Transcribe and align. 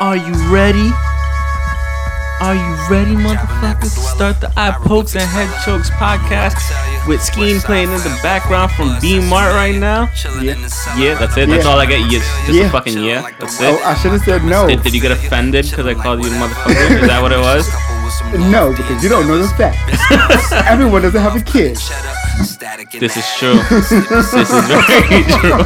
Are 0.00 0.16
you 0.16 0.32
ready? 0.52 0.90
Are 2.40 2.54
you 2.54 2.72
ready, 2.88 3.16
motherfuckers, 3.18 3.98
start 4.14 4.40
the 4.40 4.52
Eye 4.56 4.70
Pokes 4.70 5.16
and 5.16 5.24
Head 5.24 5.50
Chokes 5.64 5.90
podcast 5.90 6.54
with 7.08 7.20
Skeen 7.20 7.58
playing 7.64 7.88
in 7.90 7.98
the 7.98 8.16
background 8.22 8.70
from 8.72 8.96
B 9.00 9.18
Mart 9.28 9.52
right 9.54 9.74
now? 9.74 10.02
Yeah. 10.40 10.54
Yeah, 10.96 11.14
that's 11.18 11.36
it. 11.36 11.48
That's 11.48 11.64
Yeah. 11.64 11.70
all 11.70 11.80
I 11.80 11.86
get. 11.86 12.00
Yeah, 12.12 12.20
just 12.46 12.50
Yeah. 12.50 12.66
a 12.66 12.70
fucking 12.70 13.02
yeah. 13.02 13.28
That's 13.40 13.60
it. 13.60 13.66
Oh. 13.66 13.82
I 13.84 13.94
should 13.94 14.12
have 14.12 14.22
said 14.22 14.44
no. 14.44 14.68
Did, 14.68 14.84
did 14.84 14.94
you 14.94 15.00
get 15.00 15.10
offended 15.10 15.68
because 15.68 15.86
I 15.86 15.94
called 15.94 16.22
you 16.22 16.30
the 16.30 16.36
motherfucker? 16.36 17.02
Is 17.02 17.08
that 17.08 17.20
what 17.20 17.32
it 17.32 17.40
was? 17.40 17.68
No, 18.52 18.70
because 18.72 19.02
you 19.02 19.08
don't 19.08 19.26
know 19.26 19.38
the 19.38 19.48
facts. 19.58 20.52
Everyone 20.68 21.02
doesn't 21.02 21.20
have 21.20 21.34
a 21.34 21.40
kid. 21.42 21.76
This 23.00 23.16
is 23.16 23.26
true. 23.36 23.58
this 23.68 23.90
is 24.32 24.50
very 24.70 25.24
true. 25.42 25.58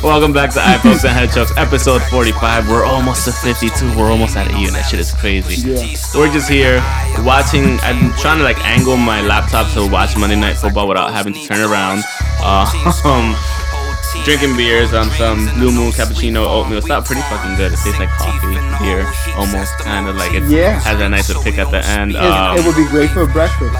Welcome 0.00 0.32
back 0.32 0.50
to 0.54 0.58
iPokes 0.60 1.04
and 1.04 1.12
Head 1.12 1.30
Chokes, 1.32 1.52
episode 1.56 2.02
45. 2.04 2.68
We're 2.68 2.84
almost 2.84 3.24
to 3.26 3.32
52. 3.32 3.96
We're 3.96 4.10
almost 4.10 4.36
at 4.36 4.50
a 4.50 4.58
year. 4.58 4.70
That 4.70 4.82
shit 4.82 4.98
is 5.00 5.12
crazy. 5.12 5.68
Yeah. 5.68 5.96
We're 6.14 6.32
just 6.32 6.48
here 6.48 6.78
watching. 7.26 7.78
I'm 7.82 8.12
trying 8.18 8.38
to 8.38 8.44
like 8.44 8.58
angle 8.64 8.96
my 8.96 9.20
laptop 9.22 9.70
to 9.74 9.86
watch 9.90 10.16
Monday 10.16 10.36
Night 10.38 10.56
Football 10.56 10.88
without 10.88 11.12
having 11.12 11.34
to 11.34 11.46
turn 11.46 11.60
around. 11.60 12.02
Uh, 12.42 12.66
um, 13.04 13.34
drinking 14.24 14.56
beers, 14.56 14.92
um, 14.92 15.10
some 15.10 15.46
Blue 15.54 15.70
Moon 15.70 15.92
cappuccino 15.92 16.46
oatmeal. 16.46 16.78
It's 16.78 16.88
not 16.88 17.04
pretty 17.04 17.22
fucking 17.22 17.56
good. 17.56 17.72
It 17.72 17.78
tastes 17.82 17.98
like 18.00 18.10
coffee 18.10 18.54
here, 18.84 19.06
almost 19.36 19.78
kind 19.78 20.08
of 20.08 20.16
like 20.16 20.32
it 20.34 20.42
Yeah. 20.50 20.80
has 20.80 21.00
a 21.00 21.08
nice 21.08 21.30
kick 21.42 21.58
at 21.58 21.70
the 21.70 21.84
end. 21.86 22.16
Um, 22.16 22.58
it 22.58 22.64
would 22.66 22.76
be 22.76 22.86
great 22.88 23.10
for 23.10 23.26
breakfast. 23.26 23.70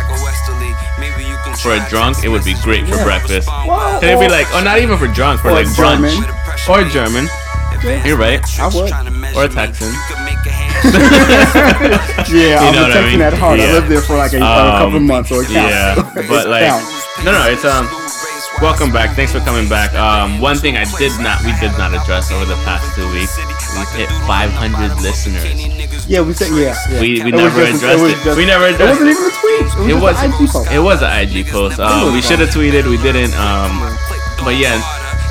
For 1.61 1.73
a 1.73 1.80
drunk, 1.91 2.24
it 2.24 2.29
would 2.29 2.45
be 2.45 2.55
great 2.62 2.87
for 2.88 2.97
Yeah. 2.97 3.05
breakfast. 3.05 3.48
Well, 3.48 4.01
Can 4.01 4.09
it 4.16 4.20
be 4.20 4.27
or- 4.27 4.30
like, 4.30 4.47
oh, 4.55 4.62
not 4.62 4.79
even 4.79 4.97
for 4.98 5.09
drunk, 5.09 5.41
for 5.41 5.48
Or 5.51 5.52
like 5.55 5.66
brunch 5.69 6.09
German. 6.15 6.25
or 6.69 6.84
German? 6.88 7.28
You're 8.06 8.16
right. 8.16 8.41
I 8.61 8.66
would. 8.69 8.92
Or 9.37 9.45
a 9.45 9.48
Texan. 9.48 9.92
Yeah, 10.83 12.59
I 12.59 12.66
You 12.66 12.73
know 12.73 12.87
was 12.87 12.95
what 12.95 12.97
I 12.97 13.06
mean? 13.11 13.19
that 13.20 13.34
hard. 13.34 13.61
I 13.61 13.64
Yeah. 13.67 13.73
lived 13.73 13.89
there 13.89 14.00
for 14.03 14.17
like 14.17 14.33
a, 14.33 14.36
a 14.39 14.41
couple 14.41 14.97
Um, 14.97 15.06
months, 15.06 15.28
so 15.28 15.41
it 15.41 15.48
counts. 15.48 15.70
Yeah, 15.70 15.95
but 16.28 16.48
like, 16.48 16.70
no, 17.25 17.33
no, 17.33 17.42
it's 17.50 17.64
um. 17.64 17.89
Welcome 18.61 18.92
back. 18.92 19.17
Thanks 19.17 19.33
for 19.33 19.41
coming 19.41 19.69
back. 19.69 19.92
Um, 19.95 20.39
one 20.41 20.56
thing 20.56 20.77
I 20.77 20.84
did 20.98 21.11
not, 21.20 21.42
we 21.42 21.53
did 21.58 21.73
not 21.78 21.92
address 21.95 22.30
over 22.30 22.45
the 22.45 22.55
past 22.62 22.95
two 22.95 23.11
weeks. 23.12 23.34
We 23.73 23.84
hit 23.98 24.09
500 24.27 25.01
listeners. 25.03 26.06
Yeah, 26.09 26.20
we 26.23 26.33
said 26.34 26.51
yeah. 26.53 26.75
yeah. 26.91 27.01
We, 27.01 27.23
we 27.23 27.28
It 27.28 27.34
never 27.34 27.65
just- 27.65 27.83
addressed 27.83 28.03
was 28.03 28.12
it. 28.12 28.25
just- 28.25 28.37
we 28.37 28.45
never 28.47 28.67
It 28.67 28.79
wasn't 28.81 29.09
it. 29.09 29.12
even 29.12 29.25
a 29.25 29.31
tweet. 29.41 29.91
It 29.91 29.95
was, 30.01 30.23
It 30.23 30.23
was 30.23 30.23
an 30.23 30.31
IG 30.33 30.48
post. 30.51 30.70
it 30.73 30.79
was 30.79 31.03
an 31.03 31.11
IG 31.29 31.47
post. 31.48 31.81
Um, 31.81 32.12
we 32.12 32.20
should 32.23 32.39
have 32.41 32.51
tweeted. 32.51 32.84
We 32.89 32.97
didn't. 32.98 33.33
Um, 33.39 33.97
but 34.45 34.56
yeah. 34.56 34.81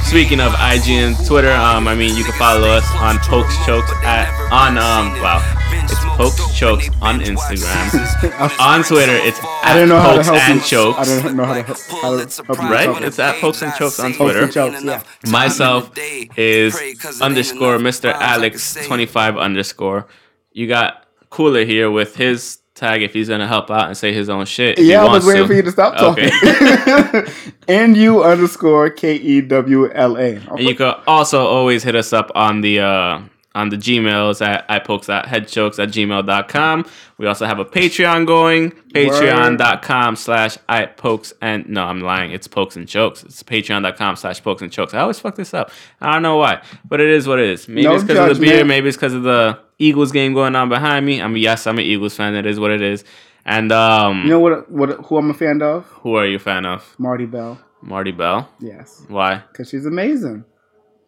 Speaking 0.03 0.41
of 0.41 0.53
IG 0.53 0.89
and 0.89 1.25
Twitter, 1.25 1.52
um, 1.52 1.88
I 1.88 1.95
mean, 1.95 2.16
you 2.17 2.23
can 2.23 2.33
follow 2.33 2.67
us 2.67 2.85
on 2.95 3.17
Pokes 3.19 3.55
Chokes 3.66 3.91
at 4.03 4.27
on 4.52 4.77
um, 4.77 5.13
wow, 5.21 5.39
it's 5.83 5.95
Pokes 6.17 6.58
Chokes 6.58 6.89
on 7.02 7.21
Instagram. 7.21 8.59
on 8.59 8.83
Twitter, 8.83 9.13
it's 9.16 9.39
I 9.63 9.73
don't 9.73 9.88
know 9.88 9.99
how 9.99 10.16
to 10.17 10.23
help 10.23 10.38
and 10.38 10.59
you. 10.59 10.66
Chokes. 10.66 10.99
I 10.99 11.21
don't 11.23 11.35
know 11.38 11.45
how 11.45 11.53
to 11.53 11.63
help, 11.63 11.77
how 12.02 12.25
to 12.25 12.43
help 12.43 12.59
you. 12.61 12.69
Right? 12.69 13.03
It's 13.03 13.19
at 13.19 13.39
Pokes 13.39 13.61
and 13.61 13.73
Chokes 13.75 13.99
on 14.02 14.11
Twitter. 14.13 14.43
and 14.43 14.52
Chokes, 14.52 14.83
yeah. 14.83 15.02
Myself 15.30 15.91
is 15.97 16.75
underscore 17.21 17.77
Mr. 17.77 18.11
Alex 18.13 18.77
twenty 18.86 19.05
five 19.05 19.38
underscore. 19.38 20.08
You 20.52 20.67
got 20.67 21.05
Cooler 21.30 21.63
here 21.63 21.89
with 21.89 22.17
his 22.17 22.61
tag 22.81 23.03
if 23.03 23.13
he's 23.13 23.29
gonna 23.29 23.47
help 23.47 23.69
out 23.69 23.87
and 23.87 23.95
say 23.95 24.11
his 24.11 24.27
own 24.27 24.45
shit. 24.45 24.79
Yeah, 24.79 25.05
I 25.05 25.11
was 25.11 25.25
waiting 25.25 25.43
to. 25.43 25.47
for 25.47 25.53
you 25.53 25.61
to 25.61 25.71
stop 25.71 25.95
talking. 25.97 26.31
Okay. 26.43 27.31
N 27.67 27.95
U 27.95 28.23
underscore 28.23 28.89
K 28.89 29.15
E 29.15 29.41
W 29.41 29.89
L 29.91 30.17
A. 30.17 30.35
And 30.35 30.59
you 30.59 30.75
can 30.75 30.95
also 31.07 31.45
always 31.45 31.83
hit 31.83 31.95
us 31.95 32.11
up 32.11 32.31
on 32.33 32.61
the 32.61 32.79
uh, 32.79 33.21
on 33.53 33.69
the 33.69 33.75
Gmails 33.77 34.45
at 34.45 34.67
ipokes 34.69 35.09
at 35.09 35.25
headchokes 35.25 35.77
at 35.81 35.89
gmail.com. 35.89 36.85
We 37.17 37.27
also 37.27 37.45
have 37.45 37.59
a 37.59 37.66
Patreon 37.66 38.25
going, 38.25 38.71
patreon.com 38.93 40.16
slash 40.16 40.58
ipokes 40.69 41.33
and 41.41 41.67
no, 41.67 41.83
I'm 41.83 42.02
lying, 42.02 42.31
it's 42.31 42.48
pokes 42.48 42.76
and 42.76 42.87
chokes. 42.87 43.23
It's 43.23 43.43
patreon.com 43.43 44.15
slash 44.15 44.42
pokes 44.42 44.61
and 44.61 44.71
chokes. 44.71 44.93
I 44.93 44.99
always 44.99 45.20
fuck 45.20 45.36
this 45.36 45.53
up. 45.53 45.71
I 45.99 46.14
don't 46.14 46.21
know 46.21 46.37
why, 46.37 46.61
but 46.87 46.99
it 47.02 47.09
is 47.09 47.27
what 47.27 47.39
it 47.39 47.49
is. 47.49 47.67
Maybe 47.67 47.83
No 47.83 47.95
it's 47.95 48.03
because 48.03 48.31
of 48.31 48.39
the 48.39 48.45
beer, 48.45 48.64
maybe 48.65 48.87
it's 48.87 48.98
because 48.98 49.14
of 49.14 49.23
the 49.23 49.59
Eagles 49.80 50.11
game 50.11 50.33
going 50.33 50.55
on 50.55 50.70
behind 50.70 51.05
me. 51.05 51.21
I 51.21 51.27
mean, 51.27 51.43
yes, 51.43 51.67
I'm 51.67 51.77
an 51.77 51.86
Eagles 51.86 52.15
fan. 52.15 52.36
It 52.36 52.45
is 52.45 52.59
what 52.59 52.71
it 52.71 52.81
is. 52.81 53.03
And 53.45 53.71
um, 53.71 54.23
You 54.23 54.30
know 54.30 54.39
what? 54.39 54.71
What? 54.71 54.89
Who 55.05 55.17
I'm 55.17 55.30
a 55.31 55.33
fan 55.33 55.61
of? 55.61 55.86
who 55.87 56.15
are 56.15 56.26
you 56.27 56.36
a 56.36 56.39
fan 56.39 56.65
of? 56.65 56.95
Marti 56.99 57.26
Belle. 57.26 57.59
Marti 57.81 58.11
Belle. 58.11 58.47
Yes, 58.59 59.03
Why? 59.08 59.37
because 59.52 59.70
she's 59.70 59.86
amazing. 59.87 60.45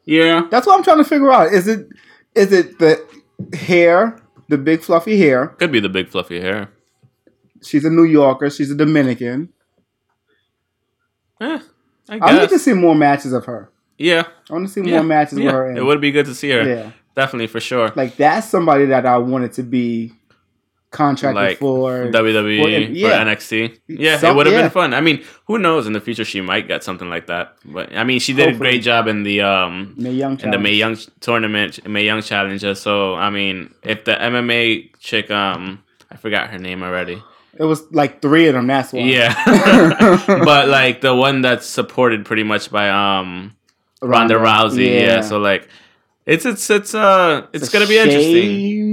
Yeah. 0.05 0.47
That's 0.49 0.65
what 0.67 0.75
I'm 0.77 0.83
trying 0.83 0.97
to 0.97 1.03
figure 1.03 1.31
out. 1.31 1.53
Is 1.53 1.67
it 1.67 1.87
is 2.35 2.51
it 2.51 2.79
the 2.79 3.05
hair, 3.55 4.19
the 4.49 4.57
big 4.57 4.81
fluffy 4.81 5.17
hair? 5.17 5.47
Could 5.47 5.71
be 5.71 5.79
the 5.79 5.89
big 5.89 6.09
fluffy 6.09 6.39
hair. 6.39 6.69
She's 7.63 7.85
a 7.85 7.89
New 7.89 8.03
Yorker. 8.03 8.49
She's 8.49 8.71
a 8.71 8.75
Dominican. 8.75 9.49
Eh, 11.41 11.59
I 12.09 12.19
I 12.19 12.39
need 12.39 12.49
to 12.49 12.59
see 12.59 12.73
more 12.73 12.95
matches 12.95 13.33
of 13.33 13.45
her. 13.45 13.69
Yeah. 13.97 14.23
I 14.49 14.53
want 14.53 14.67
to 14.67 14.73
see 14.73 14.81
Yeah. 14.81 14.97
more 14.97 15.03
matches 15.03 15.39
yeah. 15.39 15.45
with 15.45 15.53
her. 15.53 15.71
In. 15.71 15.77
It 15.77 15.83
would 15.85 16.01
be 16.01 16.11
good 16.11 16.25
to 16.25 16.35
see 16.35 16.49
her. 16.51 16.63
Yeah, 16.67 16.91
Definitely 17.15 17.47
for 17.47 17.59
sure. 17.59 17.91
like 17.95 18.15
that's 18.17 18.47
somebody 18.49 18.85
that 18.87 19.05
I 19.05 19.17
wanted 19.17 19.53
to 19.53 19.63
be 19.63 20.13
contracted 20.93 21.35
Like 21.35 21.57
for. 21.57 22.05
WWE 22.11 22.57
for- 22.61 22.63
for, 22.63 22.91
yeah. 22.93 23.23
NXT. 23.25 23.79
Yeah, 23.87 24.17
Some- 24.17 24.31
it 24.31 24.35
would 24.37 24.45
have 24.45 24.55
yeah. 24.55 24.61
been 24.61 24.71
fun. 24.71 24.93
I 24.93 25.01
mean, 25.01 25.21
who 25.47 25.57
knows? 25.59 25.87
In 25.87 25.91
the 25.93 25.99
future, 25.99 26.23
she 26.23 26.39
might 26.39 26.67
get 26.69 26.83
something 26.83 27.09
like 27.09 27.27
that. 27.27 27.55
But 27.65 27.93
I 27.95 28.03
mean, 28.05 28.19
she 28.19 28.31
did 28.33 28.55
a 28.55 28.57
great 28.57 28.81
job 28.81 29.07
in 29.07 29.23
the 29.23 29.41
um 29.41 29.93
Mae 29.97 30.11
Young 30.13 30.39
in 30.39 30.51
the. 30.51 30.57
Mae 30.59 30.73
Young 30.73 30.95
tournament, 31.19 31.85
Mae 31.85 32.05
Young 32.05 32.21
challenger. 32.21 32.75
So 32.75 33.15
I 33.15 33.29
mean, 33.29 33.73
if 33.83 34.05
the 34.05 34.13
MMA 34.13 34.91
chick, 34.99 35.29
um, 35.29 35.83
I 36.09 36.15
forgot 36.15 36.49
her 36.51 36.59
name 36.59 36.83
already. 36.83 37.21
It 37.59 37.65
was 37.65 37.83
like 37.91 38.21
three 38.21 38.47
of 38.47 38.55
them. 38.55 38.65
That's 38.67 38.93
why. 38.93 39.01
Yeah, 39.01 39.33
but 40.27 40.69
like 40.69 41.01
the 41.01 41.13
one 41.13 41.41
that's 41.41 41.67
supported 41.67 42.25
pretty 42.25 42.43
much 42.43 42.71
by 42.71 42.89
um 42.89 43.55
Ronda 44.01 44.35
Rousey. 44.35 45.01
Yeah. 45.01 45.21
So 45.21 45.37
like, 45.37 45.67
it's 46.25 46.45
it's 46.45 46.67
it's 46.69 46.95
uh 46.95 47.45
it's 47.53 47.69
gonna 47.69 47.85
be 47.87 47.97
interesting. 47.97 48.92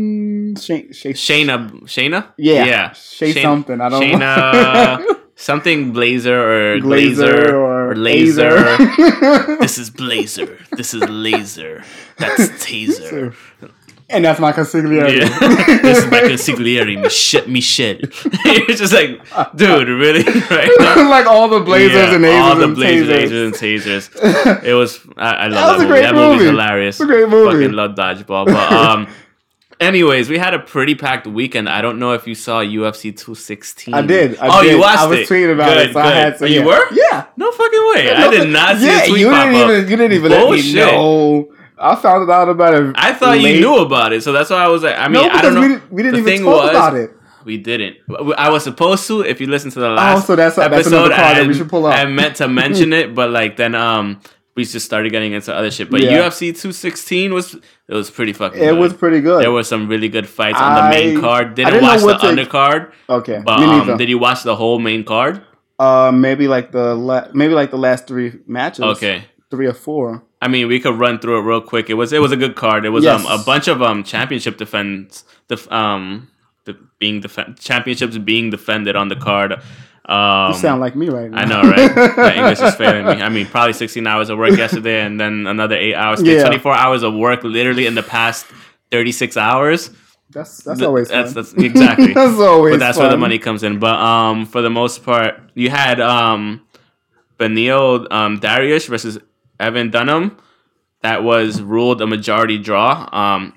Shay, 0.57 0.93
Shay, 0.93 1.13
Shayna, 1.13 1.71
Shayna, 1.85 2.27
Yeah. 2.37 2.65
yeah, 2.65 2.93
Shay 2.93 3.33
Shayna- 3.33 3.43
something. 3.43 3.81
I 3.81 3.89
don't 3.89 4.03
Shayna, 4.03 4.99
know. 5.09 5.17
something 5.37 5.93
Blazer 5.93 6.39
or 6.39 6.79
Glazer 6.81 7.53
or, 7.53 7.91
or 7.91 7.95
Laser. 7.97 8.77
This 9.61 9.79
is 9.79 9.91
Blazer. 9.91 10.59
This 10.73 10.95
is 10.95 11.03
Laser. 11.09 11.83
That's 12.19 12.49
Taser. 12.65 13.35
and 14.09 14.25
that's 14.25 14.41
my 14.41 14.53
consigliere. 14.53 15.09
Yeah. 15.21 15.29
this 15.83 15.99
is 16.05 16.11
my 16.11 16.21
consigliere, 16.23 17.01
Michelle. 17.01 17.47
Michelle. 17.47 17.97
You're 18.45 18.77
just 18.77 18.93
like, 18.93 19.21
dude, 19.57 19.89
really? 19.89 20.25
right 20.51 21.07
like 21.09 21.27
all 21.27 21.49
the 21.49 21.61
blazers 21.61 21.95
Yeah, 21.95 22.15
and 22.17 22.25
lasers 22.25 22.43
all 22.43 22.57
the 22.57 22.65
and 22.65 22.75
blazers, 22.75 23.31
tasers. 23.31 23.45
and 23.47 23.55
tasers. 23.55 24.65
It 24.65 24.75
was. 24.75 24.99
I, 25.17 25.31
I 25.31 25.47
love 25.47 25.55
That 25.55 25.55
was 25.55 25.55
that, 25.55 25.75
a 25.77 25.79
movie. 25.79 25.89
great 25.89 26.03
That 26.03 26.15
movie's 26.15 26.47
hilarious. 26.51 26.97
It's 26.97 27.05
a 27.05 27.07
great 27.07 27.29
movie. 27.29 27.53
Fucking 27.53 27.73
love 27.73 27.95
dodgeball. 27.95 28.47
But 28.47 28.73
um, 28.73 29.07
anyways, 29.81 30.29
we 30.29 30.39
had 30.39 30.55
a 30.55 30.59
pretty 30.59 30.95
packed 30.95 31.27
weekend. 31.27 31.69
I 31.69 31.81
don't 31.81 31.99
know 31.99 32.13
if 32.13 32.27
you 32.27 32.35
saw 32.35 32.63
UFC 32.63 33.17
216. 33.17 33.95
I 33.95 34.03
did. 34.03 34.39
I 34.39 34.59
oh, 34.59 34.63
did. 34.63 34.73
you 34.73 34.79
watched 34.81 34.95
it. 34.95 35.01
I 35.01 35.07
was 35.07 35.19
it. 35.21 35.29
tweeting 35.29 35.53
about 35.55 35.75
good, 35.75 35.91
it, 35.91 35.93
so 35.93 36.01
I 36.01 36.11
had 36.11 36.39
to. 36.39 36.45
Oh, 36.45 36.47
yeah. 36.47 36.61
You 36.61 36.67
were? 36.67 36.87
Yeah. 36.93 37.27
No 37.37 37.51
fucking 37.53 37.87
way. 37.95 38.13
I 38.13 38.31
did 38.31 38.49
not 38.51 38.77
see 38.79 38.87
yeah, 38.87 39.03
a 39.03 39.07
tweet 39.09 39.21
you 39.21 39.31
didn't 39.31 39.55
up. 39.55 39.71
even. 39.71 39.91
You 39.91 39.97
didn't 39.97 40.13
even 40.13 40.31
let 40.33 40.41
me 40.41 40.47
Bullshit. 40.47 40.75
know. 40.77 41.53
I 41.79 41.97
found 41.97 42.31
out 42.31 42.49
about 42.51 42.75
it. 42.75 42.95
I 42.97 43.15
thought 43.15 43.39
late. 43.39 43.55
you 43.55 43.61
knew 43.63 43.79
about 43.79 44.13
it, 44.13 44.23
so 44.23 44.33
that's 44.33 44.51
why 44.51 44.59
I 44.63 44.69
was 44.69 44.83
like, 44.83 44.99
I 44.99 45.09
mean, 45.09 45.15
No, 45.27 45.31
I 45.31 45.41
don't 45.41 45.55
know. 45.55 45.61
we 45.63 45.69
didn't, 45.69 45.93
we 45.93 46.03
didn't 46.03 46.21
even 46.21 46.39
talk 46.45 46.63
was- 46.65 46.71
about 46.71 46.95
it. 46.97 47.11
We 47.43 47.57
didn't. 47.57 47.97
I 48.37 48.51
was 48.51 48.65
supposed 48.65 49.07
to. 49.07 49.23
If 49.23 49.41
you 49.41 49.47
listen 49.47 49.71
to 49.71 49.81
the 49.81 49.89
last 49.89 50.25
Oh, 50.25 50.27
so 50.27 50.37
that's- 50.37 50.57
that's 50.57 50.75
episode, 50.75 50.93
another 51.07 51.15
card 51.15 51.37
that 51.39 51.47
we 51.47 51.55
should 51.55 51.71
pull 51.71 51.87
up. 51.87 51.95
I 51.95 52.05
meant 52.05 52.37
to 52.37 52.49
mention 52.49 52.93
it, 53.01 53.15
but 53.15 53.31
like 53.31 53.57
then 53.57 53.75
um 53.75 54.21
we 54.57 54.65
just 54.65 54.85
started 54.85 55.11
getting 55.13 55.33
into 55.33 55.55
other 55.55 55.71
shit. 55.71 55.91
But 55.91 56.03
Yeah. 56.03 56.19
UFC 56.29 56.53
216 56.53 57.33
was 57.33 57.55
it 57.55 57.95
was 57.95 58.11
pretty 58.11 58.33
fucking. 58.33 58.61
It 58.61 58.67
good. 58.71 58.79
was 58.79 58.93
pretty 58.93 59.21
good. 59.21 59.43
There 59.43 59.53
were 59.53 59.63
some 59.65 59.89
really 59.89 60.09
good 60.09 60.29
fights 60.29 60.59
on 60.61 60.75
the 60.77 60.91
main 60.91 61.21
card. 61.21 61.55
Didn't, 61.55 61.73
didn't 61.75 61.83
watch 61.85 62.01
the 62.01 62.17
to- 62.19 62.27
undercard, 62.27 62.93
okay. 63.09 63.43
but 63.45 63.61
um, 63.61 63.97
did 63.97 64.09
you 64.09 64.19
watch 64.19 64.43
the 64.43 64.57
whole 64.57 64.79
main 64.79 65.05
card? 65.05 65.43
uh, 65.79 66.13
maybe 66.13 66.47
like 66.47 66.73
the 66.73 66.95
la- 66.95 67.29
maybe 67.33 67.55
like 67.55 67.71
the 67.71 67.79
last 67.79 68.07
three 68.07 68.33
matches. 68.47 68.85
Okay. 68.85 69.25
Three 69.51 69.67
or 69.67 69.73
four. 69.73 70.23
I 70.43 70.49
mean, 70.49 70.69
we 70.69 70.79
could 70.79 70.99
run 70.99 71.19
through 71.19 71.39
it 71.39 71.43
real 71.43 71.61
quick. 71.61 71.89
It 71.91 71.95
was 71.95 72.13
it 72.13 72.21
was 72.21 72.33
a 72.33 72.37
good 72.37 72.55
card. 72.55 72.85
It 72.85 72.91
was 72.91 73.05
Yes. 73.05 73.25
um 73.25 73.41
a 73.41 73.43
bunch 73.43 73.67
of 73.69 73.81
um 73.83 74.05
championship 74.05 74.57
defense 74.59 75.25
def- 75.49 75.71
um 75.73 76.29
the 76.67 76.77
being 76.99 77.23
defen 77.23 77.59
championships 77.59 78.19
being 78.19 78.51
defended 78.51 78.95
on 78.95 79.09
the 79.09 79.17
card. 79.17 79.61
Um, 80.11 80.53
You 80.53 80.59
sound 80.59 80.81
like 80.81 80.97
me 80.97 81.09
right 81.09 81.31
now. 81.31 81.39
I 81.39 81.45
know, 81.45 81.63
right? 81.63 82.17
My 82.17 82.35
English 82.35 82.61
is 82.61 82.75
failing 82.75 83.07
me. 83.07 83.23
I 83.27 83.29
mean, 83.29 83.47
probably 83.47 83.73
16 83.75 84.05
hours 84.07 84.29
of 84.29 84.39
work 84.39 84.57
yesterday, 84.57 85.03
and 85.03 85.21
then 85.21 85.47
another 85.47 85.77
eight 85.77 85.95
hours. 85.95 86.21
Yeah. 86.21 86.43
24 86.43 86.75
hours 86.75 87.03
of 87.05 87.15
work, 87.15 87.45
literally 87.45 87.87
in 87.87 87.95
the 87.95 88.03
past 88.03 88.47
36 88.91 89.37
hours. 89.37 89.91
That's 90.33 90.63
that's 90.63 90.83
always 90.83 91.09
that's, 91.09 91.33
fun. 91.33 91.43
that's 91.43 91.53
exactly. 91.55 92.13
that's 92.15 92.39
always 92.39 92.75
but 92.75 92.79
that's 92.81 92.99
where 92.99 93.09
the 93.11 93.17
money 93.17 93.39
comes 93.39 93.63
in. 93.63 93.79
But 93.79 93.99
um, 93.99 94.47
for 94.47 94.63
the 94.63 94.71
most 94.71 95.05
part, 95.05 95.41
you 95.55 95.71
had 95.71 96.01
um, 96.01 96.63
Beneil 97.39 98.07
um, 98.13 98.39
Darius 98.41 98.87
versus 98.87 99.19
Evan 99.59 99.91
Dunham. 99.91 100.37
That 101.03 101.23
was 101.25 101.63
ruled 101.63 102.01
a 102.03 102.07
majority 102.07 102.59
draw. 102.59 103.09
Um, 103.13 103.55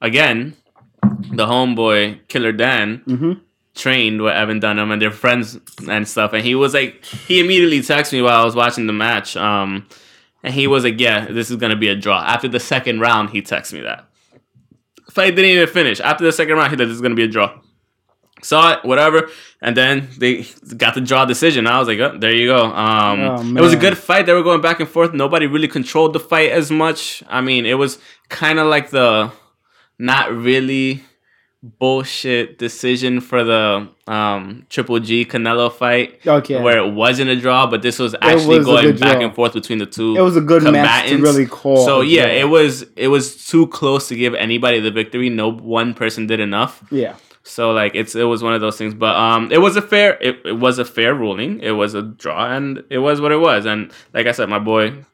again, 0.00 0.56
the 1.02 1.46
homeboy 1.46 2.26
Killer 2.28 2.52
Dan 2.52 3.02
Mm-hmm. 3.06 3.32
Trained 3.76 4.20
with 4.22 4.32
Evan 4.34 4.58
Dunham 4.58 4.90
and 4.90 5.00
they're 5.00 5.10
friends 5.12 5.58
and 5.88 6.08
stuff. 6.08 6.32
And 6.32 6.42
he 6.42 6.54
was 6.56 6.74
like, 6.74 7.04
he 7.04 7.38
immediately 7.38 7.78
texted 7.80 8.14
me 8.14 8.22
while 8.22 8.40
I 8.40 8.44
was 8.44 8.56
watching 8.56 8.86
the 8.86 8.92
match. 8.92 9.36
Um, 9.36 9.86
and 10.42 10.52
he 10.54 10.66
was 10.66 10.82
like, 10.82 10.98
yeah, 10.98 11.26
this 11.26 11.50
is 11.50 11.56
gonna 11.56 11.76
be 11.76 11.88
a 11.88 11.94
draw. 11.96 12.20
After 12.22 12.48
the 12.48 12.58
second 12.60 13.00
round, 13.00 13.30
he 13.30 13.42
texted 13.42 13.74
me 13.74 13.80
that. 13.82 14.06
Fight 15.10 15.36
didn't 15.36 15.50
even 15.50 15.68
finish. 15.68 16.00
After 16.00 16.24
the 16.24 16.32
second 16.32 16.56
round, 16.56 16.70
he 16.72 16.76
said 16.76 16.88
this 16.88 16.94
is 16.94 17.00
gonna 17.00 17.14
be 17.14 17.24
a 17.24 17.28
draw. 17.28 17.58
Saw 18.42 18.74
it, 18.74 18.84
whatever, 18.84 19.30
and 19.62 19.74
then 19.76 20.08
they 20.18 20.46
got 20.76 20.94
the 20.94 21.00
draw 21.00 21.24
decision. 21.24 21.66
I 21.66 21.78
was 21.78 21.88
like, 21.88 21.98
oh, 21.98 22.16
there 22.18 22.32
you 22.34 22.48
go. 22.48 22.66
Um, 22.66 23.20
Oh, 23.20 23.40
it 23.40 23.60
was 23.62 23.72
a 23.72 23.76
good 23.78 23.96
fight. 23.96 24.26
They 24.26 24.34
were 24.34 24.42
going 24.42 24.60
back 24.60 24.78
and 24.78 24.88
forth. 24.88 25.14
Nobody 25.14 25.46
really 25.46 25.68
controlled 25.68 26.12
the 26.12 26.20
fight 26.20 26.50
as 26.52 26.70
much. 26.70 27.22
I 27.28 27.40
mean, 27.40 27.64
it 27.64 27.74
was 27.74 27.98
kind 28.28 28.58
of 28.58 28.66
like 28.66 28.90
the 28.90 29.32
not 29.98 30.30
really 30.32 31.02
bullshit 31.78 32.58
decision 32.58 33.20
for 33.20 33.44
the 33.44 33.88
um, 34.06 34.66
Triple 34.70 35.00
G 35.00 35.24
Canelo 35.24 35.72
fight, 35.72 36.20
Okay. 36.26 36.60
where 36.60 36.78
it 36.78 36.92
wasn't 36.92 37.30
a 37.30 37.36
draw, 37.40 37.66
but 37.66 37.82
this 37.82 37.98
was 37.98 38.14
actually 38.22 38.58
was 38.58 38.66
going 38.66 38.96
back 38.96 39.18
draw. 39.18 39.26
and 39.26 39.34
forth 39.34 39.52
between 39.52 39.78
the 39.78 39.86
two. 39.86 40.16
It 40.16 40.20
was 40.22 40.36
a 40.36 40.40
good 40.40 40.62
match 40.64 41.08
to 41.08 41.18
really 41.18 41.46
call. 41.46 41.84
So 41.84 42.00
a 42.00 42.04
yeah, 42.04 42.26
it 42.26 42.48
was 42.48 42.84
it 42.96 43.08
was 43.08 43.46
too 43.46 43.66
close 43.68 44.08
to 44.08 44.16
give 44.16 44.34
anybody 44.34 44.80
the 44.80 44.90
victory. 44.90 45.28
No 45.28 45.50
one 45.50 45.94
person 45.94 46.26
did 46.26 46.40
enough. 46.40 46.82
Yeah. 46.90 47.16
So 47.42 47.72
like 47.72 47.94
it's 47.94 48.14
it 48.14 48.24
was 48.24 48.42
one 48.42 48.54
of 48.54 48.60
those 48.60 48.76
things, 48.76 48.94
but 48.94 49.14
um, 49.14 49.50
it 49.52 49.58
was 49.58 49.76
a 49.76 49.82
fair 49.82 50.18
it, 50.20 50.40
it 50.44 50.58
was 50.58 50.78
a 50.78 50.84
fair 50.84 51.14
ruling. 51.14 51.60
It 51.60 51.72
was 51.72 51.94
a 51.94 52.02
draw, 52.02 52.50
and 52.50 52.82
it 52.90 52.98
was 52.98 53.20
what 53.20 53.32
it 53.32 53.38
was. 53.38 53.66
And 53.66 53.92
like 54.12 54.26
I 54.26 54.32
said, 54.32 54.48
my 54.48 54.58
boy 54.58 55.04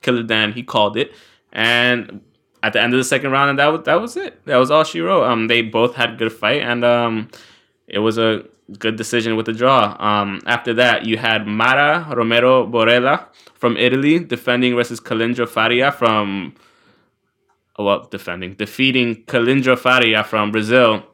Killer 0.00 0.22
Dan 0.22 0.52
he 0.52 0.62
called 0.62 0.96
it, 0.96 1.12
and 1.52 2.22
at 2.62 2.72
the 2.72 2.80
end 2.80 2.94
of 2.94 2.98
the 2.98 3.04
second 3.04 3.30
round, 3.32 3.50
and 3.50 3.58
that 3.58 3.66
was 3.66 3.82
that 3.84 4.00
was 4.00 4.16
it. 4.16 4.44
That 4.46 4.56
was 4.56 4.70
all 4.70 4.84
she 4.84 5.00
wrote. 5.00 5.24
Um, 5.24 5.48
they 5.48 5.62
both 5.62 5.94
had 5.94 6.18
good 6.18 6.32
fight, 6.32 6.62
and 6.62 6.84
um, 6.84 7.28
it 7.88 7.98
was 7.98 8.18
a 8.18 8.44
good 8.78 8.96
decision 8.96 9.36
with 9.36 9.46
the 9.46 9.52
draw. 9.52 9.96
Um, 9.98 10.40
after 10.46 10.72
that, 10.74 11.04
you 11.04 11.18
had 11.18 11.46
Mara 11.46 12.06
Romero 12.14 12.66
Borella 12.66 13.26
from 13.54 13.76
Italy 13.76 14.18
defending 14.20 14.74
versus 14.74 15.00
Kalindra 15.00 15.48
Faria 15.48 15.92
from. 15.92 16.54
oh, 17.78 17.84
Well, 17.84 18.08
defending, 18.10 18.54
defeating 18.54 19.24
Kalindra 19.24 19.76
Faria 19.78 20.24
from 20.24 20.52
Brazil 20.52 21.04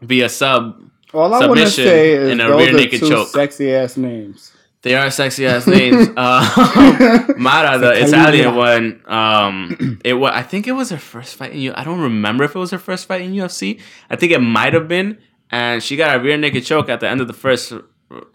via 0.00 0.28
sub. 0.28 0.80
All 1.12 1.32
I 1.34 1.46
want 1.46 1.60
to 1.60 1.70
say 1.70 2.12
is 2.12 2.30
and 2.30 2.40
a 2.40 2.48
those 2.48 2.56
rear 2.58 2.74
are 2.74 2.78
naked 2.78 3.00
two 3.00 3.08
choke. 3.08 3.28
sexy 3.28 3.72
ass 3.72 3.96
names. 3.96 4.52
They 4.84 4.94
are 4.94 5.10
sexy 5.10 5.46
ass 5.46 5.66
names. 5.66 6.08
Uh, 6.16 7.32
Mara, 7.38 7.78
the. 7.78 7.92
Italian 8.06 8.54
one, 8.54 9.00
um, 9.06 9.98
it 10.04 10.14
was. 10.14 10.30
I 10.34 10.42
think 10.42 10.66
it 10.68 10.72
was 10.72 10.90
her 10.90 10.98
first 10.98 11.36
fight 11.36 11.52
in 11.52 11.58
U. 11.60 11.72
I 11.74 11.82
don't 11.84 12.00
remember 12.00 12.44
if 12.44 12.54
it 12.54 12.58
was 12.58 12.70
her 12.70 12.78
first 12.78 13.08
fight 13.08 13.22
in 13.22 13.32
UFC. 13.32 13.80
I 14.10 14.16
think 14.16 14.30
it 14.32 14.38
might 14.40 14.74
have 14.74 14.86
been, 14.86 15.18
and 15.50 15.82
she 15.82 15.96
got 15.96 16.14
a 16.14 16.20
rear 16.22 16.36
naked 16.36 16.64
choke 16.64 16.88
at 16.88 17.00
the 17.00 17.08
end 17.08 17.20
of 17.20 17.26
the 17.26 17.32
first. 17.32 17.72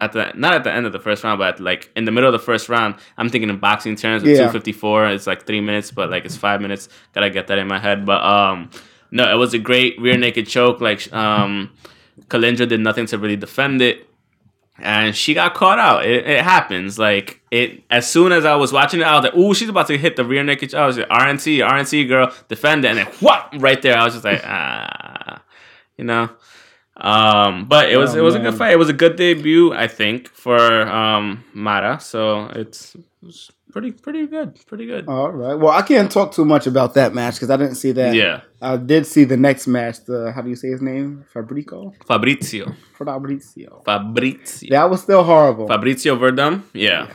At 0.00 0.12
the 0.12 0.32
not 0.34 0.52
at 0.54 0.64
the 0.64 0.72
end 0.72 0.84
of 0.84 0.92
the 0.92 0.98
first 0.98 1.22
round, 1.24 1.38
but 1.38 1.58
like 1.60 1.90
in 1.96 2.04
the 2.04 2.10
middle 2.10 2.28
of 2.28 2.32
the 2.38 2.44
first 2.44 2.68
round. 2.68 2.96
I'm 3.16 3.28
thinking 3.30 3.48
in 3.48 3.58
boxing 3.58 3.94
terms 3.96 4.22
with 4.22 4.32
Yeah. 4.32 4.38
254. 4.50 5.06
It's 5.10 5.26
like 5.28 5.46
three 5.46 5.60
minutes, 5.62 5.90
but 5.92 6.10
like 6.10 6.24
it's 6.26 6.36
five 6.36 6.60
minutes. 6.60 6.88
Gotta 7.14 7.30
get 7.30 7.46
that 7.46 7.58
in 7.58 7.68
my 7.68 7.78
head. 7.78 8.04
But 8.04 8.20
um, 8.22 8.70
no, 9.12 9.30
it 9.30 9.36
was 9.36 9.54
a 9.54 9.58
great 9.58 9.98
rear 10.00 10.18
naked 10.18 10.48
choke. 10.48 10.80
Like 10.82 11.10
um, 11.14 11.70
Kalindra 12.28 12.68
did 12.68 12.80
nothing 12.80 13.06
to 13.06 13.16
really 13.18 13.36
defend 13.36 13.80
it 13.80 14.06
and 14.82 15.14
she 15.14 15.34
got 15.34 15.54
caught 15.54 15.78
out. 15.78 16.04
It, 16.04 16.26
it 16.26 16.42
happens. 16.42 16.98
Like 16.98 17.40
it 17.50 17.82
as 17.90 18.10
soon 18.10 18.32
as 18.32 18.44
I 18.44 18.54
was 18.56 18.72
watching 18.72 19.00
it, 19.00 19.04
I 19.04 19.14
was 19.14 19.24
like, 19.24 19.34
"Ooh, 19.34 19.54
she's 19.54 19.68
about 19.68 19.86
to 19.88 19.98
hit 19.98 20.16
the 20.16 20.24
rear 20.24 20.42
naked." 20.42 20.74
I 20.74 20.86
was 20.86 20.98
like, 20.98 21.08
"RNC, 21.08 21.58
RNC, 21.66 22.08
girl, 22.08 22.32
defend 22.48 22.84
it!" 22.84 22.88
And 22.88 22.98
then 22.98 23.06
what? 23.20 23.48
Right 23.58 23.80
there, 23.80 23.96
I 23.96 24.04
was 24.04 24.14
just 24.14 24.24
like, 24.24 24.42
ah, 24.44 25.42
you 25.96 26.04
know. 26.04 26.30
Um, 26.96 27.64
but 27.66 27.90
it 27.90 27.96
was 27.96 28.14
Oh, 28.14 28.18
it 28.18 28.22
was 28.22 28.34
a 28.34 28.40
good 28.40 28.54
fight. 28.54 28.72
It 28.72 28.78
was 28.78 28.90
a 28.90 28.94
good 28.94 29.16
debut, 29.16 29.72
I 29.72 29.88
think, 29.88 30.28
for 30.28 30.86
um 30.88 31.44
Mara. 31.54 31.98
So 32.00 32.46
it's, 32.46 32.96
it's 33.26 33.50
pretty 33.72 33.92
pretty 33.92 34.26
good, 34.26 34.58
pretty 34.66 34.86
good. 34.86 35.08
All 35.08 35.30
right. 35.30 35.54
Well, 35.54 35.72
I 35.72 35.82
can't 35.82 36.10
talk 36.10 36.32
too 36.32 36.44
much 36.44 36.66
about 36.66 36.94
that 36.94 37.14
match 37.14 37.34
because 37.34 37.50
I 37.50 37.56
didn't 37.56 37.76
see 37.76 37.92
that. 37.92 38.14
yeah, 38.14 38.42
I 38.60 38.76
did 38.76 39.06
see 39.06 39.24
the 39.24 39.36
next 39.36 39.66
match. 39.66 40.04
The 40.04 40.32
how 40.32 40.42
do 40.42 40.48
you 40.50 40.56
say 40.56 40.68
his 40.68 40.82
name? 40.82 41.24
Fabrico. 41.34 41.94
Fabrizio, 42.06 42.74
Fabrizio. 42.98 43.82
Fabrizio. 43.84 44.70
That 44.70 44.90
was 44.90 45.02
still 45.02 45.22
horrible. 45.24 45.66
Fabrizio 45.68 46.16
Werdum. 46.16 46.62
Yeah. 46.72 47.10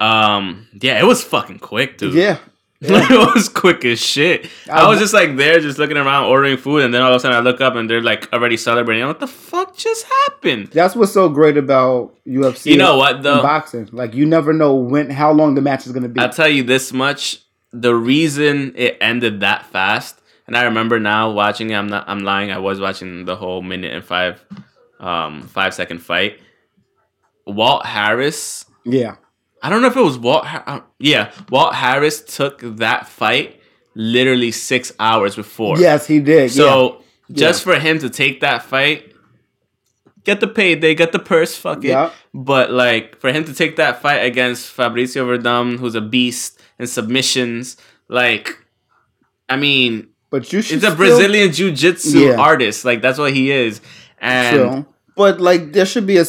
Um. 0.00 0.68
Yeah, 0.80 0.98
it 1.00 1.04
was 1.06 1.24
fucking 1.24 1.58
quick, 1.60 1.98
dude. 1.98 2.14
yeah. 2.14 2.38
it 2.80 3.34
was 3.34 3.48
quick 3.48 3.84
as 3.84 3.98
shit. 3.98 4.50
I, 4.70 4.82
I- 4.84 4.88
was 4.88 4.98
just 4.98 5.14
like 5.14 5.36
there, 5.36 5.58
just 5.60 5.78
looking 5.78 5.96
around, 5.96 6.26
ordering 6.26 6.56
food, 6.58 6.82
and 6.84 6.92
then 6.92 7.00
all 7.02 7.10
of 7.10 7.16
a 7.16 7.20
sudden 7.20 7.36
I 7.36 7.40
look 7.40 7.60
up 7.60 7.74
and 7.74 7.88
they're 7.88 8.02
like 8.02 8.30
already 8.32 8.56
celebrating. 8.56 9.02
I'm 9.02 9.08
like, 9.08 9.20
what 9.20 9.26
the 9.26 9.32
fuck 9.32 9.76
just 9.76 10.04
happened? 10.04 10.68
That's 10.68 10.94
what's 10.94 11.12
so 11.12 11.28
great 11.28 11.56
about 11.56 12.14
UFC. 12.26 12.66
You 12.72 12.76
know 12.76 12.98
what, 12.98 13.16
and 13.16 13.24
though? 13.24 13.42
boxing. 13.42 13.88
Like 13.92 14.14
you 14.14 14.26
never 14.26 14.52
know 14.52 14.74
when, 14.74 15.08
how 15.10 15.32
long 15.32 15.54
the 15.54 15.62
match 15.62 15.86
is 15.86 15.92
going 15.92 16.02
to 16.02 16.08
be. 16.08 16.20
I'll 16.20 16.28
tell 16.28 16.48
you 16.48 16.62
this 16.62 16.92
much: 16.92 17.40
the 17.72 17.94
reason 17.94 18.72
it 18.76 18.98
ended 19.00 19.40
that 19.40 19.64
fast, 19.66 20.20
and 20.46 20.56
I 20.56 20.64
remember 20.64 21.00
now 21.00 21.30
watching 21.30 21.70
it. 21.70 21.74
I'm 21.74 21.88
not. 21.88 22.04
I'm 22.08 22.20
lying. 22.20 22.50
I 22.50 22.58
was 22.58 22.78
watching 22.78 23.24
the 23.24 23.36
whole 23.36 23.62
minute 23.62 23.94
and 23.94 24.04
five, 24.04 24.44
um, 25.00 25.42
five 25.48 25.72
second 25.72 25.98
fight. 26.00 26.40
Walt 27.46 27.86
Harris 27.86 28.64
yeah. 28.84 29.16
I 29.66 29.68
don't 29.68 29.82
know 29.82 29.88
if 29.88 29.96
it 29.96 30.00
was 30.02 30.16
Walt. 30.16 30.44
Uh, 30.46 30.80
yeah, 31.00 31.32
Walt 31.50 31.74
Harris 31.74 32.22
took 32.22 32.60
that 32.78 33.08
fight 33.08 33.60
literally 33.96 34.52
six 34.52 34.92
hours 35.00 35.34
before. 35.34 35.76
Yes, 35.78 36.06
he 36.06 36.20
did. 36.20 36.52
So 36.52 37.02
just 37.32 37.64
for 37.64 37.76
him 37.76 37.98
to 37.98 38.08
take 38.08 38.40
that 38.42 38.62
fight, 38.62 39.12
get 40.22 40.38
the 40.38 40.46
pay 40.46 40.76
payday, 40.76 40.94
get 40.94 41.10
the 41.10 41.18
purse, 41.18 41.56
fuck 41.56 41.78
it. 41.84 41.88
Yeah. 41.88 42.12
But 42.32 42.70
like 42.70 43.18
for 43.20 43.32
him 43.32 43.44
to 43.46 43.52
take 43.54 43.74
that 43.76 44.00
fight 44.00 44.18
against 44.18 44.76
Fabricio 44.76 45.26
Werdum, 45.26 45.78
who's 45.80 45.96
a 45.96 46.00
beast 46.00 46.60
in 46.78 46.86
submissions, 46.86 47.76
like, 48.08 48.56
I 49.48 49.56
mean, 49.56 50.08
but 50.30 50.52
you 50.52 50.62
should 50.62 50.76
it's 50.76 50.84
a 50.84 50.92
still- 50.92 50.96
Brazilian 50.96 51.50
jiu-jitsu 51.52 52.18
Yeah. 52.20 52.36
artist. 52.40 52.84
Like 52.84 53.02
that's 53.02 53.18
what 53.18 53.32
he 53.32 53.50
is. 53.50 53.80
And 54.20 54.56
True. 54.56 54.86
But 55.16 55.40
like 55.40 55.72
there 55.72 55.86
should 55.86 56.06
be 56.06 56.18
a 56.18 56.24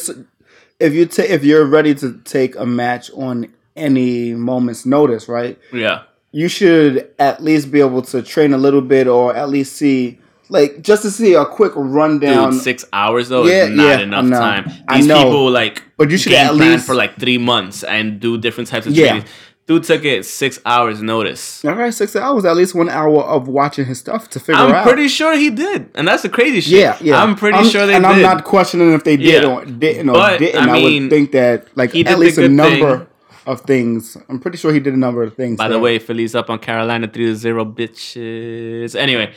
if 0.80 0.92
you 0.94 1.06
ta- 1.06 1.22
if 1.22 1.44
you're 1.44 1.64
ready 1.64 1.94
to 1.96 2.20
take 2.24 2.56
a 2.56 2.66
match 2.66 3.10
on 3.14 3.48
any 3.76 4.34
moment's 4.34 4.84
notice, 4.86 5.28
right? 5.28 5.58
yeah, 5.72 6.02
You 6.32 6.48
should 6.48 7.10
at 7.18 7.42
least 7.42 7.70
be 7.70 7.80
able 7.80 8.02
to 8.02 8.22
train 8.22 8.52
a 8.52 8.58
little 8.58 8.80
bit 8.82 9.06
or 9.06 9.34
at 9.34 9.48
least 9.48 9.76
see 9.76 10.18
like 10.50 10.80
just 10.82 11.02
to 11.02 11.10
see 11.10 11.34
a 11.34 11.44
quick 11.44 11.72
rundown. 11.76 12.52
Dude, 12.52 12.62
six 12.62 12.84
hours 12.92 13.28
though 13.28 13.44
Yeah, 13.46 13.64
is 13.64 13.70
not 13.70 13.84
yeah, 13.84 13.98
enough 14.00 14.30
time. 14.30 14.70
I 14.88 14.96
These 14.98 15.06
know. 15.06 15.24
people 15.24 15.50
like 15.50 15.82
But 15.96 16.10
you 16.10 16.16
should 16.16 16.30
game 16.32 16.46
at 16.46 16.54
plan 16.56 16.72
least- 16.72 16.86
for 16.86 16.94
like 16.94 17.18
three 17.20 17.38
months 17.38 17.84
and 17.84 18.18
do 18.18 18.38
different 18.38 18.68
types 18.68 18.86
of 18.86 18.92
Yeah. 18.94 19.08
training. 19.08 19.24
Dude 19.68 19.84
took 19.84 20.02
it 20.04 20.24
six 20.24 20.58
hours 20.64 21.02
notice. 21.02 21.62
All 21.64 21.74
right, 21.74 21.92
six 21.92 22.16
hours, 22.16 22.46
at 22.46 22.56
least 22.56 22.74
one 22.74 22.88
hour 22.88 23.22
of 23.22 23.48
watching 23.48 23.84
his 23.84 23.98
stuff 23.98 24.28
to 24.30 24.40
figure 24.40 24.54
out. 24.62 24.74
I'm 24.74 24.82
pretty 24.82 25.08
sure 25.08 25.36
he 25.36 25.50
did, 25.50 25.90
and 25.94 26.08
that's 26.08 26.22
the 26.22 26.30
crazy 26.30 26.62
shit. 26.62 26.80
yeah, 26.80 26.96
yeah. 27.02 27.22
I'm 27.22 27.36
pretty 27.36 27.62
sure 27.68 27.86
they 27.86 27.94
and 27.94 28.02
did. 28.02 28.10
And 28.12 28.26
I'm 28.26 28.36
not 28.36 28.44
questioning 28.44 28.92
if 28.94 29.04
they 29.04 29.18
did 29.18 29.42
Yeah. 29.42 29.48
or 29.50 29.64
didn't 29.66 30.08
or 30.08 30.14
But, 30.14 30.38
didn't. 30.38 30.68
I 30.70 30.78
I, 30.78 30.82
would 30.82 31.10
think 31.10 31.32
that 31.32 31.68
like 31.76 31.92
he 31.92 32.04
at 32.06 32.18
least 32.18 32.38
a 32.38 32.48
number 32.48 32.98
thing. 33.00 33.06
of 33.46 33.60
things. 33.60 34.16
I'm 34.30 34.40
pretty 34.40 34.56
sure 34.56 34.72
he 34.72 34.80
did 34.80 34.94
a 34.94 34.98
number 34.98 35.22
of 35.22 35.34
things. 35.34 35.58
By 35.58 35.68
the 35.68 35.78
way, 35.78 35.98
Philly's 35.98 36.34
up 36.34 36.48
on 36.48 36.58
Carolina 36.60 37.06
3 37.06 37.26
to 37.26 37.36
0, 37.36 37.64
bitches. 37.66 38.94
Anyway, 38.96 39.32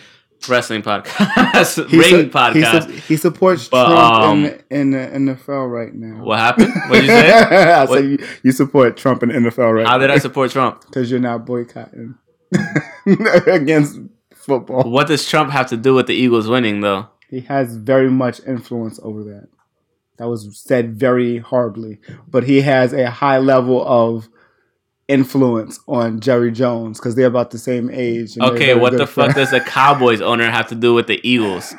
wrestling 0.49 0.81
podcast, 0.83 1.87
He 1.89 1.97
ring 1.97 2.09
su- 2.09 2.17
He, 2.23 2.29
podcast. 2.29 2.85
su- 2.85 2.91
he 3.07 3.17
supports 3.17 3.67
But, 3.67 3.87
Trump 3.87 4.23
um, 4.25 4.45
in, 4.45 4.93
in 4.93 5.23
the 5.25 5.33
NFL 5.35 5.71
right 5.71 5.93
now. 5.93 6.23
what 6.23 6.39
happened? 6.39 6.73
What 6.87 7.01
did 7.01 7.03
you 7.03 7.07
say? 7.09 7.31
I 7.73 7.85
What- 7.85 7.97
said 7.99 8.05
you, 8.05 8.17
you 8.43 8.51
support 8.51 8.97
Trump 8.97 9.23
in 9.23 9.29
the 9.29 9.35
NFL 9.35 9.73
right 9.73 9.83
now. 9.83 9.89
How 9.91 9.97
now 9.97 10.01
did 10.07 10.11
I 10.11 10.17
support 10.17 10.51
Trump? 10.51 10.81
because 10.85 11.09
you're 11.11 11.19
not 11.19 11.45
boycotting 11.45 12.15
against 13.47 13.99
football. 14.33 14.89
What 14.89 15.07
does 15.07 15.27
Trump 15.27 15.51
have 15.51 15.67
to 15.69 15.77
do 15.77 15.93
with 15.93 16.07
the 16.07 16.13
Eagles 16.13 16.47
winning, 16.47 16.81
though? 16.81 17.07
He 17.29 17.41
has 17.41 17.75
very 17.77 18.09
much 18.11 18.41
influence 18.45 18.99
over 19.03 19.23
that. 19.23 19.47
That 20.17 20.27
was 20.27 20.59
said 20.59 20.95
very 20.95 21.37
horribly, 21.39 21.99
but 22.27 22.43
he 22.43 22.61
has 22.61 22.93
a 22.93 23.09
high 23.09 23.39
level 23.39 23.83
of 23.87 24.27
influence 25.11 25.79
on 25.87 26.19
Jerry 26.19 26.51
Jones 26.51 26.99
because 26.99 27.15
they're 27.15 27.27
about 27.27 27.51
the 27.51 27.57
same 27.57 27.89
age. 27.91 28.35
and 28.35 28.43
Okay, 28.45 28.73
what 28.73 28.95
the 28.97 29.05
fuck 29.07 29.35
does 29.35 29.51
the 29.51 29.59
Cowboys 29.59 30.21
owner 30.21 30.49
have 30.49 30.67
to 30.69 30.75
do 30.75 30.93
with 30.93 31.07
the 31.07 31.19
Eagles? 31.27 31.75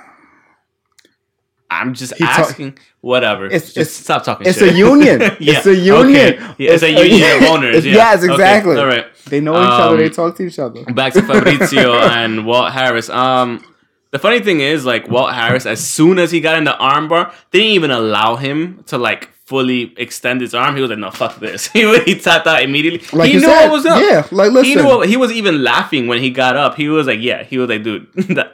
I'm 1.70 1.94
just 1.94 2.14
He 2.16 2.24
asking. 2.24 2.76
Whatever. 3.00 3.46
It's- 3.46 3.72
just 3.72 3.76
it's- 3.76 3.92
stop 3.94 4.24
talking. 4.24 4.46
It's 4.46 4.58
shit. 4.58 4.74
a 4.74 4.76
union. 4.76 5.20
Yeah, 5.40 5.56
It's 5.56 5.66
a 5.66 5.74
union. 5.74 6.34
okay. 6.34 6.54
Yeah, 6.58 6.72
it's, 6.72 6.82
a 6.82 6.90
union 6.90 7.42
of 7.42 7.42
owners. 7.50 7.84
Yeah. 7.86 7.94
Yes, 7.94 8.22
Okay, 8.22 8.32
exactly. 8.32 8.76
All 8.78 8.86
right. 8.86 9.06
They 9.26 9.40
know 9.40 9.54
each 9.54 9.66
other. 9.80 9.94
Um, 9.94 10.00
They 10.00 10.08
talk 10.10 10.36
to 10.36 10.42
each 10.44 10.58
other. 10.58 10.84
Back 10.84 11.14
to 11.14 11.22
Fabrizio 11.28 11.94
and 11.98 12.44
Walt 12.46 12.72
Harris. 12.72 13.08
Um, 13.08 13.64
the 14.10 14.18
funny 14.18 14.40
thing 14.40 14.60
is, 14.60 14.84
like 14.84 15.08
Walt 15.08 15.32
Harris, 15.32 15.64
as 15.64 15.80
soon 15.84 16.18
as 16.18 16.30
he 16.30 16.40
got 16.40 16.58
in 16.58 16.64
the 16.64 16.72
armbar, 16.78 17.32
they 17.50 17.60
didn't 17.60 17.72
even 17.74 17.90
allow 17.90 18.36
him 18.36 18.84
to 18.88 18.98
like 18.98 19.30
fully 19.52 19.92
extend 19.98 20.40
his 20.40 20.54
arm. 20.54 20.74
He 20.76 20.80
was 20.82 20.90
like, 20.90 20.98
"No, 21.06 21.10
fuck 21.10 21.34
this." 21.46 21.66
he 21.76 21.80
he 22.08 22.14
tapped 22.18 22.46
out 22.46 22.62
immediately. 22.62 23.00
Like 23.16 23.28
he 23.28 23.34
knew 23.34 23.40
said, 23.40 23.64
what 23.68 23.72
was 23.72 23.86
up. 23.86 24.00
Yeah, 24.00 24.26
like 24.30 24.50
listen. 24.52 24.64
He 24.70 24.74
knew 24.76 24.86
what, 24.86 25.08
he 25.08 25.16
was 25.16 25.30
even 25.40 25.62
laughing 25.62 26.06
when 26.10 26.20
he 26.26 26.30
got 26.30 26.56
up. 26.56 26.74
He 26.76 26.88
was 26.88 27.06
like, 27.06 27.20
"Yeah." 27.20 27.42
He 27.44 27.58
was 27.58 27.68
like, 27.68 27.82
"Dude, 27.82 28.06
that 28.36 28.48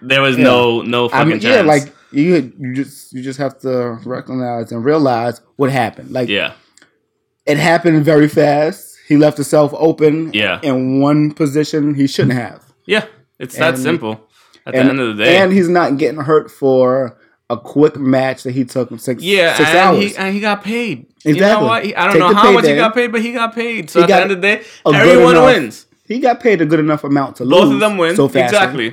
there 0.00 0.20
was 0.22 0.36
Yeah. 0.36 0.44
no 0.50 0.82
no 0.82 1.06
I 1.06 1.08
fucking 1.10 1.28
mean, 1.28 1.40
chance. 1.40 1.56
yeah, 1.56 1.62
like 1.74 1.84
you 2.10 2.52
you 2.58 2.74
just 2.74 3.12
you 3.14 3.22
just 3.22 3.38
have 3.38 3.58
to 3.60 3.98
recognize 4.04 4.72
and 4.72 4.84
realize 4.84 5.40
what 5.56 5.70
happened. 5.70 6.10
Like 6.10 6.28
yeah, 6.28 6.52
it 7.46 7.56
happened 7.58 8.04
very 8.04 8.28
fast. 8.28 8.88
He 9.08 9.16
left 9.16 9.36
himself 9.36 9.72
open 9.74 10.32
Yeah. 10.32 10.60
in 10.62 11.00
one 11.00 11.32
position 11.32 11.94
he 11.94 12.06
shouldn't 12.06 12.38
have. 12.38 12.60
yeah. 12.86 13.06
It's 13.38 13.56
that 13.58 13.76
simple. 13.76 14.14
At 14.64 14.74
and, 14.76 14.86
the 14.86 14.90
end 14.92 15.00
of 15.00 15.16
the 15.16 15.24
day, 15.24 15.36
and 15.38 15.52
he's 15.52 15.68
not 15.68 15.98
getting 15.98 16.20
hurt 16.20 16.48
for 16.48 17.18
a 17.52 17.56
quick 17.58 17.96
match 17.96 18.42
that 18.44 18.52
he 18.52 18.64
took 18.64 18.90
in 18.90 18.98
six 18.98 19.22
yeah, 19.22 19.54
six 19.56 19.68
and 19.68 19.78
hours. 19.78 19.98
he 20.04 20.16
and 20.16 20.34
he 20.34 20.40
got 20.40 20.62
paid. 20.64 21.06
Exactly. 21.24 21.34
You 21.34 21.40
know 21.40 21.62
what? 21.64 21.84
He- 21.84 21.94
I 21.94 22.04
don't 22.04 22.12
Take 22.12 22.20
know 22.20 22.34
how 22.34 22.52
much 22.52 22.66
he 22.66 22.74
got 22.74 22.94
paid, 22.94 23.12
but 23.12 23.20
he 23.20 23.32
got 23.32 23.54
paid. 23.54 23.90
So 23.90 24.00
He 24.00 24.04
at 24.04 24.06
the 24.08 24.14
end 24.22 24.30
of 24.32 24.40
the 24.40 24.42
day, 24.42 24.62
everyone 24.86 25.36
enough- 25.36 25.44
wins. 25.54 25.86
he 26.08 26.18
got 26.18 26.40
paid 26.40 26.60
a 26.60 26.66
good 26.66 26.80
enough 26.80 27.04
amount 27.04 27.36
to 27.36 27.44
Both 27.44 27.64
lose 27.64 27.74
of 27.74 27.80
them 27.80 27.98
win. 27.98 28.16
so 28.16 28.28
fast 28.28 28.52
exactly. 28.54 28.88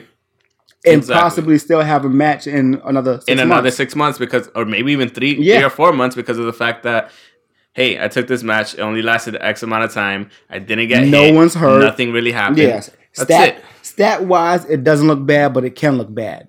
and 0.86 0.98
Exactly. 0.98 1.22
possibly 1.22 1.58
still 1.58 1.82
have 1.82 2.06
a 2.06 2.10
match 2.10 2.48
in 2.48 2.82
another 2.86 3.16
six 3.16 3.26
in 3.28 3.40
another 3.40 3.64
months. 3.64 3.78
six 3.78 3.96
months 3.96 4.18
because 4.20 4.50
or 4.56 4.66
maybe 4.66 4.92
even 4.92 5.10
three 5.10 5.36
Yeah. 5.36 5.56
three 5.58 5.66
or 5.66 5.70
four 5.70 5.92
months 5.94 6.16
because 6.16 6.38
of 6.38 6.46
the 6.46 6.54
fact 6.54 6.84
that 6.84 7.12
hey 7.74 8.02
i 8.02 8.08
took 8.08 8.28
this 8.28 8.44
match 8.44 8.76
it 8.76 8.80
only 8.80 9.02
lasted 9.02 9.36
x 9.42 9.62
amount 9.62 9.84
of 9.84 9.94
time 9.94 10.30
i 10.50 10.58
didn't 10.58 10.88
get 10.88 11.06
No 11.06 11.24
hit, 11.26 11.36
one's 11.36 11.54
hurt. 11.54 11.82
nothing 11.82 12.12
really 12.14 12.32
happened 12.32 12.58
Yes, 12.60 12.90
that's 13.16 13.28
stat 13.30 13.48
it 13.58 13.64
stat 13.82 14.24
wise, 14.24 14.64
it 14.66 14.84
doesn't 14.86 15.08
look 15.08 15.26
bad, 15.26 15.54
but 15.54 15.66
it 15.66 15.76
can 15.76 15.98
look 15.98 16.14
bad. 16.14 16.48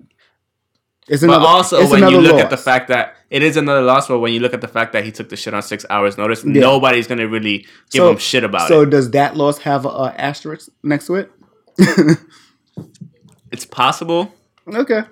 It's 1.11 1.21
but 1.21 1.41
also 1.41 1.81
it's 1.81 1.91
when 1.91 2.07
you 2.09 2.21
look 2.21 2.33
loss. 2.33 2.43
at 2.43 2.49
the 2.49 2.57
fact 2.57 2.87
that 2.87 3.15
it 3.29 3.43
is 3.43 3.57
another 3.57 3.81
loss 3.81 4.07
but 4.07 4.19
when 4.19 4.31
you 4.33 4.39
look 4.39 4.53
at 4.53 4.61
the 4.61 4.67
fact 4.67 4.93
that 4.93 5.03
he 5.03 5.11
took 5.11 5.27
the 5.29 5.35
shit 5.35 5.53
on 5.53 5.61
six 5.61 5.85
hours 5.89 6.17
notice 6.17 6.43
Yeah. 6.45 6.61
nobody's 6.61 7.05
gonna 7.07 7.27
really 7.27 7.59
give 7.91 8.01
So- 8.01 8.11
him 8.11 8.17
shit 8.17 8.43
about 8.45 8.67
So 8.69 8.81
it 8.81 8.85
So, 8.85 8.89
does 8.91 9.11
that 9.11 9.35
loss 9.35 9.57
have 9.59 9.85
a, 9.85 9.89
a 9.89 10.13
asterisk 10.17 10.69
next 10.83 11.07
to 11.07 11.15
it? 11.15 11.31
it's 13.51 13.65
possible 13.65 14.33
okay, 14.67 15.03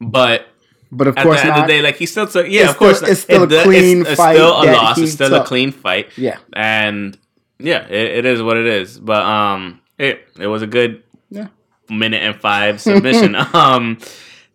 but 0.00 0.48
but 0.90 1.06
of 1.06 1.16
at 1.16 1.22
course 1.22 1.40
the 1.40 1.46
end 1.46 1.50
not. 1.50 1.58
of 1.60 1.66
the 1.66 1.72
day 1.72 1.82
like 1.82 1.96
he 1.96 2.06
still 2.06 2.26
took 2.26 2.46
yeah 2.48 2.62
It's 2.62 2.70
of 2.72 2.76
course 2.78 2.96
still- 2.98 3.10
it's 3.10 3.20
still 3.22 3.42
a 3.44 3.62
clean 3.62 4.00
it's, 4.02 4.14
fight 4.14 4.36
it's 4.36 4.40
still 4.40 4.62
a 4.62 4.64
loss 4.72 4.98
it's 4.98 5.12
still 5.12 5.28
took. 5.30 5.42
a 5.44 5.46
clean 5.46 5.70
fight 5.72 6.08
yeah, 6.16 6.38
and 6.52 7.16
yeah, 7.58 7.86
it, 7.86 8.18
it 8.18 8.26
is 8.26 8.42
what 8.42 8.56
it 8.56 8.66
is. 8.66 8.98
But 8.98 9.22
um, 9.22 9.80
it 9.96 10.26
it 10.38 10.48
was 10.48 10.62
a 10.62 10.66
good 10.66 11.02
yeah. 11.30 11.46
minute 11.88 12.22
and 12.22 12.34
five 12.40 12.80
submission. 12.80 13.34
um, 13.54 13.98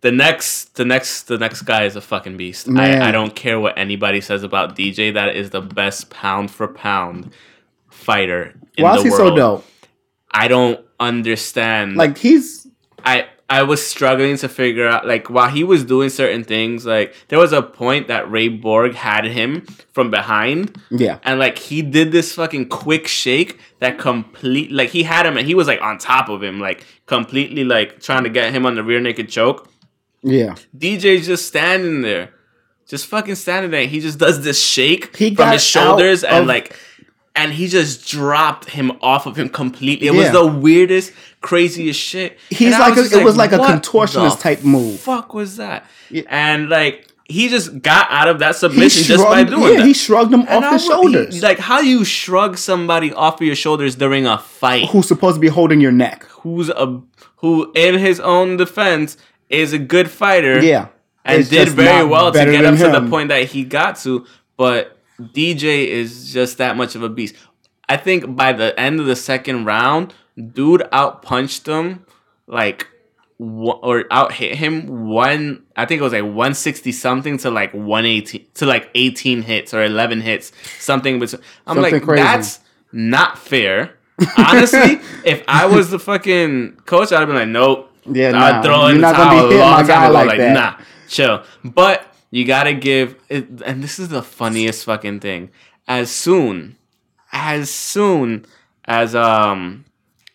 the 0.02 0.10
next 0.12 0.76
the 0.76 0.84
next 0.84 1.24
the 1.24 1.38
next 1.38 1.62
guy 1.62 1.84
is 1.84 1.96
a 1.96 2.00
fucking 2.00 2.36
beast. 2.36 2.68
I, 2.68 3.08
I 3.08 3.10
don't 3.12 3.34
care 3.34 3.60
what 3.60 3.76
anybody 3.78 4.20
says 4.20 4.42
about 4.42 4.76
DJ. 4.76 5.12
That 5.14 5.36
is 5.36 5.50
the 5.50 5.60
best 5.60 6.10
pound 6.10 6.50
for 6.50 6.68
pound 6.68 7.32
fighter 7.90 8.54
in 8.76 8.84
Why 8.84 8.92
the 8.94 8.98
is 8.98 9.04
he 9.04 9.10
world. 9.10 9.30
so 9.32 9.36
dope? 9.36 9.66
I 10.30 10.48
don't 10.48 10.80
understand. 10.98 11.96
Like 11.96 12.18
he's 12.18 12.66
I 13.04 13.26
I 13.48 13.64
was 13.64 13.84
struggling 13.84 14.36
to 14.38 14.48
figure 14.48 14.86
out 14.86 15.06
like 15.06 15.28
while 15.28 15.48
he 15.50 15.64
was 15.64 15.84
doing 15.84 16.08
certain 16.08 16.44
things, 16.44 16.86
like 16.86 17.14
there 17.28 17.38
was 17.38 17.52
a 17.52 17.60
point 17.62 18.06
that 18.08 18.30
Ray 18.30 18.46
Borg 18.48 18.94
had 18.94 19.24
him 19.24 19.62
from 19.92 20.10
behind 20.10 20.80
yeah, 20.90 21.18
and 21.24 21.40
like 21.40 21.58
he 21.58 21.82
did 21.82 22.12
this 22.12 22.34
fucking 22.34 22.68
quick 22.68 23.08
shake 23.08 23.58
that 23.80 23.98
complete 23.98 24.70
like 24.70 24.90
he 24.90 25.02
had 25.02 25.26
him 25.26 25.36
and 25.36 25.46
he 25.46 25.54
was 25.54 25.66
like 25.66 25.82
on 25.82 25.98
top 25.98 26.28
of 26.28 26.42
him 26.42 26.60
like 26.60 26.86
completely 27.06 27.64
like 27.64 28.00
trying 28.00 28.22
to 28.22 28.30
get 28.30 28.52
him 28.54 28.64
on 28.64 28.76
the 28.76 28.84
rear 28.84 29.00
naked 29.00 29.28
choke. 29.28 29.69
Yeah. 30.22 30.54
DJ's 30.76 31.26
just 31.26 31.46
standing 31.46 32.02
there. 32.02 32.30
Just 32.86 33.06
fucking 33.06 33.36
standing 33.36 33.70
there. 33.70 33.86
He 33.86 34.00
just 34.00 34.18
does 34.18 34.42
this 34.42 34.60
shake 34.62 35.16
He 35.16 35.34
from 35.34 35.52
his 35.52 35.62
shoulders 35.64 36.24
and 36.24 36.38
of- 36.42 36.46
like 36.46 36.76
and 37.36 37.52
he 37.52 37.68
just 37.68 38.08
dropped 38.08 38.68
him 38.70 38.90
off 39.00 39.24
of 39.26 39.36
him 39.38 39.48
completely. 39.48 40.08
It 40.08 40.10
was 40.14 40.30
the 40.32 40.44
weirdest, 40.44 41.12
craziest 41.40 41.98
shit. 42.00 42.38
He's 42.50 42.72
like 42.76 42.96
was 42.96 43.12
a- 43.12 43.20
it 43.20 43.24
was 43.24 43.36
like 43.36 43.52
a 43.52 43.58
contortionist 43.58 44.40
type 44.40 44.64
move." 44.64 44.98
Fuck 44.98 45.32
was 45.34 45.56
that? 45.58 45.86
Yeah. 46.10 46.22
And 46.28 46.68
like 46.68 47.06
he 47.28 47.48
just 47.48 47.80
got 47.80 48.08
out 48.10 48.26
of 48.26 48.40
that 48.40 48.56
submission 48.56 49.04
just 49.04 49.24
by 49.24 49.44
doing 49.44 49.62
yeah, 49.62 49.76
that. 49.78 49.86
he 49.86 49.94
shrugged 49.94 50.34
him 50.34 50.40
And 50.48 50.64
off 50.64 50.64
I 50.64 50.72
his 50.72 50.88
wa- 50.88 50.96
he- 51.02 51.12
shoulders. 51.12 51.42
like, 51.44 51.60
how 51.60 51.80
do 51.80 51.86
you 51.86 52.04
shrug 52.04 52.58
somebody 52.58 53.12
off 53.12 53.40
of 53.40 53.46
your 53.46 53.54
shoulders 53.54 53.94
during 53.94 54.26
a 54.26 54.36
fight? 54.38 54.88
who's 54.88 55.06
supposed 55.06 55.36
to 55.36 55.40
be 55.40 55.46
holding 55.46 55.80
your 55.80 55.92
neck? 55.92 56.24
Who's 56.24 56.68
a 56.70 57.00
who, 57.36 57.70
in 57.76 57.98
his 58.00 58.18
own 58.18 58.56
defense, 58.56 59.16
is 59.50 59.72
a 59.74 59.78
good 59.78 60.10
fighter? 60.10 60.60
Yeah, 60.62 60.88
and 61.24 61.48
did 61.48 61.68
very 61.70 62.06
well 62.06 62.32
to 62.32 62.44
get 62.44 62.64
up 62.64 62.78
to 62.78 62.88
the 63.00 63.08
point 63.10 63.28
that 63.28 63.44
he 63.44 63.64
got 63.64 63.96
to. 63.98 64.24
But 64.56 64.96
DJ 65.20 65.86
is 65.86 66.32
just 66.32 66.58
that 66.58 66.76
much 66.76 66.94
of 66.94 67.02
a 67.02 67.08
beast. 67.08 67.34
I 67.88 67.96
think 67.96 68.36
by 68.36 68.52
the 68.52 68.78
end 68.78 69.00
of 69.00 69.06
the 69.06 69.16
second 69.16 69.64
round, 69.64 70.14
dude 70.52 70.82
out 70.92 71.22
punched 71.22 71.66
him 71.66 72.06
like 72.46 72.86
or 73.38 74.04
out 74.10 74.32
hit 74.32 74.56
him 74.56 75.08
one. 75.08 75.64
I 75.76 75.86
think 75.86 76.00
it 76.00 76.04
was 76.04 76.12
like 76.12 76.24
one 76.24 76.54
sixty 76.54 76.92
something 76.92 77.38
to 77.38 77.50
like 77.50 77.72
one 77.72 78.06
eighteen 78.06 78.46
to 78.54 78.66
like 78.66 78.90
eighteen 78.94 79.42
hits 79.42 79.72
or 79.74 79.82
eleven 79.82 80.20
hits 80.20 80.52
something. 80.78 81.18
But 81.18 81.34
I'm 81.66 81.76
Something 81.76 81.94
like 81.94 82.02
crazy. 82.02 82.22
that's 82.22 82.60
not 82.92 83.38
fair. 83.38 83.94
Honestly, 84.36 85.00
if 85.24 85.42
I 85.48 85.64
was 85.66 85.90
the 85.90 85.98
fucking 85.98 86.82
coach, 86.84 87.12
I'd 87.12 87.20
have 87.20 87.28
been 87.28 87.36
like, 87.36 87.48
nope. 87.48 87.89
Yeah, 88.12 88.30
nah, 88.32 88.62
throw 88.62 88.86
in 88.86 88.96
you're 88.96 89.02
the 89.02 89.12
not 89.12 89.16
gonna 89.16 89.30
be 89.30 89.36
towel 89.36 89.46
a 89.46 89.48
hitting 89.50 89.58
my 89.58 89.76
long 89.76 89.86
guy 89.86 89.94
time 89.94 90.10
ago. 90.10 90.14
like 90.14 90.28
Like, 90.28 90.38
that. 90.38 90.52
nah, 90.78 90.84
chill. 91.08 91.42
But 91.64 92.06
you 92.30 92.44
gotta 92.44 92.74
give 92.74 93.16
it, 93.28 93.48
and 93.64 93.82
this 93.82 93.98
is 93.98 94.08
the 94.08 94.22
funniest 94.22 94.84
fucking 94.84 95.20
thing. 95.20 95.50
As 95.88 96.10
soon, 96.10 96.76
as 97.32 97.70
soon 97.70 98.44
as 98.84 99.14
um 99.14 99.84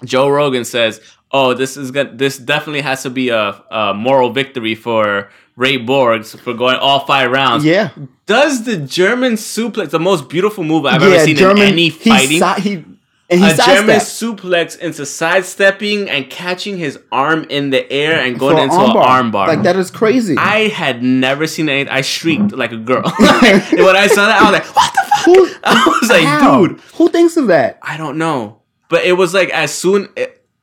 Joe 0.03 0.27
Rogan 0.29 0.65
says, 0.65 0.99
"Oh, 1.31 1.53
this 1.53 1.77
is 1.77 1.91
gonna, 1.91 2.11
this 2.13 2.37
definitely 2.37 2.81
has 2.81 3.03
to 3.03 3.09
be 3.09 3.29
a, 3.29 3.61
a 3.71 3.93
moral 3.93 4.29
victory 4.31 4.75
for 4.75 5.29
Ray 5.55 5.77
Borgs 5.77 6.37
for 6.39 6.53
going 6.53 6.75
all 6.77 7.05
five 7.05 7.31
rounds." 7.31 7.63
Yeah, 7.63 7.89
Does 8.25 8.65
the 8.65 8.77
German 8.77 9.33
suplex, 9.33 9.89
the 9.91 9.99
most 9.99 10.27
beautiful 10.29 10.63
move 10.65 10.85
I've 10.85 11.01
yeah. 11.01 11.07
ever 11.09 11.19
seen 11.25 11.35
German, 11.37 11.63
in 11.63 11.73
any 11.73 11.89
he 11.89 12.09
fighting? 12.09 12.41
si- 12.41 12.61
he 12.61 12.85
and 13.29 13.39
he 13.39 13.49
a 13.49 13.55
German 13.55 13.97
suplex 13.97 14.77
into 14.77 15.05
sidestepping 15.05 16.09
and 16.09 16.29
catching 16.29 16.77
his 16.77 16.99
arm 17.11 17.45
in 17.49 17.71
the 17.71 17.91
air 17.91 18.19
and 18.19 18.37
going 18.37 18.57
for 18.57 18.63
into 18.63 18.75
an 18.75 18.91
armbar. 18.91 19.47
Like 19.47 19.63
that 19.63 19.75
is 19.75 19.89
crazy. 19.89 20.35
I 20.37 20.67
had 20.67 21.01
never 21.01 21.47
seen 21.47 21.67
anything. 21.67 21.91
I 21.91 22.01
shrieked 22.01 22.51
like 22.51 22.71
a 22.71 22.77
girl. 22.77 23.01
when 23.17 23.95
I 23.95 24.07
saw 24.07 24.27
that, 24.27 24.41
I 24.41 24.51
was 24.51 24.59
like, 24.59 24.75
"What 24.75 24.93
the 24.93 25.11
fuck?" 25.11 25.25
Who, 25.25 25.47
I 25.63 25.97
was 26.01 26.09
like, 26.09 26.23
how? 26.23 26.67
"Dude, 26.67 26.79
who 26.95 27.09
thinks 27.09 27.35
of 27.35 27.47
that? 27.47 27.79
I 27.81 27.97
don't 27.97 28.17
know." 28.17 28.61
But 28.89 29.05
it 29.05 29.13
was 29.13 29.33
like 29.33 29.49
as 29.49 29.73
soon. 29.73 30.09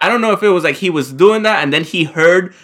I 0.00 0.09
don't 0.09 0.21
know 0.21 0.33
if 0.33 0.42
it 0.42 0.49
was 0.49 0.64
like 0.64 0.76
he 0.76 0.90
was 0.90 1.12
doing 1.12 1.42
that 1.45 1.62
and 1.62 1.73
then 1.73 1.85
he 1.85 2.04
heard. 2.04 2.54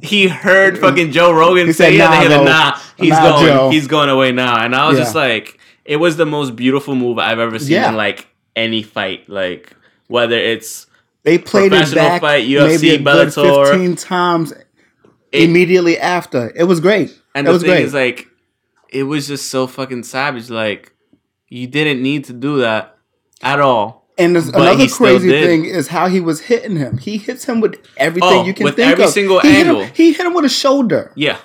He 0.00 0.28
heard 0.28 0.74
mm-hmm. 0.74 0.82
fucking 0.82 1.10
Joe 1.10 1.32
Rogan 1.32 1.66
He 1.66 1.72
say, 1.72 1.98
said, 1.98 2.08
"Nah, 2.08 2.22
it. 2.22 2.44
Nah, 2.44 2.78
he's 2.96 3.10
Nah, 3.10 3.30
going. 3.30 3.46
Joe." 3.46 3.70
He's 3.70 3.88
going 3.88 4.08
away 4.08 4.30
now." 4.30 4.64
And 4.64 4.76
I 4.76 4.86
was 4.88 4.96
Yeah. 4.96 5.02
just 5.04 5.16
like, 5.16 5.58
it 5.84 5.96
was 5.96 6.16
the 6.16 6.26
most 6.26 6.54
beautiful 6.54 6.94
move 6.94 7.18
I've 7.18 7.40
ever 7.40 7.58
seen 7.58 7.72
Yeah. 7.72 7.88
in 7.88 7.96
like 7.96 8.27
any 8.58 8.82
fight. 8.82 9.28
Like 9.28 9.74
whether 10.08 10.36
it's 10.36 10.86
They 11.22 11.38
played 11.38 11.72
it 11.72 11.94
back 11.94 12.20
fight, 12.20 12.46
UFC, 12.48 12.82
maybe 12.82 13.04
Bellator. 13.04 13.68
fifteen 13.70 13.96
times 13.96 14.52
It- 15.32 15.42
immediately 15.44 15.98
after. 15.98 16.52
It 16.54 16.64
was 16.64 16.80
great. 16.80 17.16
And 17.34 17.46
it 17.46 17.50
the 17.50 17.52
was 17.54 17.62
thing 17.62 17.70
great. 17.72 17.84
is, 17.84 17.94
like, 17.94 18.26
it 18.90 19.02
was 19.04 19.28
just 19.28 19.50
so 19.50 19.66
fucking 19.66 20.02
savage. 20.04 20.48
Like, 20.50 20.92
you 21.48 21.66
didn't 21.66 22.02
need 22.02 22.24
to 22.24 22.32
do 22.32 22.58
that 22.58 22.96
at 23.42 23.60
all. 23.60 24.06
and 24.18 24.34
there's 24.34 24.48
another 24.48 24.88
crazy 24.88 25.30
thing 25.30 25.64
is 25.64 25.86
how 25.88 26.08
he 26.08 26.20
was 26.20 26.40
hitting 26.40 26.76
him. 26.76 26.98
He 26.98 27.18
hits 27.18 27.44
him 27.44 27.60
with 27.60 27.76
everything 27.96 28.28
Oh, 28.40 28.44
you 28.44 28.52
can 28.54 28.64
with 28.64 28.74
think 28.76 28.90
every 28.92 29.04
of. 29.04 29.10
single 29.10 29.38
he 29.40 29.48
Hit 29.52 29.66
angle. 29.68 29.82
him, 29.84 29.92
he 29.94 30.12
hit 30.12 30.26
him 30.26 30.34
with 30.34 30.44
a 30.44 30.48
shoulder. 30.48 31.12
Yeah. 31.14 31.36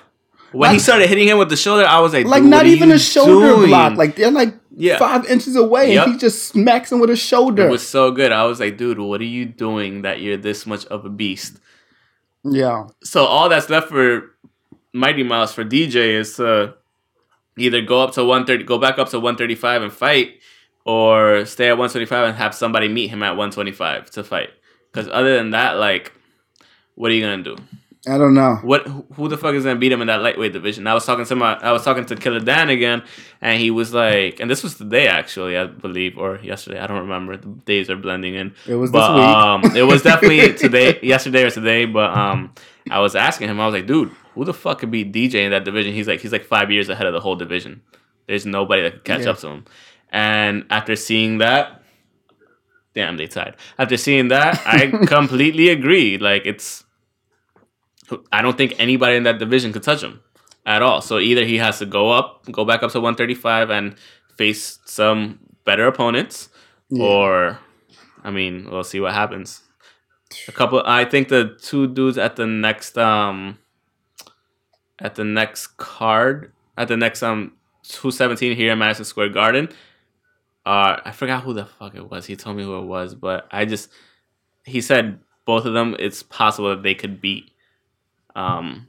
When 0.53 0.71
he 0.71 0.79
started 0.79 1.07
hitting 1.09 1.27
him 1.27 1.37
with 1.37 1.49
the 1.49 1.55
shoulder, 1.55 1.85
I 1.85 1.99
was 1.99 2.13
like, 2.13 2.25
Like 2.25 2.41
"Dude, 2.43 2.49
not 2.49 2.65
even 2.65 2.91
a 2.91 2.97
shoulder 2.99 3.55
doing?" 3.55 3.67
block. 3.67 3.95
Like 3.97 4.15
they're 4.15 4.31
like 4.31 4.55
Yeah. 4.75 4.97
five 4.97 5.25
inches 5.27 5.55
away, 5.55 5.93
Yep. 5.93 6.03
and 6.05 6.13
he 6.13 6.19
just 6.19 6.45
smacks 6.47 6.91
him 6.91 6.99
with 6.99 7.09
his 7.09 7.19
shoulder. 7.19 7.67
It 7.67 7.71
was 7.71 7.87
so 7.87 8.11
good. 8.11 8.31
I 8.31 8.43
was 8.45 8.59
like, 8.59 8.77
dude, 8.77 8.99
what 8.99 9.21
are 9.21 9.25
you 9.25 9.45
doing 9.45 10.01
that 10.01 10.19
you're 10.21 10.37
this 10.37 10.65
much 10.65 10.85
of 10.87 11.05
a 11.05 11.09
beast? 11.09 11.59
yeah, 12.43 12.87
So 13.03 13.25
all 13.25 13.47
that's 13.49 13.69
left 13.69 13.89
for 13.89 14.31
Mighty 14.93 15.23
Mouse 15.23 15.53
for 15.53 15.63
DJ 15.63 16.15
is 16.19 16.35
to 16.37 16.73
either 17.57 17.81
go 17.81 18.01
up 18.01 18.13
to 18.13 18.23
130, 18.25 18.63
go 18.65 18.77
back 18.77 18.97
up 18.99 19.09
to 19.09 19.19
135 19.19 19.83
and 19.83 19.93
fight, 19.93 20.39
or 20.85 21.45
stay 21.45 21.67
at 21.69 21.77
125 21.77 22.29
and 22.29 22.37
have 22.37 22.53
somebody 22.53 22.87
meet 22.89 23.07
him 23.07 23.23
at 23.23 23.37
125 23.37 24.09
to 24.11 24.23
fight. 24.23 24.49
Because 24.91 25.07
other 25.11 25.37
than 25.37 25.51
that, 25.51 25.77
like, 25.77 26.11
what 26.95 27.11
are 27.11 27.13
you 27.13 27.21
gonna 27.21 27.43
do? 27.43 27.55
I 28.05 28.17
don't 28.17 28.33
know. 28.33 28.55
What 28.63 28.85
who- 29.15 29.29
the 29.29 29.37
fuck 29.37 29.55
is 29.55 29.63
gonna 29.63 29.79
beat 29.79 29.91
him 29.91 30.01
in 30.01 30.07
that 30.07 30.21
lightweight 30.21 30.51
division? 30.51 30.87
I 30.87 30.93
was 30.93 31.05
talking 31.05 31.23
to 31.25 31.35
my 31.37 31.53
I 31.55 31.71
was 31.71 31.85
talking 31.85 32.05
to 32.07 32.15
Killer 32.17 32.41
Dan 32.41 32.69
again, 32.69 33.01
and 33.41 33.59
he 33.61 33.71
was 33.71 33.93
like, 33.93 34.41
and 34.41 34.51
this 34.51 34.61
was 34.61 34.75
today 34.75 35.07
actually, 35.07 35.55
I 35.57 35.67
believe, 35.67 36.17
or 36.17 36.37
yesterday. 36.43 36.79
I 36.79 36.87
don't 36.87 36.99
remember. 36.99 37.37
The 37.37 37.47
days 37.47 37.89
are 37.89 37.95
blending 37.95 38.35
in. 38.35 38.53
It 38.67 38.75
was 38.75 38.91
but, 38.91 39.07
this 39.13 39.15
week. 39.15 39.35
Um, 39.71 39.77
it 39.77 39.83
was 39.83 40.01
definitely 40.01 40.53
today, 40.57 40.99
yesterday 41.01 41.43
or 41.43 41.49
today. 41.49 41.85
But 41.85 42.09
um, 42.17 42.53
I 42.91 42.99
was 42.99 43.15
asking 43.15 43.47
him. 43.49 43.61
I 43.61 43.65
was 43.65 43.73
like, 43.73 43.87
dude, 43.87 44.09
who 44.35 44.43
the 44.43 44.53
fuck 44.53 44.79
could 44.79 44.91
beat 44.91 45.13
DJ 45.13 45.35
in 45.45 45.51
that 45.51 45.63
division? 45.63 45.93
He's 45.93 46.07
like, 46.07 46.19
he's 46.19 46.33
like 46.33 46.43
five 46.43 46.69
years 46.71 46.89
ahead 46.89 47.07
of 47.07 47.13
the 47.13 47.21
whole 47.21 47.37
division. 47.37 47.81
There's 48.27 48.45
nobody 48.45 48.81
that 48.81 48.91
could 48.93 49.03
catch 49.05 49.21
Yeah. 49.23 49.29
up 49.31 49.37
to 49.39 49.47
him. 49.47 49.65
And 50.11 50.65
after 50.69 50.95
seeing 50.97 51.37
that, 51.37 51.81
damn, 52.93 53.15
they 53.17 53.27
tied. 53.27 53.55
After 53.79 53.95
seeing 53.97 54.27
that, 54.27 54.61
I 54.65 54.87
completely 55.05 55.69
agree. 55.69 56.17
Like 56.17 56.45
it's 56.45 56.82
I 58.31 58.41
don't 58.41 58.57
think 58.57 58.75
anybody 58.79 59.15
in 59.17 59.23
that 59.23 59.39
division 59.39 59.71
could 59.73 59.83
touch 59.83 60.01
him 60.03 60.21
at 60.65 60.81
all. 60.81 61.01
So 61.01 61.19
either 61.19 61.43
he 61.45 61.57
has 61.57 61.79
to 61.79 61.85
go 61.85 62.09
up, 62.11 62.45
go 62.51 62.65
back 62.65 62.83
up 62.83 62.91
to 62.91 62.99
135 62.99 63.69
and 63.69 63.95
face 64.37 64.79
some 64.85 65.39
better 65.65 65.87
opponents, 65.87 66.49
Yeah. 66.89 67.03
or 67.05 67.59
I 68.23 68.31
mean, 68.31 68.69
we'll 68.71 68.83
see 68.83 68.99
what 68.99 69.13
happens. 69.13 69.61
A 70.47 70.51
couple 70.51 70.81
I 70.85 71.05
think 71.05 71.27
the 71.29 71.57
two 71.61 71.87
dudes 71.87 72.17
at 72.17 72.35
the 72.35 72.47
next 72.47 72.97
um 72.97 73.59
at 74.99 75.15
the 75.15 75.23
next 75.23 75.67
card 75.77 76.51
at 76.77 76.87
the 76.87 76.97
next 76.97 77.21
um 77.23 77.53
217 77.83 78.55
here 78.55 78.71
in 78.71 78.79
Madison 78.79 79.05
Square 79.05 79.29
Garden. 79.29 79.69
Uh 80.65 80.97
I 81.05 81.11
forgot 81.11 81.43
who 81.43 81.53
the 81.53 81.65
fuck 81.65 81.93
it 81.95 82.09
was. 82.09 82.25
He 82.25 82.35
told 82.35 82.57
me 82.57 82.63
who 82.63 82.79
it 82.79 82.85
was, 82.85 83.13
but 83.13 83.47
I 83.51 83.65
just 83.65 83.89
he 84.65 84.81
said 84.81 85.19
both 85.45 85.65
of 85.65 85.73
them 85.73 85.95
it's 85.99 86.23
possible 86.23 86.69
that 86.69 86.81
they 86.83 86.95
could 86.95 87.21
beat 87.21 87.51
um 88.35 88.87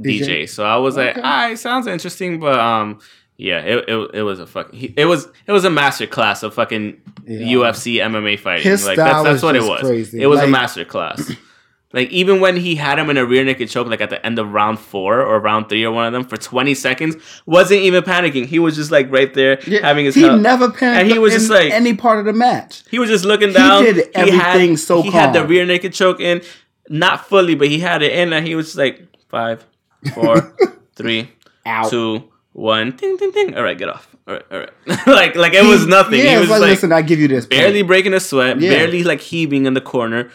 DJ. 0.00 0.20
DJ? 0.20 0.48
So 0.48 0.64
I 0.64 0.76
was 0.76 0.96
like, 0.96 1.10
Okay. 1.10 1.20
ah, 1.22 1.48
it 1.50 1.58
sounds 1.58 1.86
interesting, 1.86 2.40
but 2.40 2.58
um 2.58 3.00
yeah, 3.36 3.60
it, 3.60 3.88
it, 3.88 4.10
it 4.14 4.22
was 4.22 4.38
a 4.40 4.46
fucking 4.46 4.94
it 4.96 5.04
was 5.06 5.26
it 5.46 5.52
was 5.52 5.64
a 5.64 5.70
master 5.70 6.06
class 6.06 6.42
of 6.42 6.54
fucking 6.54 7.00
Yeah. 7.26 7.46
UFC 7.56 7.94
MMA 7.96 8.38
fighting. 8.38 8.64
His 8.64 8.86
like 8.86 8.96
style 8.96 9.24
that's, 9.24 9.34
that's 9.40 9.42
what 9.42 9.56
it 9.56 9.62
was. 9.62 9.80
crazy. 9.80 10.20
It 10.22 10.26
was 10.26 10.40
a 10.40 10.42
Like- 10.42 10.50
master 10.50 10.84
class. 10.84 11.32
like 11.94 12.08
even 12.10 12.40
when 12.40 12.56
he 12.56 12.74
had 12.76 12.98
him 12.98 13.10
in 13.10 13.16
a 13.18 13.24
rear 13.24 13.44
naked 13.44 13.68
choke, 13.68 13.86
like 13.86 14.00
at 14.00 14.10
the 14.10 14.24
end 14.24 14.38
of 14.38 14.50
round 14.52 14.78
four 14.78 15.20
or 15.20 15.38
round 15.40 15.68
three 15.68 15.84
or 15.84 15.92
one 15.92 16.06
of 16.06 16.12
them 16.12 16.24
for 16.24 16.36
twenty 16.36 16.74
seconds, 16.74 17.16
wasn't 17.46 17.80
even 17.80 18.02
panicking. 18.02 18.46
He 18.46 18.58
was 18.58 18.76
just 18.76 18.90
like 18.90 19.10
right 19.10 19.32
there 19.34 19.56
having 19.82 20.04
his 20.06 20.14
he 20.14 20.28
never 20.28 20.70
panicked 20.70 20.82
and 21.02 21.08
he 21.10 21.18
was 21.18 21.34
in 21.34 21.40
just 21.40 21.50
like- 21.50 21.70
any 21.72 21.94
part 21.94 22.18
of 22.18 22.24
the 22.26 22.32
match. 22.32 22.82
he 22.90 22.98
was 22.98 23.08
just 23.10 23.24
looking 23.24 23.52
down. 23.52 23.84
did 23.84 24.08
everything 24.14 24.70
had, 24.70 24.78
so 24.78 25.02
He 25.02 25.10
had 25.10 25.32
the 25.34 25.44
rear 25.44 25.64
naked 25.66 25.92
choke 25.94 26.20
in, 26.20 26.42
not 26.88 27.26
fully, 27.26 27.54
but 27.54 27.68
he 27.68 27.78
had 27.80 28.02
it 28.02 28.12
in, 28.12 28.32
and 28.32 28.46
he 28.46 28.54
was 28.54 28.76
like 28.76 29.02
five, 29.28 29.64
four, 30.14 30.54
three, 30.96 31.30
Out. 31.66 31.90
two, 31.90 32.24
one, 32.52 32.92
ding, 32.96 33.16
ding, 33.16 33.30
ding. 33.30 33.56
All 33.56 33.62
right, 33.62 33.78
get 33.78 33.88
off. 33.88 34.08
All 34.28 34.34
right, 34.34 34.44
all 34.52 34.58
right. 34.60 34.70
like, 35.06 35.34
like 35.36 35.52
it 35.54 35.64
was 35.64 35.86
nothing. 35.86 36.20
Yeah, 36.20 36.34
he 36.34 36.40
was 36.40 36.50
like, 36.50 36.60
like, 36.60 36.70
listen, 36.70 36.92
I 36.92 37.02
give 37.02 37.18
you 37.18 37.28
this. 37.28 37.46
barely 37.46 37.80
point. 37.80 37.88
breaking 37.88 38.14
a 38.14 38.20
sweat, 38.20 38.60
Yeah. 38.60 38.70
barely 38.70 39.02
like 39.04 39.20
heaving 39.20 39.66
in 39.66 39.74
the 39.74 39.80
corner. 39.80 40.30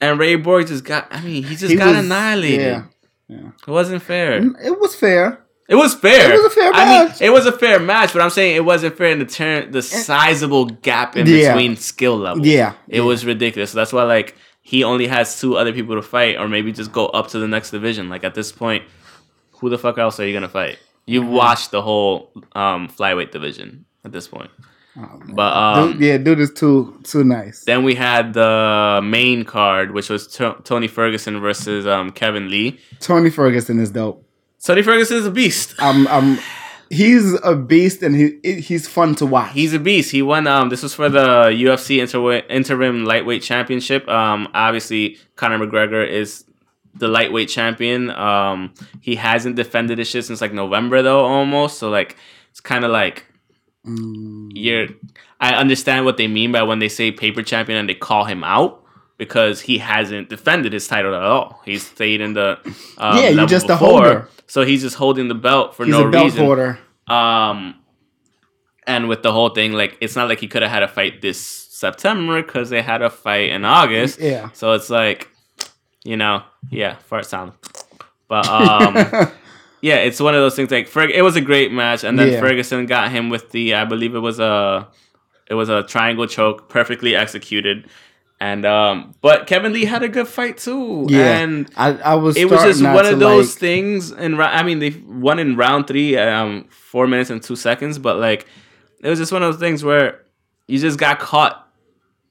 And 0.00 0.18
Ray 0.18 0.36
Borg 0.36 0.66
just 0.68 0.84
got. 0.84 1.08
I 1.10 1.20
mean, 1.20 1.42
he 1.42 1.56
just 1.56 1.70
He 1.72 1.76
got 1.76 1.88
was- 1.88 2.04
annihilated. 2.04 2.84
Yeah, 3.28 3.50
It 3.66 3.70
wasn't 3.70 4.02
fair. 4.02 4.40
Mm, 4.40 4.54
it 4.64 4.78
was 4.80 4.94
fair. 4.94 5.44
It 5.68 5.74
was 5.74 5.94
fair. 5.94 6.32
It 6.32 6.36
was 6.42 6.46
a 6.46 6.50
fair 6.54 6.72
I 6.72 6.84
mean, 7.02 7.08
match. 7.08 7.20
it 7.20 7.28
was 7.30 7.44
a 7.44 7.52
fair 7.52 7.78
match, 7.78 8.14
but 8.14 8.22
I'm 8.22 8.30
saying 8.30 8.56
it 8.56 8.64
wasn't 8.64 8.96
fair 8.96 9.08
in 9.10 9.18
the 9.18 9.26
turn, 9.26 9.70
the 9.70 9.80
eh. 9.80 9.82
sizable 9.82 10.64
gap 10.64 11.14
in 11.14 11.26
Yeah. 11.26 11.52
between 11.52 11.76
skill 11.76 12.16
level. 12.16 12.46
Yeah, 12.46 12.72
It 12.88 13.02
was 13.02 13.26
ridiculous. 13.26 13.72
So 13.72 13.76
that's 13.76 13.92
why 13.92 14.04
like 14.04 14.34
he 14.72 14.78
only 14.84 15.06
has 15.16 15.40
two 15.40 15.52
other 15.60 15.72
people 15.78 15.94
to 16.00 16.02
fight, 16.16 16.34
or 16.40 16.46
maybe 16.48 16.70
just 16.72 16.92
go 16.92 17.06
up 17.18 17.26
to 17.32 17.38
the 17.38 17.48
next 17.48 17.70
division. 17.70 18.08
Like 18.14 18.22
at 18.28 18.34
this 18.34 18.50
point, 18.52 18.82
who 19.58 19.70
the 19.70 19.78
fuck 19.78 19.96
else 19.98 20.20
are 20.20 20.26
you 20.26 20.34
gonna 20.38 20.48
fight? 20.60 20.78
You 21.06 21.22
Mm-hmm. 21.22 21.32
watched 21.42 21.70
the 21.70 21.80
whole 21.88 22.12
um, 22.52 22.88
flyweight 22.88 23.30
division 23.30 23.84
at 24.04 24.12
this 24.12 24.28
point. 24.28 24.50
Oh. 25.00 25.20
But 25.40 25.52
um, 25.56 25.92
dude, 25.92 26.00
yeah, 26.02 26.18
dude 26.18 26.40
is 26.40 26.52
too 26.52 27.00
too 27.04 27.24
nice. 27.24 27.64
then 27.64 27.80
we 27.88 27.94
had 27.94 28.34
the 28.34 29.00
main 29.02 29.44
card, 29.44 29.92
which 29.96 30.10
was 30.10 30.26
To- 30.36 30.56
Tony 30.64 30.88
Ferguson 30.88 31.40
versus 31.40 31.86
um, 31.86 32.10
Kevin 32.10 32.50
Lee. 32.50 32.78
Tony 33.00 33.30
Ferguson 33.30 33.78
is 33.78 33.90
dope. 33.90 34.22
Tony 34.62 34.82
Ferguson 34.82 35.16
is 35.18 35.24
a 35.26 35.30
beast. 35.30 35.74
I'm, 35.78 36.06
I'm, 36.08 36.38
he's 36.90 37.38
a 37.42 37.54
beast 37.54 38.02
and 38.02 38.14
he 38.14 38.60
he's 38.60 38.88
fun 38.88 39.14
to 39.16 39.26
watch. 39.26 39.52
He's 39.52 39.74
a 39.74 39.78
beast. 39.78 40.10
He 40.10 40.22
won. 40.22 40.46
Um, 40.46 40.68
this 40.68 40.82
was 40.82 40.94
for 40.94 41.08
the 41.08 41.46
UFC 41.46 42.00
inter- 42.00 42.46
interim 42.48 43.04
lightweight 43.04 43.42
championship. 43.42 44.08
Um, 44.08 44.48
obviously 44.54 45.18
Conor 45.36 45.58
McGregor 45.58 46.06
is 46.06 46.44
the 46.94 47.08
lightweight 47.08 47.48
champion. 47.48 48.10
Um, 48.10 48.74
he 49.00 49.14
hasn't 49.16 49.56
defended 49.56 49.98
his 49.98 50.08
shit 50.08 50.24
since 50.24 50.40
like 50.40 50.52
November 50.52 51.02
though, 51.02 51.24
almost. 51.24 51.78
So 51.78 51.90
like, 51.90 52.16
it's 52.50 52.60
kind 52.60 52.84
of 52.84 52.90
like 52.90 53.24
Mm, 53.88 54.50
you're. 54.54 54.88
I 55.40 55.54
understand 55.54 56.04
what 56.04 56.16
they 56.16 56.26
mean 56.26 56.52
by 56.52 56.62
when 56.62 56.78
they 56.80 56.88
say 56.88 57.12
paper 57.12 57.42
champion 57.42 57.78
and 57.78 57.88
they 57.88 57.94
call 57.94 58.24
him 58.24 58.42
out. 58.44 58.82
Because 59.18 59.60
he 59.60 59.78
hasn't 59.78 60.28
defended 60.30 60.72
his 60.72 60.86
title 60.86 61.12
at 61.14 61.22
all, 61.22 61.60
he's 61.64 61.84
stayed 61.86 62.20
in 62.20 62.34
the 62.34 62.56
um, 62.98 63.18
Yeah, 63.18 63.28
you're 63.30 63.46
just 63.46 63.64
a 63.66 63.70
before. 63.74 63.88
holder. 63.88 64.28
So 64.46 64.64
he's 64.64 64.80
just 64.82 64.94
holding 64.96 65.26
the 65.28 65.34
belt 65.34 65.74
for 65.74 65.84
he's 65.84 65.92
no 65.92 66.06
a 66.06 66.10
belt 66.10 66.24
reason. 66.26 66.44
holder. 66.44 66.78
Um, 67.08 67.74
and 68.86 69.08
with 69.08 69.22
the 69.22 69.32
whole 69.32 69.48
thing, 69.50 69.72
like 69.72 69.96
it's 70.00 70.14
not 70.16 70.28
like 70.28 70.38
he 70.40 70.46
could 70.48 70.62
have 70.62 70.70
had 70.70 70.82
a 70.84 70.88
fight 70.88 71.20
this 71.20 71.40
September 71.40 72.42
because 72.42 72.70
they 72.70 72.80
had 72.80 73.02
a 73.02 73.10
fight 73.10 73.50
in 73.50 73.64
August. 73.64 74.20
Yeah. 74.20 74.50
So 74.52 74.72
it's 74.72 74.88
like, 74.88 75.28
you 76.04 76.16
know, 76.16 76.42
yeah, 76.70 76.96
fart 76.98 77.26
sound. 77.26 77.52
But 78.28 78.46
um, 78.48 78.94
yeah, 79.82 79.96
it's 79.96 80.20
one 80.20 80.34
of 80.34 80.40
those 80.40 80.54
things. 80.54 80.70
Like 80.70 80.88
Ferg, 80.88 81.10
it 81.10 81.22
was 81.22 81.34
a 81.36 81.40
great 81.40 81.72
match, 81.72 82.04
and 82.04 82.16
then 82.18 82.32
Yeah. 82.32 82.40
Ferguson 82.40 82.86
got 82.86 83.10
him 83.10 83.30
with 83.30 83.50
the, 83.50 83.74
I 83.74 83.84
believe 83.84 84.14
it 84.14 84.20
was 84.20 84.38
a, 84.38 84.86
it 85.50 85.54
was 85.54 85.68
a 85.68 85.82
triangle 85.82 86.26
choke, 86.26 86.68
perfectly 86.68 87.16
executed. 87.16 87.88
And 88.40 88.64
um, 88.64 89.14
but 89.20 89.46
Kevin 89.48 89.72
Lee 89.72 89.84
had 89.84 90.02
a 90.04 90.08
good 90.08 90.28
fight 90.28 90.58
too. 90.58 91.06
yeah, 91.08 91.38
And 91.38 91.68
I, 91.76 91.88
I 91.94 92.14
was. 92.14 92.36
it 92.36 92.48
was 92.48 92.62
just 92.62 92.82
one 92.82 93.04
of 93.04 93.18
those 93.18 93.50
like- 93.54 93.58
things 93.58 94.12
And 94.12 94.40
I 94.40 94.62
mean 94.62 94.78
they 94.78 94.90
won 95.06 95.38
in 95.40 95.56
round 95.56 95.86
three 95.88 96.16
um 96.16 96.66
four 96.70 97.06
minutes 97.08 97.30
and 97.30 97.42
two 97.42 97.56
seconds 97.56 97.98
but 97.98 98.16
like 98.18 98.46
it 99.02 99.08
was 99.08 99.18
just 99.18 99.32
one 99.32 99.42
of 99.42 99.52
those 99.52 99.60
things 99.60 99.82
where 99.82 100.24
you 100.68 100.78
just 100.78 100.98
got 101.00 101.18
caught 101.18 101.68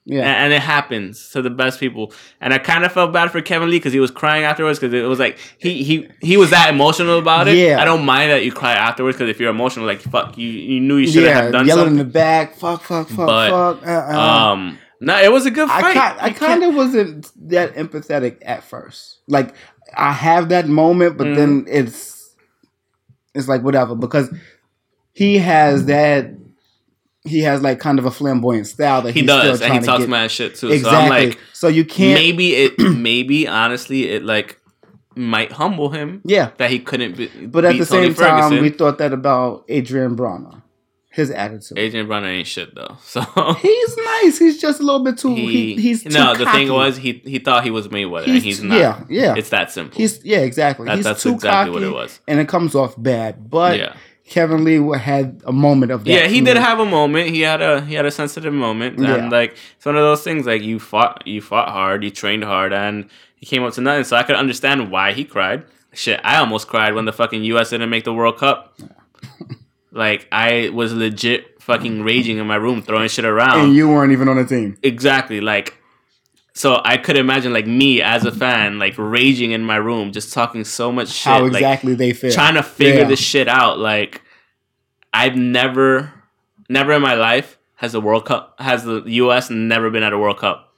Yeah, 0.06 0.20
and, 0.20 0.44
and 0.44 0.52
it 0.54 0.60
happens 0.62 1.28
to 1.32 1.42
the 1.42 1.50
best 1.50 1.78
people 1.78 2.12
and 2.40 2.54
I 2.54 2.58
kind 2.58 2.84
of 2.86 2.92
felt 2.92 3.12
bad 3.12 3.30
for 3.30 3.42
Kevin 3.42 3.68
Lee 3.70 3.76
because 3.76 3.92
he 3.92 4.00
was 4.00 4.10
crying 4.10 4.44
afterwards 4.44 4.78
because 4.78 4.94
it 4.94 5.02
was 5.06 5.18
like 5.18 5.36
he 5.58 5.82
he 5.82 6.08
he 6.22 6.36
was 6.38 6.48
that 6.50 6.70
emotional 6.70 7.18
about 7.18 7.48
it 7.48 7.56
Yeah. 7.58 7.82
I 7.82 7.84
don't 7.84 8.06
mind 8.06 8.30
that 8.30 8.44
you 8.46 8.52
cry 8.52 8.72
afterwards 8.72 9.18
because 9.18 9.28
if 9.28 9.38
you're 9.38 9.50
emotional 9.50 9.84
like 9.84 10.00
fuck 10.00 10.38
you 10.38 10.48
you 10.48 10.80
knew 10.80 10.96
you 10.96 11.08
should 11.12 11.24
yeah, 11.24 11.42
have 11.42 11.52
done 11.52 11.66
yelling 11.66 11.84
something 11.84 12.00
in 12.00 12.06
the 12.06 12.10
back. 12.12 12.54
Fuck, 12.56 12.80
fuck, 12.82 13.08
fuck, 13.08 13.26
But, 13.26 13.50
fuck. 13.50 13.86
Uh-uh. 13.86 14.18
um 14.18 14.78
no 15.00 15.20
it 15.20 15.30
was 15.32 15.46
a 15.46 15.50
good 15.50 15.68
I 15.68 15.80
fight 15.80 16.16
I 16.20 16.30
kind 16.30 16.62
of 16.64 16.74
wasn't 16.74 17.30
that 17.50 17.74
empathetic 17.74 18.38
at 18.42 18.62
first. 18.64 19.18
Like 19.28 19.54
I 19.96 20.12
have 20.12 20.48
that 20.50 20.68
moment, 20.68 21.16
but 21.18 21.34
then 21.34 21.62
Mm-hmm. 21.64 21.68
it's 21.76 22.34
it's 23.34 23.48
like 23.48 23.62
whatever 23.62 23.94
because 23.94 24.32
he 25.12 25.38
has 25.38 25.86
that 25.86 26.30
he 27.24 27.40
has 27.40 27.60
like 27.62 27.78
kind 27.78 27.98
of 27.98 28.06
a 28.06 28.10
flamboyant 28.10 28.66
style 28.66 29.02
that 29.02 29.12
he 29.12 29.20
he's 29.20 29.26
does 29.28 29.60
and 29.60 29.74
he 29.74 29.80
talks 29.80 30.00
get- 30.00 30.08
mad 30.08 30.30
shit 30.30 30.54
too 30.56 30.68
Exactly. 30.70 30.90
so 30.90 30.96
I'm 30.96 31.08
like 31.08 31.38
so 31.52 31.68
you 31.68 31.84
can't. 31.84 32.14
maybe 32.14 32.54
it 32.54 32.78
maybe 32.78 33.46
honestly 33.46 34.08
it 34.08 34.24
like 34.24 34.60
might 35.14 35.50
humble 35.52 35.90
him 35.90 36.22
yeah, 36.24 36.50
that 36.58 36.70
he 36.70 36.78
couldn't 36.78 37.16
be 37.16 37.26
but 37.46 37.64
at 37.64 37.76
the 37.76 37.84
Tony 37.84 38.06
same 38.06 38.14
time, 38.14 38.40
Ferguson. 38.42 38.62
we 38.62 38.70
thought 38.70 38.98
that 38.98 39.12
about 39.12 39.64
Adrian 39.68 40.16
Broner, 40.16 40.62
his 41.18 41.30
attitude. 41.30 41.78
Adrian 41.78 42.06
Broner 42.06 42.28
ain't 42.28 42.46
shit 42.46 42.74
though 42.74 42.96
so 43.02 43.20
He's 43.60 43.96
nice. 43.96 44.38
He's 44.38 44.58
just 44.60 44.80
a 44.80 44.82
little 44.82 45.04
bit 45.04 45.18
too. 45.18 45.34
He, 45.34 45.74
he, 45.74 45.82
he's 45.82 46.02
too 46.04 46.08
no 46.10 46.34
the 46.34 46.50
thing 46.50 46.72
was 46.72 46.96
he 46.96 47.20
he 47.24 47.38
thought 47.38 47.62
he 47.64 47.70
was 47.70 47.88
Mayweather 47.88 48.28
and 48.28 48.42
he's 48.42 48.62
not 48.62 48.78
Yeah, 48.78 49.04
yeah. 49.10 49.34
it's 49.36 49.50
that 49.50 49.70
simple 49.70 49.96
He's 49.98 50.24
yeah, 50.24 50.38
exactly. 50.38 50.86
That- 50.86 50.96
he's 50.96 51.04
that's 51.04 51.22
too 51.22 51.34
exactly 51.34 51.72
what 51.74 51.82
it 51.82 51.92
was. 51.92 52.20
and 52.26 52.40
it 52.40 52.48
comes 52.48 52.74
off 52.74 52.94
bad. 52.96 53.50
But 53.50 53.78
yeah 53.78 53.94
Kevin 54.24 54.62
Lee 54.62 54.98
had 54.98 55.40
a 55.46 55.52
moment 55.52 55.90
of 55.90 56.04
that. 56.04 56.10
yeah 56.10 56.26
he 56.26 56.42
did 56.42 56.56
me. 56.56 56.60
have 56.60 56.78
a 56.80 56.84
moment 56.84 57.30
he 57.30 57.40
had 57.40 57.62
a 57.62 57.80
he 57.80 57.94
had 57.94 58.04
a 58.04 58.10
sensitive 58.10 58.52
moment 58.52 58.98
Yeah. 58.98 59.14
and 59.14 59.32
like 59.32 59.56
it's 59.76 59.86
one 59.86 59.96
of 59.96 60.02
those 60.02 60.22
things 60.22 60.44
like 60.46 60.60
you 60.62 60.78
fought 60.78 61.26
you 61.26 61.40
fought 61.40 61.70
hard 61.70 62.04
you 62.04 62.10
trained 62.10 62.44
hard 62.44 62.72
and 62.74 63.08
he 63.36 63.46
came 63.46 63.62
up 63.64 63.72
to 63.74 63.80
nothing 63.80 64.04
so 64.04 64.16
I 64.16 64.22
could 64.24 64.36
understand 64.36 64.90
why 64.90 65.12
he 65.14 65.24
cried 65.24 65.64
shit 65.94 66.20
I 66.24 66.36
almost 66.40 66.68
cried 66.68 66.92
when 66.94 67.06
the 67.06 67.12
fucking 67.12 67.42
US 67.44 67.70
didn't 67.70 67.88
make 67.88 68.04
the 68.04 68.12
World 68.12 68.36
Cup 68.36 68.76
like 69.90 70.28
I 70.32 70.70
was 70.70 70.92
legit 70.92 71.60
fucking 71.62 72.02
raging 72.02 72.38
in 72.38 72.46
my 72.46 72.56
room 72.56 72.82
throwing 72.82 73.08
shit 73.08 73.24
around 73.24 73.60
and 73.60 73.74
you 73.74 73.88
weren't 73.88 74.12
even 74.12 74.28
on 74.28 74.36
the 74.36 74.44
team. 74.44 74.76
Exactly. 74.82 75.40
Like, 75.40 75.74
so 76.54 76.80
I 76.84 76.96
could 76.96 77.16
imagine 77.16 77.52
like 77.52 77.66
me 77.66 78.00
as 78.02 78.24
a 78.24 78.32
fan, 78.32 78.78
like 78.78 78.94
raging 78.96 79.50
in 79.52 79.62
my 79.64 79.76
room, 79.76 80.12
just 80.12 80.32
talking 80.32 80.64
so 80.64 80.90
much 80.90 81.08
shit, 81.08 81.24
How 81.32 81.42
like 81.42 81.52
exactly 81.54 81.94
they 81.94 82.12
feel? 82.12 82.32
trying 82.32 82.54
to 82.54 82.62
figure 82.62 83.02
Yeah. 83.02 83.08
this 83.08 83.20
shit 83.20 83.48
out. 83.48 83.78
Like, 83.78 84.22
I've 85.12 85.36
never, 85.36 86.12
never 86.68 86.92
in 86.92 87.02
my 87.02 87.14
life 87.14 87.58
has 87.76 87.92
the 87.92 88.00
World 88.00 88.24
Cup, 88.26 88.56
has 88.58 88.84
the 88.84 89.02
U.S. 89.06 89.50
never 89.50 89.90
been 89.90 90.02
at 90.02 90.12
a 90.12 90.18
World 90.18 90.38
Cup. 90.38 90.72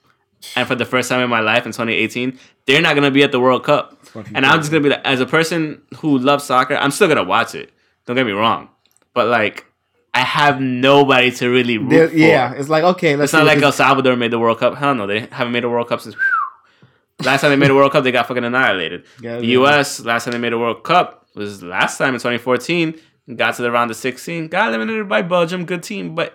And 0.56 0.66
for 0.66 0.74
the 0.74 0.84
first 0.84 1.08
time 1.08 1.20
in 1.20 1.28
my 1.30 1.40
life 1.40 1.66
in 1.66 1.72
2018, 1.72 2.38
they're 2.66 2.80
not 2.82 2.94
gonna 2.94 3.10
be 3.10 3.22
at 3.22 3.32
the 3.32 3.40
World 3.40 3.64
Cup. 3.64 3.98
And 4.34 4.44
I'm 4.44 4.58
just 4.60 4.70
gonna 4.70 4.82
be 4.82 4.88
like, 4.90 5.02
as 5.04 5.20
a 5.20 5.26
person 5.26 5.82
who 5.98 6.18
loves 6.18 6.44
soccer, 6.44 6.76
I'm 6.76 6.90
still 6.90 7.08
gonna 7.08 7.24
watch 7.24 7.54
it. 7.54 7.70
Don't 8.06 8.16
get 8.16 8.26
me 8.26 8.32
wrong, 8.32 8.68
but 9.14 9.26
like, 9.28 9.66
I 10.12 10.20
have 10.20 10.60
nobody 10.60 11.30
to 11.32 11.48
really 11.48 11.78
root 11.78 11.90
They're- 11.90 12.08
for. 12.08 12.16
yeah, 12.16 12.52
it's 12.54 12.68
like 12.68 12.84
okay, 12.84 13.16
let's. 13.16 13.30
It's 13.30 13.32
not 13.32 13.46
like 13.46 13.62
El 13.62 13.72
Salvador 13.72 14.16
made 14.16 14.30
the 14.32 14.38
World 14.38 14.58
Cup. 14.58 14.76
Hell 14.76 14.94
no, 14.94 15.06
they 15.06 15.20
haven't 15.30 15.52
made 15.52 15.64
a 15.64 15.68
World 15.68 15.88
Cup 15.88 16.00
since. 16.00 16.16
last 17.24 17.42
time 17.42 17.50
they 17.50 17.56
made 17.56 17.70
a 17.70 17.74
World 17.74 17.92
Cup, 17.92 18.04
they 18.04 18.12
got 18.12 18.26
fucking 18.28 18.44
annihilated. 18.44 19.04
Yeah, 19.20 19.38
the. 19.38 19.46
U.S. 19.48 20.00
last 20.00 20.24
time 20.24 20.32
they 20.32 20.38
made 20.38 20.52
a 20.52 20.58
World 20.58 20.82
Cup 20.84 21.26
was 21.34 21.62
last 21.62 21.98
time 21.98 22.14
in 22.14 22.20
2014. 22.20 22.98
Got 23.36 23.54
to 23.56 23.62
the 23.62 23.70
round 23.70 23.92
of 23.92 23.96
16, 23.96 24.48
got 24.48 24.68
eliminated 24.70 25.08
by 25.08 25.22
Belgium. 25.22 25.64
Good 25.64 25.84
team, 25.84 26.16
but 26.16 26.34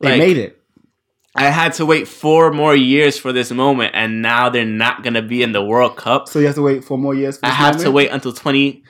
they 0.00 0.18
made 0.18 0.36
it. 0.36 0.60
I 1.34 1.46
had 1.50 1.72
to 1.74 1.86
wait 1.86 2.06
four 2.06 2.52
more 2.52 2.76
years 2.76 3.18
for 3.18 3.32
this 3.32 3.50
moment, 3.50 3.92
and 3.94 4.20
now 4.22 4.50
they're 4.50 4.64
not 4.66 5.02
gonna 5.02 5.22
be 5.22 5.42
in 5.42 5.52
the 5.52 5.64
World 5.64 5.96
Cup. 5.96 6.28
So 6.28 6.38
you 6.38 6.46
have 6.46 6.54
to 6.56 6.62
wait 6.62 6.84
four 6.84 6.98
more 6.98 7.14
years. 7.14 7.38
For 7.38 7.46
I 7.46 7.48
have 7.48 7.78
to 7.78 7.90
wait 7.90 8.10
until 8.10 8.32
twenty 8.32 8.84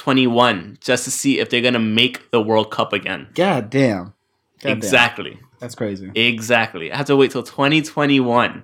twenty 0.00 0.26
one 0.26 0.78
just 0.80 1.04
to 1.04 1.10
see 1.10 1.38
if 1.40 1.50
they're 1.50 1.60
gonna 1.60 1.78
make 1.78 2.30
the 2.30 2.40
World 2.40 2.70
Cup 2.70 2.92
again. 2.92 3.28
God 3.34 3.70
damn. 3.70 4.04
God 4.04 4.12
damn. 4.62 4.76
exactly, 4.76 5.38
That's 5.60 5.74
crazy. 5.74 6.10
exactly. 6.14 6.90
I 6.92 6.96
have 6.96 7.06
to 7.06 7.16
wait 7.16 7.30
till 7.32 7.42
twenty 7.42 7.82
twenty 7.82 8.20
one. 8.20 8.62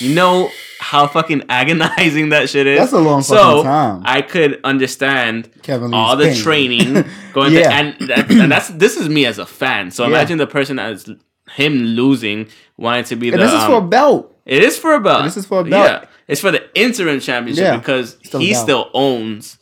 You 0.00 0.14
know 0.14 0.50
how 0.78 1.08
fucking 1.08 1.42
agonizing 1.48 2.28
that 2.28 2.48
shit 2.48 2.66
is. 2.68 2.78
That's 2.78 2.92
a 2.92 2.98
long 3.00 3.22
so 3.22 3.34
fucking 3.36 3.64
time. 3.64 4.02
I 4.04 4.22
could 4.22 4.60
understand 4.62 5.50
Kevin 5.62 5.92
all 5.92 6.16
the 6.16 6.26
pain. 6.26 6.36
training 6.36 7.04
going 7.32 7.52
Yeah. 7.52 7.62
to, 7.62 7.74
and, 7.74 8.08
that, 8.08 8.30
and 8.30 8.52
that's 8.52 8.68
this 8.68 8.96
is 8.96 9.08
me 9.08 9.26
as 9.26 9.38
a 9.38 9.46
fan. 9.46 9.90
So 9.90 10.04
Yeah. 10.04 10.10
imagine 10.10 10.38
the 10.38 10.46
person 10.46 10.78
as 10.78 11.10
him 11.50 11.72
losing 11.98 12.46
wanting 12.76 13.04
to 13.06 13.16
be 13.16 13.30
And 13.30 13.40
the. 13.40 13.46
this 13.46 13.52
is 13.54 13.60
um, 13.62 13.70
for 13.72 13.78
a 13.78 13.88
belt. 13.88 14.36
it 14.46 14.62
is 14.62 14.78
for 14.78 14.94
a 14.94 15.00
belt. 15.00 15.24
This 15.24 15.36
is 15.36 15.46
for 15.46 15.60
a 15.60 15.64
belt. 15.64 15.90
Yeah, 16.02 16.04
it's 16.28 16.40
for 16.40 16.52
the 16.52 16.62
interim 16.78 17.18
championship 17.18 17.64
Yeah. 17.64 17.76
because 17.78 18.18
Still 18.22 18.38
he 18.40 18.52
belt. 18.52 18.62
still 18.62 18.90
owns 18.94 19.58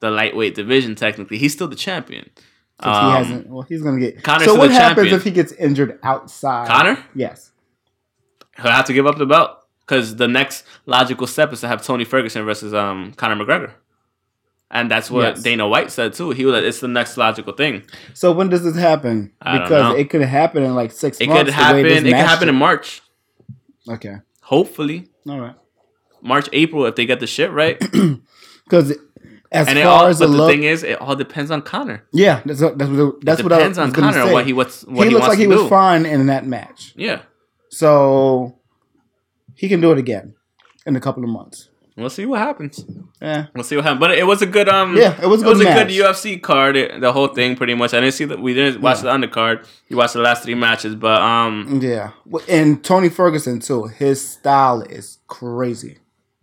the 0.00 0.10
lightweight 0.10 0.54
division. 0.54 0.94
Technically, 0.94 1.38
he's 1.38 1.52
still 1.52 1.68
the 1.68 1.76
champion. 1.76 2.30
Um, 2.80 2.92
he 3.12 3.16
hasn't. 3.18 3.46
Well, 3.48 3.62
he's 3.62 3.82
gonna 3.82 3.98
get. 3.98 4.22
Conor's 4.22 4.44
so 4.46 4.54
what 4.54 4.70
happens 4.70 4.96
champion. 4.96 5.14
if 5.16 5.24
he 5.24 5.30
gets 5.30 5.52
injured 5.52 5.98
outside? 6.02 6.68
Conor? 6.68 7.04
Yes. 7.14 7.50
He'll 8.56 8.70
have 8.70 8.84
to 8.86 8.92
give 8.92 9.06
up 9.06 9.18
the 9.18 9.26
belt 9.26 9.58
because 9.80 10.16
the 10.16 10.28
next 10.28 10.64
logical 10.86 11.26
step 11.26 11.52
is 11.52 11.60
to 11.60 11.68
have 11.68 11.84
Tony 11.84 12.04
Ferguson 12.04 12.44
versus 12.44 12.72
um 12.74 13.12
Conor 13.14 13.44
McGregor. 13.44 13.72
And 14.70 14.90
that's 14.90 15.10
what 15.10 15.22
Yes. 15.36 15.42
Dana 15.42 15.66
White 15.66 15.90
said 15.90 16.12
too. 16.12 16.30
He 16.30 16.44
was 16.44 16.52
like, 16.54 16.64
it's 16.64 16.80
the 16.80 16.88
next 16.88 17.16
logical 17.16 17.54
thing. 17.54 17.84
So 18.14 18.32
when 18.32 18.48
does 18.50 18.64
this 18.64 18.76
happen? 18.76 19.32
I 19.40 19.58
Because 19.60 19.98
it 19.98 20.10
could 20.10 20.20
happen 20.22 20.62
in 20.62 20.74
like 20.74 20.92
six 20.92 21.18
It 21.20 21.26
months. 21.28 21.44
could 21.44 21.54
happen. 21.54 21.86
It 21.86 22.02
could 22.02 22.12
happen 22.12 22.48
in. 22.50 22.54
March. 22.54 23.00
Okay. 23.88 24.16
Hopefully, 24.42 25.08
All 25.28 25.40
right. 25.40 25.54
March, 26.20 26.48
April, 26.52 26.84
if 26.86 26.96
they 26.96 27.06
get 27.06 27.20
the 27.20 27.26
shit 27.26 27.50
right. 27.50 27.80
Because 28.64 28.92
as 29.50 29.66
and 29.68 29.78
it 29.78 29.84
far 29.84 30.02
all, 30.02 30.06
as 30.06 30.18
but 30.18 30.26
the 30.26 30.32
look, 30.32 30.50
thing 30.50 30.62
is, 30.64 30.82
it 30.82 31.00
all 31.00 31.16
depends 31.16 31.50
on 31.50 31.62
Conor. 31.62 32.04
yeah, 32.12 32.42
that's 32.44 32.60
what 32.60 32.78
that's 32.78 32.90
what, 32.90 33.24
that's 33.24 33.42
what 33.42 33.52
I 33.52 33.58
depends 33.58 33.78
was 33.78 33.86
on 33.88 33.92
gonna 33.92 34.12
Conor 34.12 34.26
say. 34.26 34.32
what 34.32 34.46
he 34.46 34.52
what's 34.52 34.82
what 34.84 35.04
he 35.04 35.10
he, 35.10 35.14
looks 35.14 35.28
like 35.28 35.38
he 35.38 35.46
was 35.46 35.60
do. 35.62 35.68
fine 35.68 36.04
in 36.06 36.26
that 36.26 36.46
match, 36.46 36.92
Yeah, 36.96 37.22
so 37.70 38.56
he 39.54 39.68
can 39.68 39.80
do 39.80 39.92
it 39.92 39.98
again 39.98 40.34
in 40.86 40.96
a 40.96 41.00
couple 41.00 41.22
of 41.24 41.30
months. 41.30 41.68
we'll 41.96 42.08
see 42.10 42.24
what 42.26 42.38
happens. 42.40 42.84
Yeah. 43.20 43.46
We'll 43.54 43.64
see 43.64 43.74
what 43.74 43.84
happens. 43.84 44.00
But 44.00 44.12
it 44.12 44.24
was 44.24 44.40
a 44.42 44.46
good 44.46 44.68
um. 44.68 44.96
Yeah, 44.96 45.20
it 45.20 45.26
was 45.26 45.42
a 45.42 45.46
it 45.46 45.48
was 45.48 45.58
good 45.58 45.66
a 45.66 45.84
good. 45.84 45.88
UFC 45.88 46.40
card. 46.40 46.76
It, 46.76 47.00
the 47.00 47.12
whole 47.12 47.28
thing, 47.28 47.56
pretty 47.56 47.74
much. 47.74 47.92
I 47.92 48.00
didn't 48.00 48.14
see 48.14 48.24
that. 48.26 48.38
We 48.40 48.54
didn't 48.54 48.80
watch 48.80 49.02
Yeah. 49.02 49.18
the 49.18 49.26
undercard. 49.26 49.66
You 49.88 49.96
watched 49.96 50.12
the 50.14 50.20
last 50.20 50.44
three 50.44 50.54
matches, 50.54 50.94
but 50.94 51.20
um, 51.20 51.80
Yeah, 51.82 52.10
and 52.48 52.84
Tony 52.84 53.08
Ferguson 53.08 53.58
too. 53.60 53.84
His 53.86 54.26
style 54.34 54.82
is 54.82 55.18
crazy. 55.26 55.98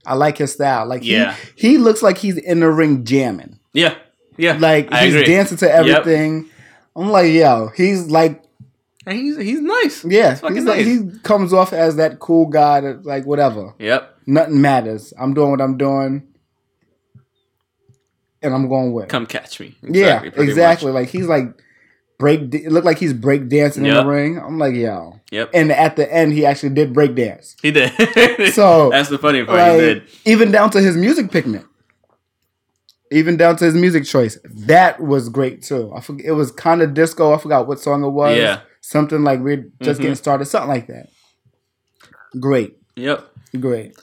I 0.06 0.13
like 0.15 0.38
his 0.38 0.54
style. 0.54 0.86
Like 0.88 1.04
Yeah. 1.04 1.36
he, 1.56 1.70
he 1.72 1.78
looks 1.78 2.02
like 2.04 2.18
he's 2.18 2.38
in 2.38 2.60
the 2.60 2.70
ring 2.70 3.04
jamming. 3.06 3.60
yeah, 3.74 3.96
yeah. 4.38 4.58
Like 4.60 4.91
I 4.91 5.06
he's 5.06 5.15
agree. 5.15 5.26
dancing 5.26 5.58
to 5.58 5.72
everything. 5.72 6.50
I'm 6.96 7.10
like, 7.10 7.32
yo, 7.34 7.72
he's 7.76 8.06
like, 8.08 8.41
And 9.06 9.18
he's 9.18 9.38
he's 9.38 9.62
nice. 9.62 10.04
yeah, 10.06 10.32
He's 10.32 10.41
he's 10.56 10.63
like, 10.65 10.86
nice. 10.86 10.86
he 10.86 11.20
comes 11.24 11.54
off 11.54 11.74
as 11.74 11.96
that 11.98 12.20
cool 12.20 12.46
guy 12.48 12.82
that 12.82 13.06
like 13.06 13.26
whatever. 13.26 13.74
Yep. 13.80 14.12
Nothing 14.28 14.62
matters. 14.62 15.13
I'm 15.20 15.34
doing 15.34 15.52
what 15.52 15.62
I'm 15.62 15.78
doing, 15.78 16.24
and 18.41 18.54
I'm 18.54 18.68
going 18.70 18.94
with. 18.94 19.08
Come 19.10 19.26
catch 19.26 19.60
me. 19.60 19.76
yeah, 19.84 20.20
pretty 20.20 20.44
exactly. 20.44 20.91
Like 20.91 21.10
he's 21.10 21.28
like 21.28 21.48
break. 22.18 22.54
It 22.54 22.72
looked 22.72 22.86
like 22.86 22.98
he's 23.00 23.13
break 23.13 23.48
dancing 23.50 23.86
in 23.86 23.94
the 23.94 24.06
ring. 24.06 24.39
I'm 24.39 24.58
like, 24.58 24.76
yo, 24.76 25.14
Yep. 25.32 25.50
and 25.54 25.72
at 25.72 25.96
the 25.96 26.12
end, 26.14 26.34
he 26.34 26.46
actually 26.46 26.70
did 26.76 26.94
break 26.94 27.16
dance. 27.16 27.56
He 27.62 27.72
did. 27.72 27.92
So, 28.54 28.90
that's 28.92 29.10
the 29.10 29.18
funny 29.18 29.44
part. 29.44 29.74
he 29.74 29.78
did. 29.80 30.04
even 30.26 30.52
down 30.52 30.70
to 30.72 30.82
his 30.82 30.96
music 30.96 31.32
picnic. 31.32 31.64
Even 33.12 33.38
down 33.38 33.56
to 33.58 33.66
his 33.66 33.76
music 33.76 34.04
choice, 34.06 34.38
that 34.68 35.00
was 35.00 35.30
great 35.30 35.62
too. 35.62 35.92
I 35.96 36.02
forget, 36.02 36.26
it 36.26 36.32
was 36.32 36.52
kind 36.52 36.82
of 36.82 36.94
disco. 36.94 37.34
I 37.34 37.38
forgot 37.38 37.68
what 37.68 37.80
song 37.80 38.04
it 38.04 38.10
was. 38.10 38.38
Yeah. 38.38 38.62
something 38.82 39.24
like 39.24 39.40
we're 39.40 39.68
just 39.82 40.00
Mhm. 40.00 40.04
getting 40.04 40.16
started, 40.16 40.46
something 40.46 40.70
like 40.70 40.86
that. 40.88 41.08
Great, 42.40 42.78
Yep. 42.96 43.28
great. 43.60 43.96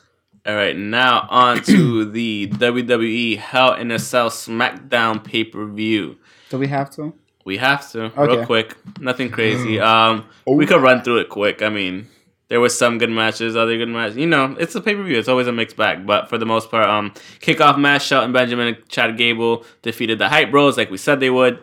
All 0.45 0.57
right, 0.57 0.77
now 0.77 1.29
on 1.31 1.63
to 1.63 2.05
the 2.05 2.49
WWE 2.49 3.37
Hell 3.37 3.75
in 3.75 3.93
a 3.93 3.99
Cell 4.01 4.29
SmackDown 4.29 5.23
pay 5.23 5.45
per 5.45 5.67
view. 5.67 6.17
Do 6.51 6.59
we 6.59 6.67
have 6.67 6.91
to? 6.97 7.15
We 7.45 7.57
have 7.59 7.91
to 7.93 8.05
Okay. 8.05 8.23
real 8.37 8.47
quick, 8.47 8.77
nothing 9.01 9.31
crazy. 9.31 9.81
Um, 9.81 10.27
we 10.47 10.67
could 10.67 10.81
run 10.83 11.03
through 11.03 11.19
it 11.19 11.29
quick. 11.29 11.61
I 11.63 11.69
mean, 11.69 12.07
there 12.49 12.61
was 12.61 12.77
some 12.77 12.99
good 12.99 13.11
matches, 13.11 13.57
other 13.57 13.77
good 13.77 13.89
matches. 13.89 14.17
You 14.17 14.27
know, 14.27 14.55
it's 14.61 14.75
a 14.75 14.81
pay 14.81 14.95
per 14.95 15.03
view. 15.03 15.19
It's 15.19 15.29
always 15.29 15.47
a 15.47 15.53
mixed 15.53 15.77
bag. 15.77 16.07
But 16.07 16.29
for 16.29 16.39
the 16.39 16.47
most 16.47 16.71
part, 16.71 16.89
um, 16.89 17.13
kickoff 17.41 17.79
match: 17.79 18.07
Shelton 18.07 18.33
Benjamin 18.33 18.69
and 18.69 18.89
Chad 18.89 19.17
Gable 19.17 19.65
defeated 19.83 20.19
the 20.19 20.29
Hype 20.29 20.51
Bros, 20.51 20.77
like 20.77 20.91
we 20.91 20.99
said 20.99 21.19
they 21.21 21.31
would. 21.31 21.59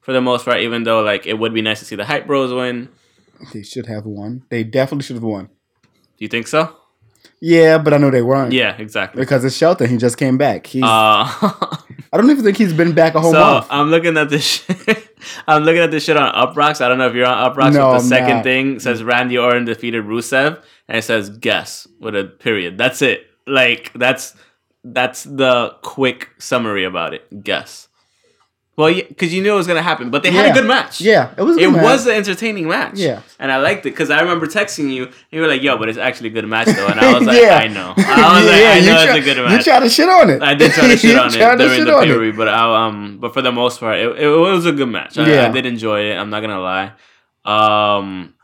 For 0.00 0.12
the 0.12 0.20
most 0.20 0.46
part, 0.46 0.58
even 0.60 0.84
though 0.84 1.02
like 1.02 1.26
it 1.26 1.38
would 1.38 1.52
be 1.54 1.62
nice 1.62 1.78
to 1.80 1.84
see 1.84 1.94
the 1.94 2.06
Hype 2.06 2.26
Bros 2.26 2.52
win. 2.52 2.88
They 3.52 3.62
should 3.62 3.86
have 3.86 4.04
won. 4.06 4.42
They 4.48 4.64
definitely 4.64 5.04
should 5.04 5.16
have 5.16 5.22
won. 5.22 5.46
Do 5.46 6.24
you 6.24 6.28
think 6.28 6.46
so? 6.46 6.74
Yeah, 7.40 7.78
but 7.78 7.94
I 7.94 7.96
know 7.96 8.10
they 8.10 8.22
weren't. 8.22 8.52
Yeah, 8.52 8.76
exactly. 8.76 9.20
because 9.20 9.44
it's 9.44 9.56
Shelton. 9.56 9.88
He 9.88 9.96
just 9.96 10.18
came 10.18 10.36
back. 10.36 10.66
He's. 10.66 10.82
Uh, 10.82 10.86
I 12.12 12.16
don't 12.16 12.28
even 12.30 12.44
think 12.44 12.56
he's 12.56 12.72
been 12.72 12.92
back 12.92 13.14
a 13.14 13.20
whole 13.20 13.32
so 13.32 13.40
month. 13.40 13.66
I'm 13.70 13.88
looking 13.88 14.16
at 14.16 14.28
this. 14.28 14.44
Shit. 14.44 15.16
I'm 15.46 15.62
looking 15.62 15.80
at 15.80 15.90
this 15.90 16.04
shit 16.04 16.16
on 16.16 16.32
Uproxx. 16.34 16.80
I 16.80 16.88
don't 16.88 16.98
know 16.98 17.06
if 17.06 17.14
you're 17.14 17.26
on 17.26 17.52
Uproxx. 17.52 17.72
No, 17.72 17.80
but 17.80 17.90
the 17.90 17.96
I'm 17.96 18.00
second 18.00 18.36
not. 18.36 18.44
thing 18.44 18.80
says 18.80 19.02
Randy 19.02 19.38
Orton 19.38 19.64
defeated 19.64 20.04
Rusev, 20.04 20.62
and 20.88 20.98
it 20.98 21.02
says 21.02 21.30
guess 21.30 21.86
with 22.00 22.16
a 22.16 22.24
period. 22.24 22.76
That's 22.76 23.00
it. 23.00 23.26
Like 23.46 23.92
that's 23.94 24.34
that's 24.84 25.24
the 25.24 25.76
quick 25.82 26.30
summary 26.38 26.84
about 26.84 27.14
it. 27.14 27.42
Guess. 27.44 27.88
Well, 28.80 28.94
because 28.94 29.32
you 29.34 29.42
knew 29.42 29.52
it 29.52 29.56
was 29.56 29.66
gonna 29.66 29.82
happen, 29.82 30.10
but 30.10 30.22
they 30.22 30.30
had 30.30 30.46
a 30.50 30.52
good 30.58 30.66
match. 30.66 31.00
yeah, 31.00 31.34
it 31.36 31.42
was. 31.42 31.56
a 31.56 31.60
It 31.60 31.70
match. 31.70 31.82
was 31.82 32.06
an 32.06 32.14
entertaining 32.14 32.66
match. 32.66 32.94
Yeah. 32.98 33.20
And 33.38 33.52
I 33.52 33.58
liked 33.58 33.84
it 33.86 33.90
because 33.90 34.10
I 34.10 34.20
remember 34.20 34.46
texting 34.46 34.90
you 34.92 35.04
and 35.04 35.14
you 35.30 35.40
were 35.42 35.46
like, 35.48 35.62
yo, 35.62 35.76
but 35.76 35.88
it's 35.88 35.98
actually 35.98 36.28
a 36.30 36.32
good 36.32 36.48
match 36.48 36.66
though. 36.66 36.86
And 36.86 36.98
I 36.98 37.12
was 37.18 37.22
like, 37.28 37.40
Yeah. 37.40 37.56
I 37.58 37.68
know. 37.68 37.92
I 37.96 38.40
was 38.40 38.46
like, 38.52 38.64
I 38.64 38.80
know 38.80 39.04
try- 39.04 39.16
it's 39.18 39.26
a 39.28 39.34
good 39.34 39.50
You 39.52 39.62
tried 39.62 39.80
to 39.80 39.88
shit 39.90 40.08
on 40.08 40.30
it. 40.30 40.42
I 40.42 40.54
did 40.54 40.72
try 40.72 40.88
to 40.88 40.96
shit 41.04 41.16
on 41.16 41.26
it 41.28 41.38
during 41.58 41.84
the 41.84 42.30
pay 42.30 42.30
but 42.36 42.48
I, 42.48 42.86
um, 42.86 43.18
but 43.20 43.34
for 43.34 43.42
the 43.42 43.52
most 43.52 43.80
part, 43.80 43.98
it, 43.98 44.18
it 44.18 44.28
was 44.28 44.64
a 44.66 44.72
good 44.72 44.88
match. 44.88 45.18
I, 45.18 45.28
Yeah. 45.28 45.46
I 45.46 45.50
did 45.50 45.66
enjoy 45.66 46.10
it. 46.10 46.16
I'm 46.16 46.30
not 46.30 46.40
gonna 46.40 46.60
lie. 46.60 46.92
Um, 47.44 48.34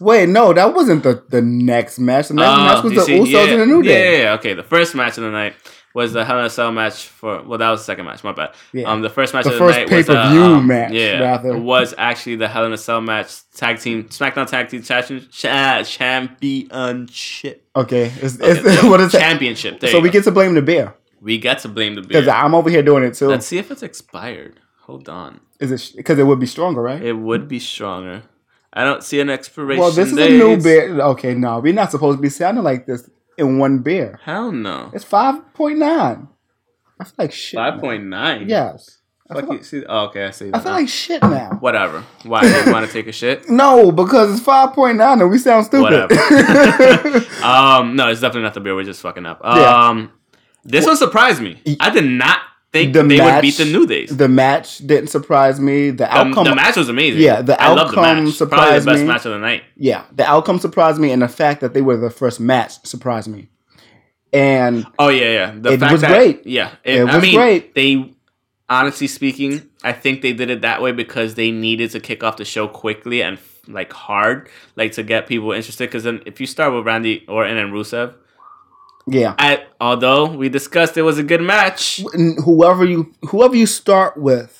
Wait, 0.00 0.28
no, 0.28 0.52
that 0.52 0.74
wasn't 0.74 1.02
the, 1.04 1.22
the 1.28 1.40
next 1.40 1.98
match. 2.00 2.28
The 2.28 2.34
next 2.34 2.48
uh, 2.48 2.56
match 2.56 2.84
was 2.84 2.94
the 2.94 3.04
see, 3.04 3.18
Usos 3.20 3.28
yeah, 3.30 3.40
and 3.52 3.60
the 3.60 3.66
New 3.66 3.82
yeah, 3.82 3.92
Day. 3.92 4.16
Yeah, 4.18 4.22
yeah, 4.24 4.32
okay. 4.34 4.54
The 4.54 4.64
first 4.64 4.94
match 4.96 5.16
of 5.16 5.22
the 5.24 5.30
night 5.30 5.54
was 5.94 6.12
the 6.12 6.24
Hell 6.24 6.38
in 6.38 6.44
a 6.46 6.50
Cell 6.50 6.72
match 6.72 7.06
for. 7.06 7.42
Well, 7.42 7.58
that 7.58 7.70
was 7.70 7.80
the 7.80 7.84
second 7.84 8.04
match. 8.06 8.24
My 8.24 8.32
bad. 8.32 8.54
Yeah. 8.72 8.90
Um, 8.90 9.02
the 9.02 9.10
first 9.10 9.34
match 9.34 9.44
The 9.44 9.52
of 9.52 9.58
first 9.58 9.78
the 9.78 9.84
night 9.86 9.96
was 9.96 10.08
uh, 10.08 10.14
um, 10.14 10.66
match, 10.66 10.92
Yeah, 10.92 11.20
rather. 11.20 11.56
was 11.58 11.94
actually 11.98 12.36
the 12.36 12.48
Hell 12.48 12.64
in 12.66 12.72
a 12.72 12.78
Cell 12.78 13.00
match 13.00 13.32
tag 13.54 13.78
team 13.80 14.04
SmackDown 14.04 14.46
tag 14.46 14.68
team 14.68 14.82
champion, 14.82 15.28
cha- 15.30 15.82
championship. 15.82 17.66
Okay, 17.74 18.12
it's, 18.20 18.40
Okay, 18.40 18.50
it's, 18.52 18.82
what 18.84 19.00
is 19.00 19.12
championship? 19.12 19.80
So 19.86 20.00
we 20.00 20.08
go. 20.08 20.12
get 20.12 20.24
to 20.24 20.30
blame 20.30 20.54
the 20.54 20.62
bear 20.62 20.94
we 21.22 21.38
get 21.38 21.60
to 21.60 21.68
blame 21.68 21.94
the 21.94 22.02
beer 22.02 22.20
because. 22.20 22.28
I'm 22.28 22.54
over 22.54 22.68
here 22.68 22.82
doing 22.82 23.04
it 23.04 23.14
too. 23.14 23.28
Let's 23.28 23.46
see 23.46 23.58
if 23.58 23.70
it's 23.70 23.82
expired. 23.82 24.58
Hold 24.82 25.08
on. 25.08 25.40
Is 25.60 25.70
it 25.70 25.92
because 25.96 26.18
it 26.18 26.24
would 26.24 26.40
be 26.40 26.46
stronger, 26.46 26.82
right? 26.82 27.00
It 27.00 27.12
would 27.12 27.46
be 27.48 27.60
stronger. 27.60 28.22
I 28.72 28.84
don't 28.84 29.02
see 29.04 29.20
an 29.20 29.30
expiration. 29.30 29.80
well, 29.80 29.92
this 29.92 30.10
is 30.10 30.18
a 30.18 30.28
new 30.30 30.60
beer. 30.60 31.00
Okay, 31.00 31.34
no, 31.34 31.60
we're 31.60 31.72
not 31.74 31.90
supposed 31.90 32.18
to 32.18 32.22
be 32.22 32.30
sounding 32.30 32.64
like 32.64 32.86
this 32.86 33.08
in 33.38 33.58
one 33.58 33.78
beer. 33.80 34.18
Hell 34.24 34.52
no. 34.52 34.90
It's 34.92 35.04
five 35.04 35.52
point 35.54 35.78
nine. 35.78 36.28
I 37.00 37.04
feel 37.04 37.14
like 37.18 37.32
shit. 37.32 37.56
Five 37.58 37.80
point 37.80 38.04
nine. 38.04 38.48
Yes, 38.48 38.98
I 39.30 39.34
feel, 39.34 39.42
you. 39.44 39.48
like, 39.50 39.64
See, 39.64 39.84
oh, 39.88 40.04
okay, 40.06 40.24
I 40.26 40.30
see. 40.30 40.48
I 40.48 40.50
That 40.50 40.62
feel 40.62 40.72
now. 40.72 40.78
like 40.78 40.88
shit 40.88 41.22
now. 41.22 41.50
Whatever. 41.60 42.04
Why? 42.24 42.42
You 42.42 42.72
want 42.72 42.86
to 42.86 42.92
take 42.92 43.06
a 43.06 43.12
shit? 43.12 43.48
No, 43.50 43.90
because 43.92 44.32
it's 44.32 44.42
five 44.42 44.72
point 44.74 44.98
nine 44.98 45.20
and 45.20 45.30
we 45.30 45.38
sound 45.38 45.66
stupid. 45.66 45.82
Whatever. 46.10 46.14
Um, 47.42 47.96
no, 47.96 48.08
it's 48.08 48.20
definitely 48.20 48.42
not 48.42 48.54
the 48.54 48.60
beer. 48.60 48.74
We're 48.76 48.84
just 48.84 49.00
fucking 49.00 49.26
up. 49.26 49.40
Yeah. 49.44 49.88
Um, 49.88 50.12
this 50.64 50.86
one 50.86 50.96
surprised 50.96 51.42
me. 51.42 51.60
I 51.80 51.90
did 51.90 52.04
not 52.04 52.38
think 52.72 52.92
The 52.94 53.02
they 53.02 53.16
would 53.20 53.24
match- 53.24 53.42
beat 53.42 53.56
the 53.58 53.64
New 53.66 53.86
Days. 53.86 54.16
the 54.16 54.28
match 54.28 54.78
didn't 54.78 55.08
surprise 55.10 55.60
me. 55.60 55.90
The 55.90 56.12
outcome, 56.12 56.44
the 56.44 56.54
match 56.54 56.76
was 56.76 56.88
amazing. 56.88 57.20
Yeah, 57.22 57.42
the 57.42 57.60
I 57.60 57.68
loved 57.68 57.92
the 57.92 58.00
outcome 58.00 58.02
match. 58.02 58.14
Probably 58.16 58.32
surprised 58.32 58.86
the 58.86 58.90
best 58.90 59.00
me. 59.02 59.06
match 59.08 59.26
of 59.26 59.32
the 59.32 59.38
night. 59.38 59.62
yeah, 59.76 60.04
the 60.12 60.24
outcome 60.24 60.58
surprised 60.58 60.98
me, 60.98 61.10
and 61.12 61.20
the 61.22 61.28
fact 61.28 61.60
that 61.60 61.74
they 61.74 61.82
were 61.82 61.96
the 61.96 62.10
first 62.10 62.40
match 62.40 62.84
surprised 62.86 63.28
me. 63.28 63.48
And 64.32 64.86
Oh 64.98 65.08
yeah, 65.08 65.30
yeah. 65.32 65.54
The 65.56 65.72
It 65.72 65.80
fact 65.80 65.92
was 65.92 66.00
that, 66.00 66.08
great. 66.08 66.46
Yeah, 66.46 66.70
It 66.84 67.00
I 67.02 67.14
was 67.16 67.22
mean, 67.22 67.34
great. 67.34 67.74
They, 67.74 68.10
honestly 68.68 69.06
speaking, 69.06 69.68
I 69.84 69.92
think 69.92 70.22
they 70.22 70.32
did 70.32 70.48
it 70.48 70.62
that 70.62 70.80
way 70.80 70.92
because 70.92 71.34
they 71.34 71.50
needed 71.50 71.90
to 71.90 72.00
kick 72.00 72.22
off 72.24 72.38
the 72.38 72.44
show 72.46 72.66
quickly 72.68 73.22
and 73.22 73.38
like 73.68 73.92
hard, 73.92 74.48
like 74.76 74.92
to 74.92 75.02
get 75.02 75.26
people 75.26 75.52
interested. 75.52 75.88
Because 75.88 76.04
then, 76.04 76.22
if 76.24 76.40
you 76.40 76.46
start 76.46 76.72
with 76.72 76.86
Randy 76.86 77.24
Orton 77.28 77.58
and 77.58 77.72
Rusev, 77.72 78.14
yeah, 79.06 79.34
I, 79.38 79.64
although 79.80 80.26
we 80.26 80.48
discussed 80.48 80.96
it 80.96 81.02
was 81.02 81.18
a 81.18 81.22
good 81.22 81.42
match, 81.42 82.02
whoever 82.44 82.84
you 82.84 83.12
whoever 83.28 83.54
you 83.56 83.66
start 83.66 84.16
with 84.16 84.58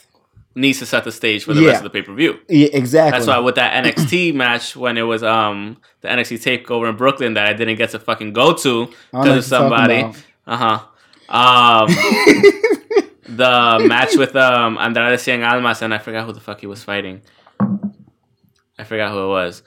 needs 0.55 0.81
to 0.81 0.87
set 0.87 1.05
the 1.05 1.12
stage 1.12 1.44
for 1.44 1.55
the 1.55 1.62
Yeah. 1.62 1.68
rest 1.68 1.85
of 1.85 1.92
the 1.92 1.98
pay 1.98 2.02
per 2.02 2.14
view. 2.14 2.38
Yeah, 2.48 2.68
exactly. 2.72 3.12
That's 3.18 3.26
why 3.26 3.38
with 3.38 3.55
that 3.55 3.85
NXT 3.85 4.35
match 4.35 4.76
when 4.76 4.98
it 4.98 5.02
was 5.02 5.22
um 5.22 5.78
the 6.02 6.09
NXT 6.09 6.42
takeover 6.64 6.90
in 6.90 6.96
Brooklyn 6.96 7.35
that 7.35 7.46
I 7.46 7.52
didn't 7.52 7.76
get 7.76 7.90
to 7.90 7.98
fucking 7.98 8.33
go 8.33 8.52
to 8.55 8.70
I 8.70 8.74
don't 8.76 8.88
know 9.12 9.22
because 9.22 9.37
of 9.38 9.44
somebody. 9.44 10.05
Uh 10.46 10.57
huh. 10.57 10.87
Um, 11.28 11.87
the 13.28 13.85
match 13.87 14.16
with 14.16 14.35
um 14.37 14.76
Andrade 14.78 15.18
Cien 15.18 15.48
Almas 15.48 15.81
and 15.83 15.94
I 15.94 15.98
forgot 15.98 16.26
who 16.26 16.33
the 16.33 16.40
fuck 16.40 16.61
he 16.61 16.66
was 16.66 16.83
fighting. 16.85 17.22
I 18.78 18.85
forgot 18.85 19.12
who 19.12 19.24
it 19.24 19.28
was. 19.28 19.62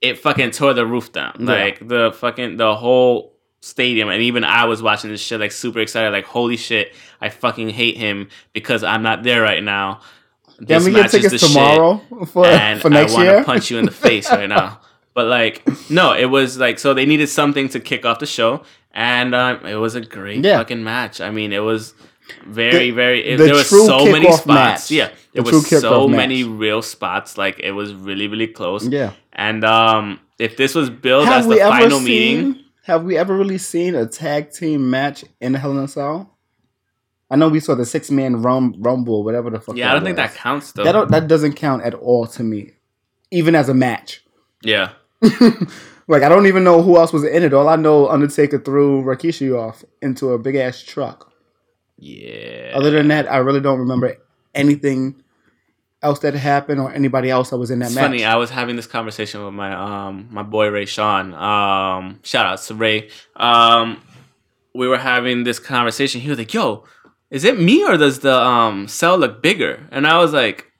It 0.00 0.18
fucking 0.18 0.52
tore 0.52 0.72
the 0.72 0.86
roof 0.86 1.12
down. 1.12 1.36
Yeah. 1.40 1.46
Like 1.46 1.86
the 1.86 2.12
fucking 2.16 2.56
the 2.56 2.74
whole 2.74 3.34
stadium 3.60 4.08
and 4.08 4.22
even 4.22 4.42
I 4.44 4.64
was 4.64 4.82
watching 4.82 5.10
this 5.10 5.20
shit 5.20 5.38
like 5.40 5.52
super 5.52 5.80
excited 5.80 6.10
like 6.12 6.24
holy 6.24 6.56
shit 6.56 6.94
I 7.20 7.28
fucking 7.28 7.68
hate 7.70 7.96
him 7.98 8.28
because 8.54 8.82
I'm 8.82 9.02
not 9.02 9.22
there 9.22 9.42
right 9.42 9.62
now. 9.62 10.00
Can 10.56 10.66
This 10.66 10.84
we 10.86 10.92
get 10.92 11.02
match 11.02 11.10
tickets 11.12 11.46
tomorrow 11.46 11.98
for 12.26 12.46
and 12.46 12.80
for 12.80 12.88
next 12.90 13.12
I 13.12 13.14
want 13.16 13.26
year? 13.28 13.38
to 13.40 13.44
punch 13.44 13.70
you 13.70 13.78
in 13.78 13.84
the 13.86 13.90
face 13.92 14.30
right 14.30 14.48
now. 14.48 14.80
But 15.12 15.26
like, 15.26 15.66
no, 15.90 16.12
it 16.14 16.26
was 16.26 16.56
like 16.56 16.78
so 16.78 16.94
they 16.94 17.04
needed 17.04 17.26
something 17.28 17.68
to 17.70 17.80
kick 17.80 18.06
off 18.06 18.20
the 18.20 18.26
show, 18.26 18.62
and 18.94 19.34
um, 19.34 19.66
it 19.66 19.74
was 19.74 19.96
a 19.96 20.00
great 20.00 20.44
Yeah. 20.44 20.58
fucking 20.58 20.84
match. 20.84 21.20
I 21.20 21.30
mean, 21.30 21.52
it 21.52 21.58
was 21.58 21.94
very, 22.46 22.90
The- 22.90 22.90
very. 22.92 23.26
It, 23.26 23.36
the 23.38 23.44
there 23.46 23.54
was 23.54 23.68
so 23.68 24.04
many 24.06 24.30
spots. 24.30 24.46
match. 24.46 24.90
Yeah, 24.92 25.08
there 25.32 25.42
The 25.42 25.50
was 25.50 25.68
so 25.80 26.06
many 26.06 26.44
match. 26.44 26.58
real 26.60 26.80
spots. 26.80 27.36
Like 27.36 27.58
it 27.58 27.72
was 27.72 27.92
really, 27.92 28.28
really 28.28 28.46
close. 28.46 28.86
Yeah. 28.86 29.12
And 29.32 29.64
um, 29.64 30.20
if 30.38 30.56
this 30.56 30.76
was 30.76 30.88
billed 30.90 31.26
Have 31.26 31.40
as 31.40 31.48
the 31.48 31.56
final 31.58 31.98
meeting, 31.98 32.60
Have 32.84 33.04
we 33.04 33.16
ever 33.16 33.36
really 33.36 33.58
seen 33.58 33.94
a 33.94 34.06
tag 34.06 34.52
team 34.52 34.90
match 34.90 35.24
in 35.40 35.54
Hell 35.54 35.72
in 35.72 35.78
a 35.84 35.88
Cell? 35.88 36.36
I 37.30 37.36
know 37.36 37.48
we 37.48 37.60
saw 37.60 37.74
the 37.74 37.86
six 37.86 38.10
man 38.10 38.42
rum, 38.42 38.74
rumble, 38.78 39.22
whatever 39.22 39.50
the 39.50 39.60
fuck. 39.60 39.76
yeah, 39.76 39.90
I 39.90 39.94
don't 39.94 40.04
think 40.04 40.16
that 40.16 40.34
counts 40.34 40.72
though. 40.72 40.82
that 40.84 40.92
don't, 40.92 41.10
that 41.10 41.28
doesn't 41.28 41.52
count 41.54 41.82
at 41.84 41.94
all 41.94 42.26
to 42.28 42.42
me, 42.42 42.72
even 43.30 43.54
as 43.54 43.68
a 43.68 43.74
match. 43.74 44.24
yeah, 44.62 44.92
like 46.08 46.22
I 46.22 46.28
don't 46.28 46.46
even 46.46 46.64
know 46.64 46.82
who 46.82 46.96
else 46.96 47.12
was 47.12 47.22
in 47.24 47.42
it. 47.44 47.54
All 47.54 47.68
I 47.68 47.76
know, 47.76 48.08
Undertaker 48.08 48.58
threw 48.58 49.02
Rikishi 49.02 49.56
off 49.56 49.84
into 50.02 50.32
a 50.32 50.38
big 50.38 50.56
ass 50.56 50.82
truck. 50.82 51.32
yeah. 51.98 52.72
Other 52.74 52.90
than 52.90 53.08
that, 53.08 53.30
I 53.30 53.36
really 53.38 53.60
don't 53.60 53.78
remember 53.78 54.16
anything 54.54 55.22
else 56.02 56.20
that 56.20 56.34
happened 56.34 56.80
or 56.80 56.90
anybody 56.92 57.28
else 57.30 57.50
that 57.50 57.58
was 57.58 57.70
in 57.70 57.78
that 57.80 57.86
It's 57.86 57.94
match. 57.94 58.04
funny. 58.04 58.24
I 58.24 58.36
was 58.36 58.50
having 58.50 58.76
this 58.76 58.86
conversation 58.86 59.44
with 59.44 59.52
my 59.54 59.72
um 59.74 60.28
my 60.30 60.42
boy 60.42 60.68
Ray 60.68 60.86
Sean. 60.86 61.34
Um, 61.34 62.20
shout 62.22 62.46
out 62.46 62.60
to 62.62 62.74
Ray. 62.74 63.10
Um, 63.36 64.02
we 64.74 64.88
were 64.88 64.98
having 64.98 65.44
this 65.44 65.58
conversation. 65.58 66.20
He 66.20 66.28
was 66.30 66.38
like, 66.38 66.54
"Yo, 66.54 66.84
is 67.30 67.44
it 67.44 67.58
me 67.60 67.84
or 67.84 67.96
does 67.96 68.20
the 68.20 68.34
um 68.34 68.88
cell 68.88 69.18
look 69.18 69.42
bigger?" 69.42 69.86
And 69.90 70.06
I 70.06 70.18
was 70.18 70.32
like, 70.32 70.70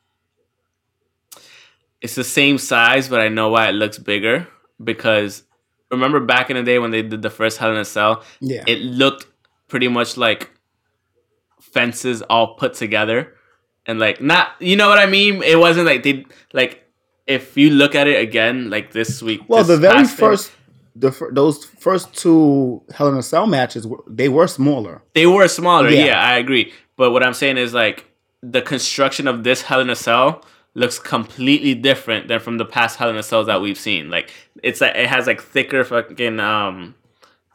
"It's 2.00 2.14
the 2.14 2.24
same 2.24 2.56
size, 2.58 3.08
but 3.08 3.20
I 3.20 3.28
know 3.28 3.50
why 3.50 3.68
it 3.68 3.72
looks 3.72 3.98
bigger 3.98 4.46
because 4.82 5.42
remember 5.90 6.20
back 6.20 6.50
in 6.50 6.56
the 6.56 6.62
day 6.62 6.78
when 6.78 6.92
they 6.92 7.02
did 7.02 7.20
the 7.20 7.30
first 7.30 7.58
Hell 7.58 7.72
in 7.72 7.76
a 7.78 7.84
Cell, 7.84 8.22
yeah, 8.40 8.64
it 8.66 8.78
looked 8.80 9.26
pretty 9.68 9.88
much 9.88 10.16
like 10.16 10.50
fences 11.60 12.22
all 12.22 12.54
put 12.54 12.74
together 12.74 13.34
and 13.90 13.98
like 14.06 14.20
not 14.32 14.46
you 14.60 14.76
know 14.76 14.88
what 14.88 14.98
i 14.98 15.06
mean 15.16 15.42
it 15.42 15.58
wasn't 15.58 15.86
like 15.86 16.02
they 16.06 16.24
like 16.52 16.72
if 17.26 17.56
you 17.56 17.70
look 17.70 17.94
at 17.94 18.06
it 18.12 18.18
again 18.28 18.70
like 18.70 18.92
this 18.92 19.22
week 19.22 19.40
well, 19.48 19.62
this 19.62 19.68
the 19.68 19.76
very 19.88 20.04
first, 20.04 20.52
the 20.96 21.10
those 21.32 21.64
first 21.64 22.06
two 22.22 22.82
Hell 22.94 23.08
in 23.08 23.16
a 23.16 23.22
Cell 23.22 23.46
matches, 23.46 23.86
they 24.08 24.28
were 24.28 24.48
smaller. 24.48 25.02
they 25.14 25.26
were 25.26 25.48
smaller 25.48 25.88
Yeah. 25.90 26.04
yeah. 26.06 26.20
i 26.32 26.36
agree 26.38 26.72
but 26.96 27.10
what 27.12 27.22
i'm 27.26 27.34
saying 27.34 27.56
is 27.58 27.72
like 27.74 27.98
the 28.56 28.62
construction 28.62 29.28
of 29.28 29.44
this 29.44 29.62
hell 29.62 29.80
in 29.80 29.90
a 29.90 29.96
cell 29.96 30.44
looks 30.74 30.98
completely 30.98 31.74
different 31.74 32.28
than 32.28 32.38
from 32.40 32.56
the 32.58 32.64
past 32.64 32.96
hell 32.98 33.10
in 33.10 33.16
a 33.16 33.22
cells 33.22 33.46
that 33.46 33.60
we've 33.60 33.78
seen 33.88 34.08
like 34.10 34.30
it's 34.62 34.80
like 34.80 34.94
it 34.96 35.08
has 35.14 35.26
like 35.26 35.40
thicker 35.42 35.82
fucking 35.84 36.38
um 36.40 36.94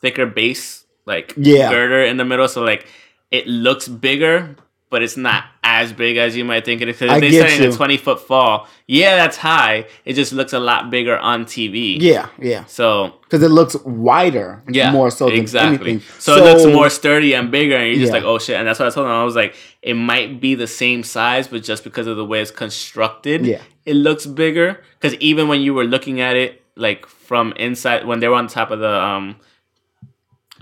thicker 0.02 0.26
base 0.26 0.86
like 1.06 1.34
Yeah. 1.38 1.70
girder 1.70 2.02
in 2.04 2.18
the 2.18 2.26
middle 2.26 2.48
so 2.48 2.62
like 2.64 2.88
it 3.32 3.48
looks 3.48 3.88
bigger 3.88 4.56
but 4.96 5.04
it's 5.04 5.18
not 5.18 5.44
as 5.62 5.92
big 5.92 6.16
as 6.16 6.38
you 6.38 6.46
might 6.46 6.64
think 6.64 6.80
it 6.82 6.88
is. 6.88 6.98
'Cause 6.98 7.10
I 7.10 7.18
if 7.18 7.22
they 7.22 7.58
in 7.66 7.70
a 7.70 7.76
20 7.76 7.98
foot 7.98 8.20
fall, 8.26 8.66
yeah, 8.88 9.18
that's 9.18 9.36
high. 9.36 9.88
It 10.06 10.14
just 10.14 10.32
looks 10.32 10.54
a 10.54 10.60
lot 10.60 10.90
bigger 10.90 11.18
on 11.18 11.44
TV. 11.44 11.98
Yeah, 12.00 12.28
yeah, 12.40 12.64
So, 12.66 13.16
because 13.24 13.44
it 13.44 13.52
looks 13.52 13.76
wider. 13.84 14.64
yeah. 14.70 14.92
more 14.94 15.12
so 15.12 15.26
than 15.26 15.36
exactly. 15.36 15.92
anything. 15.92 16.10
So, 16.18 16.38
it 16.38 16.44
looks 16.50 16.66
more 16.74 16.90
sturdy 16.90 17.34
and 17.34 17.52
bigger, 17.52 17.76
and 17.76 17.88
you're 17.90 18.00
just 18.00 18.14
Yeah. 18.14 18.20
like, 18.20 18.24
oh 18.24 18.40
shit. 18.40 18.56
And 18.58 18.66
that's 18.66 18.80
what 18.80 18.88
I 18.88 18.92
told 18.92 19.08
him. 19.08 19.12
I 19.12 19.26
was 19.26 19.36
like, 19.36 19.54
it 19.82 19.96
might 19.96 20.40
be 20.40 20.56
the 20.56 20.68
same 20.68 21.04
size, 21.04 21.50
but 21.50 21.62
just 21.62 21.84
because 21.84 22.08
of 22.08 22.16
the 22.16 22.24
way 22.26 22.40
it's 22.42 22.52
constructed, 22.52 23.46
Yeah. 23.46 23.60
it 23.86 23.96
looks 23.96 24.26
bigger. 24.26 24.80
Because 25.02 25.14
even 25.20 25.50
when 25.50 25.60
you 25.60 25.74
were 25.74 25.84
looking 25.84 26.22
at 26.22 26.38
it, 26.38 26.62
like 26.78 27.06
from 27.06 27.52
inside, 27.58 28.06
when 28.08 28.22
they 28.22 28.30
were 28.30 28.36
on 28.36 28.48
top 28.48 28.72
of 28.72 28.80
the, 28.80 28.96
um, 29.10 29.36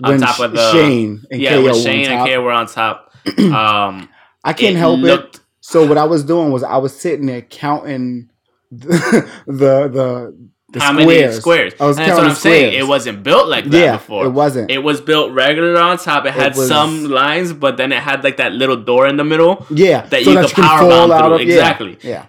on 0.02 0.10
when 0.12 0.20
top 0.20 0.40
of 0.40 0.52
the 0.52 0.72
Shane 0.72 1.22
and 1.30 1.40
yeah, 1.40 1.50
KO 1.50 1.62
when 1.62 1.74
Shane 1.74 2.06
and. 2.10 2.26
KO 2.28 2.42
were 2.42 2.50
on 2.52 2.66
top. 2.66 3.12
Um, 3.38 4.08
I 4.44 4.52
can't 4.52 4.76
it 4.76 4.78
help 4.78 5.00
looked- 5.00 5.36
it. 5.36 5.40
So 5.60 5.86
what 5.86 5.96
I 5.96 6.04
was 6.04 6.24
doing 6.24 6.52
was 6.52 6.62
I 6.62 6.76
was 6.76 6.94
sitting 6.94 7.24
there 7.26 7.40
counting 7.42 8.28
the 8.70 9.28
the 9.46 10.34
the, 10.70 10.80
how 10.80 10.92
squares. 10.92 11.06
many 11.06 11.32
squares? 11.32 11.72
I 11.80 11.86
was 11.86 11.96
and 11.98 12.06
that's 12.08 12.18
what 12.18 12.26
I'm 12.28 12.34
saying. 12.34 12.70
squares. 12.72 12.84
It 12.84 12.88
wasn't 12.88 13.22
built 13.22 13.48
like 13.48 13.64
that 13.66 13.78
yeah, 13.78 13.92
before. 13.96 14.26
it 14.26 14.30
wasn't. 14.30 14.70
It 14.70 14.78
was 14.82 15.00
built 15.00 15.32
regular 15.32 15.78
on 15.80 15.96
top. 15.98 16.26
It 16.26 16.34
had 16.34 16.56
was- 16.56 16.68
some 16.68 17.04
lines, 17.08 17.52
but 17.52 17.76
then 17.76 17.92
it 17.92 18.02
had 18.02 18.22
like 18.24 18.36
that 18.38 18.52
little 18.52 18.76
door 18.76 19.06
in 19.06 19.16
the 19.16 19.24
middle. 19.24 19.64
yeah, 19.70 20.04
that 20.06 20.24
you 20.24 20.34
could 20.34 20.50
can 20.50 20.64
power 20.64 20.88
bomb 21.08 21.38
through. 21.38 21.46
yeah, 21.46 21.52
Exactly. 21.54 21.98
Yeah, 22.02 22.26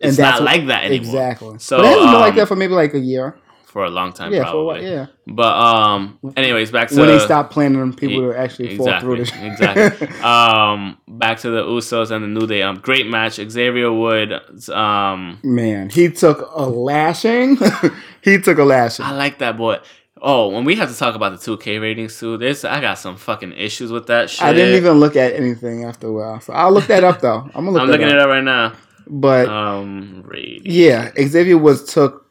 It's 0.00 0.16
that's 0.16 0.40
not 0.40 0.42
like 0.42 0.66
that 0.68 0.84
anymore. 0.84 1.04
exactly. 1.06 1.58
So, 1.58 1.76
So 1.76 1.76
but 1.78 1.84
it 1.84 1.88
hasn't 1.88 2.06
been 2.12 2.20
like 2.20 2.30
um, 2.30 2.36
that 2.36 2.48
for 2.48 2.56
maybe 2.56 2.74
like 2.74 2.94
a 2.94 2.98
year. 3.00 3.36
For 3.74 3.84
a 3.84 3.90
long 3.90 4.12
time, 4.12 4.32
Yeah, 4.32 4.38
a 4.38 4.42
while. 4.44 4.52
probably. 4.52 4.88
Yeah, 4.88 5.06
But 5.26 5.52
um, 5.56 6.18
anyways, 6.36 6.70
back 6.70 6.88
to 6.90 6.96
when 7.00 7.08
they 7.08 7.18
stopped 7.18 7.50
planning 7.52 7.80
on 7.82 7.92
people 7.92 8.30
e- 8.30 8.32
to 8.32 8.38
actually 8.38 8.76
fall 8.76 9.00
through 9.00 9.14
exactly, 9.14 9.48
this. 9.50 10.00
exactly. 10.00 10.08
Um, 10.24 10.96
back 11.08 11.40
to 11.40 11.50
the 11.50 11.62
Usos 11.64 12.12
and 12.12 12.22
the 12.22 12.28
New 12.40 12.46
Day. 12.46 12.62
Um, 12.62 12.76
great 12.76 13.08
match. 13.08 13.34
Xavier 13.34 13.92
Woods. 13.92 14.68
Um, 14.68 15.40
Man, 15.42 15.90
he 15.90 16.08
took 16.08 16.48
a 16.54 16.62
lashing. 16.68 17.58
he 18.22 18.38
took 18.38 18.58
a 18.58 18.64
lashing. 18.64 19.04
I 19.04 19.10
like 19.10 19.38
that 19.40 19.56
boy. 19.56 19.78
Oh, 20.22 20.48
when 20.50 20.64
we 20.64 20.76
have 20.76 20.90
to 20.92 20.96
talk 20.96 21.16
about 21.16 21.32
the 21.38 21.56
2K 21.56 21.80
ratings 21.80 22.16
too, 22.18 22.36
there's 22.38 22.64
I 22.64 22.80
got 22.80 22.98
some 22.98 23.16
fucking 23.16 23.52
issues 23.54 23.90
with 23.90 24.06
that 24.06 24.30
shit. 24.30 24.42
I 24.46 24.52
didn't 24.52 24.76
even 24.76 25.00
look 25.00 25.16
at 25.16 25.34
anything 25.34 25.82
after 25.84 26.06
a 26.06 26.12
while, 26.12 26.40
so 26.40 26.52
I'll 26.52 26.72
look 26.72 26.86
that 26.86 27.02
up 27.02 27.20
though. 27.20 27.40
I'm 27.56 27.64
gonna 27.64 27.72
look 27.72 27.82
I'm 27.82 27.88
that 27.88 27.92
looking 27.98 28.06
up. 28.06 28.12
it 28.14 28.18
up 28.20 28.28
right 28.28 28.44
now. 28.44 28.72
But 29.08 29.48
Um, 29.48 30.22
rating. 30.26 30.62
yeah, 30.64 31.10
Xavier 31.20 31.58
was 31.58 31.84
took. 31.92 32.23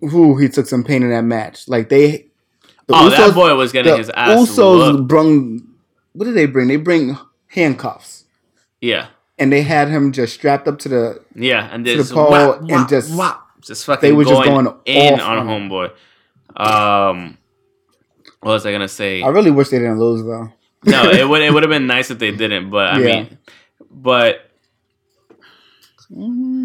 Who 0.00 0.36
he 0.38 0.48
took 0.48 0.66
some 0.66 0.84
pain 0.84 1.02
in 1.02 1.10
that 1.10 1.22
match. 1.24 1.66
Like 1.68 1.88
they. 1.88 2.26
The 2.86 2.94
Oh, 2.94 3.10
that 3.10 3.34
boy 3.34 3.54
was 3.54 3.72
getting 3.72 3.92
the 3.92 3.98
his 3.98 4.10
ass 4.10 4.38
Usos 4.38 4.92
whooped. 4.96 5.08
brung. 5.08 5.62
What 6.14 6.24
did 6.24 6.34
they 6.34 6.46
bring? 6.46 6.68
They 6.68 6.76
bring 6.76 7.18
handcuffs, 7.48 8.24
Yeah, 8.80 9.08
and 9.38 9.52
they 9.52 9.62
had 9.62 9.88
him 9.88 10.10
just 10.12 10.32
strapped 10.34 10.66
up 10.68 10.78
to 10.80 10.88
the. 10.88 11.20
yeah, 11.34 11.68
and 11.70 11.84
the 11.86 11.96
just 11.96 12.12
pole 12.12 12.30
whap, 12.30 12.60
and 12.62 12.88
just- 12.88 13.14
whap, 13.14 13.42
just 13.60 13.84
fucking 13.84 14.08
they 14.08 14.12
were 14.14 14.24
just 14.24 14.42
going, 14.44 14.64
going 14.64 14.76
in 14.86 15.20
on 15.20 15.46
homeboy. 15.46 15.90
Um, 16.56 17.36
what 18.40 18.52
was 18.52 18.64
I 18.66 18.72
gonna 18.72 18.88
say? 18.88 19.22
I 19.22 19.28
really 19.28 19.50
wish 19.50 19.68
they 19.68 19.78
didn't 19.78 19.98
lose 20.00 20.24
though. 20.24 20.50
no, 20.84 21.10
it 21.10 21.28
would 21.28 21.42
it 21.42 21.52
would 21.52 21.62
have 21.62 21.70
been 21.70 21.86
nice 21.86 22.10
if 22.10 22.18
they 22.18 22.30
didn't, 22.30 22.70
but 22.70 22.94
I 22.94 22.98
Yeah. 23.00 23.04
mean, 23.22 23.38
but 23.90 24.50
Mhm. 26.10 26.57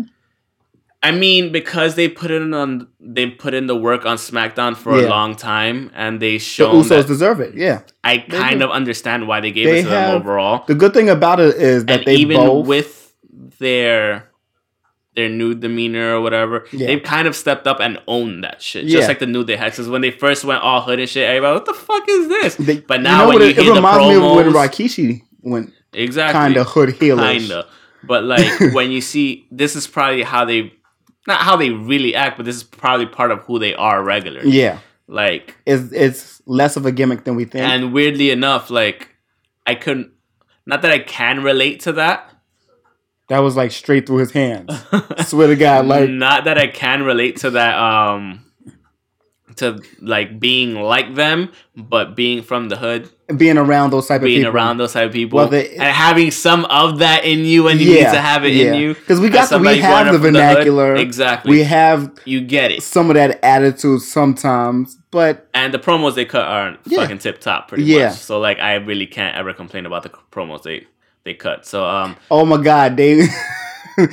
I 1.04 1.12
mean 1.12 1.52
because 1.52 1.96
they 1.96 2.08
put 2.08 2.32
in 2.32 2.54
on 2.54 2.88
they 3.00 3.30
put 3.30 3.54
in 3.54 3.68
the 3.68 3.76
work 3.76 4.06
on 4.06 4.16
SmackDown 4.18 4.76
for 4.76 4.98
Yeah. 5.00 5.08
a 5.08 5.10
long 5.10 5.36
time, 5.36 5.92
and 5.94 6.20
they 6.22 6.38
show 6.38 6.82
The 6.82 6.96
Usos 6.96 7.06
deserve 7.08 7.40
it. 7.42 7.54
Yeah. 7.56 7.82
I 8.04 8.20
kind 8.20 8.60
do. 8.60 8.66
of 8.66 8.72
understand 8.72 9.28
why 9.28 9.42
they 9.42 9.52
gave 9.52 9.66
They 9.66 9.80
it 9.80 9.84
to 9.84 9.90
them 9.90 10.16
overall. 10.16 10.64
The 10.66 10.76
good 10.76 10.94
thing 10.94 11.10
about 11.10 11.40
it 11.42 11.56
is 11.56 11.86
that 11.86 12.00
and 12.00 12.06
they 12.08 12.16
even 12.16 12.38
both. 12.38 12.66
with 12.68 13.14
their 13.60 14.30
their 15.16 15.30
new 15.30 15.54
demeanor 15.54 16.16
or 16.16 16.22
whatever, 16.22 16.66
Yeah. 16.72 16.88
they've 16.88 17.04
kind 17.04 17.28
of 17.28 17.36
stepped 17.36 17.68
up 17.68 17.80
and 17.80 18.00
owned 18.08 18.44
that 18.46 18.62
shit. 18.64 18.86
Yeah. 18.86 18.98
Just 18.98 19.08
like 19.10 19.20
the 19.20 19.28
new 19.28 19.44
day 19.44 19.58
Because 19.64 19.88
when 19.88 20.02
they 20.02 20.10
first 20.10 20.44
went 20.44 20.64
all 20.64 20.82
hood 20.82 21.00
and 21.00 21.08
shit, 21.08 21.28
everybody, 21.30 21.54
what 21.54 21.66
the 21.66 21.74
fuck 21.76 22.04
is 22.10 22.28
this? 22.30 22.56
they, 22.56 22.80
but 22.80 22.98
you 22.98 23.04
now 23.04 23.24
know 23.24 23.28
when 23.28 23.42
you 23.42 23.48
it, 23.50 23.56
hear 23.56 23.66
it 23.66 23.68
the 23.68 23.74
reminds 23.76 24.08
me 24.08 24.16
of 24.16 24.36
when 24.36 24.52
Rikishi 24.52 25.22
went 25.42 25.72
exactly, 25.94 26.34
kind 26.40 26.58
of 26.58 26.66
hood 26.68 26.90
heelish. 26.90 27.38
kinda. 27.40 27.68
But 28.06 28.24
like 28.24 28.48
when 28.74 28.90
you 28.90 29.02
see, 29.02 29.46
this 29.52 29.76
is 29.76 29.86
probably 29.86 30.24
how 30.24 30.46
they, 30.46 30.74
not 31.28 31.42
how 31.42 31.56
they 31.56 31.70
really 31.70 32.16
act, 32.16 32.38
but 32.38 32.46
this 32.46 32.56
is 32.56 32.64
probably 32.64 33.06
part 33.06 33.32
of 33.32 33.40
who 33.46 33.60
they 33.60 33.74
are 33.76 34.04
regularly. 34.04 34.52
Yeah, 34.52 34.80
Like, 35.08 35.56
it's 35.66 35.92
it's 35.94 36.42
less 36.46 36.76
of 36.76 36.86
a 36.86 36.92
gimmick 36.92 37.24
than 37.24 37.36
we 37.36 37.46
think. 37.46 37.64
and 37.66 37.94
weirdly 37.94 38.30
enough, 38.32 38.70
like 38.70 39.16
I 39.66 39.76
couldn't, 39.76 40.12
not 40.66 40.82
that 40.82 40.92
I 40.92 41.00
can 41.00 41.42
relate 41.44 41.80
to 41.82 41.94
that. 41.94 42.30
that 43.30 43.40
was 43.40 43.56
like 43.56 43.72
straight 43.72 44.06
through 44.06 44.18
his 44.18 44.32
hands. 44.32 44.70
Swear 45.28 45.48
to 45.48 45.56
God, 45.56 45.86
like 45.86 46.10
not 46.26 46.44
that 46.46 46.58
I 46.58 46.68
can 46.68 47.04
relate 47.04 47.38
to 47.38 47.52
that 47.52 47.78
um 47.78 48.46
to 49.58 49.82
like 50.02 50.40
being 50.40 50.76
like 50.76 51.16
them, 51.16 51.52
but 51.76 52.16
being 52.16 52.42
from 52.44 52.70
the 52.70 52.76
hood, 52.78 53.10
being 53.38 53.58
around 53.58 53.92
those 53.92 54.08
type 54.08 54.22
of 54.22 54.26
being 54.26 54.42
people. 54.42 54.54
around 54.56 54.78
those 54.78 54.94
type 54.94 55.08
of 55.08 55.14
people, 55.14 55.38
Well, 55.38 55.48
they- 55.48 55.72
and 55.72 55.82
having 55.84 56.30
some 56.32 56.66
of 56.66 57.00
that 57.00 57.26
in 57.26 57.40
you, 57.46 57.68
and 57.68 57.80
you 57.80 57.94
need 57.96 58.02
to 58.04 58.22
have 58.22 58.44
it 58.46 58.56
in 58.56 58.76
you. 58.76 58.94
because 58.94 59.20
we 59.20 59.30
got 59.30 59.50
the, 59.50 59.60
we 59.60 59.78
have 59.80 60.06
the 60.08 60.14
from 60.14 60.22
the 60.22 60.40
vernacular. 60.40 60.96
exactly. 60.96 61.50
We 61.52 61.64
have 61.64 62.12
you 62.26 62.42
get 62.42 62.72
it. 62.72 62.84
some 62.84 63.10
of 63.10 63.16
that 63.16 63.40
attitude 63.44 64.02
sometimes, 64.02 64.98
but 65.12 65.48
And 65.54 65.74
the 65.74 65.80
promos 65.80 66.16
they 66.16 66.26
cut 66.26 66.46
are 66.48 66.78
Yeah. 66.86 67.00
fucking 67.00 67.20
tip 67.20 67.40
top, 67.40 67.68
pretty 67.70 67.84
Yeah. 67.86 68.10
much. 68.10 68.18
So 68.18 68.40
like, 68.40 68.60
I 68.60 68.76
really 68.76 69.08
can't 69.08 69.36
ever 69.36 69.54
complain 69.54 69.86
about 69.86 70.04
the 70.04 70.10
promos 70.32 70.64
they 70.64 70.88
they 71.24 71.34
cut. 71.34 71.66
So 71.66 71.86
um, 71.86 72.16
oh 72.30 72.46
my 72.46 72.62
god, 72.62 72.98
they. 72.98 73.26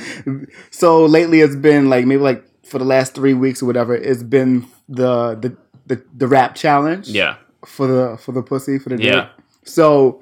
so 0.71 1.05
lately, 1.05 1.41
it's 1.41 1.55
been 1.55 1.89
like 1.89 2.05
maybe 2.05 2.21
like 2.21 2.43
for 2.65 2.77
the 2.79 2.85
last 2.85 3.13
three 3.13 3.33
weeks 3.33 3.61
or 3.61 3.65
whatever. 3.65 3.95
It's 3.95 4.23
been 4.23 4.65
the 4.91 5.35
the 5.35 5.57
the, 5.87 6.03
the 6.17 6.27
rap 6.27 6.55
challenge. 6.55 7.07
yeah, 7.09 7.35
For 7.65 7.87
the 7.87 8.17
for 8.17 8.31
the 8.33 8.43
pussy 8.43 8.77
for 8.79 8.89
the 8.89 8.97
dick. 8.97 9.05
Yeah. 9.13 9.29
So 9.63 10.21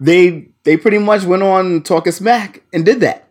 they 0.00 0.48
they 0.64 0.76
pretty 0.76 0.98
much 0.98 1.24
went 1.24 1.42
on 1.42 1.82
talking 1.82 2.12
smack 2.12 2.62
and 2.72 2.84
did 2.84 3.00
that. 3.00 3.24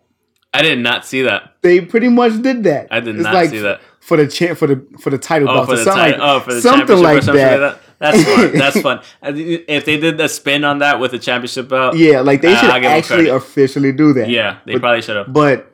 I 0.53 0.61
did 0.63 0.79
not 0.79 1.05
see 1.05 1.21
that. 1.23 1.57
They 1.61 1.81
pretty 1.81 2.09
much 2.09 2.41
did 2.41 2.63
that. 2.63 2.87
I 2.89 2.99
did 2.99 3.15
It's 3.15 3.23
not 3.25 3.33
like 3.33 3.49
see 3.51 3.59
that. 3.59 3.81
for 3.99 4.17
the 4.17 4.27
cha- 4.27 4.55
for 4.55 4.67
the 4.67 4.83
for 4.99 5.09
the 5.11 5.17
title 5.17 5.49
Oh, 5.49 5.65
for 5.65 5.73
or 5.73 5.75
the 5.77 5.83
something 5.83 6.03
title. 6.13 6.19
like 6.27 6.35
oh, 6.35 6.39
for 6.39 6.53
the 6.53 6.61
something 6.61 6.97
like 7.03 7.17
or 7.19 7.21
something 7.21 7.43
that. 7.45 7.59
like 7.61 7.73
that. 7.75 7.81
That's 7.99 8.23
fun. 8.23 8.51
That's 8.63 8.81
fun. 8.81 9.01
If 9.23 9.85
they 9.85 9.97
did 9.99 10.17
the 10.17 10.27
spin 10.29 10.63
on 10.63 10.79
that 10.79 10.99
with 10.99 11.11
the 11.11 11.19
championship 11.19 11.67
belt, 11.69 11.95
Yeah, 11.97 12.21
like 12.21 12.41
they 12.41 12.53
Uh, 12.53 12.57
should 12.59 12.69
I'll 12.69 12.79
give 12.81 12.91
'em 12.91 12.97
actually 12.97 13.29
officially 13.29 13.91
do 13.91 14.13
that. 14.13 14.29
yeah, 14.29 14.57
they 14.65 14.73
But- 14.73 14.81
probably 14.81 15.01
should 15.01 15.15
have. 15.17 15.31
but 15.33 15.71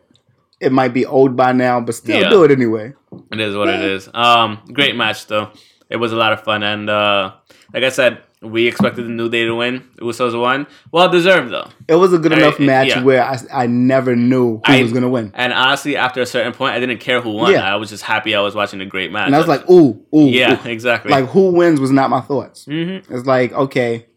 it 0.63 0.71
might 0.71 0.93
be 0.93 1.05
old 1.05 1.35
by 1.35 1.51
now, 1.51 1.79
but 1.81 1.95
still 1.95 2.19
Yeah. 2.21 2.29
do 2.29 2.43
it 2.43 2.51
anyway. 2.51 2.93
It 3.31 3.39
is 3.39 3.55
what 3.55 3.69
it 3.69 3.81
is. 3.81 4.09
Um, 4.13 4.59
great 4.71 4.95
match 4.95 5.27
though. 5.27 5.51
It 5.89 5.97
was 5.97 6.11
a 6.11 6.15
lot 6.15 6.33
of 6.33 6.41
fun, 6.43 6.63
and 6.63 6.89
uh, 6.89 7.33
like 7.73 7.83
I 7.83 7.89
said, 7.89 8.19
we 8.41 8.67
expected 8.67 9.05
the 9.05 9.09
New 9.09 9.29
Day 9.29 9.45
to 9.45 9.53
win. 9.55 9.83
Usos 9.99 10.37
won. 10.39 10.65
Well 10.91 11.07
deserved 11.09 11.51
though. 11.51 11.69
It 11.87 11.95
was 11.95 12.11
a 12.13 12.17
good 12.17 12.33
I- 12.33 12.37
enough 12.37 12.59
it- 12.59 12.63
match 12.65 12.87
yeah. 12.89 13.03
where 13.03 13.23
I, 13.23 13.37
I 13.63 13.67
never 13.67 14.15
knew 14.15 14.57
who 14.57 14.61
I- 14.65 14.81
was 14.81 14.91
gonna 14.91 15.07
win, 15.09 15.31
And 15.35 15.53
honestly, 15.53 15.95
after 15.95 16.21
a 16.21 16.25
certain 16.25 16.51
point, 16.53 16.73
I 16.73 16.79
didn't 16.79 16.97
care 16.99 17.21
who 17.21 17.31
won. 17.31 17.51
Yeah. 17.51 17.71
I 17.71 17.75
was 17.77 17.89
just 17.89 18.03
happy 18.03 18.35
I 18.35 18.41
was 18.41 18.55
watching 18.55 18.81
a 18.81 18.85
great 18.85 19.11
match. 19.11 19.27
and 19.27 19.35
I 19.35 19.37
was 19.39 19.47
like, 19.47 19.69
ooh, 19.69 20.01
ooh, 20.15 20.25
yeah, 20.27 20.59
ooh. 20.65 20.69
exactly. 20.69 21.11
like 21.11 21.25
who 21.29 21.51
wins 21.51 21.79
was 21.79 21.91
not 21.91 22.09
my 22.09 22.21
thoughts. 22.21 22.65
hmm 22.65 22.97
It's 23.09 23.25
like 23.27 23.53
okay, 23.53 24.07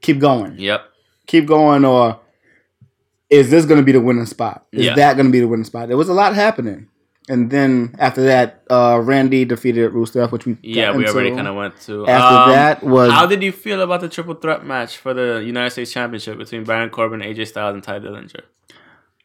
keep 0.00 0.18
going, 0.18 0.58
Yep. 0.58 0.80
keep 1.26 1.46
going, 1.46 1.84
or 1.84 2.18
is 3.34 3.50
this 3.50 3.64
gonna 3.64 3.82
be 3.82 3.92
the 3.92 4.00
winning 4.00 4.26
spot? 4.26 4.66
Is 4.72 4.86
Yeah. 4.86 4.94
that 4.94 5.16
gonna 5.16 5.30
be 5.30 5.40
the 5.40 5.48
winning 5.48 5.64
spot? 5.64 5.88
There 5.88 5.96
was 5.96 6.08
a 6.08 6.14
lot 6.14 6.34
happening. 6.34 6.88
And 7.28 7.50
then 7.50 7.94
after 7.98 8.22
that, 8.24 8.62
uh, 8.68 9.00
Randy 9.02 9.46
defeated 9.46 9.92
Rusev, 9.92 10.30
which 10.30 10.44
we 10.44 10.58
Yeah, 10.62 10.94
we 10.94 11.06
already 11.08 11.30
kind 11.34 11.48
of 11.48 11.54
went 11.54 11.80
to. 11.86 12.06
After 12.06 12.36
Um, 12.42 12.50
that 12.50 12.82
was 12.84 13.10
How 13.12 13.24
did 13.26 13.42
you 13.42 13.50
feel 13.50 13.80
about 13.80 14.02
the 14.02 14.08
triple 14.10 14.34
threat 14.34 14.64
match 14.66 14.98
for 14.98 15.14
the 15.14 15.42
United 15.44 15.70
States 15.70 15.90
Championship 15.90 16.36
between 16.36 16.64
Baron 16.64 16.90
Corbin, 16.90 17.20
AJ 17.22 17.46
Styles, 17.46 17.74
and 17.74 17.82
Tye 17.82 17.98
Dillinger? 17.98 18.42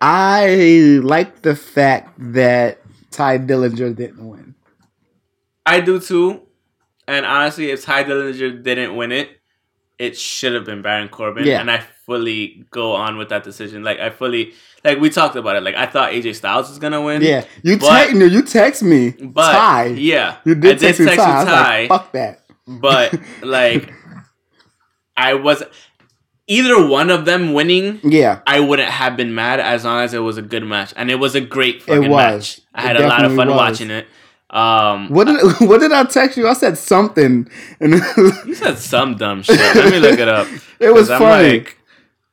I 0.02 1.00
like 1.04 1.42
the 1.42 1.56
fact 1.56 2.14
that 2.34 2.80
Tye 3.12 3.38
Dillinger 3.38 3.94
didn't 3.96 4.26
win. 4.28 4.56
I 5.66 5.82
do 5.82 6.00
too. 6.00 6.42
And 7.08 7.26
honestly, 7.26 7.70
if 7.72 7.84
Tye 7.84 8.04
Dillinger 8.06 8.64
didn't 8.64 8.96
win 8.96 9.12
it, 9.12 9.30
it 9.98 10.18
should 10.18 10.54
have 10.54 10.64
been 10.64 10.82
Baron 10.82 11.10
Corbin. 11.10 11.46
Yeah. 11.46 11.60
And 11.60 11.70
I 11.70 11.84
fully 12.10 12.66
go 12.72 12.94
on 12.94 13.18
with 13.18 13.30
that 13.30 13.44
decision. 13.44 13.84
Like 13.84 14.00
I 14.00 14.10
fully 14.10 14.54
like 14.84 15.00
we 15.00 15.10
talked 15.12 15.36
about 15.36 15.56
it. 15.58 15.64
Like 15.64 15.76
I 15.76 15.86
thought 15.86 16.12
AJ 16.12 16.36
Styles 16.36 16.68
was 16.70 16.80
gonna 16.80 17.02
win. 17.02 17.22
Yeah, 17.22 17.46
you 17.62 17.78
text 17.78 18.16
no, 18.16 18.26
you 18.26 18.42
text 18.42 18.82
me 18.82 19.12
But 19.12 19.52
Tye. 19.52 19.86
yeah, 19.98 20.38
You 20.44 20.54
I 20.54 20.60
did 20.60 20.80
did 20.80 20.80
text 20.80 21.00
me 21.02 21.06
text 21.06 21.20
Tye. 21.24 21.42
I 21.42 21.46
Tye, 21.46 21.80
like, 21.82 21.90
fuck 21.90 22.12
that. 22.14 22.42
but 22.68 23.14
like 23.44 23.94
I 25.16 25.36
was 25.36 25.62
either 26.48 26.88
one 26.88 27.10
of 27.12 27.26
them 27.26 27.54
winning. 27.54 28.00
Yeah, 28.04 28.40
I 28.48 28.60
wouldn't 28.60 28.90
have 28.90 29.16
been 29.18 29.36
mad 29.36 29.60
as 29.60 29.86
long 29.86 30.02
as 30.02 30.14
it 30.14 30.20
was 30.20 30.38
a 30.38 30.42
good 30.42 30.64
match, 30.64 30.94
and 30.96 31.12
it 31.12 31.16
was 31.16 31.36
a 31.36 31.42
great 31.42 31.84
fucking 31.84 32.10
was. 32.10 32.18
match. 32.18 32.62
I 32.74 32.82
It 32.84 32.88
had 32.88 32.98
a 32.98 33.08
lot 33.08 33.26
of 33.26 33.36
fun 33.36 33.50
was. 33.50 33.58
watching 33.58 33.92
it. 33.92 34.08
Um, 34.50 35.10
what 35.10 35.28
did 35.28 35.38
what 35.70 35.80
did 35.80 35.92
I 35.92 36.06
text 36.06 36.36
you? 36.38 36.48
I 36.48 36.54
said 36.54 36.76
something, 36.78 37.48
and 37.80 37.94
you 38.48 38.56
said 38.56 38.80
some 38.80 39.16
dumb 39.16 39.44
shit. 39.44 39.60
Let 39.60 39.92
me 39.92 40.00
look 40.00 40.18
it 40.20 40.28
up. 40.28 40.48
it 40.80 40.90
was 40.92 41.08
funny. 41.08 41.60
like, 41.60 41.78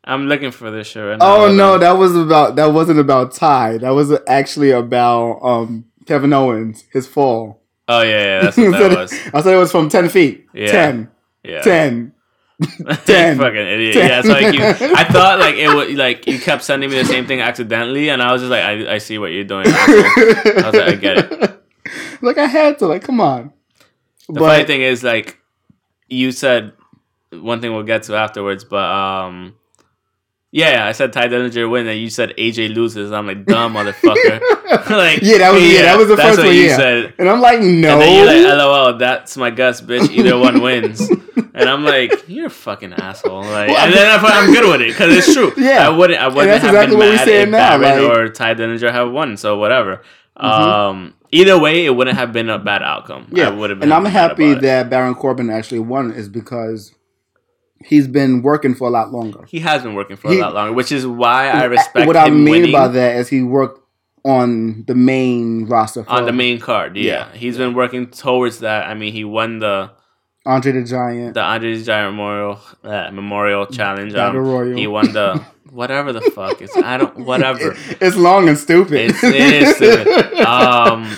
I'm 0.07 0.29
looking 0.29 0.53
for 0.53 0.71
this 0.71 0.87
shit 0.87 1.05
right 1.05 1.19
now. 1.19 1.37
oh 1.45 1.53
no, 1.53 1.75
on. 1.75 1.81
that 1.81 1.93
was 1.93 2.15
about 2.15 2.57
that 2.57 2.67
wasn't 2.67 3.01
about 3.01 3.35
Tye. 3.35 3.79
That 3.79 3.91
was 3.91 4.13
actually 4.29 4.71
about 4.71 5.41
um 5.43 5.87
Kevin 6.07 6.33
Owens, 6.33 6.85
his 6.93 7.07
fall. 7.07 7.63
Oh 7.89 8.03
yeah, 8.03 8.11
yeah, 8.11 8.41
that's 8.43 8.57
what 8.57 8.71
that 8.73 8.97
was. 8.97 9.13
I 9.35 9.41
said 9.43 9.55
it 9.55 9.59
was 9.59 9.73
from 9.73 9.89
ten 9.89 10.09
feet. 10.09 10.47
Yeah. 10.55 10.71
Ten. 10.71 11.11
Yeah. 11.43 11.63
Ten. 11.63 12.13
Ten. 13.05 13.37
fucking 13.37 13.57
idiot. 13.57 13.95
Ten. 13.95 14.09
Yeah, 14.09 14.23
so 14.23 14.29
like 14.29 14.55
you, 14.55 14.63
I 14.65 15.05
thought 15.11 15.39
like 15.39 15.57
it 15.57 15.69
was 15.69 15.91
like 15.91 16.27
you 16.27 16.39
kept 16.39 16.63
sending 16.63 16.89
me 16.89 16.97
the 16.97 17.05
same 17.05 17.27
thing 17.27 17.41
accidentally, 17.41 18.09
and 18.09 18.23
I 18.23 18.33
was 18.33 18.43
just 18.43 18.51
like, 18.51 18.63
I, 18.63 18.95
I 18.95 18.99
see 18.99 19.19
what 19.19 19.33
you're 19.33 19.45
doing. 19.45 19.67
I 19.67 20.63
was 20.65 20.75
like, 20.75 20.89
I 20.89 20.95
get 20.95 21.19
it. 21.19 21.63
Like 22.23 22.39
I 22.39 22.47
had 22.47 22.79
to. 22.79 22.87
Like, 22.87 23.03
come 23.03 23.21
on. 23.21 23.53
The 24.29 24.41
funny 24.41 24.65
thing 24.65 24.81
is, 24.81 25.05
like, 25.05 25.39
you 26.09 26.33
said 26.33 26.73
one 27.31 27.61
thing 27.61 27.73
we'll 27.73 27.83
get 27.85 28.05
to 28.05 28.17
afterwards, 28.17 28.65
but 28.65 28.91
um, 28.91 29.55
yeah, 30.57 30.87
I 30.87 30.93
said 30.93 31.13
Tye 31.13 31.29
Dillinger 31.29 31.71
win, 31.71 31.87
and 31.87 32.01
you 32.01 32.09
said 32.09 32.31
AJ 32.39 32.75
loses. 32.75 33.13
I'm 33.13 33.27
like, 33.27 33.45
dumb 33.45 33.75
motherfucker. 33.75 34.41
like, 34.91 35.21
Yeah, 35.21 35.39
that 35.39 35.53
was- 35.53 35.63
yeah, 35.63 35.83
that 35.83 35.99
was 35.99 36.09
the 36.09 36.17
that's 36.17 36.29
first 36.29 36.39
what 36.39 36.47
one, 36.47 36.55
you 36.57 36.63
yeah. 36.63 36.77
said. 36.77 37.15
and 37.19 37.29
I'm 37.29 37.43
like, 37.43 37.61
no. 37.61 37.93
And 37.93 38.01
then 38.01 38.17
you're 38.17 38.49
like, 38.49 38.59
LOL, 38.59 38.97
that's 38.97 39.37
my 39.37 39.51
guess, 39.51 39.83
bitch. 39.83 40.09
Either 40.11 40.39
one 40.39 40.61
wins. 40.63 41.09
And 41.59 41.71
I'm 41.71 41.85
like, 41.85 42.13
you're 42.29 42.47
a 42.49 42.51
fucking 42.51 42.93
asshole. 42.93 43.41
Like, 43.41 43.69
Well, 43.71 43.79
and 43.87 43.95
then 43.95 44.07
I'm, 44.19 44.25
I'm 44.27 44.53
good 44.53 44.71
with 44.71 44.83
it 44.83 44.89
because 44.93 45.17
it's 45.17 45.33
true. 45.33 45.53
Yeah. 45.63 45.87
I 45.87 45.89
wouldn't. 45.91 46.21
I 46.21 46.29
wouldn't 46.29 46.49
that's 46.49 46.65
have 46.65 46.75
exactly 46.75 46.97
been 46.99 47.15
mad 47.17 47.25
saying 47.25 47.43
if 47.45 47.49
now, 47.49 47.79
like- 47.79 48.01
or 48.03 48.29
Tye 48.29 48.55
Dillinger 48.55 48.93
have 48.93 49.11
won. 49.11 49.37
So 49.39 49.57
whatever. 49.59 50.03
Mhm. 50.39 50.45
Um, 50.45 51.15
either 51.33 51.59
way, 51.59 51.87
it 51.87 51.91
wouldn't 51.97 52.17
have 52.19 52.31
been 52.35 52.51
a 52.51 52.59
bad 52.59 52.83
outcome. 52.83 53.29
Yeah, 53.33 53.49
I 53.49 53.51
would 53.51 53.71
have 53.71 53.79
been. 53.81 53.91
and 53.91 53.95
I'm 53.95 54.05
happy 54.11 54.53
that 54.53 54.91
Baron 54.91 55.15
Corbin 55.15 55.49
actually 55.49 55.79
won 55.79 56.11
is 56.13 56.29
because 56.29 56.93
he's 57.85 58.09
been 58.09 58.43
working 58.43 58.75
for 58.75 58.89
a 58.89 58.91
lot 58.91 59.13
longer. 59.13 59.45
he 59.49 59.61
has 59.61 59.83
been 59.83 59.95
working 59.95 60.17
for 60.17 60.31
He- 60.31 60.39
a 60.39 60.43
lot 60.43 60.55
longer, 60.55 60.73
which 60.73 60.91
is 60.93 61.07
why 61.07 61.49
I 61.49 61.65
respect 61.65 62.07
what 62.07 62.17
I 62.17 62.31
mean 62.31 62.45
winning 62.45 62.73
by 62.73 62.89
that 62.89 63.17
is 63.17 63.29
he 63.29 63.43
worked 63.43 63.81
on 64.25 64.85
the 64.87 64.95
main 64.95 65.67
roster 65.67 66.05
on 66.09 66.25
the 66.27 66.33
main 66.33 66.59
card. 66.59 66.97
Yeah, 66.97 67.29
Yeah. 67.33 67.33
he's 67.39 67.57
been 67.59 67.75
working 67.75 68.09
towards 68.09 68.59
that. 68.61 68.87
I 68.89 68.95
mean, 68.95 69.13
he 69.13 69.23
won 69.25 69.61
the 69.61 69.91
Andre 70.45 70.73
the 70.73 70.83
Giant. 70.85 71.35
the 71.35 71.43
Andre 71.43 71.77
the 71.77 71.85
Giant 71.85 72.13
Memorial 72.15 72.59
uh, 72.85 73.11
Memorial 73.13 73.67
Challenge. 73.67 74.15
Um, 74.15 74.37
Royal. 74.37 74.77
he 74.77 74.87
won 74.87 75.13
the 75.13 75.41
whatever 75.71 76.13
the 76.13 76.23
fuck 76.35 76.61
it's 76.63 76.77
I 76.77 76.97
don't 76.97 77.19
whatever. 77.25 77.75
it's 78.01 78.17
long 78.17 78.49
and 78.49 78.57
stupid. 78.59 79.11
It's, 79.11 79.23
it 79.23 79.35
is 79.35 79.77
stupid. 79.77 80.35
Um, 80.47 81.17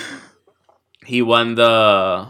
he 1.05 1.23
won 1.23 1.55
the 1.55 2.27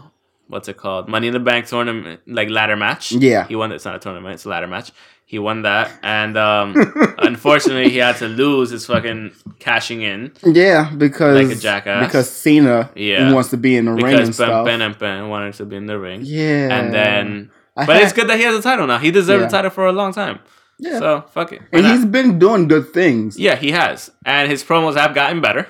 what's 0.49 0.67
it 0.67 0.75
called 0.77 1.07
Money 1.07 1.27
in 1.27 1.33
the 1.33 1.39
Bank 1.39 1.67
tournament 1.67 2.19
like 2.27 2.49
ladder 2.49 2.75
match. 2.75 3.11
Yeah. 3.13 3.47
he 3.47 3.55
won. 3.55 3.71
It's 3.71 3.85
not 3.85 3.95
a 3.95 3.99
tournament; 3.99 4.33
it's 4.33 4.45
a 4.45 4.49
ladder 4.49 4.67
match. 4.67 4.91
He 5.25 5.37
won 5.37 5.61
that, 5.61 5.91
and 6.03 6.35
um, 6.37 6.73
unfortunately, 7.19 7.89
he 7.91 7.97
had 7.99 8.17
to 8.17 8.27
lose 8.27 8.71
his 8.71 8.85
fucking 8.87 9.31
cashing 9.59 10.01
in 10.01 10.31
yeah, 10.43 10.91
because 10.97 11.35
Like 11.47 11.55
a 11.55 11.59
jackass. 11.59 12.07
because 12.07 12.29
Cena 12.29 12.89
Yeah. 12.95 13.31
wants 13.31 13.49
to 13.51 13.57
be 13.57 13.75
in 13.77 13.85
the 13.85 13.91
ring 13.91 14.05
because 14.05 14.19
and 14.19 14.27
Ben, 14.29 14.33
stuff. 14.33 14.65
ben 14.65 14.81
and 14.81 14.97
Ben 14.97 15.29
wanted 15.29 15.53
to 15.55 15.65
be 15.65 15.75
in 15.75 15.85
the 15.85 15.99
ring. 15.99 16.21
yeah, 16.23 16.69
And 16.79 16.91
then, 16.91 17.51
I 17.77 17.85
but 17.85 17.95
had- 17.97 18.03
it's 18.05 18.13
good 18.13 18.27
that 18.27 18.37
he 18.37 18.43
has 18.43 18.55
a 18.55 18.61
title 18.63 18.87
now. 18.87 18.97
He 18.97 19.11
deserved 19.11 19.41
Yeah. 19.41 19.47
a 19.47 19.51
title 19.51 19.69
for 19.69 19.85
a 19.85 19.91
long 19.91 20.13
time. 20.13 20.39
Yeah. 20.79 20.97
So 20.97 21.25
fuck 21.31 21.51
it. 21.53 21.61
Why 21.69 21.79
and 21.79 21.83
not? 21.83 21.95
he's 21.95 22.05
been 22.05 22.39
doing 22.39 22.67
good 22.67 22.91
things. 22.91 23.37
yeah, 23.37 23.55
he 23.55 23.69
has, 23.71 24.09
and 24.25 24.49
his 24.49 24.63
promos 24.63 24.95
have 24.97 25.13
gotten 25.13 25.41
better. 25.41 25.67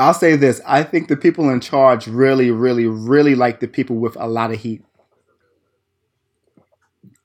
I'll 0.00 0.14
say 0.14 0.36
this: 0.36 0.60
I 0.66 0.82
think 0.82 1.08
the 1.08 1.16
people 1.16 1.50
in 1.50 1.60
charge 1.60 2.06
really, 2.06 2.50
really, 2.50 2.86
really 2.86 3.34
like 3.34 3.60
the 3.60 3.68
people 3.68 3.96
with 3.96 4.16
a 4.16 4.26
lot 4.26 4.50
of 4.52 4.58
heat, 4.60 4.82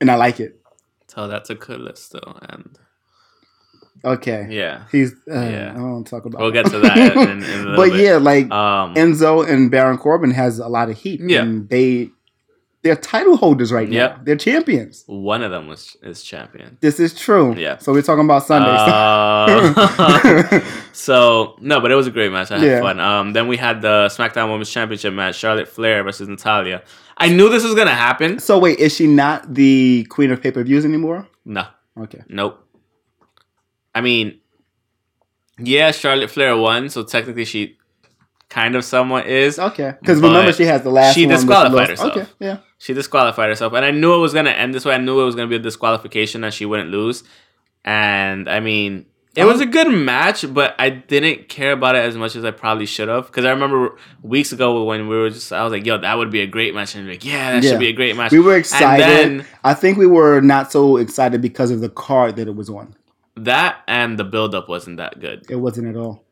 and 0.01 0.11
I 0.11 0.15
like 0.15 0.39
it. 0.39 0.59
So 1.07 1.27
that's 1.27 1.49
a 1.49 1.55
good 1.55 1.79
list, 1.79 2.11
though, 2.11 2.37
and 2.49 2.77
Okay, 4.03 4.47
yeah, 4.51 4.83
he's. 4.91 5.13
Uh, 5.27 5.33
Yeah. 5.39 5.71
I 5.71 5.75
don't 5.75 5.91
want 5.91 6.05
to 6.07 6.09
talk 6.11 6.25
about. 6.25 6.41
we'll 6.41 6.51
get 6.51 6.67
to 6.67 6.79
that 6.79 7.15
in, 7.17 7.43
in 7.43 7.65
but 7.75 7.89
bit. 7.89 7.99
yeah, 8.03 8.17
like 8.17 8.51
um, 8.51 8.93
Enzo 8.93 9.47
and 9.49 9.71
Baron 9.71 9.97
Corbin 9.97 10.31
has 10.31 10.59
a 10.59 10.67
lot 10.67 10.89
of 10.89 10.97
heat. 10.97 11.21
Yeah. 11.23 11.41
and 11.41 11.67
they 11.69 12.11
they're 12.85 12.95
title 12.95 13.35
holders 13.35 13.71
right 13.73 13.89
now. 13.89 13.95
Yep. 13.95 14.19
They're 14.25 14.35
champions. 14.35 15.03
one 15.07 15.41
of 15.41 15.49
them 15.49 15.67
was 15.67 15.97
is 16.03 16.21
champion. 16.23 16.77
This 16.81 16.99
is 16.99 17.15
true. 17.15 17.55
Yeah. 17.55 17.79
So 17.79 17.91
we're 17.91 18.03
talking 18.03 18.23
about 18.23 18.45
Sundays. 18.45 18.79
Uh, 18.79 20.61
so 20.93 21.57
no, 21.59 21.79
but 21.81 21.91
it 21.91 21.95
was 21.95 22.05
a 22.05 22.11
great 22.11 22.31
match. 22.31 22.51
I 22.51 22.59
had 22.59 22.67
Yeah. 22.67 22.81
fun. 22.81 22.99
Um, 22.99 23.33
then 23.33 23.47
we 23.47 23.57
had 23.57 23.81
the 23.81 24.07
SmackDown 24.09 24.51
Women's 24.51 24.69
Championship 24.69 25.13
match: 25.13 25.35
Charlotte 25.35 25.67
Flair 25.67 26.03
versus 26.03 26.27
Natalya. 26.27 26.83
I 27.17 27.29
knew 27.29 27.49
this 27.49 27.63
was 27.63 27.73
gonna 27.75 27.95
happen. 28.07 28.39
so 28.39 28.59
wait, 28.59 28.77
is 28.79 28.93
she 28.95 29.07
not 29.07 29.51
the 29.53 30.05
queen 30.09 30.31
of 30.31 30.41
pay 30.41 30.51
per 30.51 30.63
views 30.63 30.85
anymore? 30.85 31.27
No, 31.43 31.65
Okay. 31.99 32.21
nope. 32.29 32.59
I 33.95 34.01
mean, 34.01 34.39
yeah, 35.57 35.91
Charlotte 35.91 36.29
Flair 36.29 36.55
won, 36.55 36.89
so 36.89 37.01
technically 37.03 37.45
she 37.45 37.77
kind 38.49 38.75
of 38.75 38.83
somewhat 38.85 39.27
is. 39.27 39.59
Okay, 39.59 39.93
because 39.99 40.21
remember 40.21 40.53
she 40.53 40.65
has 40.65 40.81
the 40.83 40.89
last. 40.89 41.15
she 41.15 41.25
disqualified 41.25 41.89
herself. 41.89 42.17
Okay, 42.17 42.27
yeah. 42.39 42.57
She 42.77 42.93
disqualified 42.93 43.49
herself, 43.49 43.73
and 43.73 43.85
I 43.85 43.91
knew 43.91 44.13
it 44.13 44.19
was 44.19 44.33
gonna 44.33 44.51
end 44.51 44.73
this 44.73 44.85
way. 44.85 44.93
I 44.93 44.97
knew 44.97 45.21
it 45.21 45.25
was 45.25 45.35
gonna 45.35 45.47
be 45.47 45.55
a 45.55 45.59
disqualification, 45.59 46.41
that 46.41 46.53
she 46.53 46.65
wouldn't 46.65 46.89
lose. 46.89 47.23
And 47.83 48.49
I 48.49 48.59
mean, 48.59 49.05
it 49.35 49.43
oh. 49.43 49.47
was 49.47 49.59
a 49.59 49.65
good 49.65 49.89
match, 49.89 50.51
but 50.53 50.75
I 50.79 50.89
didn't 50.89 51.49
care 51.49 51.73
about 51.73 51.95
it 51.95 51.99
as 51.99 52.15
much 52.15 52.35
as 52.35 52.45
I 52.45 52.51
probably 52.51 52.85
should 52.85 53.09
have. 53.09 53.27
Because 53.27 53.45
I 53.45 53.49
remember 53.51 53.97
weeks 54.21 54.51
ago 54.51 54.83
when 54.85 55.07
we 55.07 55.17
were 55.17 55.29
just, 55.29 55.51
I 55.51 55.63
was 55.63 55.73
like, 55.73 55.85
"Yo, 55.85 55.97
that 55.97 56.17
would 56.17 56.31
be 56.31 56.41
a 56.41 56.47
great 56.47 56.73
match," 56.73 56.95
and 56.95 57.07
like, 57.07 57.25
"Yeah, 57.25 57.51
that 57.51 57.63
Yeah. 57.63 57.71
should 57.71 57.79
be 57.79 57.89
a 57.89 57.93
great 57.93 58.15
match." 58.15 58.31
We 58.31 58.39
were 58.39 58.55
excited. 58.55 59.05
then- 59.05 59.45
I 59.63 59.73
think 59.73 59.97
we 59.97 60.07
were 60.07 60.41
not 60.41 60.71
so 60.71 60.97
excited 60.97 61.41
because 61.41 61.71
of 61.71 61.81
the 61.81 61.89
card 61.89 62.37
that 62.37 62.47
it 62.47 62.55
was 62.55 62.69
on. 62.69 62.95
that 63.37 63.79
and 63.87 64.17
the 64.17 64.23
build 64.23 64.55
up 64.55 64.69
wasn't 64.69 64.95
that 64.95 65.19
good. 65.19 65.45
It 65.49 65.57
wasn't 65.57 65.87
at 65.87 65.97
all. 65.97 66.24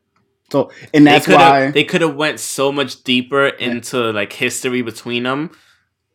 So, 0.50 0.70
and 0.92 1.06
that's 1.06 1.26
they 1.26 1.32
could 1.32 1.40
why. 1.40 1.60
have 1.60 1.74
they 1.74 1.84
could 1.84 2.00
have 2.02 2.14
went 2.14 2.38
so 2.40 2.70
much 2.70 3.02
deeper 3.04 3.46
into 3.46 4.12
like 4.12 4.32
history 4.32 4.82
between 4.82 5.22
them, 5.24 5.50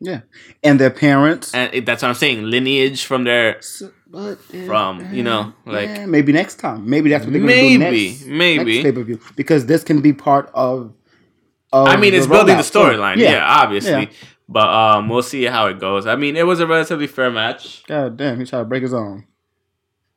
yeah, 0.00 0.20
and 0.62 0.78
their 0.80 0.90
parents. 0.90 1.52
and 1.54 1.84
that's 1.84 2.02
what 2.02 2.08
I'm 2.08 2.14
saying. 2.14 2.44
Lineage 2.44 3.04
from 3.04 3.24
their 3.24 3.60
So- 3.60 3.90
but, 4.12 4.38
uh, 4.52 4.66
from, 4.66 5.14
you 5.14 5.22
know, 5.22 5.52
like- 5.66 5.88
yeah, 5.88 6.06
maybe 6.06 6.32
next 6.32 6.56
time. 6.58 6.88
Maybe 6.88 7.10
that's 7.10 7.24
what 7.24 7.32
they're 7.32 7.40
going 7.42 7.54
to 7.54 7.60
do 7.60 7.78
maybe 7.78 8.08
next. 8.08 8.26
maybe. 8.26 8.82
pay 8.82 8.90
per 8.92 9.02
view 9.04 9.20
because 9.36 9.66
this 9.66 9.84
can 9.84 10.00
be 10.00 10.12
part 10.12 10.50
of. 10.52 10.92
of 11.72 11.86
I 11.86 11.96
mean, 11.96 12.14
it's 12.14 12.26
building 12.26 12.56
the 12.56 12.62
rollout, 12.62 12.72
too. 12.72 12.78
storyline, 12.78 13.16
yeah. 13.18 13.44
obviously. 13.44 13.90
Yeah. 13.90 14.06
But 14.48 14.68
um, 14.68 15.08
we'll 15.08 15.22
see 15.22 15.44
how 15.44 15.66
it 15.68 15.78
goes. 15.78 16.08
I 16.08 16.16
mean, 16.16 16.36
it 16.36 16.44
was 16.44 16.58
a 16.58 16.66
relatively 16.66 17.06
fair 17.06 17.30
match. 17.30 17.84
God 17.86 18.16
damn, 18.16 18.40
he 18.40 18.46
tried 18.46 18.60
to 18.60 18.64
break 18.64 18.82
his 18.82 18.92
own. 18.92 19.26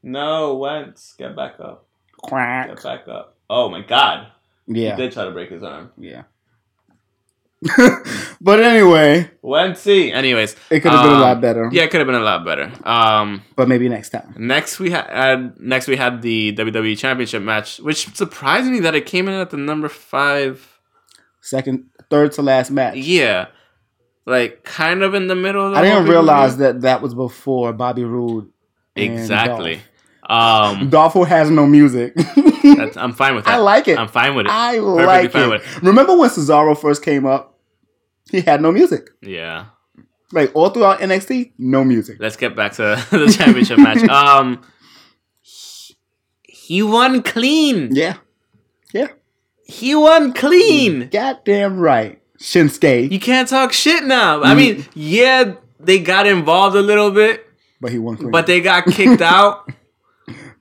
No, 0.02 0.56
Wentz, 0.56 1.14
get 1.18 1.36
back 1.36 1.60
up, 1.60 1.86
Quack. 2.18 2.70
get 2.70 2.82
back 2.84 3.08
up. 3.08 3.33
Oh 3.54 3.70
my 3.70 3.82
God, 3.82 4.28
Yeah, 4.68 4.96
he 4.96 5.04
did 5.04 5.12
try 5.14 5.26
to 5.26 5.32
break 5.32 5.52
his 5.52 5.62
arm. 5.64 5.92
yeah. 5.98 6.24
but 8.42 8.60
anyway, 8.62 9.30
Wentzy. 9.42 10.12
Anyways, 10.12 10.56
it 10.70 10.82
could 10.82 10.92
have 10.92 11.04
been 11.04 11.14
a 11.14 11.16
um, 11.16 11.22
lot 11.22 11.40
better. 11.40 11.70
Yeah, 11.72 11.84
it 11.84 11.92
could 11.92 12.00
have 12.00 12.08
been 12.08 12.16
a 12.16 12.20
lot 12.20 12.44
better. 12.44 12.72
Um, 12.84 13.42
but 13.56 13.70
maybe 13.70 13.88
next 13.88 14.10
time. 14.10 14.34
next 14.38 14.80
we 14.80 14.92
had 14.92 15.58
next 15.60 15.88
we 15.88 15.96
had 15.96 16.22
the 16.22 16.54
WWE 16.54 16.98
Championship 16.98 17.42
match, 17.42 17.78
which 17.78 18.14
surprised 18.16 18.68
me 18.70 18.82
that 18.82 18.96
it 18.96 19.06
came 19.06 19.30
in 19.30 19.36
at 19.36 19.50
the 19.50 19.58
number 19.58 19.88
five, 19.88 20.80
second, 21.40 21.86
third 22.10 22.34
to 22.34 22.42
last 22.42 22.70
match. 22.70 22.98
Yeah, 22.98 23.48
like 24.26 24.64
kind 24.66 25.02
of 25.02 25.14
in 25.14 25.28
the 25.28 25.36
middle. 25.36 25.68
Of 25.68 25.72
the 25.74 25.78
I 25.78 25.84
didn't 25.84 26.08
realize 26.08 26.56
pay-per-view. 26.56 26.74
that 26.74 26.82
that 26.82 27.02
was 27.02 27.14
before 27.14 27.72
Bobby 27.72 28.04
Roode. 28.04 28.50
exactly. 28.96 29.76
Dolph. 29.76 30.80
Um, 30.80 30.90
Dolph 30.90 31.28
has 31.28 31.50
no 31.50 31.66
music. 31.66 32.14
that's, 32.64 32.98
I'm 32.98 33.14
fine 33.14 33.36
with 33.36 33.46
that. 33.46 33.56
I 33.56 33.58
like 33.58 33.88
it. 33.88 33.98
I'm 34.00 34.08
fine 34.08 34.36
with 34.36 34.46
it. 34.48 34.52
I 34.52 34.78
Perfectly 34.80 35.42
like 35.46 35.62
it. 35.62 35.66
with 35.76 35.84
Remember 35.84 36.18
when 36.18 36.30
Cesaro 36.30 36.78
first 36.78 37.04
came 37.04 37.26
up? 37.26 37.60
He 38.32 38.42
had 38.42 38.62
no 38.62 38.72
music. 38.72 39.10
Yeah. 39.22 39.66
Like 40.32 40.52
all 40.56 40.70
throughout 40.70 41.00
NXT, 41.00 41.52
no 41.60 41.84
music. 41.84 42.18
Let's 42.20 42.38
get 42.38 42.56
back 42.56 42.74
to 42.74 42.82
the 43.12 43.32
championship 43.38 43.78
match. 43.78 44.02
Um, 44.10 44.62
he- 46.44 46.82
won 46.84 47.22
clean. 47.22 47.96
Yeah. 47.96 48.16
Yeah. 48.94 49.08
He 49.66 49.94
won 49.96 50.34
clean. 50.34 51.10
Goddamn 51.10 51.80
right. 51.80 52.20
Shinsuke. 52.40 53.12
You 53.12 53.20
can't 53.20 53.48
talk 53.48 53.72
shit 53.74 54.04
now. 54.04 54.42
I 54.44 54.54
Mm. 54.54 54.58
mean, 54.58 54.86
yeah, 54.94 55.54
they 55.80 56.00
got 56.00 56.28
involved 56.28 56.76
a 56.76 56.82
little 56.82 57.12
bit, 57.12 57.46
But 57.80 57.92
he 57.92 58.00
won 58.00 58.18
clean. 58.18 58.32
but 58.32 58.48
they 58.48 58.60
got 58.62 58.86
kicked 58.86 59.22
out. 59.22 59.70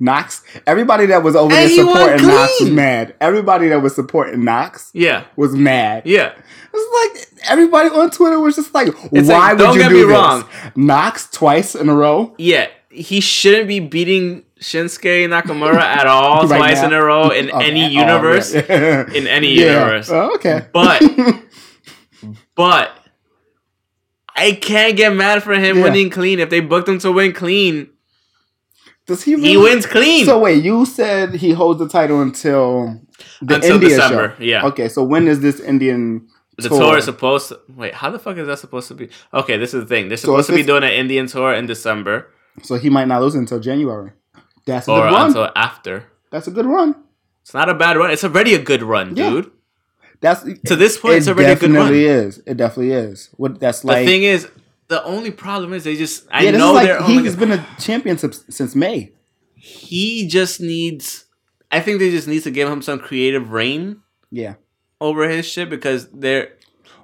Knox. 0.02 0.42
Everybody 0.66 1.06
that 1.06 1.22
was 1.22 1.36
over 1.36 1.54
And 1.54 1.70
there 1.70 1.76
supporting 1.84 2.26
Knox 2.26 2.60
was 2.60 2.70
mad. 2.70 3.14
Everybody 3.20 3.68
that 3.68 3.80
was 3.80 3.94
supporting 3.94 4.44
Knox 4.44 4.90
Yeah, 4.92 5.24
was 5.36 5.54
mad. 5.54 6.02
yeah. 6.04 6.32
It's 6.74 7.30
like 7.32 7.50
everybody 7.50 7.88
on 7.90 8.10
Twitter 8.10 8.40
was 8.40 8.56
just 8.56 8.74
like, 8.74 8.88
It's 9.12 9.28
"Why 9.28 9.52
like, 9.52 9.58
would 9.58 9.74
you 9.74 9.80
get 9.80 9.88
do 9.90 9.94
me 9.94 10.00
this?" 10.00 10.10
wrong. 10.10 10.48
Knox 10.74 11.28
twice 11.30 11.74
in 11.74 11.88
a 11.88 11.94
row. 11.94 12.34
Yeah, 12.38 12.66
he 12.90 13.20
shouldn't 13.20 13.68
be 13.68 13.78
beating 13.78 14.44
Shinsuke 14.58 15.28
Nakamura 15.28 15.80
at 15.80 16.06
all 16.06 16.46
Right 16.48 16.56
twice 16.58 16.80
now. 16.80 16.86
in 16.88 16.92
a 16.94 17.02
row 17.04 17.28
in 17.30 17.50
any 17.50 17.88
universe. 17.88 18.54
yeah. 18.54 19.04
In 19.14 19.26
any 19.26 19.52
Yeah. 19.54 19.72
universe. 19.80 20.08
Oh, 20.10 20.34
okay. 20.36 20.66
But 20.72 21.02
but 22.54 22.90
I 24.34 24.52
can't 24.52 24.96
get 24.96 25.14
mad 25.14 25.42
for 25.42 25.52
him 25.54 25.76
Yeah. 25.78 25.82
winning 25.84 26.10
clean. 26.10 26.40
If 26.40 26.50
they 26.50 26.60
booked 26.60 26.88
him 26.88 26.98
to 27.00 27.12
win 27.12 27.32
clean, 27.32 27.88
does 29.12 29.22
he? 29.22 29.32
he 29.40 29.56
wins 29.56 29.86
clean. 29.86 30.24
So 30.26 30.38
wait, 30.38 30.62
you 30.64 30.84
said 30.86 31.34
he 31.44 31.50
holds 31.52 31.78
the 31.78 31.88
title 31.88 32.20
until 32.22 33.00
the 33.40 33.54
Until 33.56 33.74
India 33.74 33.88
December, 33.90 34.34
show. 34.38 34.42
yeah. 34.44 34.66
Okay, 34.70 34.88
so 34.88 35.02
when 35.12 35.28
is 35.28 35.40
this 35.40 35.60
Indian 35.60 36.26
the 36.58 36.68
tour? 36.68 36.78
tour 36.80 36.98
is 36.98 37.04
supposed 37.04 37.48
to 37.50 37.60
wait. 37.80 37.94
How 37.94 38.10
the 38.10 38.18
fuck 38.18 38.36
is 38.36 38.46
that 38.46 38.58
supposed 38.58 38.88
to 38.88 38.94
be? 38.94 39.08
Okay, 39.32 39.56
this 39.56 39.72
is 39.74 39.80
the 39.84 39.86
thing. 39.94 40.08
They're 40.08 40.16
So 40.18 40.28
supposed 40.28 40.48
to 40.50 40.54
be 40.56 40.62
doing 40.62 40.82
an 40.84 40.92
Indian 40.92 41.26
tour 41.26 41.52
in 41.54 41.66
December 41.66 42.28
So 42.62 42.76
he 42.76 42.90
might 42.90 43.08
not 43.08 43.22
lose 43.22 43.34
until 43.34 43.60
January. 43.60 44.10
That's 44.66 44.86
a 44.88 44.92
or 44.92 45.00
good 45.08 45.12
run. 45.14 45.26
until 45.28 45.48
after. 45.56 46.04
That's 46.30 46.46
a 46.46 46.50
good 46.50 46.66
run. 46.66 46.94
It's 47.42 47.54
not 47.54 47.68
a 47.68 47.74
bad 47.74 47.96
run. 47.96 48.10
It's 48.10 48.24
already 48.24 48.54
a 48.54 48.62
good 48.70 48.82
run, 48.82 49.16
Yeah. 49.16 49.30
dude. 49.30 49.50
That's 50.20 50.42
To 50.70 50.76
this 50.76 50.96
point, 50.98 51.14
it 51.14 51.18
it's 51.18 51.28
already 51.28 51.50
a 51.52 51.56
good 51.56 51.70
run. 51.72 51.86
definitely 51.90 52.04
is. 52.06 52.42
It 52.46 52.56
definitely 52.56 52.92
is. 52.92 53.28
What 53.40 53.58
that's 53.58 53.84
like. 53.84 54.04
The 54.04 54.06
thing 54.12 54.22
is, 54.22 54.46
the 54.92 55.02
only 55.04 55.30
problem 55.30 55.72
is 55.72 55.84
they 55.84 55.96
just. 55.96 56.26
I 56.30 56.42
yeah, 56.44 56.50
know 56.50 56.76
is 56.76 56.86
they're. 56.86 57.00
like 57.00 57.08
oh 57.08 57.18
he's 57.22 57.34
been 57.34 57.50
a 57.52 57.66
champion 57.80 58.18
since, 58.18 58.44
since 58.50 58.74
May. 58.74 59.12
he 59.54 60.28
just 60.28 60.60
needs. 60.60 61.24
I 61.70 61.80
think 61.80 61.98
they 61.98 62.10
just 62.10 62.28
need 62.28 62.42
to 62.42 62.50
give 62.50 62.68
him 62.68 62.82
some 62.82 62.98
creative 62.98 63.50
reign 63.52 64.02
Yeah, 64.30 64.56
over 65.00 65.26
his 65.30 65.46
shit 65.46 65.70
because 65.70 66.10
they're 66.10 66.58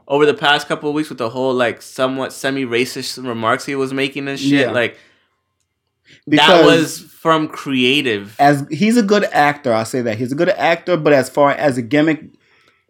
over 0.06 0.26
the 0.26 0.34
past 0.34 0.68
couple 0.68 0.90
of 0.90 0.94
weeks 0.94 1.08
with 1.08 1.16
the 1.16 1.30
whole 1.30 1.54
like 1.54 1.80
somewhat 1.80 2.34
semi-racist 2.34 3.26
remarks 3.26 3.64
he 3.64 3.74
was 3.74 3.94
making 3.94 4.28
and 4.28 4.38
shit. 4.38 4.66
Yeah. 4.66 4.70
Like 4.72 4.98
that 6.26 6.64
was 6.66 7.00
from 7.00 7.48
creative. 7.48 8.36
as 8.38 8.66
he's 8.70 8.98
a 8.98 9.02
good 9.02 9.24
actor. 9.32 9.72
I 9.72 9.84
say 9.84 10.02
that 10.02 10.18
he's 10.18 10.32
a 10.32 10.36
good 10.36 10.50
actor, 10.50 10.98
but 10.98 11.14
as 11.14 11.30
far 11.30 11.52
as 11.52 11.78
a 11.78 11.82
gimmick, 11.82 12.22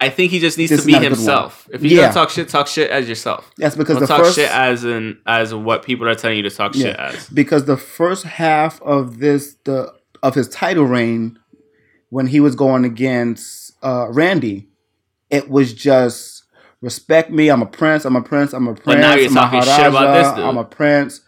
I 0.00 0.10
think 0.10 0.30
he 0.30 0.38
just 0.38 0.56
needs 0.58 0.70
This 0.70 0.80
to 0.82 0.86
be 0.86 0.92
not 0.92 1.02
a 1.02 1.04
good 1.06 1.10
one. 1.10 1.18
himself. 1.18 1.68
If 1.72 1.82
you're 1.82 1.92
Yeah. 1.92 2.02
gonna 2.02 2.14
talk 2.14 2.30
shit, 2.30 2.48
talk 2.48 2.66
shit 2.68 2.88
as 2.90 3.08
yourself. 3.08 3.50
that's 3.56 3.74
because 3.74 3.94
Don't 3.96 4.02
the 4.02 4.06
talk 4.06 4.24
first 4.24 4.36
shit 4.36 4.50
as 4.50 4.84
in 4.84 5.18
as 5.26 5.52
what 5.52 5.82
people 5.82 6.08
are 6.08 6.14
telling 6.14 6.36
you 6.36 6.42
to 6.44 6.50
talk 6.50 6.74
shit 6.74 6.94
as. 6.96 7.26
because 7.30 7.64
the 7.64 7.76
first 7.76 8.24
half 8.24 8.80
of 8.82 9.18
this 9.18 9.56
the 9.64 9.92
of 10.22 10.34
his 10.34 10.48
title 10.48 10.84
reign 10.84 11.38
when 12.10 12.26
he 12.28 12.38
was 12.40 12.54
going 12.54 12.84
against 12.84 13.72
uh, 13.82 14.06
Randy, 14.10 14.68
it 15.30 15.50
was 15.50 15.72
just 15.74 16.44
respect 16.80 17.30
me. 17.30 17.48
I'm 17.48 17.60
a 17.62 17.66
prince. 17.66 18.04
I'm 18.04 18.16
a 18.16 18.22
prince. 18.22 18.52
I'm 18.52 18.66
a 18.68 18.74
prince. 18.74 18.84
But 18.84 18.98
now 19.00 19.14
you're 19.14 19.30
talking 19.30 19.62
shit 19.62 19.86
about 19.86 20.14
this 20.14 20.28
dude. 20.36 20.44
I'm 20.44 20.56
a 20.58 20.64
prince. 20.64 21.20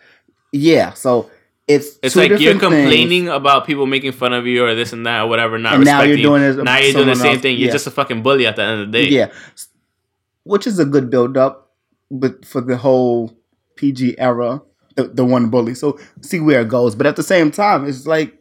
Yeah, 0.52 0.92
so 0.94 1.28
it's 1.70 1.98
It's 2.02 2.16
like 2.16 2.28
you're 2.30 2.38
different 2.38 2.60
things. 2.60 2.72
complaining 2.82 3.28
about 3.28 3.66
people 3.66 3.86
making 3.86 4.12
fun 4.12 4.32
of 4.32 4.46
you 4.46 4.64
or 4.64 4.74
this 4.74 4.92
and 4.92 5.06
that 5.06 5.22
or 5.22 5.28
whatever, 5.28 5.58
not 5.58 5.74
And 5.74 5.84
now 5.84 5.98
respecting 6.00 6.18
you're 6.18 6.30
doing 6.38 6.42
it 6.42 6.62
Now 6.64 6.78
you're 6.78 6.92
doing 6.92 7.06
the 7.06 7.14
same 7.16 7.32
else. 7.34 7.42
thing. 7.42 7.56
You're 7.56 7.66
Yeah. 7.68 7.72
just 7.72 7.86
a 7.86 7.90
fucking 7.90 8.22
bully 8.22 8.46
at 8.46 8.56
the 8.56 8.62
end 8.62 8.80
of 8.82 8.92
the 8.92 9.02
day. 9.02 9.08
Yeah, 9.08 9.28
which 10.44 10.66
is 10.66 10.78
a 10.78 10.84
good 10.84 11.10
build 11.10 11.36
up, 11.36 11.70
but 12.10 12.44
for 12.44 12.60
the 12.60 12.76
whole 12.76 13.36
PG 13.76 14.16
era, 14.18 14.62
the, 14.96 15.04
the 15.04 15.24
one 15.24 15.48
bully. 15.48 15.74
So 15.74 15.98
see 16.20 16.40
where 16.40 16.60
it 16.62 16.68
goes. 16.68 16.94
But 16.94 17.06
at 17.06 17.16
the 17.16 17.22
same 17.22 17.50
time, 17.50 17.86
it's 17.86 18.06
like 18.06 18.34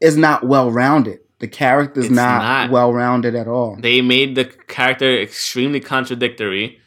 it's 0.00 0.16
not 0.16 0.44
well 0.46 0.70
rounded. 0.70 1.20
The 1.40 1.46
character's 1.48 2.06
It's 2.06 2.14
not, 2.14 2.42
not. 2.42 2.70
well 2.70 2.92
rounded 2.92 3.34
at 3.36 3.46
all. 3.46 3.76
They 3.80 4.00
made 4.00 4.34
the 4.34 4.44
character 4.46 5.20
extremely 5.20 5.78
contradictory, 5.80 6.80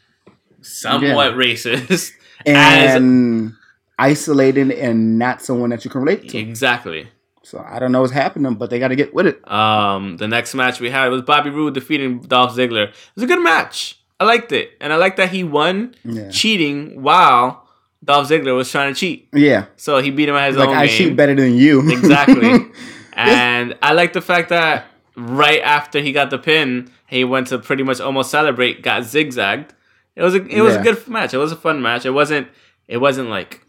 somewhat 0.60 1.32
racist. 1.34 2.12
as 2.46 2.94
And 2.96 3.54
isolated 3.98 4.70
and 4.70 5.18
not 5.18 5.42
someone 5.42 5.70
that 5.70 5.84
you 5.84 5.90
can 5.90 6.00
relate 6.02 6.28
to. 6.30 6.38
exactly. 6.38 7.08
So 7.44 7.64
I 7.68 7.78
don't 7.80 7.90
know 7.92 8.00
what's 8.02 8.12
happening, 8.12 8.54
but 8.54 8.70
they 8.70 8.78
got 8.78 8.88
to 8.88 8.96
get 8.96 9.12
with 9.12 9.26
it. 9.26 9.50
Um, 9.50 10.16
the 10.16 10.28
next 10.28 10.54
match 10.54 10.80
we 10.80 10.90
had 10.90 11.08
was 11.08 11.22
Bobby 11.22 11.50
Roode 11.50 11.74
defeating 11.74 12.20
Dolph 12.20 12.54
Ziggler. 12.56 12.88
It 12.88 12.94
was 13.16 13.24
a 13.24 13.26
good 13.26 13.42
match. 13.42 13.98
I 14.20 14.24
liked 14.24 14.52
it, 14.52 14.70
and 14.80 14.92
I 14.92 14.96
like 14.96 15.16
that 15.16 15.30
he 15.30 15.42
won 15.42 15.94
Yeah. 16.04 16.30
cheating 16.30 17.02
while 17.02 17.68
Dolph 18.04 18.28
Ziggler 18.28 18.54
was 18.54 18.70
trying 18.70 18.94
to 18.94 18.98
cheat. 18.98 19.28
Yeah, 19.32 19.66
So 19.76 19.98
he 20.00 20.10
beat 20.12 20.28
him 20.28 20.36
at 20.36 20.48
his 20.48 20.56
like 20.56 20.68
own 20.68 20.76
I 20.76 20.86
game. 20.86 20.96
cheat 20.96 21.16
better 21.16 21.34
than 21.34 21.54
you. 21.56 21.90
Exactly. 21.90 22.66
and 23.14 23.76
I 23.82 23.92
like 23.92 24.12
the 24.12 24.20
fact 24.20 24.48
that 24.50 24.86
right 25.16 25.60
after 25.62 26.00
he 26.00 26.12
got 26.12 26.30
the 26.30 26.38
pin, 26.38 26.90
he 27.08 27.24
went 27.24 27.48
to 27.48 27.58
pretty 27.58 27.82
much 27.82 28.00
almost 28.00 28.30
celebrate, 28.30 28.82
got 28.82 29.04
zigzagged. 29.04 29.74
It 30.14 30.22
was 30.22 30.34
a 30.34 30.44
it 30.46 30.60
was 30.60 30.76
a 30.76 30.82
good 30.82 31.08
match. 31.08 31.34
It 31.34 31.38
was 31.38 31.52
a 31.52 31.56
fun 31.56 31.82
match. 31.82 32.06
It 32.06 32.10
wasn't 32.10 32.46
it 32.86 32.98
wasn't 32.98 33.28
like 33.30 33.66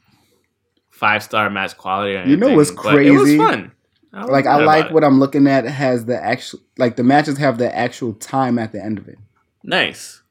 five 1.03 1.21
star 1.23 1.49
match 1.49 1.77
quality. 1.77 2.29
You 2.29 2.37
know 2.37 2.53
what's 2.55 2.71
but 2.71 2.95
It 3.03 3.11
was 3.11 3.23
crazy? 3.23 3.37
fun. 3.37 3.71
was 4.13 4.29
like 4.29 4.45
I 4.45 4.55
like 4.63 4.79
about 4.85 4.91
it. 4.91 4.93
what 4.93 5.03
I'm 5.03 5.19
looking 5.19 5.47
at 5.47 5.65
has 5.65 6.05
the 6.05 6.21
actual 6.21 6.59
like 6.77 6.95
the 6.95 7.03
matches 7.03 7.37
have 7.37 7.57
the 7.57 7.69
actual 7.75 8.13
time 8.13 8.57
at 8.57 8.71
the 8.71 8.81
end 8.83 8.97
of 8.97 9.07
it. 9.07 9.17
nice. 9.63 10.21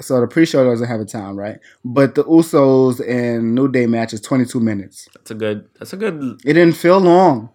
So 0.00 0.20
the 0.20 0.28
pre-show 0.28 0.62
doesn't 0.64 0.86
have 0.86 1.00
a 1.00 1.04
time, 1.04 1.36
right? 1.36 1.58
But 1.84 2.14
the 2.14 2.22
Usos 2.24 3.00
and 3.08 3.52
New 3.56 3.66
Day 3.66 3.86
match 3.86 4.12
is 4.12 4.20
22 4.20 4.60
minutes. 4.60 5.08
That's 5.12 5.32
a 5.32 5.34
good. 5.34 5.68
That's 5.78 5.92
a 5.92 5.96
good. 5.96 6.40
It 6.44 6.52
didn't 6.52 6.74
feel 6.76 7.00
long. 7.00 7.50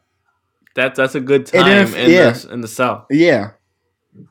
That's 0.76 0.98
that's 0.98 1.16
a 1.16 1.22
good 1.22 1.44
It 1.44 1.52
time 1.54 1.94
in 1.96 2.10
yeah. 2.12 2.32
the 2.32 2.52
in 2.52 2.60
the 2.62 2.68
cell. 2.68 3.06
Yeah. 3.10 3.52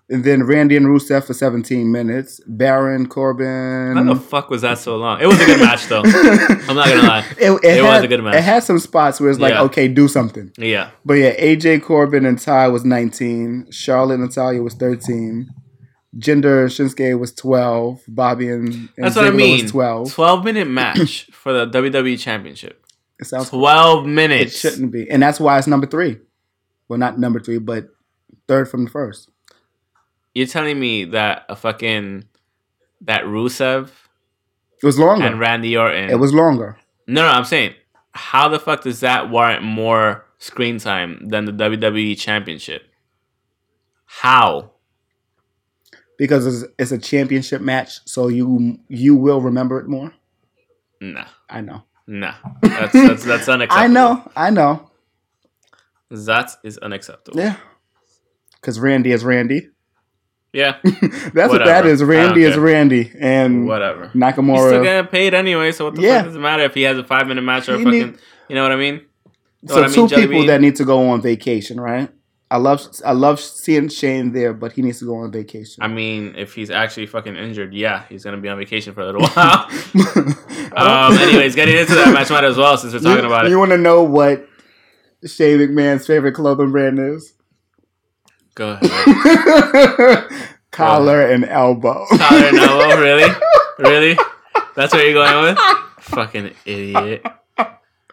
And 0.08 0.22
then 0.22 0.44
Randy 0.44 0.76
and 0.76 0.86
Rusev 0.86 1.24
for 1.24 1.34
17 1.34 1.90
minutes. 1.90 2.40
Baron 2.46 3.06
Corbin. 3.08 3.96
How 3.96 4.04
the 4.14 4.20
fuck 4.20 4.48
was 4.48 4.62
that 4.62 4.78
so 4.78 4.96
long? 4.96 5.20
It 5.20 5.26
was 5.26 5.40
a 5.40 5.44
good 5.46 5.58
match 5.60 5.86
though. 5.86 6.02
I'm 6.04 6.76
not 6.76 6.86
gonna 6.88 7.02
lie. 7.02 7.26
it, 7.38 7.50
it, 7.50 7.78
It 7.78 7.82
was 7.82 7.90
had, 7.92 8.04
a 8.04 8.08
good 8.08 8.22
match. 8.22 8.34
It 8.36 8.42
had 8.44 8.62
some 8.62 8.78
spots 8.78 9.20
where 9.20 9.30
it's 9.30 9.40
like, 9.40 9.54
Yeah. 9.54 9.62
okay, 9.62 9.88
do 9.88 10.06
something. 10.06 10.52
Yeah. 10.56 10.90
But 11.04 11.14
yeah, 11.14 11.34
AJ 11.36 11.82
Corbin 11.82 12.24
and 12.26 12.38
Tye 12.38 12.68
was 12.68 12.84
19. 12.84 13.72
Charlotte 13.72 14.14
and 14.14 14.24
Natalya 14.24 14.62
was 14.62 14.74
13. 14.74 15.48
Jinder 16.18 16.62
and 16.62 16.70
Shinsuke 16.70 17.18
was 17.18 17.32
12. 17.34 18.02
Bobby 18.08 18.48
and, 18.50 18.68
and 18.68 18.88
That's 18.98 19.16
what 19.16 19.24
I 19.26 19.30
mean. 19.30 19.62
was 19.62 19.70
12. 19.72 20.12
12 20.12 20.44
minute 20.44 20.68
match 20.68 21.24
for 21.32 21.52
the 21.52 21.66
WWE 21.66 22.18
Championship. 22.20 22.84
It 23.18 23.24
sounds 23.26 23.48
12 23.50 24.04
It 24.04 24.08
minutes. 24.08 24.58
shouldn't 24.60 24.92
be. 24.92 25.10
And 25.10 25.22
that's 25.22 25.40
why 25.40 25.58
it's 25.58 25.66
number 25.66 25.86
three. 25.86 26.18
Well, 26.88 26.98
not 26.98 27.18
number 27.18 27.40
three, 27.40 27.58
but 27.58 27.88
third 28.46 28.68
from 28.68 28.84
the 28.84 28.90
first. 28.90 29.30
You're 30.34 30.46
telling 30.46 30.78
me 30.80 31.04
that 31.06 31.44
a 31.48 31.56
fucking 31.56 32.24
that 33.02 33.24
Rusev 33.24 33.88
It 34.82 34.86
was 34.86 34.98
longer. 34.98 35.26
and 35.26 35.38
Randy 35.40 35.76
Orton. 35.76 36.08
it 36.10 36.18
was 36.18 36.32
longer. 36.32 36.76
no, 37.06 37.22
no. 37.22 37.28
I'm 37.28 37.44
saying, 37.44 37.74
how 38.12 38.48
the 38.48 38.58
fuck 38.58 38.82
does 38.82 39.00
that 39.00 39.30
warrant 39.30 39.62
more 39.62 40.24
screen 40.38 40.78
time 40.78 41.28
than 41.28 41.44
the 41.44 41.52
WWE 41.52 42.18
Championship? 42.18 42.82
How? 44.06 44.70
Because 46.18 46.46
it's, 46.46 46.72
it's 46.78 46.92
a 46.92 46.98
championship 46.98 47.60
match, 47.62 48.00
so 48.06 48.28
you 48.28 48.78
you 48.88 49.16
will 49.16 49.40
remember 49.40 49.80
it 49.80 49.88
more. 49.88 50.12
Nah, 51.00 51.24
I 51.50 51.60
know. 51.62 51.82
nah. 52.06 52.34
That's 52.62 52.92
that's 52.92 53.24
that's 53.24 53.48
unacceptable. 53.48 53.82
I 53.82 53.86
know. 53.88 54.30
I 54.36 54.50
know. 54.50 54.90
That 56.10 56.50
is 56.62 56.78
unacceptable. 56.78 57.38
Yeah. 57.40 57.56
Because 58.60 58.78
Randy 58.78 59.10
is 59.12 59.24
Randy. 59.24 59.70
Yeah. 60.52 60.76
That's 60.84 61.02
what 61.02 61.32
that 61.32 61.48
Whatever. 61.48 61.88
is. 61.88 62.02
Randy 62.02 62.42
is. 62.44 62.56
Randy. 62.56 63.10
And 63.18 63.66
Whatever. 63.66 64.08
Nakamura. 64.14 64.58
He's 64.58 64.66
still 64.68 64.82
getting 64.82 65.10
paid 65.10 65.32
anyway, 65.34 65.72
so 65.72 65.86
what 65.86 65.94
the 65.94 66.02
Yeah. 66.02 66.18
fuck 66.18 66.26
does 66.26 66.36
it 66.36 66.40
matter 66.40 66.62
if 66.64 66.74
he 66.74 66.82
has 66.82 66.98
a 66.98 67.04
five 67.04 67.26
minute 67.26 67.42
match 67.42 67.68
or 67.68 67.74
a 67.76 67.78
fucking 67.78 67.90
need- 67.90 68.18
you 68.48 68.54
know 68.54 68.62
what 68.62 68.72
I 68.72 68.76
mean? 68.76 69.00
Know 69.62 69.74
so 69.74 69.82
I 69.82 69.86
mean, 69.86 69.94
two 69.94 70.08
Jelly 70.08 70.22
people 70.22 70.38
Bean? 70.40 70.46
that 70.48 70.60
need 70.60 70.76
to 70.76 70.84
go 70.84 71.08
on 71.08 71.22
vacation, 71.22 71.80
right? 71.80 72.10
I 72.50 72.58
love 72.58 72.86
I 73.06 73.12
love 73.12 73.40
seeing 73.40 73.88
Shane 73.88 74.32
there, 74.32 74.52
but 74.52 74.72
he 74.72 74.82
needs 74.82 74.98
to 74.98 75.06
go 75.06 75.16
on 75.16 75.32
vacation. 75.32 75.82
I 75.82 75.88
mean, 75.88 76.34
if 76.36 76.52
he's 76.52 76.68
actually 76.70 77.06
fucking 77.06 77.34
injured, 77.34 77.72
yeah, 77.72 78.02
he's 78.10 78.24
gonna 78.24 78.36
be 78.36 78.48
on 78.50 78.58
vacation 78.58 78.92
for 78.92 79.00
a 79.00 79.06
little 79.06 79.22
while. 79.28 79.68
Um, 80.74 81.12
anyways, 81.18 81.54
getting 81.54 81.76
into 81.76 81.94
that 81.94 82.12
match 82.14 82.30
might 82.30 82.44
as 82.44 82.56
well 82.56 82.76
since 82.78 82.92
we're 82.94 83.00
talking 83.00 83.24
you, 83.24 83.26
about 83.26 83.44
it. 83.46 83.50
You 83.50 83.58
want 83.58 83.72
to 83.72 83.78
know 83.78 84.02
what 84.02 84.48
Shane 85.26 85.58
McMahon's 85.58 86.06
favorite 86.06 86.32
clothing 86.32 86.72
brand 86.72 86.98
is? 86.98 87.34
Go 88.54 88.78
ahead. 88.80 90.24
Collar 90.72 91.22
and 91.30 91.44
elbow. 91.44 92.06
Collar 92.10 92.46
and 92.46 92.58
elbow, 92.58 93.00
really? 93.00 93.32
Really? 93.78 94.18
That's 94.74 94.92
what 94.92 95.04
you're 95.04 95.12
going 95.14 95.44
with? 95.44 95.58
Fucking 96.00 96.50
idiot. 96.64 97.24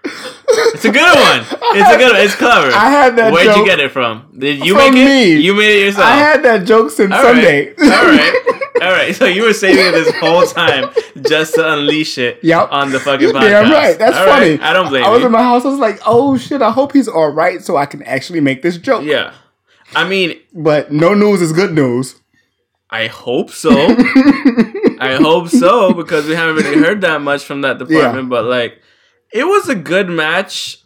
It's 0.04 0.86
a 0.86 0.92
good 0.92 1.20
one. 1.20 1.42
It's 1.76 1.90
a 1.94 1.98
good 1.98 2.12
one. 2.14 2.22
It's 2.22 2.36
clever. 2.36 2.72
I 2.74 2.90
had 2.90 3.16
that 3.18 3.32
Where'd 3.34 3.46
joke. 3.46 3.58
you 3.58 3.66
get 3.66 3.80
it 3.80 3.92
from? 3.92 4.34
Did 4.38 4.66
you 4.66 4.74
From 4.76 4.94
make 4.94 5.02
it? 5.04 5.06
me. 5.06 5.36
You 5.38 5.54
made 5.54 5.80
it 5.82 5.86
yourself. 5.86 6.06
I 6.08 6.16
had 6.16 6.44
that 6.44 6.66
joke 6.66 6.90
since 6.92 7.12
All 7.14 7.22
Sunday. 7.22 7.74
All 7.76 7.86
right. 7.88 8.62
All 8.82 8.92
right. 8.92 9.16
So 9.16 9.26
you 9.26 9.44
were 9.44 9.54
saving 9.54 9.86
it 9.86 9.92
this 9.92 10.14
whole 10.20 10.44
time 10.46 10.90
just 11.28 11.56
to 11.56 11.74
unleash 11.74 12.18
it 12.18 12.40
Yep. 12.44 12.70
on 12.72 12.92
the 12.92 13.00
fucking 13.00 13.30
podcast. 13.30 13.42
damn 13.42 13.72
right. 13.72 13.98
That's 14.00 14.18
All 14.18 14.26
funny. 14.26 14.52
right. 14.52 14.62
I 14.62 14.74
don't 14.74 14.90
blame 14.90 15.04
I 15.04 15.10
was 15.10 15.20
you. 15.20 15.26
in 15.28 15.32
my 15.32 15.44
house. 15.44 15.66
I 15.66 15.70
was 15.70 15.80
like, 15.80 16.00
"Oh 16.06 16.38
shit! 16.38 16.62
I 16.62 16.72
hope 16.72 16.94
he's 16.94 17.08
all 17.08 17.30
right, 17.32 17.62
so 17.62 17.76
I 17.78 17.86
can 17.86 18.02
actually 18.04 18.40
make 18.42 18.62
this 18.62 18.78
joke." 18.78 19.04
yeah. 19.06 19.34
I 19.96 20.08
mean, 20.08 20.40
But 20.54 20.92
no 20.92 21.14
news 21.14 21.42
is 21.42 21.52
good 21.52 21.74
news. 21.74 22.16
I 22.92 23.08
hope 23.08 23.52
so. 23.52 23.72
I 25.00 25.18
hope 25.22 25.48
so 25.64 25.94
because 25.94 26.26
we 26.28 26.34
haven't 26.36 26.56
really 26.56 26.78
heard 26.78 27.02
that 27.02 27.22
much 27.22 27.44
from 27.44 27.62
that 27.62 27.78
department. 27.78 28.30
But 28.30 28.46
like, 28.46 28.80
it 29.32 29.44
was 29.46 29.70
a 29.70 29.76
good 29.76 30.10
match. 30.10 30.78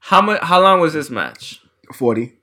How 0.00 0.20
much? 0.20 0.40
How 0.42 0.60
long 0.60 0.80
was 0.80 0.92
this 0.92 1.08
match? 1.10 1.60
Forty. 1.92 2.34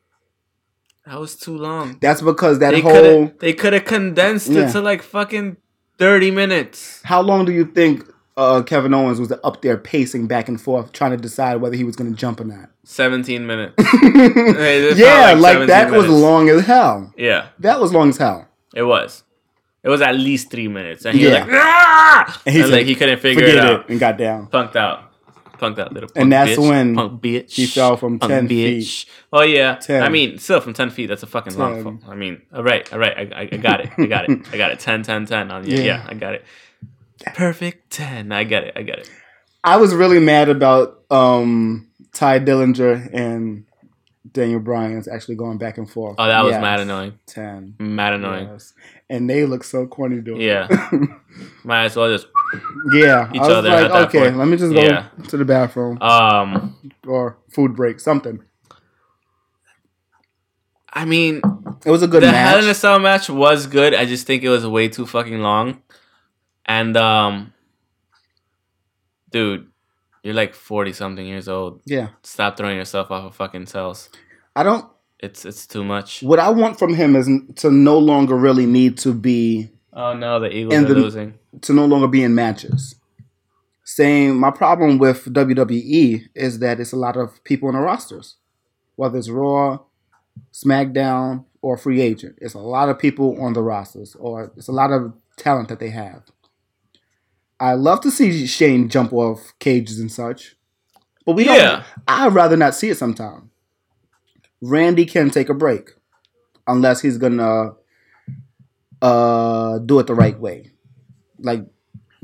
That 1.06 1.20
was 1.20 1.36
too 1.36 1.58
long. 1.58 1.98
That's 2.02 2.22
because 2.22 2.60
that 2.60 2.72
They 2.72 2.82
whole. 2.82 3.28
could 3.28 3.40
they 3.40 3.54
could 3.54 3.74
have 3.74 3.86
condensed 3.86 4.48
Yeah. 4.50 4.70
it 4.70 4.72
to 4.74 4.82
like 4.82 5.02
fucking 5.02 5.58
thirty 5.98 6.32
minutes. 6.32 7.02
How 7.04 7.22
long 7.22 7.46
do 7.46 7.52
you 7.52 7.66
think 7.66 8.06
uh, 8.38 8.62
Kevin 8.62 8.94
Owens 8.94 9.20
was 9.20 9.34
up 9.44 9.62
there 9.62 9.76
pacing 9.78 10.28
back 10.28 10.48
and 10.48 10.62
forth, 10.62 10.94
trying 10.94 11.12
to 11.12 11.18
decide 11.18 11.58
whether 11.58 11.76
he 11.76 11.84
was 11.84 11.96
going 11.98 12.10
to 12.10 12.16
jump 12.16 12.40
or 12.40 12.46
not? 12.46 12.70
Seventeen 12.86 13.46
minutes. 13.48 13.74
felt 13.84 14.98
yeah, 14.98 15.34
like 15.34 15.40
like, 15.40 15.54
17 15.54 15.68
that 15.68 15.92
was 15.92 16.08
long 16.08 16.48
as 16.48 16.66
hell. 16.66 17.14
Yeah, 17.18 17.48
That 17.60 17.80
was 17.82 17.92
long 17.92 18.10
as 18.10 18.18
hell. 18.18 18.48
It 18.76 18.84
was. 18.84 19.24
It 19.82 19.90
was 19.90 20.02
at 20.02 20.16
least 20.16 20.52
three 20.52 20.68
minutes, 20.68 21.06
and 21.06 21.18
he 21.18 21.26
was 21.26 21.34
like, 21.36 21.48
ah! 21.52 22.42
And 22.46 22.56
and, 22.56 22.66
he 22.66 22.72
like 22.72 22.86
he 22.86 22.96
couldn't 22.96 23.20
figure 23.20 23.44
it 23.46 23.56
it, 23.56 23.60
out. 23.60 23.90
and 23.90 24.00
got 24.00 24.18
down. 24.18 24.48
Punked 24.48 24.76
out. 24.76 25.06
Punked 25.58 25.80
out, 25.80 25.94
little. 25.94 26.10
Punk 26.10 26.18
And 26.22 26.32
that's 26.34 26.52
bitch. 26.52 26.70
when 26.70 26.96
punk 26.96 27.22
bitch. 27.22 27.54
he 27.54 27.66
fell 27.66 27.96
from 27.98 28.20
punk 28.20 28.32
10 28.32 28.50
bitch. 28.50 29.06
Oh 29.32 29.42
yeah, 29.42 29.76
10. 29.76 30.04
I 30.04 30.10
mean, 30.10 30.38
still 30.38 30.60
from 30.62 30.74
ten 30.74 30.90
feet. 30.90 31.08
That's 31.08 31.24
a 31.24 31.28
fucking 31.28 31.58
long 31.58 31.84
fall. 31.84 32.00
I 32.12 32.16
mean, 32.16 32.42
all 32.54 32.64
right, 32.64 32.92
all 32.92 33.00
right. 33.00 33.18
I, 33.18 33.42
I, 33.42 33.50
I 33.52 33.58
got 33.58 33.82
it. 33.82 33.90
I 33.98 34.06
got 34.06 34.30
it. 34.30 34.40
I 34.54 34.58
got 34.58 34.72
it. 34.72 34.80
10, 34.80 35.04
10, 35.04 35.26
10 35.26 35.52
on 35.52 35.66
yeah, 35.66 35.76
Yeah. 35.78 35.84
yeah. 35.84 36.06
I 36.08 36.14
got 36.14 36.34
it. 36.36 36.46
Perfect 37.36 37.92
ten. 37.92 38.32
I 38.32 38.44
get 38.44 38.64
it. 38.64 38.74
I 38.78 38.82
get 38.84 39.00
it. 39.00 39.12
I 39.64 39.78
was 39.78 39.94
really 39.94 40.20
mad 40.20 40.48
about 40.50 41.04
um, 41.12 41.90
Tye 42.14 42.40
Dillinger 42.40 43.10
and 43.14 43.66
Daniel 44.34 44.60
Bryan's 44.60 45.08
actually 45.08 45.36
going 45.36 45.58
back 45.58 45.78
and 45.78 45.90
forth. 45.90 46.16
Oh, 46.18 46.28
that 46.28 46.44
was 46.44 46.52
Yes, 46.54 46.62
mad 46.62 46.80
annoying. 46.80 47.20
Ten. 47.26 47.76
Mad 47.80 48.14
annoying. 48.14 48.48
Yes. 48.50 48.74
And 49.10 49.30
they 49.30 49.46
look 49.46 49.64
so 49.64 49.88
corny 49.88 50.22
doing 50.22 50.42
Yeah. 50.42 50.68
Might 51.64 51.86
as 51.86 51.96
well 51.96 52.10
just 52.12 52.28
yeah. 52.94 53.30
Each 53.34 53.42
I 53.42 53.48
was 53.48 53.58
other 53.58 53.70
like, 53.70 53.92
okay, 54.08 54.20
point. 54.26 54.38
let 54.38 54.48
me 54.48 54.58
just 54.58 54.74
go 54.74 54.82
Yeah. 54.82 55.08
to 55.30 55.38
the 55.38 55.46
bathroom 55.46 56.02
um. 56.02 56.78
or 57.08 57.38
food 57.50 57.76
break, 57.76 58.00
something. 58.00 58.44
I 60.92 61.06
mean, 61.06 61.42
It 61.86 61.92
was 61.92 62.02
a 62.04 62.08
good 62.08 62.24
the 62.24 62.28
match. 62.32 62.50
Hell 62.50 62.64
in 62.64 62.70
a 62.70 62.74
Cell 62.74 63.00
match 63.00 63.30
was 63.30 63.68
good. 63.68 63.94
I 63.94 64.06
just 64.06 64.26
think 64.26 64.44
it 64.44 64.50
was 64.50 64.66
way 64.66 64.88
too 64.90 65.06
fucking 65.06 65.40
long. 65.40 65.82
And 66.66 66.98
um, 66.98 67.54
dude, 69.32 69.68
you're 70.24 70.34
like 70.34 70.54
forty 70.54 70.94
something 70.94 71.26
years 71.26 71.48
old. 71.48 71.82
yeah. 71.86 72.10
Stop 72.24 72.58
throwing 72.58 72.78
yourself 72.78 73.10
off 73.12 73.26
of 73.26 73.36
fucking 73.36 73.66
cells. 73.68 74.10
I 74.56 74.64
don't. 74.64 74.86
It's 75.20 75.46
it's 75.46 75.68
too 75.68 75.84
much. 75.84 76.22
What 76.24 76.40
I 76.40 76.50
want 76.50 76.80
from 76.80 76.94
him 76.94 77.16
is 77.16 77.30
to 77.58 77.70
no 77.72 77.98
longer 77.98 78.36
really 78.36 78.66
need 78.66 78.98
to 79.00 79.14
be 79.14 79.70
Oh 79.94 80.14
no, 80.14 80.40
the 80.40 80.50
Eagles 80.56 80.76
are 80.76 80.86
the- 80.86 80.96
losing. 80.96 81.34
to 81.62 81.74
no 81.74 81.86
longer 81.86 82.08
be 82.08 82.24
in 82.24 82.34
matches. 82.36 82.96
Same. 83.84 84.38
my 84.40 84.52
problem 84.52 84.98
with 85.00 85.26
WWE 85.34 86.22
is 86.36 86.60
that 86.60 86.80
it's 86.80 86.92
a 86.94 86.96
lot 86.96 87.18
of 87.18 87.44
people 87.44 87.70
in 87.70 87.76
the 87.76 87.82
rosters, 87.82 88.36
whether 88.96 89.18
it's 89.18 89.30
Raw, 89.30 89.80
SmackDown, 90.54 91.46
or 91.62 91.76
free 91.78 92.02
agent. 92.02 92.38
It's 92.40 92.54
a 92.54 92.60
lot 92.60 92.90
of 92.90 93.00
people 93.00 93.42
on 93.42 93.54
the 93.54 93.62
rosters, 93.64 94.16
or 94.20 94.52
it's 94.56 94.68
a 94.68 94.72
lot 94.72 94.92
of 94.92 95.14
talent 95.38 95.70
that 95.70 95.80
they 95.80 95.90
have. 95.90 96.22
I 97.60 97.74
love 97.74 98.02
to 98.02 98.12
see 98.12 98.46
Shane 98.48 98.90
jump 98.90 99.12
off 99.14 99.54
cages 99.60 100.00
and 100.00 100.12
such, 100.12 100.56
but 101.26 101.34
we 101.36 101.46
Yeah. 101.46 101.56
don't. 101.56 101.84
I'd 102.08 102.34
rather 102.34 102.56
not 102.58 102.76
see 102.76 102.90
it 102.90 102.98
sometime. 102.98 103.50
Randy 104.62 105.06
can 105.06 105.30
take 105.30 105.50
a 105.50 105.54
break, 105.54 105.92
unless 106.68 107.02
he's 107.02 107.18
gonna 107.18 107.74
uh, 109.02 109.80
do 109.80 110.00
it 110.00 110.08
the 110.08 110.16
right 110.16 110.38
way, 110.40 110.72
like 111.40 111.66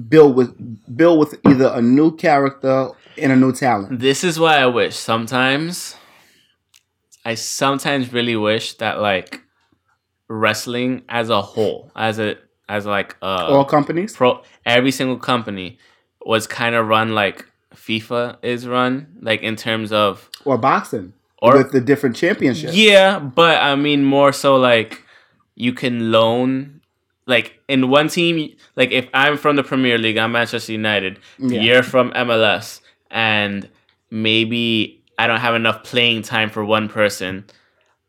build 0.09 0.35
with 0.35 0.53
build 0.97 1.19
with 1.19 1.39
either 1.47 1.71
a 1.73 1.81
new 1.81 2.15
character 2.15 2.89
and 3.17 3.31
a 3.31 3.35
new 3.35 3.53
talent. 3.53 3.99
This 3.99 4.23
is 4.23 4.39
why 4.39 4.57
I 4.57 4.65
wish 4.65 4.95
sometimes. 4.95 5.95
I 7.23 7.35
sometimes 7.35 8.11
really 8.13 8.35
wish 8.35 8.73
that 8.75 8.99
like 8.99 9.41
wrestling 10.27 11.03
as 11.09 11.29
a 11.29 11.41
whole, 11.41 11.91
as 11.95 12.19
a 12.19 12.35
as 12.69 12.85
like 12.85 13.15
uh 13.21 13.47
All 13.49 13.65
companies. 13.65 14.15
pro 14.15 14.41
every 14.65 14.91
single 14.91 15.17
company 15.17 15.77
was 16.25 16.47
kind 16.47 16.75
of 16.75 16.87
run 16.87 17.13
like 17.13 17.45
FIFA 17.75 18.37
is 18.41 18.67
run, 18.67 19.17
like 19.21 19.41
in 19.43 19.55
terms 19.55 19.91
of 19.91 20.29
or 20.45 20.57
boxing 20.57 21.13
or 21.41 21.57
with 21.57 21.71
the 21.71 21.81
different 21.81 22.15
championships. 22.15 22.75
yeah, 22.75 23.19
but 23.19 23.61
I 23.61 23.75
mean 23.75 24.03
more 24.03 24.31
so 24.31 24.55
like 24.55 25.03
you 25.55 25.73
can 25.73 26.11
loan 26.11 26.81
like 27.27 27.59
in 27.67 27.89
one 27.89 28.07
team 28.07 28.55
like 28.75 28.91
if 28.91 29.07
I'm 29.13 29.37
from 29.37 29.55
the 29.55 29.63
Premier 29.63 29.97
League, 29.97 30.17
I'm 30.17 30.31
Manchester 30.31 30.71
United, 30.71 31.19
Yeah. 31.37 31.61
you're 31.61 31.83
from 31.83 32.11
MLS 32.11 32.81
and 33.11 33.69
maybe 34.09 35.01
I 35.19 35.27
don't 35.27 35.39
have 35.39 35.55
enough 35.55 35.83
playing 35.83 36.21
time 36.23 36.49
for 36.49 36.63
one 36.65 36.87
person. 36.89 37.45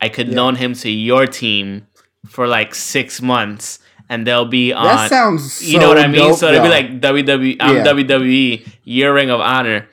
I 0.00 0.08
could 0.08 0.28
Yeah. 0.28 0.36
loan 0.40 0.56
him 0.56 0.72
to 0.74 0.90
your 0.90 1.26
team 1.26 1.86
for 2.26 2.46
like 2.46 2.74
6 2.74 3.20
months 3.22 3.78
and 4.08 4.26
they'll 4.26 4.44
be 4.44 4.72
on 4.72 4.84
That 4.84 5.10
sounds. 5.10 5.52
So 5.54 5.66
you 5.66 5.78
know 5.78 5.88
what 5.88 5.98
I 5.98 6.06
mean? 6.06 6.20
dope, 6.20 6.38
so 6.38 6.48
it'll 6.48 6.62
be 6.62 6.68
like 6.68 7.00
WWE, 7.00 7.56
I'm 7.60 7.76
Yeah. 7.76 7.84
WWE, 7.84 8.66
your 8.84 9.12
Ring 9.14 9.30
of 9.30 9.40
Honor. 9.40 9.88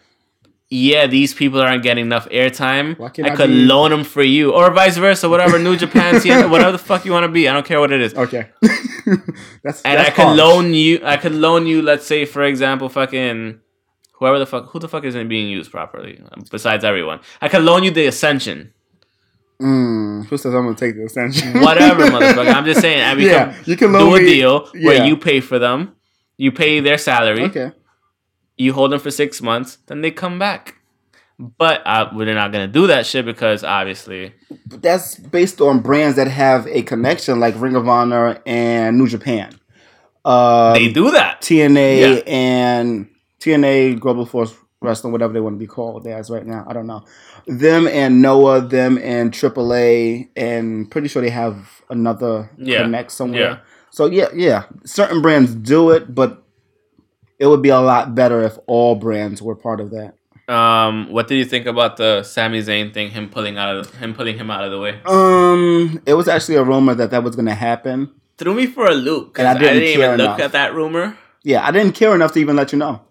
yeah, 0.70 1.05
these 1.05 1.34
people 1.36 1.61
aren't 1.61 1.84
getting 1.84 2.05
enough 2.05 2.28
airtime. 2.30 2.99
I 2.99 3.30
I 3.32 3.36
could 3.36 3.49
be- 3.49 3.66
loan 3.66 3.91
them 3.91 4.03
for 4.03 4.24
you, 4.24 4.51
or 4.53 4.72
vice 4.72 4.97
versa, 4.97 5.30
whatever. 5.30 5.59
New 5.59 5.78
Japan, 5.78 6.16
TNA, 6.22 6.49
whatever 6.49 6.72
the 6.72 6.78
fuck 6.80 7.05
you 7.05 7.11
want 7.11 7.26
to 7.26 7.28
be. 7.32 7.47
I 7.47 7.53
don't 7.53 7.66
care 7.66 7.80
what 7.80 7.91
it 7.91 8.01
is. 8.01 8.14
Okay. 8.16 8.49
that's 9.64 9.82
And 9.84 9.97
that's 9.99 10.09
I 10.09 10.11
could 10.11 10.26
harsh. 10.26 10.38
loan 10.38 10.74
you. 10.74 10.99
I 11.03 11.18
could 11.18 11.34
loan 11.36 11.68
you. 11.68 11.82
Let's 11.82 12.05
say, 12.07 12.26
for 12.26 12.43
example, 12.43 12.89
fucking 12.89 13.59
whoever 14.14 14.39
the 14.39 14.45
fuck, 14.45 14.70
who 14.72 14.80
the 14.80 14.88
fuck 14.89 15.03
isn't 15.03 15.28
being 15.28 15.47
used 15.49 15.72
properly 15.72 16.20
besides 16.51 16.84
everyone. 16.84 17.20
I 17.41 17.49
could 17.49 17.61
loan 17.64 17.84
you 17.84 17.91
the 17.91 18.05
Ascension. 18.07 18.74
Mm, 19.64 20.26
who 20.26 20.38
says 20.38 20.53
I'm 20.53 20.64
gonna 20.66 20.76
take 20.76 20.95
the 20.95 21.03
extension? 21.03 21.53
Whatever, 21.61 22.03
motherfucker. 22.07 22.53
I'm 22.53 22.66
just 22.66 22.82
saying. 22.82 23.01
I 23.01 23.16
become, 23.16 23.49
Yeah, 23.51 23.55
you 23.66 23.78
can 23.78 23.91
do 23.93 24.16
a 24.16 24.20
me- 24.20 24.26
deal 24.26 24.68
where 24.82 25.05
you 25.05 25.16
pay 25.16 25.39
for 25.39 25.57
them. 25.57 25.95
You 26.38 26.51
pay 26.51 26.82
their 26.82 26.97
salary. 26.97 27.43
Okay. 27.45 27.72
You 28.57 28.74
hold 28.74 28.91
them 28.91 28.99
for 28.99 29.09
six 29.11 29.41
months. 29.41 29.78
Then 29.88 30.01
they 30.01 30.11
come 30.11 30.38
back. 30.38 30.76
But 31.39 31.82
uh, 31.86 32.09
we're 32.14 32.34
not 32.34 32.51
gonna 32.51 32.68
do 32.68 32.88
that 32.88 33.05
shit 33.05 33.26
because 33.26 33.64
obviously 33.64 34.34
But 34.68 34.82
that's 34.84 35.16
based 35.16 35.61
on 35.61 35.80
brands 35.80 36.16
that 36.18 36.28
have 36.28 36.68
a 36.68 36.84
connection, 36.84 37.39
like 37.39 37.59
Ring 37.59 37.76
of 37.76 37.88
Honor 37.88 38.41
and 38.45 38.97
New 38.97 39.07
Japan. 39.07 39.57
Uh, 40.26 40.74
they 40.74 40.91
do 40.91 41.11
that. 41.11 41.41
TNA 41.41 41.99
Yeah. 41.99 42.22
and 42.28 43.09
TNA 43.39 43.99
Global 43.99 44.26
Force 44.26 44.53
Wrestling, 44.82 45.11
whatever 45.11 45.34
they 45.34 45.39
want 45.39 45.55
to 45.55 45.59
be 45.59 45.68
called 45.68 46.05
as 46.07 46.30
right 46.30 46.45
now. 46.45 46.66
I 46.68 46.74
don't 46.74 46.88
know. 46.88 47.03
Them 47.47 47.87
and 47.87 48.21
Noah, 48.21 48.61
them 48.61 48.97
and 48.99 49.31
AAA, 49.31 50.29
and 50.35 50.89
pretty 50.89 51.07
sure 51.07 51.21
they 51.21 51.29
have 51.29 51.81
another 51.89 52.49
Yeah. 52.57 52.83
connect 52.83 53.11
somewhere. 53.11 53.41
Yeah. 53.41 53.57
So 53.91 54.05
yeah, 54.07 54.27
yeah, 54.33 54.63
certain 54.85 55.21
brands 55.21 55.53
do 55.53 55.91
it, 55.91 56.15
but 56.15 56.43
it 57.39 57.47
would 57.47 57.61
be 57.61 57.69
a 57.69 57.79
lot 57.79 58.15
better 58.15 58.41
if 58.41 58.57
all 58.67 58.95
brands 58.95 59.41
were 59.41 59.55
part 59.55 59.79
of 59.81 59.91
that. 59.91 60.15
Um, 60.53 61.09
what 61.11 61.27
did 61.27 61.35
you 61.35 61.45
think 61.45 61.65
about 61.67 61.97
the 61.97 62.23
Sami 62.23 62.61
Zayn 62.61 62.93
thing? 62.93 63.11
Him 63.11 63.29
pulling 63.29 63.57
out 63.57 63.75
of 63.75 63.93
him 63.95 64.13
pulling 64.13 64.37
him 64.37 64.49
out 64.51 64.63
of 64.63 64.71
the 64.71 64.79
way. 64.79 64.99
Um, 65.05 66.01
it 66.05 66.15
was 66.15 66.27
actually 66.27 66.55
a 66.55 66.63
rumor 66.63 66.93
that 66.95 67.11
that 67.11 67.23
was 67.23 67.35
going 67.35 67.45
to 67.45 67.53
happen. 67.55 68.09
Threw 68.37 68.53
me 68.53 68.65
for 68.67 68.87
a 68.87 68.93
loop 68.93 69.37
And 69.37 69.47
I 69.47 69.51
I 69.51 69.53
didn't 69.57 69.73
didn't, 69.79 69.95
care 70.01 70.13
even 70.15 70.25
look 70.25 70.39
at 70.39 70.51
that 70.53 70.73
rumor. 70.73 71.17
Yeah, 71.43 71.65
I 71.65 71.71
didn't 71.71 71.93
care 71.93 72.13
enough 72.15 72.31
to 72.33 72.39
even 72.39 72.55
let 72.55 72.71
you 72.73 72.79
know. 72.79 73.01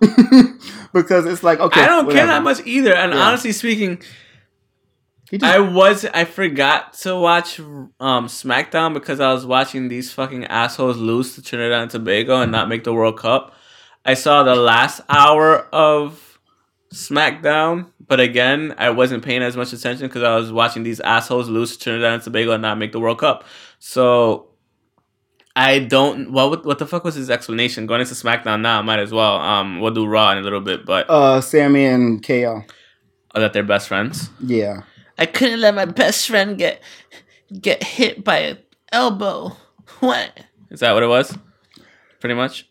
because 0.92 1.26
it's 1.26 1.42
like 1.42 1.60
okay, 1.60 1.82
I 1.82 1.86
don't 1.86 2.10
care 2.10 2.26
that 2.26 2.42
much 2.42 2.60
either. 2.66 2.94
And 2.94 3.12
Yeah. 3.12 3.18
honestly 3.18 3.52
speaking, 3.52 4.02
I 5.42 5.60
was 5.60 6.04
I 6.06 6.24
forgot 6.24 6.94
to 7.04 7.16
watch 7.16 7.60
um 7.60 8.26
SmackDown 8.26 8.94
because 8.94 9.20
I 9.20 9.32
was 9.32 9.46
watching 9.46 9.88
these 9.88 10.12
fucking 10.12 10.46
assholes 10.46 10.96
lose 10.96 11.34
to 11.34 11.42
Trinidad 11.42 11.82
and 11.82 11.90
Tobago 11.90 12.40
and 12.40 12.50
not 12.50 12.68
make 12.68 12.84
the 12.84 12.92
World 12.92 13.18
Cup. 13.18 13.54
I 14.04 14.14
saw 14.14 14.42
the 14.42 14.56
last 14.56 15.02
hour 15.08 15.66
of 15.72 16.38
SmackDown, 16.94 17.86
but 18.08 18.18
again, 18.18 18.74
I 18.78 18.90
wasn't 18.90 19.24
paying 19.24 19.42
as 19.42 19.56
much 19.56 19.72
attention 19.72 20.08
because 20.08 20.22
I 20.22 20.34
was 20.34 20.50
watching 20.50 20.82
these 20.82 20.98
assholes 21.00 21.48
lose 21.48 21.76
to 21.76 21.84
Trinidad 21.84 22.14
and 22.14 22.22
Tobago 22.22 22.52
and 22.52 22.62
not 22.62 22.78
make 22.78 22.92
the 22.92 23.00
World 23.00 23.18
Cup. 23.18 23.44
So 23.78 24.49
I 25.56 25.80
don't. 25.80 26.32
What 26.32 26.64
what 26.64 26.78
the 26.78 26.86
fuck 26.86 27.04
was 27.04 27.16
his 27.16 27.28
explanation 27.28 27.86
going 27.86 28.00
into 28.00 28.14
SmackDown 28.14 28.60
now? 28.60 28.82
Might 28.82 29.00
as 29.00 29.12
well. 29.12 29.36
Um, 29.36 29.80
we'll 29.80 29.92
do 29.92 30.06
Raw 30.06 30.30
in 30.32 30.38
a 30.38 30.42
little 30.42 30.60
bit, 30.60 30.86
but 30.86 31.10
uh, 31.10 31.40
Sami 31.40 31.86
and 31.86 32.24
KO. 32.24 32.64
oh, 33.34 33.40
that 33.40 33.52
they're 33.52 33.62
best 33.64 33.88
friends. 33.88 34.30
Yeah. 34.40 34.82
I 35.18 35.26
couldn't 35.26 35.60
let 35.60 35.74
my 35.74 35.84
best 35.84 36.28
friend 36.28 36.56
get 36.56 36.80
get 37.60 37.82
hit 37.82 38.22
by 38.24 38.38
an 38.38 38.58
elbow. 38.92 39.56
What? 39.98 40.40
Is 40.70 40.80
that 40.80 40.92
what 40.92 41.02
it 41.02 41.08
was? 41.08 41.36
Pretty 42.20 42.34
much. 42.34 42.69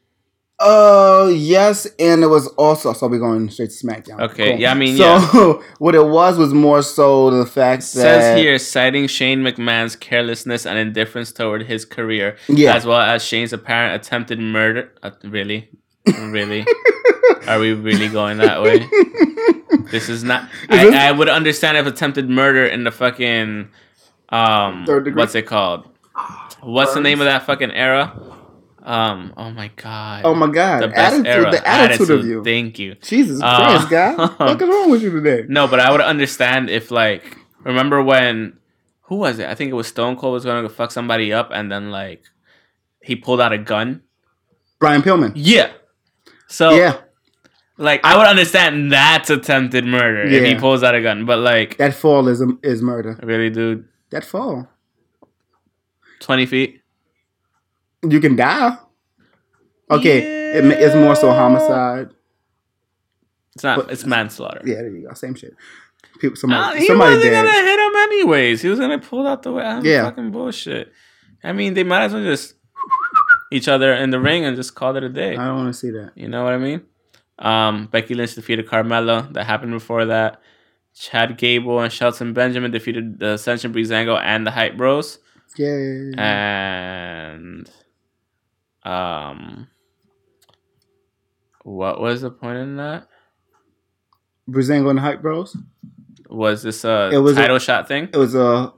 Uh, 0.60 1.32
yes, 1.34 1.88
and 2.00 2.22
it 2.22 2.28
was 2.28 2.48
also 2.58 2.92
so 2.92 3.08
we're 3.08 3.18
going 3.18 3.50
straight 3.50 3.70
to 3.70 3.86
SmackDown. 3.88 4.20
Okay, 4.20 4.58
yeah, 4.58 4.72
I 4.72 4.74
mean, 4.74 4.98
so 4.98 5.64
what 5.80 5.96
it 5.96 6.06
was 6.06 6.38
was 6.38 6.54
more 6.54 6.82
so 6.82 7.32
the 7.32 7.46
fact 7.46 7.82
that 7.82 7.88
Says 7.88 8.38
here, 8.38 8.58
citing 8.60 9.08
Shane 9.08 9.40
McMahon's 9.40 9.96
carelessness 9.96 10.66
and 10.66 10.78
indifference 10.78 11.32
toward 11.32 11.64
his 11.64 11.86
career, 11.86 12.36
Yeah. 12.50 12.76
as 12.76 12.86
well 12.86 13.00
as 13.00 13.24
Shane's 13.24 13.54
apparent 13.54 13.96
attempted 14.06 14.40
murder. 14.40 14.92
Uh, 15.02 15.12
really, 15.24 15.70
really, 16.06 16.66
are 17.48 17.60
we 17.60 17.72
really 17.74 18.10
going 18.10 18.40
that 18.40 18.62
way? 18.62 18.80
This 19.92 20.10
is 20.10 20.26
not. 20.26 20.50
I, 20.70 21.08
I 21.08 21.12
would 21.14 21.30
understand 21.30 21.78
if 21.78 21.86
attempted 21.88 22.30
murder 22.30 22.66
in 22.66 22.84
the 22.84 22.92
fucking 22.92 23.70
um, 24.28 24.86
Third 24.86 25.06
degree? 25.06 25.20
what's 25.22 25.36
it 25.36 25.48
called? 25.48 25.88
What's 26.62 26.94
the 26.94 27.00
name 27.02 27.22
of 27.22 27.26
that 27.26 27.46
fucking 27.46 27.72
era? 27.72 28.12
Um, 28.82 29.34
oh 29.36 29.52
my 29.52 29.70
god. 29.76 30.22
Oh 30.26 30.34
my 30.34 30.48
god, 30.48 30.84
the 30.84 30.88
best 30.88 31.16
attitude, 31.16 31.28
era. 31.28 31.52
the 31.52 31.68
attitude, 31.68 32.10
of 32.12 32.26
you. 32.26 32.44
Thank 32.44 32.80
you. 32.80 32.96
Jesus 32.96 33.42
Uh, 33.44 33.58
Christ, 33.58 33.90
guy, 33.90 34.14
what 34.38 34.62
is 34.62 34.68
wrong 34.70 34.90
with 34.92 35.02
you 35.04 35.12
today? 35.12 35.46
No, 35.50 35.68
but 35.68 35.80
I 35.80 35.92
would 35.92 36.02
understand 36.02 36.70
if 36.70 36.90
like 36.92 37.38
remember 37.64 38.02
when 38.02 38.58
who 39.04 39.16
was 39.18 39.40
it? 39.40 39.48
I 39.50 39.56
think 39.56 39.72
it 39.72 39.74
was 39.74 39.88
Stone 39.88 40.16
Cold 40.18 40.34
was 40.34 40.46
gonna 40.46 40.70
fuck 40.70 40.92
somebody 40.92 41.34
up 41.34 41.50
and 41.54 41.72
then 41.72 41.92
like 41.92 42.24
he 43.02 43.16
pulled 43.16 43.42
out 43.42 43.52
a 43.52 43.58
gun. 43.58 44.02
Brian 44.80 45.02
Pillman. 45.02 45.34
Yeah. 45.36 45.72
So 46.48 46.72
yeah, 46.72 47.02
like 47.78 48.00
I 48.06 48.18
would 48.18 48.28
understand 48.28 48.92
that's 48.92 49.30
attempted 49.30 49.86
murder 49.86 50.24
if 50.24 50.44
he 50.44 50.56
pulls 50.56 50.84
out 50.84 50.96
a 50.96 51.02
gun. 51.02 51.26
But 51.26 51.40
like 51.40 51.78
that 51.78 51.94
fall 51.94 52.28
is 52.30 52.42
is 52.64 52.82
murder. 52.82 53.20
really 53.22 53.50
dude, 53.50 53.86
That 54.12 54.24
fall, 54.24 54.68
twenty 56.20 56.46
feet. 56.46 56.79
You 58.08 58.20
can 58.20 58.36
die. 58.36 58.78
Okay, 59.92 60.20
it, 60.58 60.66
it's 60.66 60.96
more 60.96 61.16
so 61.16 61.32
homicide. 61.32 62.10
It's 63.56 63.64
not 63.64 63.78
But- 63.80 63.92
it's 63.92 64.06
manslaughter. 64.06 64.62
Yeah, 64.64 64.76
there 64.76 64.90
you 64.96 65.08
go, 65.08 65.14
same 65.14 65.36
shit. 65.36 65.54
People, 66.20 66.34
Uh, 66.34 66.36
somebody, 66.36 66.80
he 66.80 66.88
somebody 66.88 67.16
wasn't 67.16 67.32
dead. 67.34 67.46
gonna 67.46 67.66
hit 67.68 67.80
him 67.80 67.96
anyways. 67.96 68.62
He 68.62 68.70
was 68.70 68.80
gonna 68.80 69.00
pull 69.00 69.28
out 69.28 69.44
the 69.44 69.52
way. 69.54 69.64
Yeah. 69.64 69.82
Yeah, 69.84 70.04
fucking 70.04 70.32
bullshit. 70.32 70.92
I 71.44 71.54
mean, 71.54 71.74
they 71.74 71.84
might 71.84 72.04
as 72.06 72.14
well 72.14 72.24
just 72.24 72.56
each 73.52 73.68
other 73.68 73.94
in 73.94 74.10
the 74.12 74.20
ring 74.20 74.46
and 74.46 74.56
just 74.56 74.76
call 74.76 74.96
it 74.98 75.04
a 75.04 75.10
day. 75.10 75.36
I 75.36 75.46
don't 75.48 75.56
want 75.58 75.74
to 75.74 75.80
see 75.80 75.90
that. 75.92 76.12
You 76.16 76.28
know 76.28 76.44
what 76.44 76.54
I 76.54 76.58
mean? 76.58 76.82
Um, 77.40 77.88
Becky 77.88 78.14
Lynch 78.14 78.36
defeated 78.36 78.68
Carmella. 78.68 79.32
That 79.34 79.46
happened 79.46 79.72
before 79.72 80.06
that. 80.06 80.42
Chad 80.94 81.38
Gable 81.38 81.80
and 81.80 81.92
Shelton 81.92 82.34
Benjamin 82.34 82.72
defeated 82.72 83.20
the 83.20 83.34
Ascension 83.34 83.72
Breezango 83.74 84.20
and 84.22 84.46
the 84.46 84.52
Hype 84.52 84.76
Bros. 84.78 85.20
Yeah, 85.58 86.12
And 86.18 87.70
um, 88.84 89.68
what 91.64 92.00
was 92.00 92.22
the 92.22 92.32
point 92.32 92.58
in 92.58 92.78
that? 92.78 93.08
Breezango 94.50 94.90
and 94.90 95.00
Hype 95.00 95.22
Bros. 95.22 95.56
Was 96.30 96.64
this 96.64 96.84
a 96.84 97.10
It 97.14 97.18
was 97.18 97.38
a- 97.38 97.42
title 97.42 97.60
shot 97.60 97.88
thing? 97.88 98.10
It 98.14 98.18
was 98.18 98.36
a 98.36 98.74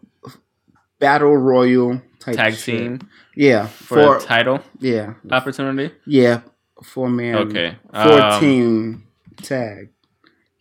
battle 0.99 1.35
royal 1.35 2.01
Tag 2.19 2.53
shit. 2.53 2.77
team 2.77 2.99
Yeah, 3.35 3.65
for, 3.67 3.95
for, 3.95 4.17
a 4.17 4.19
title 4.21 4.59
yeah, 4.79 5.13
opportunity. 5.31 5.91
yeah, 6.05 6.41
four 6.83 7.09
man. 7.09 7.35
Okay, 7.35 7.75
four 7.91 8.21
um, 8.21 8.39
team 8.39 9.07
tag. 9.37 9.89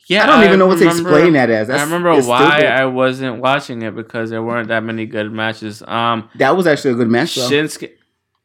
Yeah, 0.07 0.25
I 0.25 0.27
don't 0.27 0.45
even 0.45 0.59
know 0.59 0.67
what 0.67 0.79
to 0.79 0.87
explain 0.89 1.35
that 1.35 1.51
as. 1.51 1.69
That's, 1.69 1.81
I 1.81 1.85
remember 1.85 2.13
why 2.27 2.49
stupid. 2.57 2.67
I 2.67 2.87
wasn't 2.87 3.41
watching 3.41 3.83
it 3.83 3.95
because 3.95 4.31
there 4.31 4.43
weren't 4.43 4.67
that 4.69 4.83
many 4.83 5.07
good 5.07 5.31
matches. 5.31 5.83
Um, 5.87 6.29
that 6.37 6.57
was 6.57 6.67
actually 6.67 6.93
a 6.93 6.95
good 6.97 7.09
match. 7.09 7.37
Though. 7.37 7.49
Shinsuke. 7.49 7.93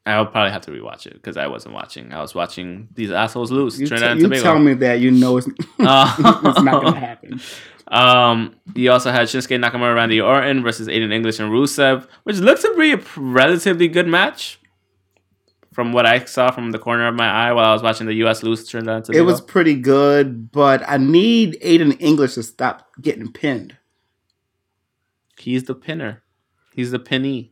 I'll 0.08 0.26
probably 0.28 0.52
have 0.52 0.62
to 0.64 0.72
rewatch 0.72 1.08
it 1.08 1.14
because 1.14 1.36
I 1.36 1.48
wasn't 1.48 1.74
watching. 1.74 2.14
I 2.14 2.22
was 2.22 2.36
watching 2.36 2.90
these 2.94 3.10
assholes 3.10 3.52
lose. 3.52 3.80
You, 3.80 3.88
Trinidad 3.88 4.18
t- 4.18 4.22
you 4.22 4.28
Tobago. 4.28 4.44
tell 4.44 4.60
me 4.60 4.74
that 4.76 5.00
you 5.00 5.10
know 5.10 5.38
it's, 5.38 5.48
Uh, 5.80 6.42
it's 6.46 6.62
not 6.62 6.84
gonna 6.84 7.00
happen. 7.00 7.42
Um, 7.88 8.56
you 8.76 8.92
also 8.92 9.12
had 9.12 9.28
Shinsuke 9.28 9.60
Nakamura, 9.64 9.96
Randy 9.96 10.22
Orton 10.22 10.62
versus 10.64 10.88
Aiden 10.88 11.12
English 11.12 11.40
and 11.40 11.52
Rusev, 11.52 12.08
which 12.24 12.38
looked 12.38 12.62
to 12.62 12.76
be 12.78 12.94
a 12.94 13.02
relatively 13.18 13.88
good 13.88 14.08
match. 14.08 14.60
From 15.74 15.92
what 15.92 16.06
I 16.06 16.24
saw 16.24 16.52
from 16.52 16.72
the 16.72 16.80
corner 16.80 17.06
of 17.08 17.16
my 17.16 17.28
eye 17.28 17.52
while 17.52 17.66
I 17.66 17.74
was 17.74 17.84
watching 17.84 18.08
the 18.08 18.14
U.S. 18.14 18.44
lose 18.44 18.64
to 18.64 18.70
Trinidad 18.70 19.10
and 19.10 19.18
It 19.18 19.24
was 19.24 19.42
pretty 19.42 19.76
good, 19.76 20.50
but 20.52 20.82
I 20.88 20.96
need 20.96 21.58
Aiden 21.62 21.98
English 22.00 22.36
to 22.36 22.44
stop 22.44 22.88
getting 23.02 23.30
pinned. 23.30 23.76
He's 25.38 25.66
the 25.66 25.76
pinner. 25.76 26.24
He's 26.74 26.92
the 26.92 27.00
pinnee. 27.00 27.52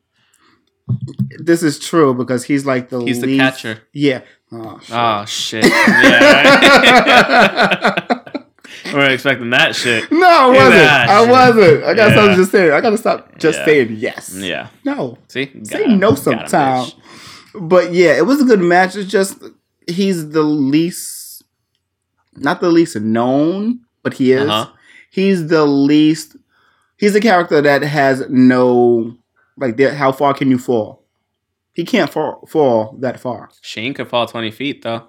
This 1.39 1.63
is 1.63 1.79
true 1.79 2.13
because 2.13 2.43
he's 2.43 2.65
like 2.65 2.89
the 2.89 2.99
He's 2.99 3.21
the 3.21 3.37
catcher. 3.37 3.79
Yeah. 3.93 4.21
Oh, 4.51 4.79
shit. 4.79 4.95
Oh 4.95 5.25
shit! 5.25 5.65
Yeah. 6.83 8.19
we 8.85 8.93
weren't 8.93 9.13
expecting 9.13 9.49
that 9.51 9.75
shit. 9.75 10.11
no, 10.11 10.27
I 10.27 10.47
wasn't. 10.47 10.71
that 10.73 11.09
I 11.09 11.21
shit. 11.21 11.29
wasn't. 11.31 11.83
I 11.83 11.93
got 11.93 12.09
Yeah. 12.09 12.15
something 12.15 12.37
to 12.37 12.45
say. 12.45 12.71
I 12.71 12.81
gotta 12.81 12.97
stop 12.97 13.37
just 13.39 13.59
Yeah. 13.59 13.65
saying 13.65 13.95
yes. 13.97 14.35
Yeah. 14.35 14.67
No. 14.83 15.17
See, 15.27 15.51
Say 15.63 15.85
him. 15.85 15.99
no 15.99 16.09
Got 16.11 16.17
him, 16.19 16.23
sometime. 16.47 16.91
But 17.55 17.93
yeah, 17.93 18.17
it 18.17 18.25
was 18.25 18.41
a 18.41 18.45
good 18.45 18.59
match. 18.61 18.95
It's 18.95 19.09
just 19.09 19.37
he's 19.87 20.29
the 20.29 20.43
least, 20.43 21.43
not 22.35 22.61
the 22.61 22.69
least 22.69 22.95
known, 22.99 23.81
but 24.03 24.13
he 24.15 24.31
is. 24.33 24.49
Uh-huh. 24.49 24.71
He's 25.09 25.47
the 25.47 25.65
least. 25.65 26.35
He's 26.97 27.15
a 27.15 27.21
character 27.21 27.61
that 27.61 27.81
has 27.83 28.23
no 28.29 29.15
like. 29.57 29.77
there- 29.77 29.95
How 29.95 30.11
far 30.11 30.33
can 30.33 30.49
you 30.49 30.57
fall? 30.57 31.03
He 31.73 31.83
can't 31.85 32.09
fall 32.11 32.45
fall 32.47 32.95
that 32.99 33.19
far. 33.19 33.49
Shane 33.61 33.93
could 33.93 34.07
fall 34.07 34.27
twenty 34.27 34.51
feet 34.51 34.81
though. 34.83 35.07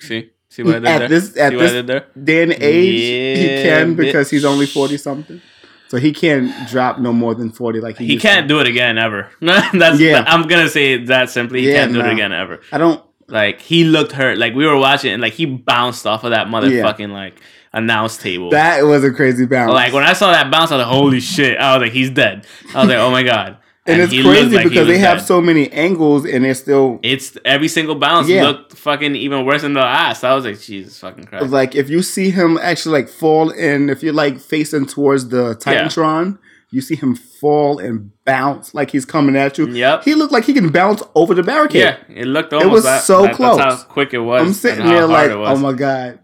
See, 0.00 0.30
See 0.48 0.62
what 0.62 0.76
I 0.76 0.78
did 0.78 0.86
At 0.88 0.98
there? 1.00 1.08
this- 1.08 1.36
at 1.36 1.50
See 1.50 1.56
what 1.56 1.64
I 1.64 1.68
this- 1.68 1.72
did 1.72 1.86
there? 1.86 2.06
Day 2.24 2.42
and 2.44 2.52
age, 2.52 3.38
he 3.40 3.46
can 3.68 3.94
because 3.94 4.30
he's 4.30 4.44
only 4.44 4.66
forty 4.66 4.96
something. 4.96 5.40
So 5.88 5.96
he 5.96 6.12
can't 6.12 6.68
drop 6.68 6.98
no 6.98 7.12
more 7.12 7.34
than 7.34 7.50
forty. 7.50 7.80
Like 7.80 7.96
he, 7.98 8.06
He 8.06 8.18
can't 8.18 8.46
do 8.48 8.60
it 8.60 8.66
again 8.66 8.98
ever. 8.98 9.30
That's 9.40 9.98
Yeah. 10.00 10.24
I'm 10.26 10.46
gonna 10.46 10.68
say 10.68 11.04
that 11.04 11.30
simply. 11.30 11.62
He 11.62 11.68
Yeah, 11.70 11.80
can't 11.84 11.92
do 11.92 11.98
nah. 12.00 12.08
it 12.08 12.12
again 12.12 12.32
ever. 12.32 12.60
I 12.72 12.78
don't. 12.78 13.02
Like 13.28 13.60
he 13.60 13.84
looked 13.84 14.12
hurt. 14.12 14.38
Like 14.38 14.54
we 14.54 14.66
were 14.66 14.76
watching, 14.78 15.12
and 15.12 15.22
like 15.22 15.34
he 15.34 15.44
bounced 15.46 16.06
off 16.06 16.24
of 16.24 16.30
that 16.30 16.46
motherfucking 16.48 17.10
like 17.12 17.40
announce 17.72 18.16
table. 18.16 18.50
That 18.50 18.82
was 18.82 19.04
a 19.04 19.10
crazy 19.10 19.46
bounce. 19.46 19.72
like 19.72 19.92
when 19.92 20.04
I 20.04 20.12
saw 20.12 20.32
that 20.32 20.50
bounce, 20.50 20.70
I 20.72 20.76
was 20.76 20.86
like, 20.86 20.92
"Holy 20.94 21.20
shit!" 21.20 21.58
I 21.58 21.76
was 21.76 21.82
like, 21.86 21.92
"He's 21.92 22.10
dead." 22.10 22.46
I 22.74 22.80
was 22.80 22.88
like, 22.88 22.98
"Oh 22.98 23.10
my 23.10 23.22
god!" 23.22 23.56
and, 23.86 24.02
it's 24.02 24.12
crazy 24.12 24.54
like 24.56 24.68
because 24.68 24.86
they 24.86 24.98
have 24.98 25.18
dead. 25.18 25.24
so 25.26 25.40
many 25.40 25.70
angles 25.72 26.26
and 26.26 26.44
they're 26.44 26.54
still 26.54 27.00
It's 27.02 27.38
every 27.46 27.68
single 27.68 27.94
bounce 27.94 28.28
Yeah. 28.28 28.42
looked 28.42 28.74
fucking 28.76 29.16
even 29.16 29.46
worse 29.46 29.62
than 29.62 29.72
the 29.72 29.80
ass. 29.82 30.22
I 30.24 30.34
was 30.34 30.44
like, 30.44 30.60
Jesus 30.60 30.98
fucking 30.98 31.24
Christ. 31.24 31.46
like 31.50 31.74
if 31.74 31.88
you 31.88 32.02
see 32.02 32.28
him 32.30 32.58
actually 32.60 33.00
like 33.00 33.08
fall 33.08 33.48
in 33.48 33.88
if 33.88 34.02
you're 34.02 34.12
like 34.12 34.40
facing 34.40 34.84
towards 34.84 35.28
the 35.28 35.54
Titantron, 35.56 36.38
you 36.70 36.82
see 36.82 36.96
him 36.96 37.14
fall 37.14 37.78
and 37.78 38.10
bounce 38.26 38.74
like 38.74 38.90
he's 38.90 39.06
coming 39.06 39.36
at 39.36 39.56
you. 39.56 39.66
Yep. 39.68 40.04
He 40.04 40.14
looked 40.14 40.34
like 40.34 40.44
he 40.44 40.52
can 40.52 40.68
bounce 40.68 41.02
over 41.14 41.32
the 41.32 41.42
barricade. 41.42 41.80
Yeah, 41.80 41.96
it 42.14 42.26
looked 42.26 42.52
almost 42.52 42.70
was 42.72 42.84
that, 42.84 43.02
so 43.04 43.22
that- 43.22 43.34
close. 43.36 43.56
That's 43.56 43.82
how 43.84 43.88
quick 43.88 44.12
it 44.12 44.18
was. 44.18 44.42
I'm 44.46 44.52
sitting 44.52 44.82
and 44.82 44.90
there 44.90 45.06
like, 45.06 45.30
oh 45.30 45.56
my 45.56 45.72
god. 45.72 46.18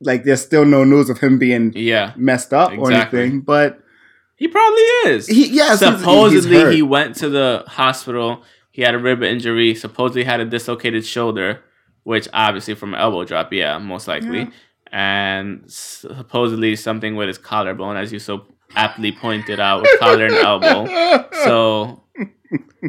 Like 0.00 0.24
there's 0.24 0.42
still 0.42 0.64
no 0.64 0.84
news 0.84 1.08
of 1.10 1.18
him 1.18 1.38
being 1.38 1.72
Yeah, 1.74 2.12
messed 2.16 2.52
up 2.52 2.72
or 2.76 2.92
anything, 2.92 3.40
but 3.40 3.80
he 4.36 4.48
probably 4.48 4.82
is. 5.06 5.26
he 5.26 5.48
he's 5.48 5.78
supposedly 5.78 6.74
he 6.76 6.82
went 6.82 7.16
to 7.16 7.28
the 7.30 7.64
hospital. 7.66 8.42
He 8.70 8.82
had 8.82 8.94
a 8.94 8.98
rib 8.98 9.22
injury. 9.22 9.74
Supposedly 9.74 10.24
had 10.24 10.40
a 10.40 10.44
dislocated 10.44 11.06
shoulder, 11.06 11.62
which 12.02 12.28
obviously 12.34 12.74
from 12.74 12.92
an 12.94 13.00
elbow 13.00 13.24
drop, 13.24 13.52
yeah, 13.52 13.78
most 13.78 14.06
likely. 14.06 14.40
Yeah. 14.40 14.50
And 14.92 15.64
supposedly 15.66 16.76
something 16.76 17.16
with 17.16 17.28
his 17.28 17.38
collarbone, 17.38 17.96
as 17.96 18.12
you 18.12 18.18
so 18.18 18.44
aptly 18.74 19.12
pointed 19.12 19.58
out, 19.60 19.82
with 19.82 19.98
collar 19.98 20.26
and 20.26 20.34
elbow. 20.34 21.24
So 21.44 22.02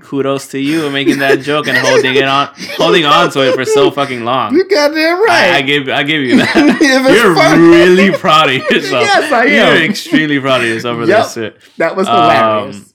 kudos 0.01 0.47
to 0.49 0.59
you 0.59 0.81
for 0.81 0.89
making 0.91 1.19
that 1.19 1.39
joke 1.41 1.67
and 1.67 1.77
holding 1.77 2.15
it 2.15 2.23
on, 2.25 2.49
holding 2.77 3.05
on 3.05 3.31
to 3.31 3.41
it 3.49 3.55
for 3.55 3.65
so 3.65 3.89
fucking 3.91 4.23
long. 4.23 4.53
You 4.53 4.67
got 4.69 4.93
that 4.93 5.11
right. 5.11 5.51
I, 5.53 5.57
I 5.57 5.61
give 5.61 5.89
I 5.89 6.03
give 6.03 6.21
you 6.21 6.37
that. 6.37 6.77
You're 7.13 7.35
fun- 7.35 7.59
really 7.69 8.11
proud 8.17 8.49
of 8.49 8.55
yourself. 8.55 9.03
Yes, 9.03 9.31
I 9.31 9.43
You're 9.45 9.83
am. 9.83 9.89
extremely 9.89 10.39
proud 10.39 10.61
of 10.61 10.67
yourself 10.67 10.97
for 10.97 11.05
Yep. 11.05 11.17
this 11.23 11.33
shit. 11.33 11.57
that 11.77 11.95
was 11.95 12.07
Um, 12.07 12.15
hilarious. 12.21 12.93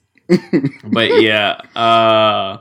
But 0.85 1.20
yeah, 1.20 1.61
uh 1.74 2.59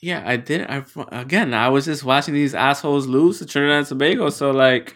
yeah, 0.00 0.22
I 0.24 0.36
did. 0.36 0.62
I 0.68 0.84
again, 1.12 1.52
I 1.54 1.68
was 1.68 1.84
just 1.86 2.04
watching 2.04 2.32
these 2.34 2.54
assholes 2.54 3.06
lose 3.06 3.38
to 3.40 3.46
Trinidad 3.46 3.78
and 3.78 3.86
Tobago. 3.86 4.30
So 4.30 4.50
like, 4.52 4.94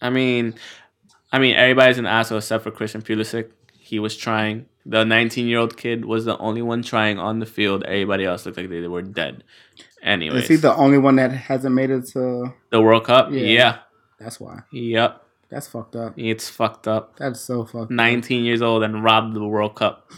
I 0.00 0.08
mean, 0.10 0.54
I 1.30 1.38
mean, 1.38 1.54
everybody's 1.54 1.98
an 1.98 2.06
asshole 2.06 2.38
except 2.38 2.64
for 2.64 2.70
Christian 2.70 3.02
Pulisic. 3.02 3.50
He 3.78 3.98
was 3.98 4.16
trying. 4.16 4.66
The 4.90 5.04
19 5.04 5.46
year 5.46 5.58
old 5.58 5.76
kid 5.76 6.04
was 6.06 6.24
the 6.24 6.38
only 6.38 6.62
one 6.62 6.82
trying 6.82 7.18
on 7.18 7.40
the 7.40 7.46
field. 7.46 7.84
Everybody 7.84 8.24
else 8.24 8.46
looked 8.46 8.56
like 8.58 8.70
they 8.70 8.86
were 8.88 9.02
dead. 9.02 9.44
Anyway, 10.02 10.38
Is 10.38 10.48
he 10.48 10.56
the 10.56 10.74
only 10.74 10.96
one 10.98 11.16
that 11.16 11.30
hasn't 11.32 11.74
made 11.74 11.90
it 11.90 12.06
to? 12.12 12.52
the 12.70 12.80
World 12.80 13.04
Cup. 13.04 13.30
Yeah. 13.30 13.40
Yeah. 13.40 13.78
That's 14.18 14.40
why. 14.40 14.60
Yep. 14.72 15.22
That's 15.50 15.68
fucked 15.68 15.96
up. 15.96 16.14
It's 16.16 16.48
fucked 16.48 16.88
up. 16.88 17.16
That's 17.16 17.40
so 17.40 17.64
fucked. 17.64 17.84
up. 17.84 17.90
19 17.90 18.44
years 18.44 18.62
old 18.62 18.82
and 18.82 19.02
robbed 19.04 19.34
the 19.34 19.44
World 19.44 19.74
Cup 19.76 20.10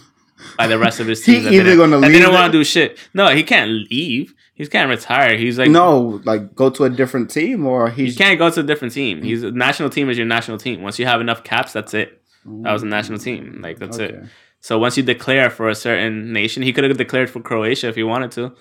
by 0.57 0.67
the 0.67 0.79
rest 0.79 1.01
of 1.01 1.07
his 1.07 1.23
team. 1.25 1.43
he 1.43 1.57
either 1.57 1.65
didn't- 1.65 1.79
gonna 1.79 1.97
leave 1.99 2.13
didn't 2.13 2.33
want 2.33 2.53
to 2.53 2.59
do 2.59 2.63
shit. 2.65 2.99
No, 3.15 3.29
he 3.29 3.43
can't 3.43 3.71
leave. 3.91 4.35
He 4.55 4.67
can't 4.67 4.91
retire. 4.91 5.37
He's 5.39 5.59
like 5.59 5.71
no, 5.71 6.21
like 6.25 6.55
go 6.55 6.69
to 6.71 6.85
a 6.85 6.91
different 6.91 7.31
team 7.31 7.67
or 7.67 7.89
he's 7.91 8.17
can't 8.17 8.39
go 8.39 8.51
to 8.51 8.61
a 8.61 8.63
different 8.63 8.93
team. 8.93 9.23
He's 9.23 9.43
a 9.43 9.51
national 9.51 9.89
team 9.89 10.11
is 10.11 10.19
your 10.19 10.27
national 10.27 10.59
team. 10.59 10.83
Once 10.83 10.99
you 10.99 11.07
have 11.07 11.21
enough 11.23 11.43
caps, 11.45 11.73
that's 11.73 11.95
it. 11.95 12.21
That 12.45 12.73
was 12.73 12.83
a 12.83 12.87
national 12.87 13.19
team. 13.21 13.61
Like 13.63 13.79
that's 13.79 13.97
it. 13.99 14.23
So 14.61 14.79
once 14.79 14.97
you 14.97 15.03
declare 15.03 15.51
for 15.51 15.69
a 15.69 15.75
certain 15.75 16.33
nation, 16.33 16.63
he 16.63 16.73
could 16.73 16.85
have 16.85 16.97
declared 16.97 17.31
for 17.31 17.41
Croatia 17.41 17.89
if 17.89 17.97
he 17.97 18.03
wanted 18.03 18.31
to, 18.33 18.53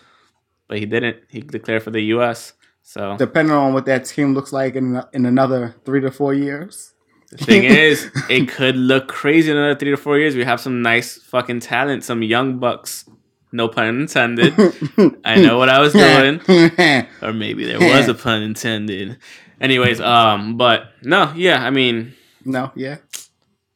but 0.67 0.79
he 0.79 0.85
didn't. 0.85 1.17
He 1.29 1.41
declared 1.41 1.83
for 1.83 1.91
the 1.91 2.01
U.S. 2.15 2.53
So 2.83 3.17
depending 3.17 3.53
on 3.53 3.73
what 3.73 3.85
that 3.85 4.05
team 4.05 4.33
looks 4.33 4.51
like 4.53 4.75
in 4.75 5.01
in 5.13 5.25
another 5.25 5.75
three 5.85 6.01
to 6.01 6.09
four 6.11 6.33
years. 6.33 6.93
the 7.31 7.37
thing 7.37 7.63
is, 7.63 8.09
it 8.29 8.47
could 8.47 8.75
look 8.75 9.07
crazy 9.07 9.51
in 9.51 9.57
another 9.57 9.77
three 9.77 9.91
to 9.91 9.97
four 9.97 10.17
years. 10.17 10.35
We 10.35 10.45
have 10.45 10.59
some 10.59 10.81
nice 10.81 11.17
fucking 11.17 11.59
talent, 11.59 12.03
some 12.03 12.23
young 12.23 12.59
bucks. 12.59 13.05
No 13.51 13.67
pun 13.67 13.87
intended. 13.87 14.53
I 15.25 15.41
know 15.41 15.57
what 15.57 15.69
I 15.69 15.79
was 15.79 15.93
doing. 16.07 16.39
or 17.21 17.33
maybe 17.33 17.65
there 17.65 17.79
was 17.79 18.07
a 18.07 18.13
pun 18.13 18.43
intended. 18.43 19.17
Anyways, 19.59 19.99
um, 19.99 20.55
but 20.55 20.91
no, 21.01 21.33
yeah, 21.35 21.63
I 21.65 21.71
mean, 21.71 22.13
no, 22.45 22.71
yeah. 22.75 22.97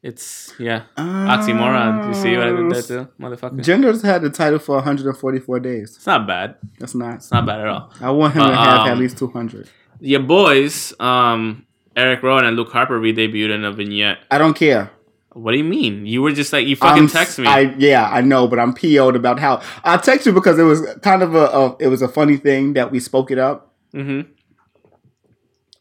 It's 0.04 0.54
yeah, 0.60 0.84
oxymoron. 0.98 2.10
You 2.10 2.14
see 2.14 2.36
what 2.36 2.48
I 2.48 2.52
did 2.52 2.72
there 2.72 2.82
too, 2.82 3.08
motherfucker? 3.18 3.64
Jinder's 3.64 4.02
had 4.02 4.22
the 4.22 4.30
title 4.30 4.60
for 4.60 4.76
144 4.76 5.62
days. 5.62 5.96
It's 5.96 6.06
not 6.06 6.28
bad. 6.28 6.56
That's 6.78 6.94
not. 6.94 7.16
It's 7.16 7.32
not 7.32 7.46
bad 7.46 7.62
at 7.62 7.68
all. 7.68 7.90
I 8.02 8.12
want 8.12 8.34
him 8.34 8.46
to 8.46 8.54
have 8.54 8.88
at 8.88 8.92
um, 8.92 9.00
least 9.00 9.18
200. 9.18 9.70
Your 10.02 10.20
boys, 10.20 10.94
um, 11.00 11.66
Eric 11.96 12.22
Rowan 12.22 12.44
and 12.44 12.58
Luke 12.58 12.74
Harper 12.74 13.00
re-debuted 13.00 13.56
in 13.56 13.64
a 13.64 13.72
vignette. 13.72 14.18
I 14.30 14.38
don't 14.38 14.56
care. 14.56 14.92
What 15.32 15.54
do 15.54 15.58
you 15.58 15.64
mean? 15.64 16.06
You 16.06 16.22
were 16.22 16.34
just 16.34 16.52
like 16.52 16.68
you 16.68 16.76
fucking 16.76 17.08
text 17.08 17.40
me. 17.40 17.48
I 17.48 17.74
yeah, 17.78 18.10
I 18.10 18.20
know, 18.20 18.46
but 18.46 18.60
I'm 18.60 18.74
PO'd 18.74 19.16
about 19.16 19.40
how 19.40 19.62
I 19.86 19.96
text 19.96 20.26
you 20.26 20.34
because 20.34 20.60
it 20.60 20.64
was 20.64 20.86
kind 21.02 21.24
of 21.24 21.34
a, 21.34 21.46
a 21.46 21.78
it 21.80 21.88
was 21.88 22.02
a 22.02 22.10
funny 22.10 22.36
thing 22.36 22.74
that 22.74 22.92
we 22.92 23.00
spoke 23.00 23.32
it 23.32 23.40
up 23.40 23.74
mm-hmm. 23.94 24.30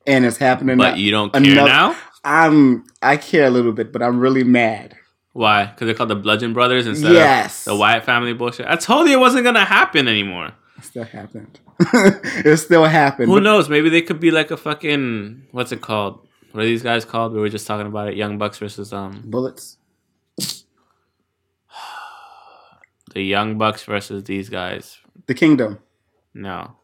and 0.06 0.24
it's 0.24 0.36
happening. 0.36 0.78
But 0.78 0.96
you 0.96 1.10
don't 1.10 1.32
care 1.32 1.42
Another- 1.42 1.68
now. 1.68 1.96
I'm 2.24 2.84
I 3.02 3.16
care 3.16 3.46
a 3.46 3.50
little 3.50 3.72
bit, 3.72 3.92
but 3.92 4.02
I'm 4.02 4.18
really 4.20 4.44
mad. 4.44 4.96
Why? 5.32 5.64
Because 5.66 5.86
they're 5.86 5.94
called 5.94 6.10
the 6.10 6.14
Bludgeon 6.16 6.52
Brothers 6.52 6.86
instead 6.86 7.12
Yes. 7.12 7.66
of 7.66 7.72
the 7.74 7.76
Wyatt 7.80 8.04
family 8.04 8.32
bullshit. 8.34 8.66
I 8.66 8.76
told 8.76 9.08
you 9.08 9.14
it 9.16 9.20
wasn't 9.20 9.44
gonna 9.44 9.64
happen 9.64 10.06
anymore. 10.08 10.52
It 10.78 10.84
still 10.84 11.04
happened. 11.04 11.58
it 11.80 12.56
still 12.58 12.84
happened. 12.84 13.28
Who 13.30 13.40
knows? 13.40 13.68
Maybe 13.68 13.88
they 13.88 14.02
could 14.02 14.20
be 14.20 14.30
like 14.30 14.50
a 14.50 14.56
fucking 14.56 15.46
what's 15.52 15.72
it 15.72 15.80
called? 15.80 16.26
What 16.52 16.62
are 16.62 16.66
these 16.66 16.82
guys 16.82 17.04
called? 17.06 17.32
We 17.32 17.40
were 17.40 17.48
just 17.48 17.66
talking 17.66 17.86
about 17.86 18.08
it. 18.08 18.14
Young 18.16 18.36
Bucks 18.38 18.58
versus 18.58 18.92
um 18.92 19.22
Bullets. 19.24 19.78
the 23.14 23.22
Young 23.22 23.58
Bucks 23.58 23.84
versus 23.84 24.24
these 24.24 24.48
guys. 24.48 24.98
The 25.26 25.34
Kingdom. 25.34 25.78
No, 26.34 26.76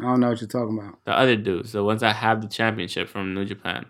I 0.00 0.04
don't 0.04 0.20
know 0.20 0.28
what 0.30 0.40
you're 0.40 0.48
talking 0.48 0.78
about. 0.78 0.98
the 1.04 1.12
other 1.12 1.36
dudes, 1.36 1.72
the 1.72 1.82
ones 1.84 2.00
that 2.02 2.16
have 2.16 2.40
the 2.42 2.48
championship 2.48 3.08
from 3.08 3.34
New 3.34 3.44
Japan. 3.44 3.86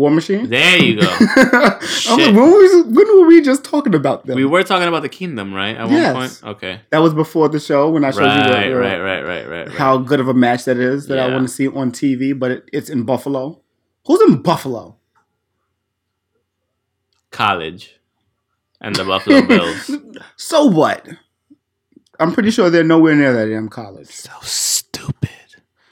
War 0.00 0.10
Machine. 0.10 0.48
There 0.48 0.78
you 0.82 1.00
go. 1.00 1.08
I'm 1.20 1.80
Shit. 1.82 2.16
like, 2.18 2.34
when, 2.34 2.50
was, 2.50 2.84
when 2.86 3.18
were 3.20 3.26
we 3.26 3.42
just 3.42 3.64
talking 3.64 3.94
about 3.94 4.24
them? 4.24 4.34
we 4.36 4.46
were 4.46 4.62
talking 4.62 4.88
about 4.88 5.02
the 5.02 5.10
Kingdom, 5.10 5.52
right? 5.52 5.76
At 5.76 5.90
Yes. 5.90 6.14
one 6.14 6.28
point. 6.28 6.40
Okay. 6.56 6.80
that 6.88 6.98
was 6.98 7.12
before 7.12 7.50
the 7.50 7.60
show 7.60 7.90
when 7.90 8.02
I 8.04 8.10
showed 8.10 8.20
you 8.22 8.26
Right, 8.26 8.68
the, 8.70 8.76
right, 8.76 8.98
right, 8.98 9.20
right, 9.22 9.46
right, 9.48 9.66
right. 9.68 9.76
how 9.76 9.98
good 9.98 10.18
of 10.18 10.28
a 10.28 10.32
match 10.34 10.64
that 10.64 10.78
is 10.78 11.06
that 11.08 11.18
I 11.18 11.28
want 11.30 11.46
to 11.46 11.52
see 11.52 11.68
on 11.68 11.92
TV, 11.92 12.36
but 12.36 12.50
it, 12.50 12.68
it's 12.72 12.88
in 12.88 13.02
Buffalo. 13.04 13.60
Who's 14.06 14.20
in 14.22 14.40
Buffalo? 14.42 14.96
College 17.30 18.00
and 18.80 18.96
the 18.96 19.04
Buffalo 19.04 19.42
Bills. 19.46 19.90
So 20.36 20.64
what? 20.64 21.06
I'm 22.18 22.32
pretty 22.32 22.50
sure 22.50 22.70
they're 22.70 22.84
nowhere 22.84 23.14
near 23.14 23.32
that 23.32 23.46
damn 23.52 23.68
college. 23.68 24.08
so 24.08 24.32
stupid. 24.42 25.28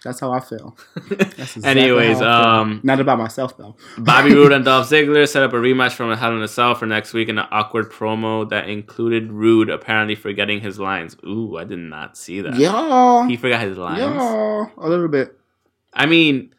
That's 0.04 0.20
how 0.20 0.30
I 0.32 0.40
feel. 0.40 0.76
That's 1.08 1.56
exactly 1.56 1.64
Anyways, 1.82 2.18
feel. 2.18 2.28
um, 2.28 2.80
not 2.84 3.00
about 3.00 3.18
myself 3.18 3.56
though. 3.56 3.74
Bobby 3.98 4.32
Roode 4.34 4.52
and 4.52 4.64
Dolph 4.64 4.88
Ziggler 4.88 5.28
set 5.28 5.42
up 5.42 5.52
a 5.52 5.56
rematch 5.56 5.92
from 5.92 6.10
a 6.10 6.16
Hell 6.16 6.36
in 6.36 6.42
a 6.42 6.46
Cell 6.48 6.74
for 6.76 6.86
next 6.86 7.12
week 7.14 7.28
in 7.28 7.38
an 7.38 7.46
awkward 7.50 7.90
promo 7.90 8.48
that 8.50 8.68
included 8.68 9.32
Roode 9.32 9.68
apparently 9.70 10.14
forgetting 10.14 10.60
his 10.60 10.78
lines. 10.78 11.16
Ooh, 11.26 11.56
I 11.58 11.64
did 11.64 11.80
not 11.80 12.16
see 12.16 12.40
that. 12.42 12.54
Yeah, 12.54 13.26
He 13.26 13.36
forgot 13.36 13.62
his 13.62 13.76
lines. 13.76 13.98
yeah, 13.98 14.66
a 14.76 14.88
little 14.88 15.08
bit. 15.08 15.36
I 15.92 16.06
mean, 16.06 16.54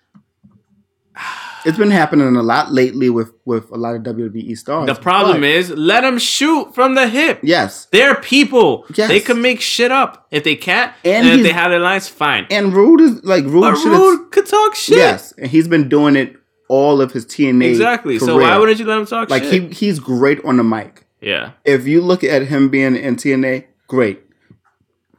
It's 1.65 1.77
been 1.77 1.91
happening 1.91 2.35
a 2.35 2.41
lot 2.43 2.71
lately 2.71 3.09
with 3.09 3.31
with 3.45 3.69
a 3.71 3.75
lot 3.75 3.95
of 3.95 4.03
WWE 4.03 4.57
stars. 4.57 4.87
the 4.87 4.95
problem 4.95 5.43
is 5.43 5.69
let 5.71 6.01
them 6.01 6.17
shoot 6.17 6.73
from 6.73 6.95
the 6.95 7.07
hip. 7.07 7.39
yes, 7.43 7.87
They're 7.91 8.15
people. 8.15 8.85
Yes. 8.95 9.09
They 9.09 9.19
can 9.19 9.41
make 9.41 9.59
shit 9.61 9.91
up. 9.91 10.27
If 10.31 10.43
they 10.43 10.55
can't, 10.55 10.93
And 11.03 11.27
and, 11.27 11.39
if 11.39 11.43
they 11.45 11.51
have 11.51 11.71
their 11.71 11.79
lines, 11.79 12.07
fine. 12.07 12.47
and 12.49 12.73
Roode 12.73 13.01
is 13.01 13.23
like 13.23 13.43
Roode. 13.45 13.61
But 13.61 13.83
Roode 13.85 14.31
could 14.31 14.45
talk 14.45 14.75
shit. 14.75 14.97
Yes, 14.97 15.33
and 15.37 15.47
he's 15.47 15.67
been 15.67 15.89
doing 15.89 16.15
it 16.15 16.35
all 16.69 17.01
of 17.01 17.11
his 17.11 17.25
TNA. 17.25 17.69
Exactly. 17.71 18.19
So 18.19 18.37
why 18.37 18.57
wouldn't 18.57 18.79
you 18.79 18.85
let 18.85 18.97
him 18.99 19.05
talk 19.05 19.29
like 19.29 19.43
shit? 19.43 19.63
he 19.73 19.85
he's 19.87 19.99
great 19.99 20.43
on 20.45 20.57
the 20.57 20.63
mic. 20.63 21.05
yeah. 21.19 21.51
If 21.65 21.87
you 21.87 21.99
look 22.01 22.23
at 22.23 22.43
him 22.43 22.69
being 22.69 22.95
in 22.95 23.15
TNA, 23.15 23.65
great. 23.87 24.21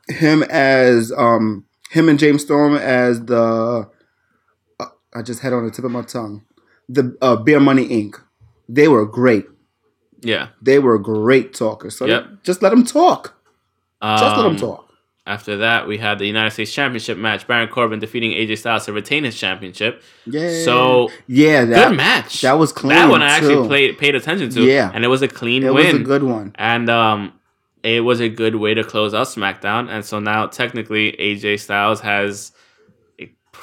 Him 0.08 0.42
as 0.44 1.12
um 1.16 1.64
him 1.90 2.08
and 2.08 2.18
James 2.18 2.42
Storm 2.42 2.76
as 2.76 3.24
the 3.26 3.88
I 5.14 5.22
just 5.22 5.40
had 5.40 5.52
on 5.52 5.64
the 5.64 5.70
tip 5.70 5.84
of 5.84 5.90
my 5.90 6.02
tongue. 6.02 6.42
The 6.88 7.16
uh, 7.20 7.36
Beer 7.36 7.60
Money 7.60 7.88
Inc. 7.88 8.20
They 8.68 8.88
were 8.88 9.06
great. 9.06 9.46
Yeah. 10.22 10.48
They 10.62 10.78
were 10.78 10.98
great 10.98 11.54
talkers. 11.54 11.96
So 11.96 12.06
Yep. 12.06 12.42
just 12.44 12.62
let 12.62 12.70
them 12.70 12.84
talk. 12.84 13.34
Just 14.02 14.22
let 14.36 14.36
them 14.42 14.46
Um, 14.52 14.56
talk. 14.56 14.88
after 15.26 15.56
that, 15.58 15.86
we 15.86 15.98
had 15.98 16.18
the 16.18 16.26
United 16.26 16.50
States 16.52 16.72
Championship 16.72 17.18
match. 17.18 17.46
Baron 17.46 17.68
Corbin 17.68 17.98
defeating 18.00 18.32
AJ 18.32 18.56
Styles 18.58 18.86
to 18.86 18.92
retain 18.92 19.24
his 19.24 19.36
championship. 19.38 20.02
Yeah. 20.26 20.64
So 20.64 21.10
yeah, 21.26 21.64
that, 21.64 21.88
good 21.88 21.96
match. 21.96 22.40
that 22.42 22.58
was 22.58 22.72
clean, 22.72 22.90
That 22.96 23.10
one 23.10 23.22
I 23.22 23.40
too. 23.40 23.46
actually 23.46 23.66
played 23.68 23.98
paid 23.98 24.14
attention 24.14 24.50
to. 24.50 24.62
Yeah. 24.62 24.90
and 24.94 25.04
it 25.04 25.08
was 25.08 25.22
a 25.22 25.28
clean 25.28 25.62
It 25.64 25.74
win. 25.74 25.86
was 25.86 25.94
a 26.02 26.04
good 26.04 26.22
one. 26.22 26.52
and 26.56 26.88
um, 26.88 27.32
it 27.82 28.00
was 28.04 28.20
a 28.20 28.28
good 28.28 28.56
way 28.56 28.74
to 28.74 28.84
close 28.84 29.12
out 29.14 29.26
SmackDown. 29.26 29.88
And 29.90 30.04
so 30.04 30.18
now 30.20 30.46
technically 30.46 31.12
AJ 31.18 31.60
Styles 31.60 32.00
has 32.00 32.52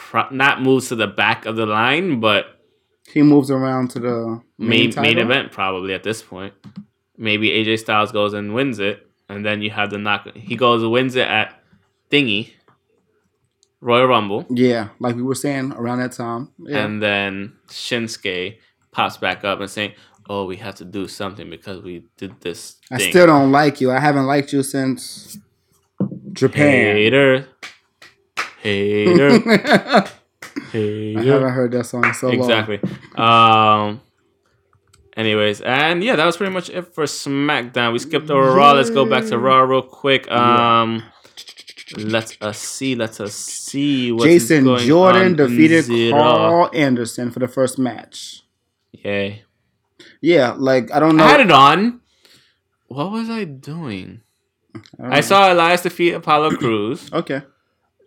pro- 0.10 0.30
not 0.32 0.62
moves 0.62 0.88
to 0.90 0.96
the 0.96 1.08
back 1.08 1.46
of 1.46 1.56
the 1.56 1.66
line, 1.66 2.20
but 2.20 2.46
He 3.12 3.22
moves 3.22 3.50
around 3.52 3.90
to 3.92 4.00
the 4.00 4.42
main, 4.58 4.94
main 4.96 5.02
main 5.02 5.18
event 5.18 5.52
probably 5.52 5.94
at 5.94 6.04
this 6.04 6.22
point. 6.22 6.54
Maybe 7.18 7.50
AJ 7.50 7.80
Styles 7.80 8.12
goes 8.12 8.34
and 8.34 8.54
wins 8.54 8.80
it, 8.80 9.06
and 9.30 9.46
then 9.46 9.62
you 9.62 9.72
have 9.72 9.90
the 9.90 9.98
knock. 9.98 10.28
He 10.36 10.56
goes 10.56 10.82
and 10.84 10.92
wins 10.92 11.16
it 11.16 11.28
at 11.28 11.62
Thingy 12.12 12.52
Royal 13.82 14.08
Rumble, 14.08 14.46
Yeah, 14.50 14.90
like 15.00 15.16
we 15.16 15.22
were 15.24 15.36
saying 15.36 15.74
around 15.74 16.00
that 16.00 16.12
time. 16.14 16.50
Yeah. 16.60 16.84
and 16.86 17.02
then 17.02 17.54
Shinsuke 17.68 18.58
pops 18.92 19.18
back 19.18 19.44
up 19.46 19.60
and 19.60 19.70
saying, 19.70 19.94
"Oh, 20.30 20.46
we 20.46 20.56
have 20.58 20.76
to 20.76 20.86
do 20.86 21.08
something 21.08 21.50
because 21.50 21.82
we 21.84 22.04
did 22.18 22.40
this 22.42 22.78
I 22.92 22.98
still 22.98 23.28
don't 23.28 23.52
like 23.52 23.80
you. 23.82 23.92
I 23.92 24.00
haven't 24.00 24.26
liked 24.26 24.52
you 24.54 24.64
since 24.64 25.38
Japan. 26.34 26.96
hater, 26.96 27.48
hater, 28.68 29.40
Hater. 30.72 31.20
I 31.20 31.24
haven't 31.24 31.50
heard 31.54 31.72
that 31.72 31.86
song 31.86 32.14
so 32.14 32.28
long. 32.30 32.40
exactly. 32.40 32.80
Um. 33.16 34.02
Anyways, 35.16 35.62
and 35.62 36.04
yeah, 36.04 36.16
that 36.16 36.26
was 36.26 36.38
pretty 36.38 36.54
much 36.54 36.70
it 36.70 36.94
for 36.94 37.06
SmackDown. 37.06 37.92
We 37.92 37.98
skipped 38.00 38.30
over 38.30 38.52
Raw. 38.54 38.74
Let's 38.74 38.92
go 38.92 39.04
back 39.10 39.26
to 39.26 39.40
Raw 39.40 39.62
real 39.62 39.82
quick. 39.82 40.30
Um, 40.32 41.04
let 41.98 42.38
us 42.40 42.60
see. 42.60 42.94
Let 42.96 43.20
us 43.20 43.34
see. 43.34 44.16
Jason 44.16 44.78
Jordan 44.78 45.36
defeated 45.36 45.86
the 45.86 46.12
Karl 46.12 46.70
Anderson 46.72 47.32
for 47.32 47.40
the 47.40 47.48
first 47.48 47.80
match. 47.80 48.44
Yay! 48.92 49.44
Yeah, 50.22 50.54
like 50.56 50.92
I 50.94 51.00
don't 51.00 51.18
know. 51.18 51.24
I 51.24 51.30
had 51.30 51.40
it 51.40 51.52
on. 51.52 52.02
What 52.88 53.12
was 53.12 53.30
I 53.30 53.44
doing? 53.44 54.22
don't 54.98 55.12
I 55.12 55.22
saw 55.22 55.52
Elias 55.52 55.82
defeat 55.82 56.14
Apollo 56.14 56.58
Crews. 56.58 57.12
Okay, 57.12 57.42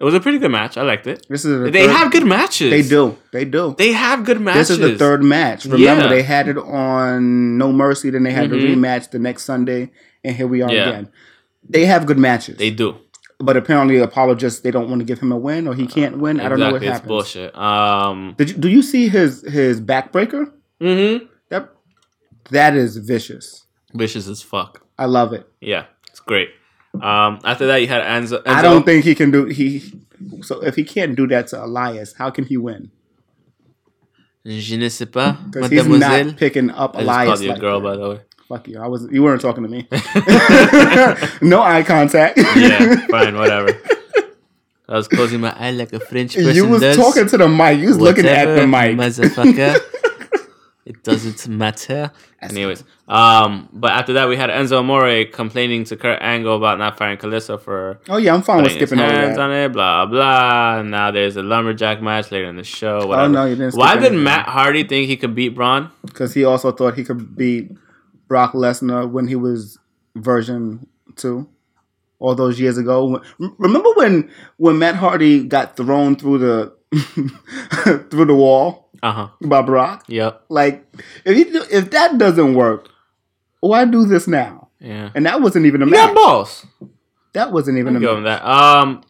It 0.01 0.05
was 0.05 0.15
a 0.15 0.21
pretty 0.21 0.39
good 0.39 0.51
match. 0.51 0.79
I 0.79 0.83
liked 0.83 1.07
it. 1.07 1.27
this 1.29 1.45
is 1.45 1.61
the 1.65 1.71
They 1.71 1.87
third- 1.87 1.91
have 1.97 2.11
good 2.13 2.25
matches. 2.27 2.71
They 2.71 2.83
do. 2.83 3.19
They 3.33 3.45
do. 3.45 3.75
They 3.77 3.93
have 3.93 4.25
good 4.25 4.41
matches. 4.41 4.69
This 4.69 4.79
is 4.79 4.93
the 4.93 4.97
third 4.99 5.23
match. 5.23 5.67
Remember, 5.67 6.05
Yeah. 6.05 6.09
they 6.09 6.23
had 6.23 6.49
it 6.49 6.57
on 6.57 7.59
No 7.59 7.71
Mercy, 7.71 8.09
then 8.11 8.23
they 8.23 8.33
had 8.33 8.49
Mhm. 8.49 8.53
the 8.61 8.67
rematch 8.75 9.11
the 9.11 9.19
next 9.19 9.45
Sunday, 9.45 9.91
and 10.25 10.35
here 10.35 10.47
we 10.47 10.63
are 10.63 10.73
Yeah. 10.73 10.89
again. 10.89 11.09
They 11.69 11.85
have 11.85 12.07
good 12.07 12.19
matches. 12.19 12.57
They 12.57 12.71
do. 12.71 12.97
but 13.43 13.57
apparently, 13.57 13.97
Apollo 13.99 14.35
just 14.35 14.63
they 14.63 14.71
don't 14.71 14.91
want 14.91 15.01
to 15.01 15.05
give 15.07 15.19
him 15.19 15.33
a 15.33 15.37
win, 15.39 15.67
or 15.67 15.75
he 15.75 15.87
can't 15.87 16.19
win. 16.19 16.41
I 16.41 16.49
don't 16.51 16.59
know 16.61 16.73
what 16.73 16.83
Exactly, 16.83 16.89
It's 16.89 16.93
happens. 16.93 17.09
bullshit. 17.09 17.57
Um. 17.57 18.35
Did 18.37 18.51
you, 18.51 18.57
do 18.57 18.69
you 18.69 18.83
see 18.83 19.09
his 19.09 19.43
his 19.49 19.81
backbreaker? 19.81 20.51
Mm-hmm. 20.79 21.25
That 21.49 21.71
that 22.51 22.75
is 22.77 22.99
vicious. 22.99 23.65
Vicious 23.95 24.29
as 24.29 24.43
fuck. 24.43 24.83
I 24.99 25.07
love 25.07 25.33
it. 25.33 25.47
Yeah, 25.63 25.85
it's 26.11 26.21
great. 26.21 26.51
Um, 26.95 27.38
after 27.45 27.66
that, 27.66 27.76
you 27.78 27.86
had 27.88 28.03
Enzo. 28.03 28.43
Enzo 28.43 28.47
I 28.47 28.62
don't 28.62 28.84
think 28.84 29.05
he 29.05 29.14
can 29.14 29.30
do 29.30 29.45
he. 29.47 29.82
So 30.43 30.61
if 30.62 30.74
he 30.76 30.84
can't 30.84 31.14
do 31.16 31.26
that 31.28 31.49
to 31.49 31.64
Elias, 31.64 32.14
how 32.16 32.30
can 32.30 32.45
he 32.45 32.57
win? 32.57 32.91
Je 34.45 34.76
ne 34.76 34.88
sais 34.88 35.07
pas, 35.07 35.36
Because 35.51 35.70
he's 35.70 35.86
not 35.86 36.36
picking 36.36 36.70
up 36.70 36.97
I 36.97 37.01
just 37.01 37.03
Elias 37.03 37.28
called 37.28 37.41
you 37.43 37.49
a 37.49 37.53
like 37.53 37.61
girl, 37.61 37.80
that. 37.80 37.84
by 37.88 37.97
the 37.97 38.09
way. 38.11 38.20
Fuck 38.49 38.68
you. 38.68 38.80
I 38.80 38.86
was. 38.88 39.07
You 39.12 39.22
weren't 39.22 39.41
talking 39.41 39.62
to 39.62 39.68
me. 39.68 39.86
no 41.43 41.62
eye 41.62 41.82
contact. 41.84 42.38
yeah, 42.57 43.07
fine, 43.09 43.36
whatever. 43.38 43.68
I 44.88 44.97
was 44.97 45.07
closing 45.07 45.41
my 45.41 45.55
eye 45.57 45.70
like 45.70 45.93
a 45.93 46.01
French 46.01 46.34
person 46.34 46.55
You 46.57 46.66
was 46.66 46.80
does. 46.80 46.97
talking 46.97 47.28
to 47.28 47.36
the 47.38 47.49
mic. 47.49 47.78
You 47.78 47.88
was 47.88 48.01
looking 48.01 48.26
at 48.26 48.47
the 48.47 48.66
Whatever, 48.66 48.66
mic. 48.66 48.97
motherfucker. 48.97 49.78
It 50.91 51.05
doesn't 51.05 51.47
matter. 51.47 52.11
Anyways, 52.43 52.82
um, 53.07 53.68
but 53.72 53.93
after 53.93 54.14
that, 54.14 54.28
we 54.28 54.36
had 54.36 54.51
Enzo 54.51 54.80
Amore 54.80 55.24
complaining 55.26 55.84
to 55.84 55.97
Kurt 55.97 56.20
Angle 56.20 56.57
about 56.57 56.78
not 56.78 56.99
firing 56.99 57.16
Kalisto 57.16 57.61
for 57.61 58.01
Oh 58.09 58.16
yeah, 58.16 58.34
I'm 58.34 58.43
fine 58.43 58.62
with 58.62 58.72
putting 58.72 58.80
his 58.80 58.88
skipping 58.88 59.05
over 59.05 59.14
hands 59.14 59.36
that. 59.36 59.43
on 59.43 59.53
it, 59.53 59.72
blah 59.72 60.07
blah. 60.07 60.80
And 60.80 60.91
now 60.91 61.12
there's 61.12 61.36
a 61.36 61.43
lumberjack 61.43 62.03
match 62.03 62.32
later 62.32 62.47
in 62.47 62.57
the 62.57 62.64
show. 62.64 63.07
Whatever. 63.07 63.22
Oh 63.22 63.28
no, 63.28 63.45
you 63.45 63.55
didn't. 63.55 63.74
Why 63.76 63.91
skip 63.91 64.01
did 64.01 64.07
anything. 64.09 64.24
Matt 64.24 64.49
Hardy 64.49 64.82
think 64.84 65.07
he 65.07 65.16
could 65.16 65.34
beat 65.34 65.51
Braun? 65.51 65.91
Because 66.05 66.34
he 66.34 66.45
also 66.45 66.72
thought 66.72 66.95
he 66.95 67.05
could 67.05 67.36
beat 67.36 67.70
Brock 68.26 68.53
Lesnar 68.55 69.09
when 69.09 69.28
he 69.28 69.36
was 69.36 69.78
version 70.16 70.88
two, 71.14 71.49
all 72.18 72.34
those 72.34 72.59
years 72.59 72.78
ago. 72.78 73.22
Remember 73.38 73.91
when 73.95 74.30
when 74.57 74.78
Matt 74.80 74.97
Hardy 74.97 75.45
got 75.45 75.76
thrown 75.76 76.16
through 76.16 76.38
the 76.38 76.74
through 78.11 78.24
the 78.24 78.34
wall 78.34 78.89
Uh 79.03 79.13
huh. 79.13 79.29
by 79.43 79.63
Brock? 79.63 80.05
Yep. 80.09 80.45
Like 80.49 80.85
if 81.25 81.37
he, 81.37 81.43
if 81.77 81.91
that 81.91 82.19
doesn't 82.19 82.55
work, 82.55 82.89
why 83.61 83.85
do 83.85 84.05
this 84.05 84.27
now? 84.29 84.69
Yeah. 84.79 85.11
And 85.15 85.27
that 85.27 85.41
wasn't 85.41 85.67
even 85.67 85.83
a 85.83 85.87
You 85.87 85.91
match. 85.93 86.15
balls. 86.15 86.67
That 87.35 87.53
wasn't 87.53 87.79
even 87.79 87.97
I'll 87.97 88.17
a 88.17 88.21
match. 88.21 88.41
that. 88.43 88.45
Um, 88.49 89.05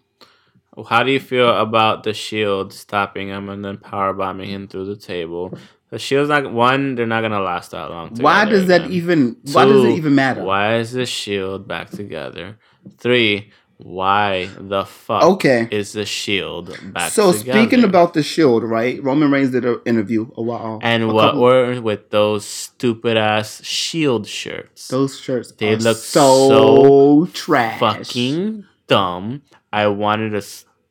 how 0.89 1.03
do 1.03 1.11
you 1.13 1.21
feel 1.21 1.57
about 1.59 2.05
the 2.05 2.13
Shield 2.15 2.73
stopping 2.73 3.29
him 3.29 3.49
and 3.49 3.65
then 3.65 3.77
power 3.79 4.13
bombing 4.13 4.49
him 4.51 4.69
through 4.69 4.87
the 4.87 4.97
table? 4.97 5.57
The 5.91 5.99
Shield's 5.99 6.29
not 6.29 6.53
one. 6.53 6.95
They're 6.95 7.07
not 7.07 7.23
gonna 7.23 7.41
last 7.41 7.73
that 7.73 7.91
long. 7.91 8.15
Why 8.21 8.45
does 8.45 8.67
that 8.69 8.83
again. 8.83 8.93
even? 8.93 9.37
Why 9.53 9.65
does 9.65 9.85
it 9.85 9.91
even 9.97 10.15
matter? 10.15 10.43
Why 10.45 10.77
is 10.77 10.93
the 10.93 11.05
Shield 11.07 11.67
back 11.67 11.91
together? 11.91 12.59
Three. 12.99 13.51
Why 13.83 14.51
the 14.59 14.85
fuck 14.85 15.23
Okay. 15.23 15.67
is 15.71 15.93
the 15.93 16.05
Shield 16.05 16.77
back? 16.93 17.11
So 17.13 17.33
together? 17.33 17.59
speaking 17.61 17.85
about 17.85 18.15
the 18.15 18.23
Shield, 18.23 18.63
right? 18.63 19.03
Roman 19.03 19.31
Reigns 19.31 19.51
did 19.53 19.65
an 19.65 19.81
interview 19.87 20.29
a 20.37 20.43
while. 20.43 20.79
and 20.83 21.03
a 21.05 21.09
what 21.09 21.23
couple- 21.31 21.41
were 21.43 21.81
with 21.81 22.11
those 22.11 22.45
stupid 22.45 23.17
ass 23.17 23.63
Shield 23.65 24.27
shirts? 24.27 24.89
those 24.89 25.19
shirts? 25.19 25.53
They 25.53 25.77
look 25.77 25.97
so, 25.97 26.49
so 26.49 27.27
trash. 27.33 27.81
fucking 27.81 28.65
dumb. 28.87 29.43
I 29.73 29.87
wanted 29.87 30.31
to 30.41 30.47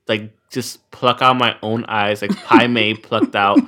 like 0.08 0.34
just 0.50 0.90
pluck 0.92 1.22
out 1.22 1.38
my 1.38 1.56
own 1.62 1.86
eyes, 1.86 2.22
like 2.22 2.36
Pai 2.46 2.68
Mei 2.76 2.96
plucked 2.96 3.36
out 3.36 3.60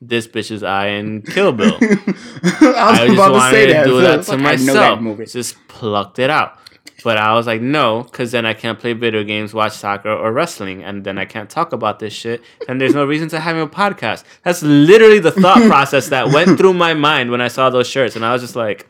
this 0.00 0.26
bitch's 0.28 0.62
eye 0.62 0.88
in 0.88 1.22
Kill 1.22 1.52
Bill. 1.52 1.76
I 1.80 1.80
was 1.80 2.60
I 2.62 3.06
just 3.06 3.12
about 3.18 3.32
to 3.32 3.50
say 3.50 3.66
to 3.66 3.72
that. 3.72 3.84
do 3.84 3.90
so 3.90 4.00
that 4.02 4.22
to 4.24 4.30
like, 4.32 4.40
I 4.40 4.42
know 4.42 4.46
myself. 4.74 4.76
that 4.98 5.02
movie. 5.02 5.26
Just 5.26 5.56
plucked 5.68 6.18
it 6.18 6.28
out. 6.30 6.58
But 7.04 7.16
I 7.16 7.32
was 7.34 7.46
like, 7.46 7.60
no, 7.60 8.02
because 8.02 8.32
then 8.32 8.44
I 8.44 8.54
can't 8.54 8.76
play 8.78 8.92
video 8.92 9.22
games, 9.22 9.54
watch 9.54 9.72
soccer, 9.72 10.10
or 10.10 10.32
wrestling, 10.32 10.82
and 10.82 11.04
then 11.04 11.16
I 11.16 11.24
can't 11.26 11.48
talk 11.48 11.72
about 11.72 12.00
this 12.00 12.12
shit. 12.12 12.42
And 12.68 12.80
there's 12.80 12.94
no 12.94 13.04
reason 13.04 13.28
to 13.28 13.38
have 13.40 13.56
a 13.56 13.68
podcast. 13.68 14.24
That's 14.42 14.62
literally 14.64 15.20
the 15.20 15.30
thought 15.30 15.62
process 15.68 16.08
that 16.08 16.28
went 16.32 16.58
through 16.58 16.74
my 16.74 16.94
mind 16.94 17.30
when 17.30 17.40
I 17.40 17.48
saw 17.48 17.70
those 17.70 17.86
shirts, 17.88 18.16
and 18.16 18.24
I 18.24 18.32
was 18.32 18.42
just 18.42 18.56
like, 18.56 18.88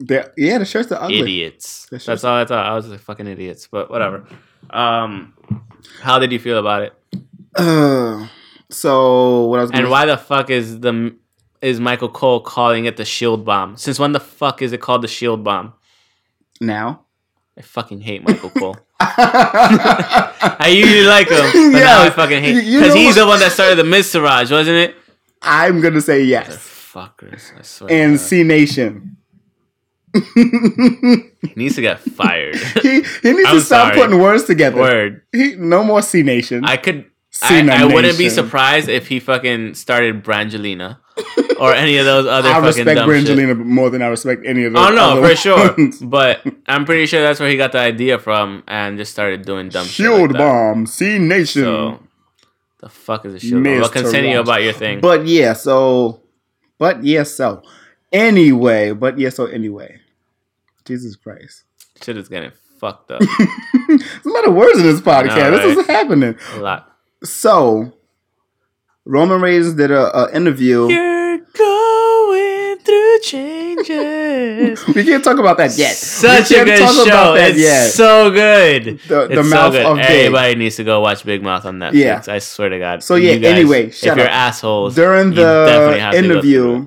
They're- 0.00 0.32
yeah, 0.36 0.58
the 0.58 0.64
shirts 0.64 0.90
are 0.92 1.02
ugly. 1.02 1.20
idiots. 1.20 1.86
That's 1.90 2.06
That's 2.06 2.24
all 2.24 2.36
I 2.36 2.44
thought. 2.44 2.66
I 2.66 2.74
was 2.74 2.88
like, 2.88 3.00
fucking 3.00 3.26
idiots. 3.26 3.68
But 3.70 3.90
whatever. 3.90 4.26
Um, 4.70 5.34
how 6.00 6.18
did 6.18 6.32
you 6.32 6.38
feel 6.38 6.58
about 6.58 6.82
it? 6.84 6.92
Uh, 7.54 8.26
so 8.70 9.44
what 9.46 9.58
I 9.58 9.62
was 9.62 9.70
And 9.72 9.90
why 9.90 10.06
the 10.06 10.16
fuck 10.16 10.48
is 10.50 10.80
the 10.80 11.14
is 11.60 11.78
Michael 11.78 12.08
Cole 12.08 12.40
calling 12.40 12.86
it 12.86 12.96
the 12.96 13.04
Shield 13.04 13.44
Bomb? 13.44 13.76
Since 13.76 13.98
when 13.98 14.12
the 14.12 14.18
fuck 14.20 14.62
is 14.62 14.72
it 14.72 14.80
called 14.80 15.02
the 15.02 15.08
Shield 15.08 15.44
Bomb? 15.44 15.74
Now? 16.60 17.06
I 17.56 17.62
fucking 17.62 18.00
hate 18.00 18.26
Michael 18.26 18.50
Cole. 18.50 18.76
I 19.00 20.72
usually 20.74 21.06
like 21.06 21.28
him, 21.28 21.72
but 21.72 21.80
now 21.80 22.02
I 22.02 22.10
fucking 22.10 22.42
hate 22.42 22.64
because 22.64 22.94
he's 22.94 23.16
the 23.16 23.26
one 23.26 23.40
that 23.40 23.52
started 23.52 23.84
the 23.84 24.02
Siraj, 24.02 24.50
wasn't 24.50 24.76
it? 24.76 24.96
I'm 25.42 25.80
gonna 25.80 26.00
say 26.00 26.22
yes. 26.22 26.56
Fuckers, 26.56 27.58
I 27.58 27.62
swear. 27.62 27.90
And. 27.90 28.18
Cenation. 28.18 29.16
he 30.34 31.52
needs 31.56 31.74
to 31.76 31.80
get 31.80 32.00
fired. 32.00 32.56
he, 32.82 33.02
he 33.02 33.32
needs 33.32 33.48
I'm 33.48 33.56
to 33.56 33.60
stop 33.60 33.94
sorry. 33.94 33.96
putting 33.96 34.20
words 34.20 34.44
together. 34.44 34.80
Word. 34.80 35.22
He, 35.32 35.56
no 35.56 35.82
more 35.82 36.02
Cenation. 36.02 36.64
I 36.64 36.76
could. 36.76 37.06
I, 37.42 37.66
I 37.66 37.84
wouldn't 37.86 38.18
be 38.18 38.28
surprised 38.28 38.90
if 38.90 39.08
he 39.08 39.18
fucking 39.18 39.74
started 39.74 40.22
Brangelina 40.22 40.98
or 41.58 41.74
any 41.74 41.98
of 41.98 42.04
those 42.04 42.26
other 42.26 42.48
I 42.48 42.52
fucking 42.54 42.66
respect 42.66 42.96
dumb 42.96 43.10
shit. 43.10 43.26
Brangelina 43.38 43.56
more 43.64 43.90
than 43.90 44.02
I 44.02 44.08
respect 44.08 44.44
any 44.46 44.64
of 44.64 44.72
those. 44.72 44.88
Oh 44.88 44.94
no, 44.94 45.18
other 45.18 45.28
for 45.28 45.36
sure. 45.36 45.76
But 46.02 46.44
I'm 46.66 46.84
pretty 46.84 47.06
sure 47.06 47.22
that's 47.22 47.40
where 47.40 47.48
he 47.48 47.56
got 47.56 47.72
the 47.72 47.78
idea 47.78 48.18
from 48.18 48.62
and 48.68 48.98
just 48.98 49.12
started 49.12 49.44
doing 49.44 49.68
dumb 49.68 49.84
shit. 49.86 49.92
Shield 49.94 50.32
like 50.32 50.38
bomb, 50.38 50.86
Cenation. 50.86 51.62
So 51.64 52.00
the 52.80 52.88
fuck 52.88 53.24
is 53.26 53.34
a 53.34 53.38
shield 53.40 53.62
bomb? 53.64 53.72
Mr. 53.74 53.80
Well, 53.80 53.88
continue 53.90 54.30
Rogers. 54.36 54.48
about 54.48 54.62
your 54.62 54.72
thing. 54.72 55.00
But 55.00 55.26
yeah, 55.26 55.52
so, 55.52 56.20
but 56.78 57.04
yeah, 57.04 57.22
so 57.22 57.62
anyway, 58.12 58.92
but 58.92 59.18
yeah, 59.18 59.28
so 59.30 59.46
anyway, 59.46 60.00
Jesus 60.84 61.16
Christ, 61.16 61.64
shit 62.02 62.16
is 62.16 62.28
getting 62.28 62.52
fucked 62.80 63.12
up 63.12 63.20
there's 63.86 64.26
a 64.26 64.28
lot 64.28 64.48
of 64.48 64.54
words 64.54 64.76
in 64.80 64.84
this 64.86 65.00
podcast. 65.00 65.36
know, 65.36 65.50
This 65.56 65.78
is 65.78 65.86
happening. 65.86 66.36
a 66.54 66.58
lot. 66.58 66.92
So, 67.22 67.92
Roman 69.04 69.40
Reigns 69.40 69.74
did 69.74 69.92
a, 69.92 70.16
a 70.24 70.34
interview. 70.34 70.88
You're 71.32 71.46
going 71.56 72.78
through 72.80 73.18
changes. 73.20 74.86
we 74.94 75.04
can't 75.04 75.24
talk 75.24 75.38
about 75.38 75.56
that 75.56 75.76
yet. 75.78 75.94
Such 75.96 76.50
we 76.50 76.56
a 76.56 76.64
good 76.64 76.78
talk 76.78 76.94
show. 76.94 77.02
about 77.04 77.34
that 77.36 77.50
it's 77.52 77.58
yet. 77.60 77.90
so 77.90 78.30
good. 78.30 79.00
The- 79.08 79.28
the 79.28 79.42
Mouth 79.42 79.72
good. 79.72 79.86
of 79.86 79.96
Big. 79.96 80.04
Everybody 80.06 80.54
needs 80.56 80.76
to 80.76 80.84
go 80.84 81.00
watch 81.00 81.24
Big 81.24 81.42
Mouth 81.42 81.64
on 81.64 81.78
Netflix. 81.78 81.94
Yeah. 81.94 82.22
I 82.28 82.38
swear 82.38 82.68
to 82.68 82.78
God. 82.78 83.02
So, 83.02 83.14
yeah, 83.14 83.36
guys, 83.36 83.44
anyway, 83.52 83.86
if 83.86 84.02
you're 84.02 84.12
up. 84.20 84.28
assholes 84.30 84.94
During 84.94 85.30
the 85.30 85.36
to 85.36 86.10
go 86.12 86.12
interview, 86.18 86.86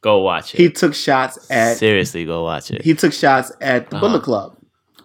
go 0.00 0.18
watch 0.20 0.54
it. 0.54 0.58
he 0.58 0.70
took 0.70 0.94
shots 0.94 1.50
at 1.50 1.76
Seriously, 1.78 2.24
go 2.24 2.44
watch 2.44 2.70
it. 2.70 2.82
he 2.82 2.94
took 2.94 3.12
shots 3.12 3.50
at 3.60 3.90
the 3.90 3.96
Uh-huh. 3.96 4.06
Bullet 4.06 4.22
Club, 4.22 4.56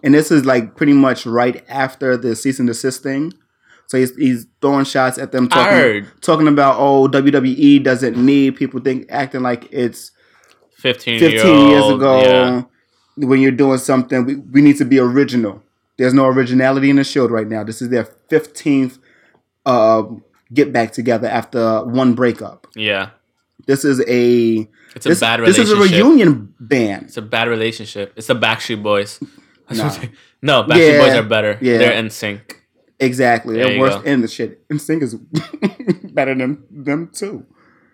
and 0.03 0.13
this 0.13 0.31
is 0.31 0.45
like 0.45 0.75
pretty 0.75 0.93
much 0.93 1.25
right 1.25 1.65
after 1.67 2.15
the 2.15 2.35
cease 2.35 2.59
and 2.59 2.67
desist 2.67 3.01
thing. 3.01 3.33
So 3.87 3.97
he's, 3.97 4.15
he's 4.17 4.45
throwing 4.61 4.85
shots 4.85 5.17
at 5.17 5.31
them, 5.31 5.45
I 5.45 5.55
talking 5.55 5.73
heard 5.77 6.21
talking 6.21 6.47
about 6.47 6.75
oh 6.77 7.07
WWE 7.07 7.81
doesn't 7.83 8.17
need 8.17 8.55
people 8.57 8.79
think 8.81 9.05
acting 9.09 9.41
like 9.41 9.67
it's 9.71 10.11
15, 10.77 11.19
15 11.19 11.31
year 11.59 11.67
years 11.69 11.83
old, 11.83 11.93
ago 12.01 12.21
Yeah. 12.21 12.63
when 13.27 13.39
you're 13.41 13.51
doing 13.51 13.77
something. 13.79 14.25
We, 14.25 14.35
we 14.35 14.61
need 14.61 14.77
to 14.77 14.85
be 14.85 14.99
original. 14.99 15.63
There's 15.97 16.13
no 16.13 16.25
originality 16.27 16.89
in 16.89 16.97
the 16.97 17.03
show 17.03 17.27
right 17.27 17.47
now. 17.47 17.63
This 17.63 17.81
is 17.81 17.89
their 17.89 18.03
15th 18.29 18.99
uh, 19.65 20.03
get 20.53 20.71
back 20.71 20.91
together 20.91 21.27
after 21.27 21.83
one 21.85 22.13
breakup. 22.13 22.67
yeah. 22.75 23.09
This 23.65 23.83
is 23.83 23.99
a 24.07 24.69
It's 24.95 25.05
a 25.05 25.09
this, 25.09 25.19
bad 25.19 25.39
this 25.41 25.57
is 25.57 25.71
a 25.71 25.75
reunion 25.75 26.53
band. 26.59 27.05
It's 27.07 27.17
a 27.17 27.21
bad 27.21 27.47
relationship. 27.49 28.13
It's 28.15 28.27
the 28.27 28.35
Backstreet 28.35 28.81
Boys. 28.83 29.19
Nah. 29.71 29.93
no, 30.41 30.63
Backstreet 30.63 30.93
Yeah, 30.93 30.99
Boys 31.05 31.15
are 31.15 31.23
better. 31.23 31.57
yeah. 31.61 31.77
They're 31.79 31.93
in 31.93 32.09
sync. 32.09 32.61
Exactly. 32.99 33.55
There 33.55 33.69
They're 33.69 33.79
worse 33.79 33.95
go. 33.95 34.01
in 34.01 34.21
the 34.21 34.27
shit. 34.27 34.63
And 34.69 34.79
is 34.79 35.15
better 36.13 36.33
than 36.35 36.63
them 36.71 37.11
too. 37.13 37.45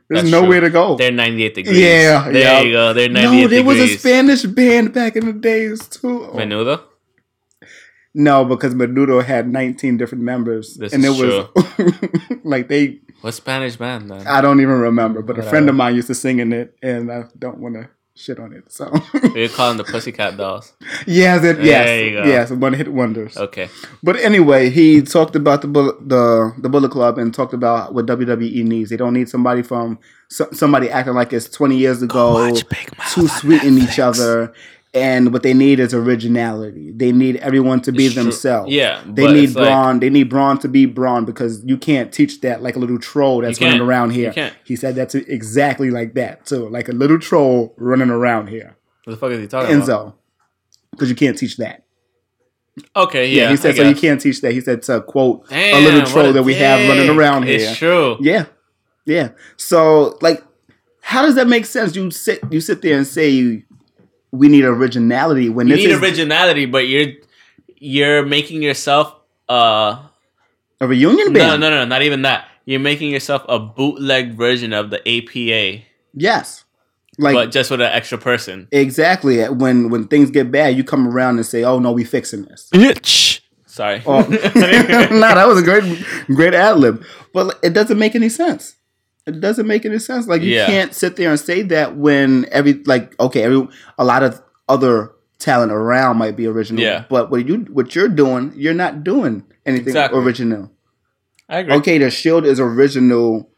There's 0.09 0.21
That's 0.23 0.31
nowhere 0.31 0.59
true. 0.59 0.69
to 0.69 0.73
go. 0.73 0.95
They're 0.97 1.11
98 1.11 1.55
degrees. 1.55 1.77
Yeah, 1.77 2.29
There 2.29 2.41
yeah. 2.41 2.61
you 2.61 2.71
go. 2.71 2.93
They're 2.93 3.09
98 3.09 3.41
no, 3.41 3.47
there 3.47 3.63
was 3.63 3.79
a. 3.79 3.87
Spanish 3.97 4.43
band 4.43 4.93
back 4.93 5.15
in 5.15 5.25
the 5.25 5.33
days 5.33 5.87
too. 5.87 6.29
Menudo? 6.33 6.83
No, 8.15 8.45
because 8.45 8.75
Menudo 8.75 9.23
had 9.23 9.47
19 9.47 9.97
different 9.97 10.23
members, 10.23 10.75
This 10.75 10.93
and 10.93 11.03
is 11.03 11.19
it 11.19 11.25
was 11.25 12.39
like 12.43 12.67
they. 12.67 12.99
What 13.21 13.33
Spanish 13.33 13.75
band 13.75 14.11
then? 14.11 14.27
I 14.27 14.39
don't 14.41 14.61
even 14.61 14.75
remember, 14.79 15.21
but 15.23 15.39
a 15.39 15.43
friend 15.43 15.67
of 15.69 15.75
mine 15.75 15.95
used 15.95 16.07
to 16.09 16.15
sing 16.15 16.39
in 16.39 16.53
it, 16.53 16.75
and 16.83 17.11
I 17.11 17.23
don't 17.39 17.57
want 17.59 17.75
to 17.75 17.89
shit 18.15 18.39
on 18.39 18.53
it. 18.53 18.71
So 18.71 18.91
We 19.33 19.49
call 19.49 19.69
them 19.69 19.77
the 19.77 19.83
Pussycat 19.83 20.37
Dolls. 20.37 20.73
yes, 21.07 21.43
it, 21.43 21.63
yes, 21.63 21.85
There 21.85 22.05
you 22.05 22.11
go. 22.11 22.23
yes, 22.25 22.51
one 22.51 22.73
hit 22.73 22.91
wonders. 22.93 23.35
Okay. 23.37 23.69
But 24.03 24.17
anyway, 24.17 24.69
he 24.69 25.01
talked 25.01 25.35
about 25.35 25.61
the 25.61 25.67
Bullet, 25.67 26.07
the 26.07 26.53
the 26.59 26.69
Bullet 26.69 26.91
Club 26.91 27.17
and 27.17 27.33
talked 27.33 27.53
about 27.53 27.93
what 27.93 28.05
WWE 28.05 28.63
needs. 28.65 28.89
They 28.89 28.97
don't 28.97 29.13
need 29.13 29.29
somebody 29.29 29.61
from 29.63 29.99
so, 30.29 30.47
somebody 30.51 30.89
acting 30.89 31.13
like 31.15 31.33
it's 31.33 31.49
20 31.49 31.77
years 31.77 32.01
ago, 32.01 32.53
too 33.13 33.27
sweet 33.27 33.63
in 33.63 33.77
each 33.77 33.99
other. 33.99 34.53
And 34.95 35.33
what 35.33 35.41
they 35.41 35.55
need 35.55 35.79
is 35.79 35.91
originality. 35.91 36.91
They 36.91 37.11
need 37.11 37.37
everyone 37.37 37.81
to 37.81 37.91
be 37.91 38.09
themselves. 38.09 38.71
Yeah, 38.71 39.01
They 39.07 39.25
need 39.33 39.45
it's 39.45 39.55
like- 39.55 39.65
Braun. 39.65 39.99
they 39.99 40.11
need 40.11 40.29
Braun 40.29 40.59
to 40.59 40.67
be 40.67 40.85
Braun 40.85 41.25
because 41.25 41.63
you 41.65 41.77
can't 41.77 42.11
teach 42.13 42.41
that 42.41 42.61
like 42.61 42.75
a 42.75 42.79
little 42.79 42.99
troll 42.99 43.41
that's 43.41 43.59
running 43.59 43.81
around 43.81 44.11
here. 44.11 44.31
can't. 44.31 44.53
He 44.63 44.75
said 44.75 44.93
that's 44.93 45.15
exactly 45.15 45.89
like 45.89 46.13
that 46.13 46.45
too, 46.45 46.69
like 46.69 46.89
a 46.89 46.91
little 46.91 47.17
troll 47.17 47.73
running 47.77 48.11
around 48.11 48.49
here. 48.49 48.77
What 49.05 49.11
the 49.13 49.17
fuck 49.17 49.31
is 49.31 49.39
he 49.39 49.47
talking 49.47 49.75
about? 49.75 49.87
Enzo, 49.87 50.13
because 50.91 51.09
you 51.09 51.15
can't 51.15 51.37
teach 51.39 51.57
that. 51.57 51.83
Okay, 52.95 53.29
Yeah, 53.29 53.43
yeah. 53.43 53.49
he 53.49 53.57
said 53.57 53.75
so. 53.75 53.83
You 53.89 53.95
can't 53.95 54.21
teach 54.21 54.41
that. 54.41 54.51
He 54.51 54.61
said 54.61 54.83
to 54.83 55.01
quote 55.01 55.47
Damn, 55.49 55.75
a 55.75 55.79
little 55.85 56.05
troll 56.05 56.27
a 56.27 56.33
that 56.33 56.43
we 56.43 56.53
have 56.55 56.87
running 56.87 57.09
around 57.09 57.43
here. 57.43 57.55
It's 57.69 57.77
true. 57.77 58.17
Yeah, 58.19 58.45
yeah. 59.05 59.29
So 59.57 60.17
like, 60.21 60.43
how 61.01 61.23
does 61.23 61.33
that 61.35 61.47
make 61.47 61.65
sense? 61.65 61.95
You 61.95 62.11
sit, 62.11 62.41
you 62.51 62.61
sit 62.61 62.81
there 62.83 62.95
and 62.97 63.05
say 63.07 63.63
we 64.33 64.47
need 64.49 64.65
originality 64.65 65.47
when 65.49 65.67
You 65.67 65.75
this 65.75 65.85
need 65.85 65.91
is 65.93 66.01
originality, 66.01 66.65
but 66.65 66.87
you're 66.87 67.13
you're 67.77 68.25
making 68.25 68.61
yourself 68.63 69.15
uh 69.47 70.01
a 70.81 70.87
reunion 70.87 71.31
band 71.33 71.61
no 71.61 71.69
no 71.69 71.77
no 71.77 71.85
not 71.85 72.01
even 72.01 72.23
that. 72.23 72.47
You're 72.65 72.79
making 72.79 73.11
yourself 73.11 73.43
a 73.47 73.59
bootleg 73.59 74.33
version 74.33 74.73
of 74.73 74.89
the 74.89 74.99
APA, 75.07 75.83
Yes, 76.13 76.63
like 77.19 77.35
but 77.35 77.51
just 77.51 77.69
with 77.71 77.81
an 77.81 77.91
extra 77.91 78.17
person. 78.17 78.67
exactly. 78.71 79.43
When 79.45 79.89
when 79.89 80.07
things 80.07 80.31
get 80.31 80.51
bad, 80.51 80.75
you 80.75 80.83
come 80.83 81.07
around 81.07 81.35
and 81.37 81.45
say, 81.45 81.63
"Oh 81.63 81.79
no, 81.79 81.91
we 81.91 82.03
fixing 82.03 82.43
this." 82.45 82.69
Bitch. 82.73 83.41
Sorry. 83.67 84.01
Oh, 84.05 84.21
nah, 84.29 85.33
that 85.35 85.45
was 85.47 85.59
a 85.59 85.63
great 85.63 85.83
great 86.27 86.53
ad 86.53 86.77
lib, 86.77 87.03
but 87.33 87.59
it 87.63 87.73
doesn't 87.73 87.99
make 87.99 88.15
any 88.15 88.29
sense. 88.29 88.75
It 89.25 89.39
doesn't 89.39 89.67
make 89.67 89.85
any 89.85 89.99
sense. 89.99 90.27
Like 90.27 90.41
you 90.41 90.53
Yeah. 90.55 90.65
can't 90.65 90.93
sit 90.93 91.15
there 91.15 91.29
and 91.29 91.39
say 91.39 91.61
that 91.63 91.95
when 91.95 92.45
every 92.51 92.73
like 92.85 93.17
okay, 93.19 93.43
every 93.43 93.67
a 93.97 94.03
lot 94.03 94.21
of 94.23 94.41
other 94.67 95.11
talent 95.39 95.71
around 95.71 96.17
might 96.17 96.35
be 96.35 96.45
original. 96.47 96.81
Yeah. 96.83 97.05
But 97.09 97.31
what 97.31 97.47
you 97.47 97.59
what 97.71 97.95
you're 97.95 98.09
doing, 98.09 98.53
you're 98.55 98.73
not 98.73 99.03
doing 99.03 99.43
anything 99.65 99.87
Exactly. 99.87 100.19
original. 100.19 100.71
I 101.49 101.59
agree. 101.59 101.73
Okay, 101.75 101.97
the 101.97 102.09
Shield 102.09 102.45
is 102.45 102.59
original 102.59 103.49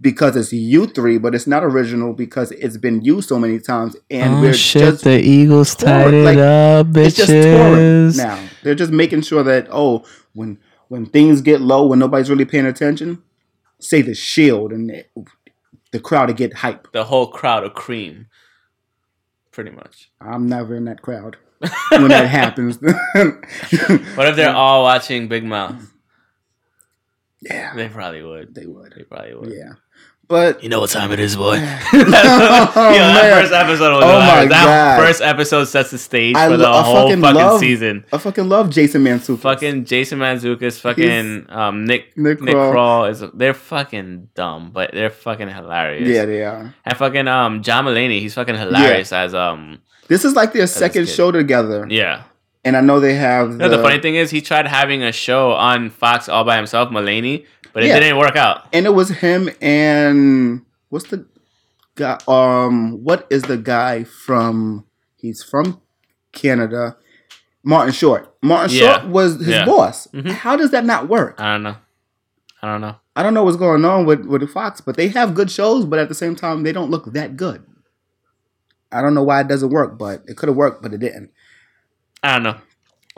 because 0.00 0.34
it's 0.36 0.52
you 0.52 0.86
three, 0.86 1.18
but 1.18 1.34
it's 1.34 1.46
not 1.46 1.62
original 1.64 2.12
because 2.12 2.50
it's 2.52 2.76
been 2.76 3.00
used 3.02 3.28
so 3.28 3.38
many 3.38 3.58
times, 3.60 3.96
and 4.10 4.34
oh 4.34 4.40
we're 4.40 4.52
shit! 4.54 4.82
just 4.82 5.04
the 5.04 5.20
Eagles 5.20 5.74
touring, 5.76 6.02
tied 6.04 6.14
it 6.14 6.24
like, 6.24 6.38
up, 6.38 6.96
it's 6.96 7.16
just 7.16 7.28
touring 7.30 7.76
bitches. 8.10 8.16
now. 8.16 8.38
They're 8.62 8.74
just 8.74 8.92
making 8.92 9.22
sure 9.22 9.42
that 9.44 9.68
oh, 9.70 10.04
when 10.34 10.58
when 10.88 11.06
things 11.06 11.40
get 11.42 11.60
low, 11.60 11.86
when 11.86 11.98
nobody's 12.00 12.28
really 12.30 12.44
paying 12.44 12.66
attention, 12.66 13.22
say 13.80 14.02
the 14.02 14.14
Shield, 14.14 14.72
and 14.72 14.90
the, 14.90 15.04
the 15.92 16.00
crowd 16.00 16.26
to 16.26 16.34
get 16.34 16.54
hype. 16.54 16.90
the 16.92 17.04
whole 17.04 17.28
crowd 17.28 17.64
of 17.64 17.74
cream. 17.74 18.26
Pretty 19.50 19.70
much. 19.70 20.10
I'm 20.20 20.48
never 20.48 20.76
in 20.76 20.84
that 20.84 21.02
crowd 21.02 21.36
when 21.90 22.08
that 22.08 22.28
happens. 22.28 22.78
What 24.16 24.28
if 24.28 24.36
they're 24.36 24.54
all 24.54 24.84
watching 24.84 25.26
Big 25.28 25.44
Mouth? 25.44 25.92
yeah, 27.40 27.74
They 27.74 27.88
probably 27.88 28.22
would. 28.22 28.54
they 28.54 28.66
would. 28.66 28.92
They 28.96 29.02
probably 29.04 29.34
would. 29.34 29.52
Yeah, 29.52 29.72
but 30.28 30.62
You 30.62 30.68
know 30.68 30.80
what 30.80 30.90
time 30.90 31.10
it 31.12 31.18
is, 31.20 31.34
boy. 31.36 31.56
oh, 31.56 31.92
Yo, 31.94 32.04
that 32.04 33.40
first 33.40 33.52
episode 33.52 33.94
was 33.96 34.04
Oh, 34.04 34.18
my 34.18 34.44
that 34.44 34.48
God. 34.48 34.98
first 35.06 35.20
episode 35.22 35.64
sets 35.64 35.90
the 35.90 35.98
stage 35.98 36.36
I 36.36 36.48
for 36.48 36.56
the 36.56 36.66
I 36.68 36.82
whole 36.82 36.94
fucking 37.08 37.20
fucking 37.20 37.36
love- 37.36 37.60
season. 37.60 38.04
I 38.12 38.18
fucking 38.18 38.48
love 38.48 38.70
Jason 38.70 39.02
Mantzoukas. 39.04 39.38
Fucking 39.40 39.84
Jason 39.84 40.18
Mantzoukas, 40.18 40.80
fucking 40.80 41.46
um, 41.48 41.84
Nick 41.86 42.16
Nick 42.16 42.40
Nick, 42.40 42.54
Kroll. 42.54 42.72
Kroll 42.72 43.04
is 43.06 43.22
they're 43.34 43.54
fucking 43.54 44.28
dumb, 44.34 44.70
but 44.72 44.92
they're 44.92 45.10
fucking 45.10 45.48
hilarious. 45.48 46.08
yeah, 46.08 46.24
they 46.24 46.44
are. 46.44 46.74
and 46.84 46.96
fucking 46.96 47.26
um 47.28 47.62
John 47.62 47.84
Mulaney, 47.86 48.20
he's 48.20 48.34
fucking 48.34 48.56
hilarious 48.56 49.12
as 49.12 49.34
um 49.34 49.78
This 50.08 50.24
is 50.24 50.34
like 50.34 50.52
their 50.52 50.66
second 50.66 51.08
show 51.08 51.30
together, 51.32 51.86
yeah. 51.88 52.24
and 52.64 52.76
I 52.76 52.80
know 52.80 53.00
they 53.00 53.14
have. 53.14 53.50
No, 53.56 53.68
the 53.68 53.78
funny 53.78 54.00
thing 54.00 54.14
is, 54.14 54.30
he 54.30 54.40
tried 54.40 54.66
having 54.66 55.02
a 55.02 55.12
show 55.12 55.52
on 55.52 55.90
Fox 55.90 56.28
all 56.28 56.44
by 56.44 56.56
himself, 56.56 56.90
Mulaney, 56.90 57.46
but 57.78 57.84
it 57.84 57.88
Yeah. 57.88 58.00
didn't 58.00 58.18
work 58.18 58.34
out. 58.36 58.66
and 58.72 58.86
it 58.86 58.90
was 58.94 59.08
him 59.08 59.48
and 59.60 60.62
what's 60.88 61.06
the 61.08 61.24
guy? 61.94 62.18
Um, 62.26 63.04
what 63.04 63.26
is 63.30 63.42
the 63.42 63.56
guy 63.56 64.04
from? 64.04 64.84
He's 65.16 65.42
from 65.42 65.80
Canada. 66.32 66.96
Martin 67.64 67.92
Short. 67.92 68.34
Martin 68.42 68.74
Yeah. 68.76 68.98
Short 68.98 69.08
was 69.10 69.36
his 69.36 69.48
Yeah. 69.48 69.64
boss. 69.64 70.06
Mhm. 70.08 70.30
How 70.30 70.56
does 70.56 70.70
that 70.70 70.84
not 70.84 71.08
work? 71.08 71.36
I 71.40 71.52
don't 71.52 71.62
know. 71.62 71.76
I 72.62 72.66
don't 72.72 72.80
know. 72.80 72.96
I 73.14 73.22
don't 73.22 73.34
know 73.34 73.42
what's 73.44 73.56
going 73.56 73.84
on 73.84 74.06
with 74.06 74.24
with 74.26 74.40
the 74.40 74.46
Fox, 74.48 74.80
but 74.80 74.96
they 74.96 75.08
have 75.08 75.34
good 75.34 75.50
shows, 75.50 75.84
but 75.84 75.98
at 75.98 76.08
the 76.08 76.14
same 76.14 76.34
time, 76.36 76.62
they 76.64 76.72
don't 76.72 76.90
look 76.90 77.12
that 77.12 77.36
good. 77.36 77.62
I 78.90 79.02
don't 79.02 79.14
know 79.14 79.22
why 79.22 79.40
it 79.40 79.48
doesn't 79.48 79.70
work, 79.70 79.98
but 79.98 80.22
it 80.26 80.36
could 80.36 80.48
have 80.48 80.56
worked, 80.56 80.82
but 80.82 80.92
it 80.94 80.98
didn't. 80.98 81.30
I 82.22 82.32
don't 82.34 82.42
know. 82.44 82.56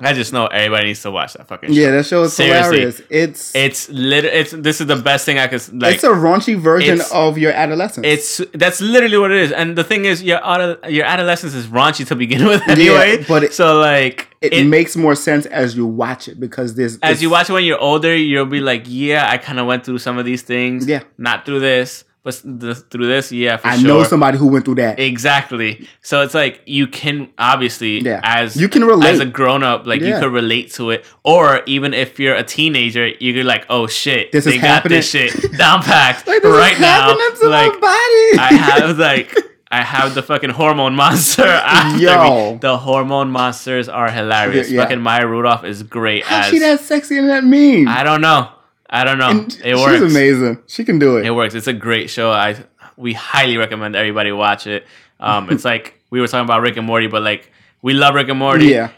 I 0.01 0.13
just 0.13 0.33
know 0.33 0.47
everybody 0.47 0.87
needs 0.89 1.03
to 1.03 1.11
watch 1.11 1.35
that 1.35 1.47
fucking 1.49 1.71
show. 1.73 1.81
Yeah, 1.81 1.91
that 1.93 2.07
show 2.07 2.23
is 2.23 2.33
Seriously. 2.35 2.79
hilarious. 2.81 3.03
It's 3.11 3.55
It's 3.55 3.89
lit. 3.91 4.25
It's 4.25 4.53
this 4.53 4.81
is 4.81 4.87
the 4.87 4.97
best 4.97 5.27
thing 5.27 5.39
I 5.39 5.47
could 5.47 5.63
like. 5.83 5.95
it's 5.97 6.05
a 6.05 6.09
raunchy 6.11 6.59
version 6.59 7.01
of 7.13 7.39
your 7.39 7.53
adolescence. 7.53 8.07
It's 8.07 8.41
that's 8.55 8.81
literally 8.81 9.19
what 9.19 9.31
it 9.31 9.39
is, 9.39 9.53
and 9.53 9.77
the 9.77 9.85
thing 9.85 10.05
is, 10.05 10.23
your 10.23 10.41
ado- 10.45 10.79
your 10.89 11.05
adolescence 11.05 11.55
is 11.55 11.67
raunchy 11.67 12.07
to 12.07 12.17
begin 12.17 12.47
with 12.51 12.67
anyway. 12.69 13.25
but 13.29 13.45
it- 13.45 13.55
so 13.55 13.79
like 13.79 14.29
it, 14.41 14.53
it, 14.55 14.65
makes 14.65 14.97
more 14.97 15.15
sense 15.15 15.45
as 15.47 15.77
you 15.77 15.85
watch 15.87 16.27
it 16.29 16.41
because 16.41 16.75
there's 16.75 16.99
as 17.03 17.21
you 17.23 17.29
watch 17.31 17.51
it 17.51 17.53
when 17.53 17.65
you're 17.65 17.79
older, 17.81 18.17
you'll 18.17 18.47
be 18.47 18.61
like, 18.61 18.85
yeah, 18.87 19.29
I 19.31 19.37
kind 19.39 19.59
of 19.61 19.67
went 19.67 19.85
through 19.85 19.99
some 19.99 20.17
of 20.19 20.25
these 20.25 20.43
things. 20.43 20.87
Yeah. 20.87 21.03
not 21.19 21.45
through 21.45 21.61
this, 21.61 22.05
but 22.23 22.35
s- 22.35 22.43
th- 22.43 22.77
through 22.91 23.07
this, 23.07 23.33
yeah, 23.33 23.59
I 23.65 23.79
sure. 23.79 23.89
know 23.89 24.03
somebody 24.05 24.37
who 24.39 24.47
went 24.49 24.65
through 24.67 24.75
that. 24.77 24.99
Exactly. 25.01 25.89
So 26.03 26.23
it's 26.23 26.35
like 26.35 26.61
you 26.67 26.87
can 26.87 27.29
obviously, 27.39 28.01
Yeah. 28.01 28.21
as 28.23 28.57
You 28.57 28.69
can 28.69 28.85
relate. 28.85 29.11
as 29.11 29.21
a 29.21 29.25
grown 29.27 29.63
up, 29.63 29.87
like 29.87 30.01
you 30.03 30.19
could 30.19 30.33
relate 30.33 30.73
to 30.73 30.91
it, 30.91 31.05
or 31.25 31.63
even 31.67 31.95
if 31.95 32.19
you're 32.21 32.35
a 32.35 32.43
teenager, 32.45 33.07
you 33.09 33.33
could 33.35 33.47
like, 33.47 33.65
oh 33.71 33.87
shit, 33.87 34.33
This 34.33 34.45
they 34.45 34.57
is 34.57 34.63
got 34.63 34.85
this 34.89 35.13
happening. 35.13 35.31
shit 35.41 35.53
down 35.59 35.83
packed 35.83 36.27
like 36.27 36.43
this 36.43 36.53
right 36.57 36.79
now. 36.81 37.15
to 37.15 37.49
Like 37.49 37.73
my 37.73 37.79
body. 37.81 38.39
I 38.39 38.49
have 38.55 38.99
like 38.99 39.35
I 39.73 39.83
have 39.83 40.17
the 40.17 40.23
fucking 40.23 40.51
hormone 40.51 40.97
monster 40.97 41.47
after 41.47 42.03
Yo. 42.03 42.53
me. 42.55 42.59
The 42.61 42.77
hormone 42.77 43.31
monsters 43.31 43.89
are 43.89 44.11
hilarious. 44.11 44.69
Yeah. 44.69 44.83
Fucking 44.83 45.01
Maya 45.01 45.25
Rudolph 45.29 45.63
is 45.65 45.85
great 45.85 46.25
How's 46.25 46.47
as 46.47 46.51
she 46.51 46.59
that 46.59 46.81
sexy 46.81 47.17
and 47.19 47.29
that 47.31 47.45
mean? 47.45 47.87
I 47.87 48.03
don't 48.03 48.21
know. 48.21 48.49
I 48.91 49.05
don't 49.05 49.19
know. 49.19 49.31
And 49.31 49.53
it 49.65 49.77
she's 49.77 49.81
works. 49.81 50.03
amazing. 50.03 50.63
She 50.67 50.85
can 50.85 50.99
do 50.99 51.17
it. 51.17 51.25
It 51.27 51.31
works. 51.31 51.55
It's 51.55 51.69
a 51.69 51.73
great 51.73 52.11
show. 52.11 52.31
I 52.33 52.57
we 52.97 53.13
highly 53.15 53.57
recommend 53.57 53.95
everybody 53.97 54.33
watch 54.33 54.67
it. 54.67 54.87
Um, 55.21 55.49
it's 55.51 55.65
like 55.65 56.01
we 56.11 56.21
were 56.21 56.27
talking 56.27 56.45
about 56.45 56.61
Rick 56.63 56.77
and 56.77 56.87
Morty, 56.87 57.07
but 57.07 57.23
like 57.23 57.51
we 57.83 57.95
love 57.95 58.15
Rick 58.15 58.29
and 58.29 58.39
Morty. 58.39 58.67
Yeah. 58.67 58.91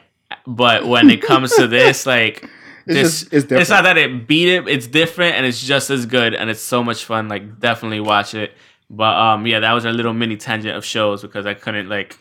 But 0.46 0.86
when 0.86 1.10
it 1.10 1.20
comes 1.22 1.54
to 1.56 1.66
this, 1.66 2.06
like 2.16 2.42
It's 2.86 2.86
this, 2.86 3.20
just- 3.20 3.32
it's 3.32 3.44
different. 3.46 3.68
not 3.70 3.82
that 3.82 3.98
it 3.98 4.26
beat 4.26 4.48
it. 4.48 4.66
It's 4.66 4.86
different 4.86 5.36
and 5.36 5.44
it's 5.46 5.62
just 5.62 5.90
as 5.90 6.06
good 6.06 6.34
and 6.34 6.48
it's 6.48 6.60
so 6.62 6.82
much 6.82 7.04
fun. 7.04 7.28
Like 7.28 7.60
definitely 7.60 8.00
watch 8.00 8.34
it. 8.34 8.52
But 8.88 9.14
um, 9.16 9.46
yeah, 9.46 9.60
that 9.60 9.72
was 9.72 9.84
our 9.86 9.92
little 9.92 10.14
mini 10.14 10.36
tangent 10.36 10.74
of 10.76 10.84
shows 10.84 11.22
because 11.22 11.44
I 11.46 11.54
couldn't 11.54 11.88
like 11.88 12.18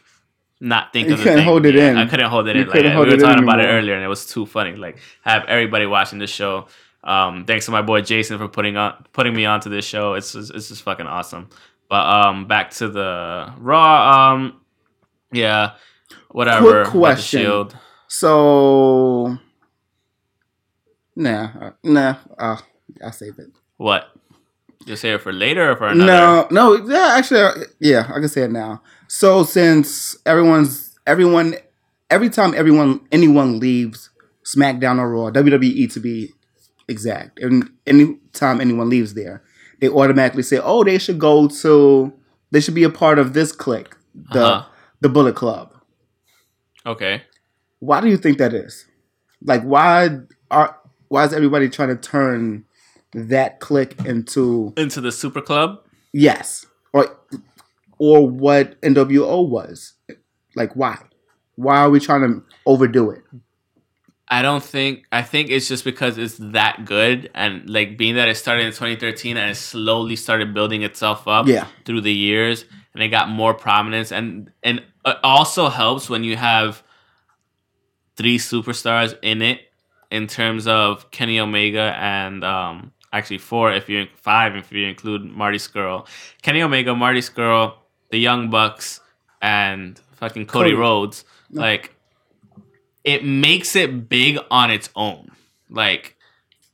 not 0.59 0.93
think 0.93 1.07
You 1.07 1.13
of 1.13 1.19
the 1.19 1.23
couldn't 1.23 1.39
thing. 1.39 1.45
hold 1.47 1.65
it 1.65 1.75
Yeah, 1.75 1.91
in. 1.91 1.97
I 1.97 2.05
couldn't 2.05 2.29
hold 2.29 2.47
it 2.47 2.55
You 2.55 2.61
in. 2.63 2.67
Like 2.67 2.83
we 2.83 3.11
were 3.11 3.17
talking 3.17 3.43
about 3.43 3.59
it 3.59 3.65
earlier 3.67 3.93
and 3.95 4.03
it 4.03 4.07
was 4.07 4.25
too 4.25 4.45
funny. 4.45 4.75
Like 4.75 4.97
have 5.21 5.45
everybody 5.45 5.85
watching 5.85 6.19
the 6.19 6.27
show. 6.27 6.67
Um, 7.03 7.45
thanks 7.45 7.65
to 7.65 7.71
my 7.71 7.81
boy 7.81 8.01
Jason 8.01 8.37
for 8.37 8.47
putting 8.47 8.77
on 8.77 9.05
putting 9.13 9.35
me 9.35 9.45
onto 9.45 9.69
this 9.69 9.85
show. 9.85 10.13
It's 10.13 10.33
just, 10.33 10.53
it's 10.53 10.69
just 10.69 10.83
fucking 10.83 11.07
awesome. 11.07 11.49
But 11.89 12.05
um, 12.05 12.47
back 12.47 12.71
to 12.71 12.87
the 12.87 13.53
Raw. 13.57 14.33
Um, 14.33 14.61
yeah, 15.31 15.73
whatever. 16.29 16.85
Quick 16.85 16.91
question. 16.91 17.69
So, 18.07 19.37
nah, 21.15 21.49
uh, 21.59 21.71
nah. 21.83 22.15
Uh, 22.37 22.57
I'll 23.03 23.11
save 23.11 23.39
it. 23.39 23.47
What? 23.77 24.11
You'll 24.85 24.97
save 24.97 25.15
it 25.15 25.21
for 25.21 25.31
later 25.31 25.71
or 25.71 25.75
for 25.75 25.87
another? 25.87 26.05
No, 26.05 26.47
no. 26.49 26.85
Yeah, 26.87 27.15
actually, 27.17 27.41
uh, 27.41 27.53
yeah, 27.79 28.09
I 28.09 28.19
can 28.19 28.29
say 28.29 28.43
it 28.43 28.51
now. 28.51 28.81
So 29.07 29.43
since 29.43 30.17
everyone's 30.25 30.97
everyone, 31.05 31.55
every 32.09 32.29
time 32.29 32.53
everyone 32.53 33.01
anyone 33.11 33.59
leaves 33.59 34.09
SmackDown 34.43 34.99
or 34.99 35.09
Raw, 35.09 35.31
WWE 35.31 35.91
to 35.93 35.99
be 35.99 36.33
exact, 36.91 37.39
and 37.39 37.69
any 37.87 38.17
time 38.33 38.61
anyone 38.61 38.89
leaves 38.89 39.13
there, 39.15 39.41
they 39.79 39.89
automatically 39.89 40.43
say, 40.43 40.59
"Oh, 40.61 40.83
they 40.83 40.99
should 40.99 41.17
go 41.17 41.47
to, 41.47 42.13
they 42.51 42.59
should 42.59 42.75
be 42.75 42.83
a 42.83 42.89
part 42.89 43.17
of 43.17 43.33
this 43.33 43.51
clique, 43.51 43.95
the 44.33 44.45
Uh-huh. 44.45 44.69
the 44.99 45.09
Bullet 45.09 45.35
Club." 45.35 45.73
Okay. 46.85 47.23
Why 47.79 48.01
do 48.01 48.07
you 48.07 48.17
think 48.17 48.37
that 48.37 48.53
is? 48.53 48.85
Like, 49.43 49.63
why 49.63 50.19
are 50.51 50.77
why 51.07 51.25
is 51.25 51.33
everybody 51.33 51.67
trying 51.69 51.89
to 51.89 51.95
turn 51.95 52.65
that 53.13 53.59
clique 53.59 53.95
into 54.05 54.73
Into 54.77 55.01
the 55.01 55.11
Super 55.11 55.41
Club. 55.41 55.79
yes, 56.13 56.65
or 56.93 57.17
or 57.97 58.27
what 58.29 58.79
NWO 58.81 59.47
was? 59.47 59.93
Like, 60.55 60.75
why? 60.75 60.97
Why 61.55 61.77
are 61.77 61.89
we 61.89 61.99
trying 61.99 62.21
to 62.21 62.43
overdo 62.65 63.09
it? 63.11 63.23
I 64.31 64.41
don't 64.41 64.63
think. 64.63 65.05
I 65.11 65.21
think 65.23 65.49
it's 65.51 65.67
just 65.67 65.83
because 65.83 66.17
it's 66.17 66.37
that 66.39 66.85
good, 66.85 67.29
and 67.35 67.69
like 67.69 67.97
being 67.97 68.15
that 68.15 68.29
it 68.29 68.37
started 68.37 68.65
in 68.65 68.71
2013 68.71 69.35
and 69.37 69.51
it 69.51 69.55
slowly 69.55 70.15
started 70.15 70.53
building 70.53 70.83
itself 70.83 71.27
up 71.27 71.47
Yeah, 71.47 71.67
through 71.85 72.01
the 72.01 72.13
years, 72.13 72.63
and 72.93 73.03
it 73.03 73.09
got 73.09 73.27
more 73.29 73.53
prominence, 73.53 74.11
and 74.11 74.49
and 74.63 74.79
it 75.05 75.17
also 75.23 75.67
helps 75.69 76.09
when 76.09 76.23
you 76.23 76.37
have 76.37 76.81
three 78.15 78.37
superstars 78.37 79.17
in 79.21 79.41
it, 79.41 79.61
in 80.11 80.27
terms 80.27 80.65
of 80.67 81.09
Kenny 81.11 81.39
Omega 81.39 81.95
and 81.99 82.43
um 82.43 82.91
actually 83.13 83.37
four 83.37 83.71
if 83.73 83.89
you 83.89 84.07
five 84.15 84.55
if 84.55 84.71
you 84.71 84.87
include 84.87 85.23
Marty 85.25 85.57
Scurll, 85.57 86.07
Kenny 86.41 86.61
Omega, 86.61 86.95
Marty 86.95 87.19
Scurll, 87.19 87.73
the 88.11 88.17
Young 88.19 88.49
Bucks, 88.49 89.01
and 89.41 89.99
fucking 90.13 90.45
Cody, 90.45 90.69
Cody. 90.69 90.73
Rhodes, 90.81 91.25
No. 91.49 91.61
like 91.61 91.95
it 93.03 93.25
makes 93.25 93.75
it 93.75 94.07
big 94.09 94.37
on 94.49 94.71
its 94.71 94.89
own. 94.95 95.31
Like 95.69 96.15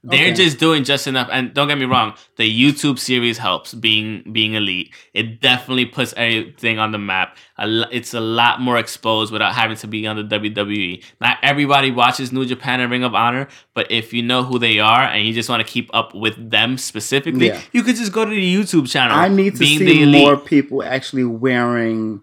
they're 0.03 0.27
Okay. 0.27 0.33
just 0.35 0.57
doing 0.59 0.83
just 0.85 1.05
enough. 1.07 1.27
And 1.31 1.53
don't 1.53 1.67
get 1.67 1.77
me 1.77 1.83
wrong, 1.85 2.13
the 2.37 2.47
YouTube 2.47 2.97
series 2.99 3.37
helps 3.39 3.73
being 3.73 4.23
being 4.31 4.53
elite. 4.53 4.93
It 5.13 5.41
definitely 5.41 5.85
puts 5.85 6.13
everything 6.15 6.79
on 6.79 6.91
the 6.91 6.97
map. 6.97 7.35
It's 7.59 8.13
a 8.13 8.19
lot 8.19 8.61
more 8.61 8.77
exposed 8.77 9.33
without 9.33 9.53
having 9.53 9.75
to 9.77 9.87
be 9.87 10.05
on 10.07 10.15
the 10.15 10.23
WWE. 10.23 11.03
Not 11.19 11.37
everybody 11.43 11.91
watches 11.91 12.31
New 12.31 12.45
Japan 12.45 12.79
and 12.79 12.91
Ring 12.91 13.03
of 13.03 13.15
Honor, 13.15 13.47
but 13.73 13.91
if 13.91 14.13
you 14.13 14.21
know 14.21 14.43
who 14.43 14.59
they 14.59 14.79
are 14.79 15.01
and 15.03 15.25
you 15.27 15.33
just 15.33 15.49
want 15.49 15.65
to 15.65 15.71
keep 15.71 15.89
up 15.93 16.13
with 16.13 16.51
them 16.51 16.77
specifically, 16.77 17.47
Yeah. 17.47 17.59
you 17.73 17.83
could 17.83 17.95
just 17.95 18.11
go 18.13 18.23
to 18.23 18.29
the 18.31 18.55
YouTube 18.55 18.89
channel. 18.89 19.17
I 19.17 19.27
need 19.29 19.55
to 19.57 19.65
see 19.65 20.05
more 20.05 20.37
people 20.37 20.83
actually 20.83 21.25
wearing 21.25 22.21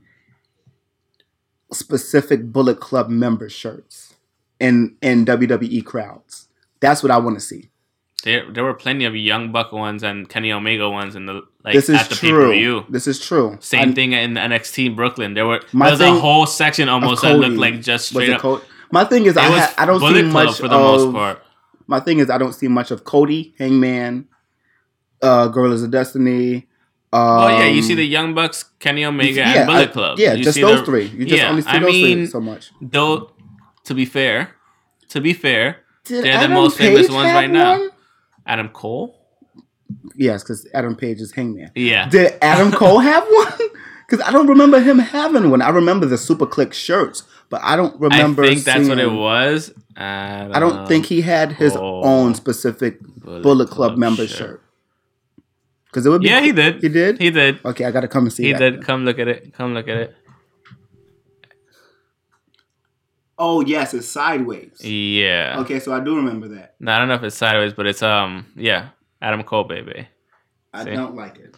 specific 1.75 2.53
Bullet 2.53 2.81
Club 2.81 3.09
member 3.09 3.49
shirts 3.49 4.15
in 4.61 4.97
in 5.03 5.25
WWE 5.27 5.85
crowds. 5.85 6.49
That's 6.81 7.03
what 7.03 7.11
I 7.11 7.19
want 7.19 7.37
to 7.37 7.41
see. 7.41 7.71
There, 8.25 8.51
there 8.51 8.65
were 8.65 8.73
plenty 8.73 9.05
of 9.05 9.15
Young 9.15 9.53
Buck 9.53 9.71
ones 9.73 10.03
and 10.03 10.27
Kenny 10.29 10.51
Omega 10.51 10.89
ones 10.89 11.15
in 11.15 11.27
the 11.27 11.43
like 11.63 11.75
this 11.75 11.91
is 11.91 11.97
at 12.01 12.09
the 12.09 12.15
true. 12.15 12.53
view. 12.53 12.85
This 12.89 13.07
is 13.07 13.21
true. 13.21 13.59
Same 13.61 13.91
I- 13.91 13.93
thing 13.93 14.13
in 14.13 14.35
NXT 14.35 14.97
Brooklyn. 14.97 15.35
There 15.35 15.47
were 15.47 15.61
My 15.73 15.87
there 15.87 15.93
was 15.93 16.01
thing- 16.01 16.17
a 16.17 16.21
whole 16.21 16.47
section 16.47 16.89
almost 16.89 17.21
that 17.23 17.37
looked 17.39 17.57
like 17.57 17.83
just 17.83 18.09
straight 18.09 18.31
up. 18.31 18.63
My 18.91 19.05
thing 19.05 19.27
is, 19.27 19.37
I, 19.37 19.43
ha- 19.45 19.75
I 19.77 19.85
don't 19.87 19.99
Bullet 19.99 20.15
see 20.25 20.31
Club 20.31 20.47
much 20.47 20.57
for 20.57 20.69
the 20.69 20.77
of, 20.77 20.81
most 21.01 21.13
part. 21.13 21.43
My 21.87 22.01
thing 22.01 22.19
is, 22.21 22.31
I 22.31 22.39
don't 22.39 22.53
see 22.55 22.69
much 22.69 22.91
of 22.91 23.05
Cody, 23.05 23.55
Hangman, 23.59 24.27
uh, 25.21 25.49
Guerrillas 25.49 25.83
of 25.83 25.91
Destiny. 25.91 26.67
Um, 27.15 27.21
Oh 27.45 27.49
yeah, 27.49 27.67
you 27.67 27.81
see 27.83 27.95
the 27.95 28.05
Young 28.05 28.35
Bucks, 28.35 28.65
Kenny 28.81 29.05
Omega, 29.05 29.41
yeah, 29.41 29.53
and 29.59 29.67
Bullet 29.67 29.89
I- 29.91 29.93
Club. 29.93 30.19
Yeah, 30.19 30.35
You 30.35 30.43
just 30.45 30.57
see 30.57 30.63
those 30.63 30.81
the- 30.81 30.87
three. 30.87 31.05
You 31.07 31.25
just 31.27 31.41
yeah, 31.41 31.49
only 31.51 31.63
see 31.63 31.69
I 31.69 31.79
those 31.79 31.93
mean, 31.93 32.17
three 32.19 32.27
so 32.27 32.41
much. 32.41 32.71
Though, 32.81 33.31
to 33.85 33.95
be 33.95 34.05
fair, 34.05 34.51
to 35.11 35.21
be 35.21 35.33
fair, 35.33 35.79
Did 36.05 36.25
they're 36.25 36.33
the 36.33 36.39
Adam 36.39 36.53
most 36.53 36.77
famous 36.79 37.09
ones 37.11 37.33
right 37.33 37.51
now. 37.51 37.89
Adam 38.47 38.69
Cole. 38.69 39.17
Yes, 40.17 40.43
because 40.43 40.67
Adam 40.75 40.97
Page 40.97 41.21
is 41.21 41.33
Hangman. 41.33 41.71
Yeah, 41.75 42.09
Did 42.09 42.35
Adam 42.43 42.73
Cole 42.81 42.99
have 42.99 43.25
one? 43.31 43.69
Because 44.09 44.27
I 44.27 44.33
don't 44.33 44.47
remember 44.49 44.81
him 44.81 44.99
having 44.99 45.51
one. 45.51 45.63
I 45.63 45.69
remember 45.71 46.07
the 46.07 46.19
Super 46.19 46.47
Clique 46.47 46.75
shirts, 46.75 47.23
but 47.49 47.61
I 47.63 47.75
don't 47.77 47.99
remember. 48.01 48.43
I 48.45 48.49
think 48.49 48.65
that's 48.65 48.89
what 48.89 48.99
it 48.99 49.11
was. 49.11 49.73
I 49.97 50.59
don't 50.59 50.87
think 50.89 51.07
he 51.07 51.21
had 51.23 51.53
his 51.53 51.77
own 51.77 52.35
specific 52.35 52.99
Bullet, 53.01 53.71
Club, 53.71 53.97
member 53.97 54.27
shirt. 54.27 54.61
Because 55.95 56.07
it 56.07 56.11
would 56.11 56.23
be. 56.23 56.29
Yeah, 56.29 56.41
he 56.41 56.51
did. 56.51 56.83
He 56.83 56.89
did. 56.89 57.21
He 57.21 57.31
did. 57.31 57.65
okay, 57.65 57.85
I 57.85 57.93
got 57.93 58.01
to 58.01 58.09
come 58.09 58.25
and 58.25 58.33
see 58.33 58.47
He 58.47 58.53
that. 58.53 58.59
did. 58.59 58.85
Come 58.85 59.05
look 59.05 59.21
at 59.21 59.29
it. 59.29 59.55
Come 59.55 59.75
look 59.75 59.87
at 59.87 59.97
it. 59.97 60.17
Oh 63.39 63.61
yes, 63.61 63.95
it's 63.95 64.09
sideways. 64.09 64.81
Yeah. 64.81 65.55
Okay, 65.61 65.79
so 65.79 65.93
I 65.93 66.01
do 66.01 66.17
remember 66.17 66.49
that. 66.49 66.75
No, 66.81 66.91
I 66.91 66.99
don't 66.99 67.07
know 67.07 67.15
if 67.15 67.23
it's 67.23 67.37
sideways, 67.37 67.75
but 67.75 67.87
it's 67.87 68.03
um 68.03 68.47
yeah, 68.57 68.89
Adam 69.23 69.45
Cole 69.45 69.63
baby. 69.63 70.09
I 70.73 70.83
See? 70.83 70.91
don't 70.91 71.15
like 71.15 71.39
it. 71.39 71.55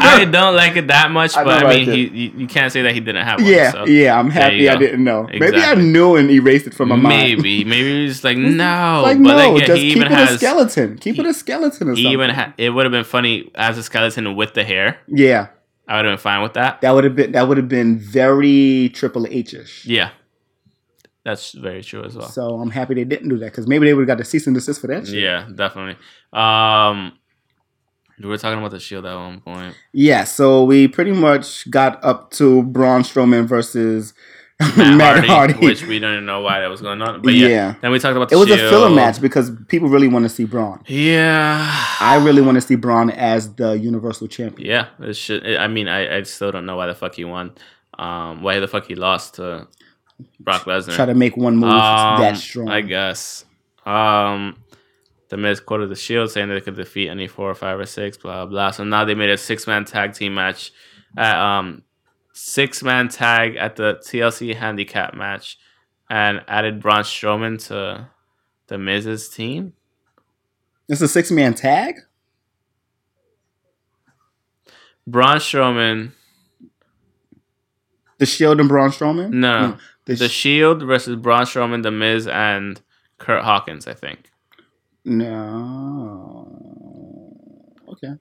I 0.00 0.24
don't 0.30 0.54
like 0.56 0.76
it 0.76 0.86
that 0.88 1.10
much, 1.10 1.36
I 1.36 1.44
but 1.44 1.64
I 1.66 1.68
mean, 1.76 1.90
he, 1.90 2.28
you, 2.36 2.46
can't 2.46 2.72
say 2.72 2.82
that 2.82 2.92
he 2.94 3.00
didn't 3.00 3.24
have 3.24 3.40
one. 3.40 3.50
yeah, 3.50 3.70
so. 3.72 3.86
yeah. 3.86 4.18
I'm 4.18 4.30
happy 4.30 4.68
I 4.68 4.76
didn't 4.76 5.02
know. 5.04 5.26
Maybe 5.30 5.58
I 5.58 5.74
knew 5.74 6.16
and 6.16 6.30
erased 6.30 6.66
it 6.66 6.74
from 6.74 6.88
my 6.90 6.96
mind. 6.96 7.08
Maybe, 7.38 7.64
maybe 7.64 8.06
he's 8.06 8.22
like 8.24 8.36
no, 8.64 9.00
like 9.02 9.18
but 9.18 9.22
no, 9.22 9.36
like 9.36 9.60
yeah, 9.60 9.66
just 9.66 9.82
he 9.82 9.88
keep 9.94 9.96
even 9.98 10.12
it 10.12 10.18
a 10.30 10.38
skeleton. 10.38 10.98
Keep 10.98 11.14
he- 11.16 11.20
it 11.22 11.26
a 11.26 11.34
skeleton 11.34 11.88
or 11.88 11.94
He 11.94 12.02
something. 12.02 12.12
even 12.12 12.30
ha- 12.30 12.54
it 12.58 12.70
would 12.70 12.84
have 12.84 12.92
been 12.92 13.04
funny 13.04 13.50
as 13.54 13.78
a 13.78 13.82
skeleton 13.82 14.34
with 14.36 14.54
the 14.54 14.64
hair. 14.64 14.98
yeah, 15.06 15.48
I 15.86 15.96
would 15.96 16.04
have 16.04 16.12
been 16.12 16.22
fine 16.22 16.42
with 16.42 16.54
that. 16.54 16.80
that 16.82 16.90
would 16.92 17.04
have 17.04 17.16
been 17.16 17.32
that 17.32 17.48
would 17.48 17.56
have 17.56 17.68
been 17.68 17.98
very 17.98 18.90
Triple 18.94 19.26
H 19.28 19.54
ish. 19.54 19.86
Yeah, 19.86 20.10
that's 21.24 21.52
very 21.52 21.82
true 21.82 22.04
as 22.04 22.16
well. 22.16 22.28
So 22.28 22.60
I'm 22.60 22.70
happy 22.70 22.94
they 22.94 23.04
didn't 23.04 23.28
do 23.28 23.38
that 23.38 23.46
because 23.52 23.66
maybe 23.66 23.86
they 23.86 23.94
would 23.94 24.02
have 24.02 24.08
got 24.08 24.18
the 24.18 24.24
cease 24.24 24.46
and 24.46 24.54
desist 24.56 24.80
for 24.80 24.86
that 24.88 25.06
shit. 25.06 25.16
Yeah, 25.22 25.46
definitely. 25.54 25.96
Um, 26.32 27.12
we 28.20 28.26
were 28.28 28.38
talking 28.38 28.58
about 28.58 28.70
the 28.72 28.80
shield 28.80 29.06
at 29.06 29.14
one 29.14 29.40
point. 29.40 29.74
Yeah, 29.92 30.24
so 30.24 30.64
we 30.64 30.88
pretty 30.88 31.12
much 31.12 31.70
got 31.70 32.02
up 32.04 32.30
to 32.32 32.62
Braun 32.62 33.02
Strowman 33.02 33.46
versus 33.46 34.12
Matt, 34.60 34.76
Matt, 34.96 35.24
Hardy, 35.24 35.28
Hardy. 35.28 35.54
which 35.66 35.86
we 35.86 36.00
didn't 36.00 36.26
know 36.26 36.40
why 36.40 36.60
that 36.60 36.68
was 36.68 36.80
going 36.80 37.00
on. 37.00 37.22
But 37.22 37.34
yeah, 37.34 37.48
yeah. 37.48 37.74
then 37.80 37.92
we 37.92 38.00
talked 38.00 38.16
about 38.16 38.28
the 38.28 38.34
It 38.34 38.38
was 38.38 38.50
a 38.50 38.56
filler 38.56 38.90
match 38.90 39.20
because 39.20 39.52
people 39.68 39.88
really 39.88 40.08
want 40.08 40.24
to 40.24 40.28
see 40.28 40.44
Braun. 40.46 40.82
Yeah, 40.86 41.64
I 42.00 42.20
really 42.24 42.42
want 42.42 42.56
to 42.56 42.60
see 42.60 42.74
Braun 42.74 43.10
as 43.10 43.54
the 43.54 43.72
Universal 43.78 44.26
Champion. 44.28 44.68
yeah. 44.68 44.88
It 45.00 45.14
should. 45.14 45.46
I 45.46 45.68
mean, 45.68 45.86
I, 45.86 46.16
I 46.18 46.22
still 46.22 46.50
don't 46.50 46.66
know 46.66 46.76
why 46.76 46.86
the 46.88 46.94
fuck 46.96 47.14
he 47.14 47.24
won. 47.24 47.52
Um, 47.98 48.42
why 48.42 48.58
the 48.58 48.66
fuck 48.68 48.86
he 48.86 48.94
lost 48.96 49.34
to 49.34 49.68
Brock 50.40 50.64
Lesnar. 50.64 50.96
Try 50.96 51.06
to 51.06 51.14
make 51.14 51.36
one 51.36 51.56
move 51.56 51.70
Um, 51.70 52.20
that 52.20 52.36
strong. 52.36 52.68
I 52.68 52.80
guess. 52.80 53.44
Um, 53.86 54.56
the 55.28 55.36
Miz 55.36 55.60
quoted 55.60 55.90
the 55.90 55.96
Shield 55.96 56.30
saying 56.30 56.48
they 56.48 56.60
could 56.60 56.76
defeat 56.76 57.08
any 57.08 57.26
four 57.26 57.50
or 57.50 57.54
five 57.54 57.78
or 57.78 57.86
six, 57.86 58.16
blah 58.16 58.46
blah. 58.46 58.70
So 58.70 58.84
now 58.84 59.04
they 59.04 59.14
made 59.14 59.30
a 59.30 59.36
six 59.36 59.66
man 59.66 59.84
tag 59.84 60.14
team 60.14 60.34
match, 60.34 60.72
at, 61.16 61.36
um, 61.38 61.82
six 62.32 62.82
man 62.82 63.08
tag 63.08 63.56
at 63.56 63.76
the 63.76 63.94
TLC 64.04 64.54
handicap 64.56 65.14
match, 65.14 65.58
and 66.08 66.42
added 66.48 66.80
Braun 66.80 67.02
Strowman 67.02 67.64
to 67.68 68.08
the 68.68 68.78
Miz's 68.78 69.28
team. 69.28 69.74
It's 70.88 71.00
a 71.02 71.08
six 71.08 71.30
man 71.30 71.54
tag. 71.54 71.96
Braun 75.06 75.36
Strowman, 75.36 76.12
The 78.18 78.26
Shield 78.26 78.60
and 78.60 78.68
Braun 78.68 78.90
Strowman. 78.90 79.30
no, 79.30 79.68
no, 79.70 79.76
the, 80.04 80.14
the 80.16 80.28
Sh- 80.28 80.32
Shield 80.32 80.82
versus 80.82 81.16
Braun 81.16 81.42
Strowman, 81.44 81.82
the 81.82 81.90
Miz, 81.90 82.26
and 82.26 82.80
Kurt 83.18 83.42
Hawkins. 83.44 83.86
I 83.86 83.94
think. 83.94 84.30
No. 85.08 86.44
Okay. 87.92 88.12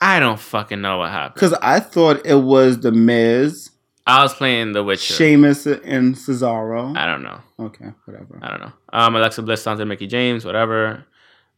I 0.00 0.20
don't 0.20 0.38
fucking 0.40 0.80
know 0.80 0.98
what 0.98 1.10
happened. 1.10 1.34
Because 1.34 1.52
I 1.54 1.80
thought 1.80 2.24
it 2.26 2.34
was 2.34 2.80
the 2.80 2.92
Miz, 2.92 3.70
I 4.06 4.22
was 4.22 4.34
playing 4.34 4.72
The 4.72 4.84
Witcher. 4.84 5.14
Sheamus, 5.14 5.66
and 5.66 6.14
Cesaro. 6.14 6.94
I 6.96 7.06
don't 7.06 7.22
know. 7.22 7.40
Okay, 7.58 7.86
whatever. 8.04 8.38
I 8.42 8.50
don't 8.50 8.60
know. 8.60 8.72
Um, 8.92 9.16
Alexa 9.16 9.40
Bliss 9.42 9.64
taunted 9.64 9.88
Mickie 9.88 10.06
James, 10.06 10.44
whatever. 10.44 11.06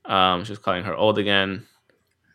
Um, 0.05 0.44
she 0.44 0.53
was 0.53 0.61
calling 0.61 0.85
her 0.85 0.94
old 0.94 1.19
again. 1.19 1.66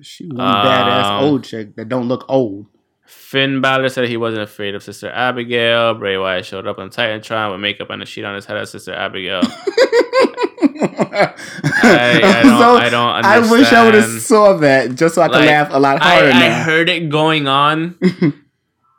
She 0.01 0.25
one 0.27 0.37
badass 0.39 1.05
Um, 1.05 1.23
old 1.23 1.43
chick 1.45 1.75
that 1.77 1.87
don't 1.87 2.07
look 2.09 2.25
old. 2.27 2.65
Finn 3.05 3.61
Balor 3.61 3.89
said 3.89 4.07
he 4.09 4.17
wasn't 4.17 4.41
afraid 4.43 4.73
of 4.75 4.83
Sister 4.83 5.09
Abigail. 5.09 5.93
Bray 5.95 6.17
Wyatt 6.17 6.45
showed 6.45 6.65
up 6.67 6.79
on 6.79 6.89
Titantron 6.89 7.51
with 7.51 7.59
makeup 7.61 7.89
and 7.89 8.01
a 8.01 8.05
sheet 8.05 8.25
on 8.25 8.35
his 8.35 8.45
head 8.45 8.57
as 8.57 8.71
Sister 8.71 8.93
Abigail. 8.93 9.41
I, 10.79 12.21
I 12.23 12.43
don't- 12.43 12.81
I 12.81 12.89
don't 12.89 13.25
I 13.25 13.51
wish 13.51 13.71
I 13.71 13.85
would 13.85 13.93
have 13.93 14.21
saw 14.21 14.57
that 14.57 14.95
just 14.95 15.15
so 15.15 15.21
I 15.21 15.27
could 15.27 15.35
Like, 15.37 15.47
laugh 15.47 15.69
a 15.71 15.79
lot 15.79 16.01
I, 16.01 16.09
harder 16.15 16.31
I 16.31 16.39
now. 16.49 16.63
heard 16.63 16.89
it 16.89 17.09
going 17.09 17.47
on. 17.47 17.95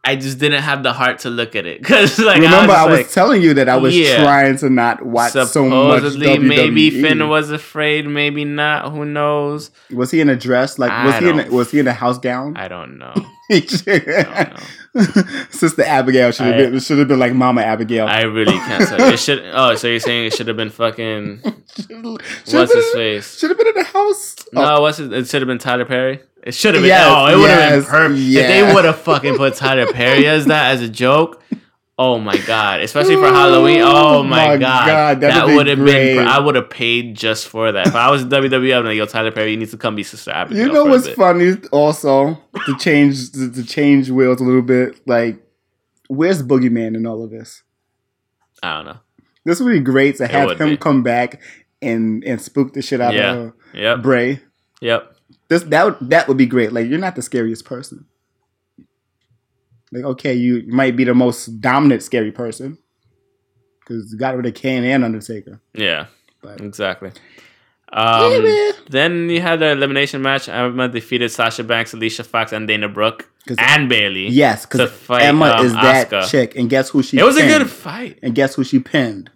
I 0.04 0.16
just 0.16 0.40
didn't 0.40 0.62
have 0.62 0.82
the 0.82 0.92
heart 0.92 1.20
to 1.20 1.30
look 1.30 1.54
at 1.54 1.64
it 1.64 1.78
because, 1.80 2.18
like, 2.18 2.40
Remember, 2.42 2.72
I 2.72 2.82
I 2.82 2.86
was, 2.86 2.90
was, 2.90 3.00
just 3.02 3.14
telling 3.14 3.40
you 3.40 3.54
that 3.54 3.68
I 3.68 3.76
was 3.76 3.96
Yeah. 3.96 4.20
trying 4.24 4.56
to 4.58 4.68
not 4.68 5.06
watch 5.06 5.36
like, 5.36 5.46
so 5.46 5.64
much. 5.64 6.02
WWE. 6.02 6.42
maybe 6.42 6.90
Finn 6.90 7.28
was 7.28 7.52
afraid, 7.52 8.08
maybe 8.08 8.44
not. 8.44 8.90
Who 8.90 9.04
knows? 9.04 9.70
Was 9.92 10.10
he 10.10 10.20
in 10.20 10.28
a 10.28 10.34
dress? 10.34 10.76
Like 10.76 10.90
was 11.04 11.14
I 11.14 11.20
he 11.20 11.28
in 11.28 11.38
a, 11.38 11.50
was 11.52 11.70
he 11.70 11.78
in 11.78 11.86
a 11.86 11.92
house 11.92 12.18
gown? 12.18 12.56
I 12.56 12.66
don't 12.66 12.98
know. 12.98 13.14
Sister 15.50 15.82
Abigail 15.82 16.30
should 16.30 16.46
have 16.46 16.56
been 16.56 16.78
should 16.80 16.98
have 16.98 17.08
been 17.08 17.18
like 17.18 17.34
Mama 17.34 17.62
Abigail. 17.62 18.06
I 18.06 18.22
really 18.22 18.56
can't 18.56 18.88
say. 18.88 19.12
It 19.12 19.18
should. 19.18 19.42
Oh, 19.52 19.74
so 19.74 19.88
you're 19.88 20.00
saying 20.00 20.26
it 20.26 20.34
should 20.34 20.48
have 20.48 20.56
been 20.56 20.70
fucking 20.70 21.40
what's 21.90 22.74
his 22.74 22.90
face? 22.92 23.38
Should 23.38 23.50
have 23.50 23.58
been 23.58 23.68
in 23.68 23.74
the 23.74 23.84
house. 23.84 24.36
No, 24.52 24.76
oh. 24.76 24.82
what's 24.82 25.00
it? 25.00 25.12
It 25.12 25.26
should 25.28 25.42
have 25.42 25.48
been 25.48 25.58
Tyler 25.58 25.84
Perry. 25.84 26.20
It 26.42 26.54
should 26.54 26.74
have 26.74 26.82
been. 26.82 26.88
Yes, 26.88 27.06
oh, 27.08 27.26
it 27.26 27.36
would 27.36 27.50
have 27.50 27.58
yes, 27.58 27.84
been 27.84 27.90
perfect 27.90 28.18
if 28.18 28.26
yes. 28.26 28.48
they 28.48 28.74
would 28.74 28.84
have 28.84 28.98
fucking 29.00 29.36
put 29.36 29.54
Tyler 29.54 29.92
Perry 29.92 30.26
as 30.26 30.46
that 30.46 30.72
as 30.72 30.82
a 30.82 30.88
joke. 30.88 31.42
Oh 31.98 32.18
my 32.18 32.36
god! 32.38 32.80
Especially 32.80 33.16
for 33.16 33.26
Halloween. 33.26 33.80
Oh, 33.84 34.18
oh 34.18 34.22
my, 34.22 34.48
my 34.48 34.56
god, 34.56 34.86
God, 34.86 35.20
that 35.20 35.46
would 35.46 35.66
have 35.66 35.84
been. 35.84 36.26
I 36.26 36.38
would 36.38 36.54
have 36.54 36.70
paid 36.70 37.14
just 37.16 37.46
for 37.48 37.70
that. 37.70 37.88
If 37.88 37.94
I 37.94 38.10
was 38.10 38.24
WWE, 38.24 38.76
I'm 38.78 38.84
like, 38.84 38.96
yo, 38.96 39.04
Tyler 39.06 39.30
Perry, 39.30 39.50
you 39.52 39.56
need 39.58 39.70
to 39.70 39.76
come 39.76 39.94
be 39.94 40.02
Sister 40.02 40.30
Abigail. 40.30 40.66
You 40.66 40.72
know 40.72 40.84
what's 40.86 41.08
funny? 41.10 41.56
Also, 41.70 42.38
to 42.66 42.76
change 42.78 43.32
to, 43.32 43.50
to 43.52 43.62
change 43.64 44.10
wheels 44.10 44.40
a 44.40 44.44
little 44.44 44.62
bit. 44.62 45.06
Like, 45.06 45.42
where's 46.08 46.42
Boogeyman 46.42 46.96
in 46.96 47.06
all 47.06 47.22
of 47.22 47.30
this? 47.30 47.62
I 48.62 48.76
don't 48.76 48.86
know. 48.86 49.00
This 49.44 49.60
would 49.60 49.72
be 49.72 49.80
great 49.80 50.16
to 50.16 50.26
have 50.26 50.58
him 50.58 50.70
be. 50.70 50.76
come 50.76 51.02
back 51.02 51.40
and 51.82 52.24
and 52.24 52.40
spook 52.40 52.72
the 52.72 52.80
shit 52.82 53.00
out 53.00 53.12
Yeah. 53.14 53.32
of 53.34 53.52
Yep. 53.74 54.02
Bray. 54.02 54.40
Yep. 54.80 55.14
This 55.48 55.62
that 55.64 55.84
would, 55.84 56.10
that 56.10 56.26
would 56.28 56.36
be 56.38 56.46
great. 56.46 56.72
Like, 56.72 56.88
you're 56.88 56.98
not 56.98 57.16
the 57.16 57.22
scariest 57.22 57.64
person. 57.64 58.06
Like, 59.92 60.04
okay, 60.04 60.34
you 60.34 60.64
might 60.66 60.96
be 60.96 61.04
the 61.04 61.14
most 61.14 61.60
dominant 61.60 62.02
scary 62.02 62.32
person 62.32 62.78
because 63.80 64.12
you 64.12 64.18
got 64.18 64.36
rid 64.36 64.46
of 64.46 64.54
Kane 64.54 64.84
and 64.84 65.04
Undertaker. 65.04 65.60
Yeah. 65.74 66.06
But 66.40 66.60
Exactly. 66.60 67.12
Um, 67.92 68.72
then 68.88 69.28
you 69.28 69.42
had 69.42 69.60
the 69.60 69.72
elimination 69.72 70.22
match. 70.22 70.48
Emma 70.48 70.88
defeated 70.88 71.30
Sasha 71.30 71.62
Banks, 71.62 71.92
Alicia 71.92 72.24
Fox, 72.24 72.52
and 72.52 72.66
Dana 72.66 72.88
Brooke 72.88 73.30
and 73.58 73.86
Bayley. 73.86 74.28
yes, 74.28 74.64
because 74.64 74.90
Emma 75.10 75.56
um, 75.58 75.66
is 75.66 75.72
that 75.74 76.08
Asuka. 76.08 76.30
chick, 76.30 76.56
and 76.56 76.70
guess 76.70 76.88
who 76.88 77.02
she? 77.02 77.18
It 77.18 77.22
was 77.22 77.36
a 77.36 77.42
good 77.42 77.68
fight. 77.68 78.18
And 78.22 78.34
guess 78.34 78.54
who 78.54 78.64
she 78.64 78.78
pinned? 78.78 79.30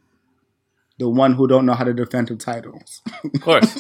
The 0.99 1.09
one 1.09 1.35
who 1.35 1.47
don't 1.47 1.67
know 1.67 1.75
how 1.75 1.85
to 1.85 1.93
defend 1.93 2.31
her 2.31 2.37
titles. 2.37 3.03
Of 3.23 3.41
course. 3.43 3.79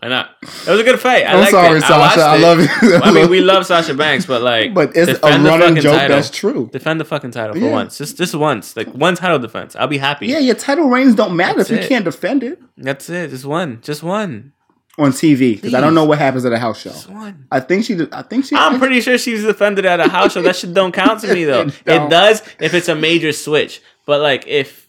Why 0.00 0.08
not? 0.08 0.30
It 0.42 0.66
was 0.68 0.80
a 0.80 0.84
good 0.84 1.00
fight. 1.00 1.24
I 1.26 1.40
I'm 1.40 1.50
sorry, 1.50 1.78
it. 1.78 1.80
Sasha. 1.82 1.98
watched 1.98 2.18
I 2.18 2.36
love 2.36 2.58
you. 2.82 2.96
I 3.02 3.10
mean, 3.12 3.30
we 3.30 3.40
love 3.40 3.64
Sasha 3.64 3.94
Banks, 3.94 4.26
but 4.26 4.42
like, 4.42 4.74
but 4.74 4.90
it's 4.96 5.12
a 5.12 5.14
the 5.14 5.40
running 5.44 5.76
joke 5.76 5.94
title. 5.96 6.16
that's 6.16 6.28
true. 6.28 6.68
Defend 6.72 7.00
the 7.00 7.04
fucking 7.06 7.30
title 7.30 7.54
for 7.54 7.60
Yeah. 7.60 7.70
once. 7.70 7.96
Just 7.98 8.18
just 8.18 8.34
once. 8.34 8.76
Like 8.76 8.88
one 8.88 9.14
title 9.14 9.38
defense. 9.38 9.76
I'll 9.76 9.86
be 9.86 9.98
happy. 9.98 10.26
Yeah, 10.26 10.40
your 10.40 10.56
title 10.56 10.88
reigns 10.88 11.14
don't 11.14 11.36
matter 11.36 11.58
That's 11.58 11.70
if 11.70 11.82
you 11.82 11.88
can't 11.88 12.04
defend 12.04 12.42
it 12.42 12.60
That's 12.76 13.08
it. 13.08 13.30
Just 13.30 13.44
one. 13.46 13.78
Just 13.80 14.02
one. 14.02 14.52
on 14.98 15.12
TV 15.12 15.54
because 15.54 15.72
I 15.72 15.80
don't 15.80 15.94
know 15.94 16.04
what 16.04 16.18
happens 16.18 16.44
at 16.44 16.52
a 16.52 16.58
house 16.58 16.80
show. 16.82 16.90
Just 16.90 17.08
one. 17.08 17.46
I 17.50 17.60
think 17.60 17.84
she. 17.86 17.96
I 18.12 18.22
think 18.22 18.44
she. 18.44 18.56
I'm 18.56 18.78
pretty 18.78 19.00
sure 19.00 19.16
she's 19.16 19.42
defended 19.44 19.86
at 19.86 20.00
a 20.00 20.08
house 20.08 20.32
show. 20.34 20.42
That 20.42 20.56
shit 20.56 20.74
don't 20.74 20.92
count 20.92 21.20
to 21.20 21.32
me 21.32 21.44
though. 21.44 21.62
It 21.86 21.86
It, 21.86 22.10
does 22.10 22.42
if 22.60 22.74
it's 22.74 22.88
a 22.88 22.94
major 22.94 23.32
switch. 23.32 23.80
But 24.04 24.20
like 24.20 24.46
if 24.48 24.82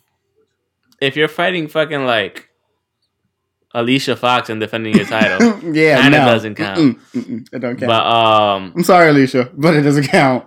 if 1.04 1.16
you're 1.16 1.28
fighting 1.28 1.68
fucking 1.68 2.06
like 2.06 2.50
Alicia 3.76 4.16
Fox 4.16 4.50
and 4.50 4.60
defending 4.60 4.96
your 4.96 5.06
title, 5.06 5.60
yeah, 5.74 6.02
kinda 6.02 6.20
no. 6.20 6.26
doesn't 6.26 6.56
count. 6.56 6.80
Mm-mm, 6.80 7.00
mm-mm, 7.16 7.48
it 7.54 7.60
don't 7.60 7.76
count. 7.78 7.88
but 7.88 8.06
um 8.06 8.74
I'm 8.76 8.84
sorry, 8.84 9.10
Alicia, 9.10 9.50
but 9.54 9.74
it 9.76 9.82
doesn't 9.82 10.08
count. 10.08 10.46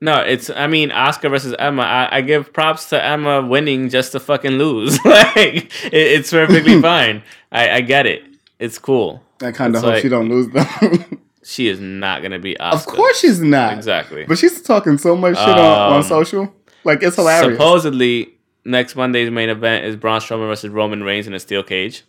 no, 0.00 0.20
it's 0.20 0.48
I 0.50 0.66
mean 0.68 0.92
Oscar 0.92 1.28
versus 1.28 1.54
Emma. 1.58 1.82
I, 1.82 2.18
I 2.18 2.20
give 2.20 2.52
props 2.52 2.88
to 2.90 3.04
Emma 3.04 3.44
winning 3.44 3.88
just 3.88 4.12
to 4.12 4.20
fucking 4.20 4.52
lose. 4.52 5.04
like 5.04 5.56
it, 5.86 5.92
it's 5.92 6.30
perfectly 6.30 6.80
fine. 6.90 7.22
I, 7.50 7.70
I 7.70 7.80
get 7.80 8.06
it. 8.06 8.22
It's 8.60 8.78
cool. 8.78 9.20
I 9.42 9.50
kind 9.50 9.74
of 9.74 9.82
hope 9.82 9.94
like- 9.94 10.02
she 10.02 10.08
don't 10.08 10.28
lose 10.28 10.48
though. 10.48 10.98
She 11.44 11.66
is 11.66 11.80
not 11.80 12.22
gonna 12.22 12.38
be 12.38 12.56
Oscar. 12.60 12.88
of 12.92 12.96
course 12.96 13.18
she's 13.18 13.40
not. 13.40 13.72
Exactly. 13.74 14.24
But 14.28 14.38
she's 14.38 14.62
talking 14.62 14.96
so 14.96 15.16
much 15.16 15.36
shit 15.36 15.48
on, 15.48 15.58
on 15.58 15.92
Um, 15.96 16.02
social. 16.04 16.54
Like 16.84 17.02
it's 17.02 17.16
hilarious. 17.16 17.54
Supposedly, 17.56 18.34
next 18.64 18.96
Monday's 18.96 19.30
main 19.30 19.48
event 19.48 19.84
is 19.84 19.96
Braun 19.96 20.20
Strowman 20.20 20.48
versus 20.48 20.70
Roman 20.70 21.02
Reigns 21.02 21.26
in 21.26 21.34
a 21.34 21.40
steel 21.40 21.62
cage. 21.62 22.02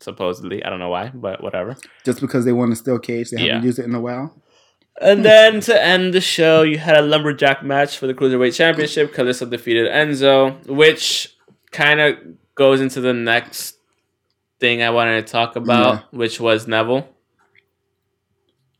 Supposedly, 0.00 0.64
I 0.64 0.70
don't 0.70 0.78
know 0.78 0.88
why, 0.88 1.10
but 1.12 1.42
whatever. 1.42 1.76
Just 2.04 2.20
because 2.20 2.44
they 2.44 2.52
want 2.52 2.72
a 2.72 2.76
steel 2.76 2.98
cage, 2.98 3.30
they 3.30 3.46
haven't 3.46 3.64
used 3.64 3.78
it 3.78 3.84
in 3.84 3.94
a 3.94 4.00
while. 4.00 4.34
And 5.00 5.24
then 5.24 5.60
to 5.60 5.82
end 5.82 6.12
the 6.14 6.20
show, 6.20 6.62
you 6.62 6.78
had 6.78 6.96
a 6.96 7.02
lumberjack 7.02 7.62
match 7.62 7.96
for 7.98 8.06
the 8.06 8.14
cruiserweight 8.14 8.54
championship. 8.54 9.14
Kalisto 9.14 9.48
defeated 9.48 9.90
Enzo, 9.90 10.66
which 10.66 11.36
kind 11.70 12.00
of 12.00 12.16
goes 12.54 12.80
into 12.80 13.00
the 13.00 13.12
next 13.14 13.76
thing 14.58 14.82
I 14.82 14.90
wanted 14.90 15.26
to 15.26 15.32
talk 15.32 15.56
about, 15.56 15.94
Yeah. 15.94 16.00
which 16.18 16.40
was 16.40 16.66
Neville. 16.66 17.08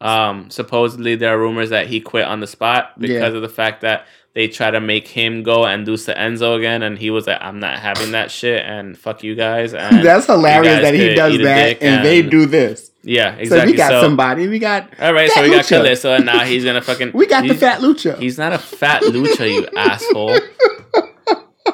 Um, 0.00 0.48
supposedly 0.50 1.14
there 1.16 1.34
are 1.34 1.38
rumors 1.38 1.70
that 1.70 1.86
he 1.88 2.00
quit 2.00 2.24
on 2.24 2.40
the 2.40 2.46
spot 2.46 2.98
because 2.98 3.32
Yeah. 3.32 3.36
of 3.36 3.42
the 3.42 3.48
fact 3.50 3.82
that 3.82 4.06
they 4.34 4.46
try 4.48 4.70
to 4.70 4.80
make 4.80 5.08
him 5.08 5.42
go 5.42 5.64
and 5.66 5.84
do 5.84 5.96
to 5.96 6.14
Enzo 6.14 6.56
again, 6.56 6.82
and 6.82 6.98
he 6.98 7.10
was 7.10 7.26
like, 7.26 7.38
"I'm 7.40 7.58
not 7.58 7.78
having 7.78 8.12
that 8.12 8.30
shit," 8.30 8.64
and 8.64 8.96
fuck 8.96 9.22
you 9.24 9.34
guys. 9.34 9.74
And 9.74 10.04
That's 10.04 10.26
hilarious 10.26 10.82
that 10.82 10.94
he 10.94 11.14
does 11.14 11.36
that 11.38 11.64
dick 11.64 11.78
and, 11.82 12.04
they 12.04 12.22
do 12.22 12.46
this. 12.46 12.90
Yeah, 13.02 13.34
exactly. 13.34 13.68
So 13.68 13.72
we 13.72 13.76
got 13.76 13.90
So- 13.90 14.02
somebody. 14.02 14.46
We 14.48 14.58
got 14.58 14.88
all 15.00 15.12
right, 15.14 15.30
so 15.30 15.42
we 15.42 15.50
got 15.50 15.64
Lucha. 15.64 16.16
And 16.16 16.26
now 16.26 16.44
he's 16.44 16.64
gonna 16.64 16.82
fucking. 16.90 17.12
we 17.12 17.26
got 17.26 17.46
the 17.48 17.54
fat 17.54 17.80
lucha. 17.80 18.18
He's 18.18 18.38
not 18.38 18.52
a 18.52 18.58
fat 18.58 19.02
lucha, 19.02 19.50
you 19.52 19.66
asshole. 19.76 20.38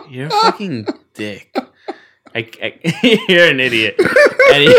You're 0.08 0.28
a 0.28 0.30
fucking 0.30 0.86
dick. 1.14 1.54
I, 2.34 2.48
I, 2.62 3.20
you're 3.28 3.48
an 3.48 3.60
idiot. 3.60 3.96
Anyway, 4.52 4.74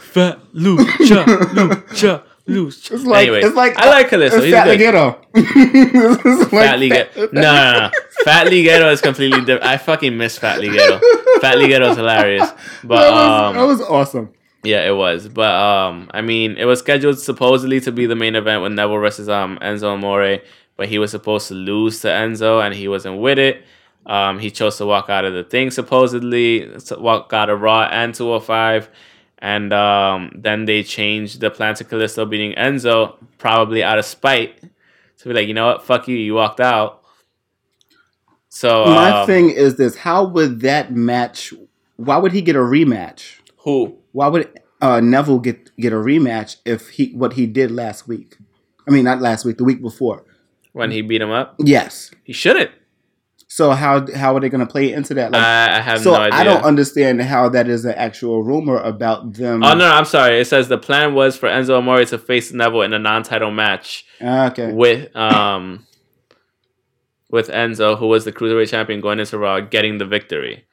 fat 0.00 0.38
lucha, 0.54 1.24
lucha, 1.24 2.22
lucha. 2.48 2.92
It's 2.92 3.04
like 3.04 3.22
anyway, 3.22 3.42
it's 3.42 3.56
like 3.56 3.76
I 3.78 3.88
like. 3.90 4.12
It's 4.12 4.34
He's 4.36 4.52
Fat. 4.52 4.66
Ligero. 4.68 5.18
It's 5.34 6.52
like 6.52 6.66
Fat 6.66 6.78
Ligero. 6.78 7.32
No, 7.32 7.40
no, 7.42 7.80
no. 7.80 7.90
Fat 8.24 8.46
Ligero 8.46 8.92
is 8.92 9.00
completely 9.00 9.40
different. 9.40 9.64
I 9.64 9.76
fucking 9.76 10.16
miss 10.16 10.38
Fat 10.38 10.60
Ligero. 10.60 11.00
Fat 11.40 11.56
Ligero 11.56 11.90
is 11.90 11.96
hilarious. 11.96 12.50
But 12.84 13.00
that, 13.00 13.10
was, 13.12 13.40
um, 13.50 13.54
that 13.56 13.66
was 13.66 13.80
awesome. 13.82 14.32
Yeah, 14.62 14.86
it 14.86 14.94
was. 14.96 15.28
But 15.28 15.54
um 15.54 16.10
I 16.12 16.22
mean, 16.22 16.56
it 16.56 16.64
was 16.64 16.78
scheduled 16.80 17.18
supposedly 17.18 17.80
to 17.80 17.92
be 17.92 18.06
the 18.06 18.16
main 18.16 18.34
event 18.34 18.62
with 18.62 18.72
Neville 18.72 18.98
versus 18.98 19.28
um 19.28 19.58
Enzo 19.60 19.92
Amore, 19.94 20.38
but 20.76 20.88
he 20.88 20.98
was 20.98 21.10
supposed 21.10 21.48
to 21.48 21.54
lose 21.54 22.00
to 22.00 22.08
Enzo 22.08 22.64
and 22.64 22.74
he 22.74 22.88
wasn't 22.88 23.18
with 23.18 23.38
it. 23.38 23.64
Um 24.06 24.38
he 24.38 24.50
chose 24.50 24.76
to 24.78 24.86
walk 24.86 25.08
out 25.10 25.24
of 25.24 25.34
the 25.34 25.44
thing 25.44 25.70
supposedly, 25.70 26.68
walk 26.98 27.32
out 27.32 27.50
of 27.50 27.60
Raw 27.60 27.82
and 27.90 28.14
205. 28.14 28.88
And 29.38 29.72
um 29.72 30.30
then 30.34 30.64
they 30.64 30.82
changed 30.82 31.40
the 31.40 31.50
plan 31.50 31.74
to 31.76 31.84
Kalisto 31.84 32.28
beating 32.28 32.54
Enzo, 32.54 33.16
probably 33.38 33.82
out 33.82 33.98
of 33.98 34.04
spite. 34.04 34.60
To 35.18 35.28
be 35.28 35.34
like, 35.34 35.48
you 35.48 35.54
know 35.54 35.66
what, 35.66 35.82
fuck 35.82 36.08
you, 36.08 36.16
you 36.16 36.34
walked 36.34 36.60
out. 36.60 37.02
So 38.48 38.86
My 38.86 39.20
um, 39.20 39.26
thing 39.26 39.50
is 39.50 39.76
this: 39.76 39.96
How 39.96 40.24
would 40.24 40.60
that 40.60 40.92
match? 40.92 41.52
Why 41.96 42.16
would 42.16 42.32
he 42.32 42.42
get 42.42 42.56
a 42.56 42.60
rematch? 42.60 43.40
who? 43.66 43.98
Why 44.12 44.28
would 44.28 44.48
uh, 44.80 45.00
Neville 45.00 45.40
get 45.40 45.76
get 45.76 45.92
a 45.92 45.96
rematch 45.96 46.56
if 46.64 46.88
he 46.88 47.12
what 47.12 47.34
he 47.34 47.46
did 47.46 47.70
last 47.70 48.08
week? 48.08 48.38
I 48.88 48.92
mean, 48.92 49.04
not 49.04 49.20
last 49.20 49.44
week, 49.44 49.58
the 49.58 49.64
week 49.64 49.82
before. 49.82 50.24
When 50.72 50.90
he 50.92 51.02
beat 51.02 51.20
him 51.20 51.30
up? 51.30 51.56
Yes. 51.58 52.12
He 52.22 52.32
shouldn't. 52.32 52.70
So 53.56 53.70
how 53.70 54.04
how 54.14 54.36
are 54.36 54.40
they 54.40 54.50
going 54.50 54.66
to 54.66 54.70
play 54.70 54.92
into 54.92 55.14
that? 55.14 55.32
Like, 55.32 55.42
I, 55.42 55.78
I 55.78 55.80
have 55.80 56.00
so 56.02 56.10
no 56.12 56.18
idea. 56.20 56.38
I 56.38 56.44
don't 56.44 56.62
understand 56.62 57.22
how 57.22 57.48
that 57.48 57.68
is 57.68 57.86
an 57.86 57.94
actual 57.94 58.42
rumor 58.42 58.76
about 58.76 59.32
them. 59.32 59.64
Oh 59.64 59.72
no, 59.74 59.86
I'm 59.86 60.04
sorry. 60.04 60.38
It 60.38 60.44
says 60.44 60.68
the 60.68 60.76
plan 60.76 61.14
was 61.14 61.38
for 61.38 61.48
Enzo 61.48 61.78
Amore 61.78 62.04
to 62.04 62.18
face 62.18 62.52
Neville 62.52 62.82
in 62.82 62.92
a 62.92 62.98
non-title 62.98 63.50
match 63.50 64.04
Ah, 64.20 64.50
okay. 64.50 64.72
with 64.74 65.08
um 65.16 65.86
with 67.30 67.48
Enzo, 67.48 67.98
who 67.98 68.08
was 68.08 68.26
the 68.26 68.32
cruiserweight 68.32 68.68
champion 68.68 69.00
going 69.00 69.20
into 69.20 69.38
Raw, 69.38 69.60
getting 69.60 69.96
the 69.96 70.04
victory. 70.04 70.66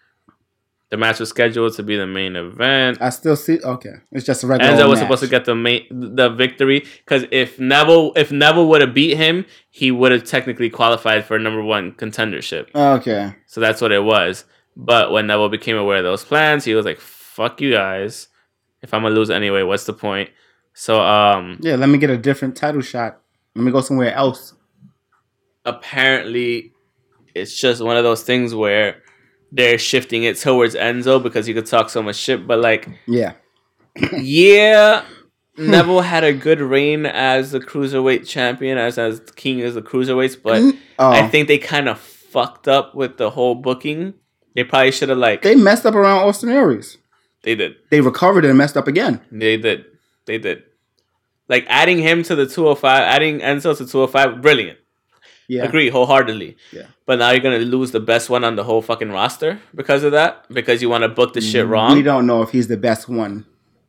The 0.94 0.98
match 0.98 1.20
was 1.20 1.30
scheduled 1.30 1.74
to 1.78 1.82
be 1.82 1.98
the 1.98 2.06
main 2.06 2.36
event. 2.36 3.00
I 3.02 3.10
still 3.10 3.36
see. 3.36 3.60
Okay, 3.60 3.96
it's 4.12 4.24
just 4.24 4.44
a 4.44 4.48
regular. 4.48 4.74
Enzo 4.74 4.88
was 4.88 5.00
match. 5.00 5.06
supposed 5.06 5.24
to 5.24 5.28
get 5.28 5.46
the 5.46 5.56
main 5.56 5.88
the 5.90 6.30
victory 6.30 6.86
because 7.04 7.26
if 7.32 7.60
Neville 7.60 8.14
if 8.16 8.32
Neville 8.32 8.68
would 8.70 8.82
have 8.82 8.94
beat 8.94 9.18
him, 9.18 9.44
he 9.72 9.90
would 9.90 10.12
have 10.12 10.24
technically 10.24 10.70
qualified 10.70 11.26
for 11.26 11.40
number 11.40 11.64
one 11.64 11.94
contendership. 11.94 12.68
Okay. 12.76 13.34
So 13.48 13.60
that's 13.60 13.82
what 13.82 13.92
it 13.92 14.04
was. 14.04 14.46
But 14.78 15.12
when 15.12 15.26
Neville 15.26 15.50
became 15.50 15.78
aware 15.78 15.98
of 15.98 16.04
those 16.04 16.24
plans, 16.24 16.64
he 16.64 16.76
was 16.76 16.86
like, 16.86 17.00
"Fuck 17.00 17.60
you 17.60 17.72
guys! 17.72 18.28
If 18.84 18.94
I'm 18.94 19.02
gonna 19.02 19.16
lose 19.16 19.32
anyway, 19.32 19.64
what's 19.64 19.86
the 19.86 19.94
point?" 19.94 20.30
So 20.76 21.02
um, 21.02 21.58
Yeah, 21.60 21.76
let 21.76 21.90
me 21.90 21.98
get 21.98 22.12
a 22.12 22.18
different 22.18 22.56
title 22.56 22.82
shot. 22.82 23.20
Let 23.56 23.66
me 23.66 23.72
go 23.72 23.82
somewhere 23.82 24.14
else. 24.14 24.54
apparently, 25.66 26.72
it's 27.34 27.60
just 27.60 27.82
one 27.82 27.98
of 27.98 28.04
those 28.04 28.22
things 28.22 28.54
where 28.54 29.02
they're 29.54 29.78
shifting 29.78 30.24
it 30.24 30.38
towards 30.38 30.74
Enzo 30.76 31.22
because 31.22 31.46
he 31.46 31.54
could 31.54 31.68
talk 31.68 31.90
so 31.90 32.02
much 32.02 32.16
shit. 32.16 32.48
But 32.48 32.60
like, 32.60 32.90
Yeah. 33.06 33.34
yeah, 34.18 35.06
Neville 35.58 36.02
had 36.02 36.24
a 36.24 36.34
good 36.34 36.60
reign 36.60 37.06
as 37.06 37.52
the 37.52 37.60
cruiserweight 37.60 38.28
champion, 38.28 38.80
as 38.80 38.98
as 38.98 39.22
king 39.36 39.62
as 39.62 39.76
the 39.76 39.84
cruiserweights. 39.84 40.42
But 40.42 40.62
mm-hmm. 40.62 40.78
Oh, 40.98 41.12
I 41.12 41.28
think 41.28 41.48
they 41.48 41.60
kind 41.60 41.88
of 41.88 42.00
fucked 42.00 42.68
up 42.68 42.96
with 42.96 43.18
the 43.18 43.30
whole 43.30 43.54
booking. 43.54 44.16
They 44.56 44.64
probably 44.64 44.92
should 44.92 45.10
have 45.10 45.20
like 45.20 45.44
they 45.44 45.56
messed 45.56 45.86
up 45.86 45.94
around 45.94 46.28
Austin 46.28 46.50
Aries. 46.50 46.98
they 47.44 47.54
did. 47.54 47.76
They 47.92 48.02
recovered 48.02 48.46
and 48.46 48.58
messed 48.58 48.78
up 48.78 48.88
again. 48.88 49.22
They 49.32 49.58
did. 49.58 49.86
They 50.26 50.40
did. 50.40 50.64
Like 51.48 51.66
adding 51.68 52.00
him 52.00 52.24
to 52.24 52.36
the 52.36 52.48
205, 52.48 53.02
adding 53.02 53.40
Enzo 53.40 53.78
to 53.78 53.86
205, 53.86 54.42
brilliant. 54.42 54.80
Yeah. 55.48 55.64
Agree 55.64 55.90
wholeheartedly. 55.90 56.58
Yeah. 56.72 56.88
But 57.06 57.20
now 57.20 57.32
you're 57.32 57.42
gonna 57.42 57.60
lose 57.60 57.92
the 57.92 58.00
best 58.00 58.30
one 58.30 58.44
on 58.44 58.56
the 58.56 58.64
whole 58.64 58.82
fucking 58.82 59.12
roster 59.12 59.60
because 59.76 60.04
of 60.04 60.12
that? 60.14 60.46
Because 60.50 60.82
you 60.82 60.90
want 60.90 61.04
to 61.04 61.10
book 61.10 61.34
the 61.34 61.42
shit 61.42 61.68
wrong? 61.68 61.96
We 61.96 62.04
don't 62.04 62.26
know 62.26 62.42
if 62.42 62.52
he's 62.52 62.68
the 62.68 62.78
best 62.78 63.10
one. 63.10 63.46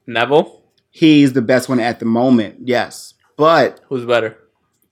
Neville? 0.06 0.62
He's 0.90 1.32
the 1.32 1.42
best 1.42 1.68
one 1.68 1.80
at 1.80 1.98
the 1.98 2.04
moment, 2.04 2.68
yes. 2.68 3.14
But 3.36 3.80
Who's 3.88 4.04
better? 4.04 4.38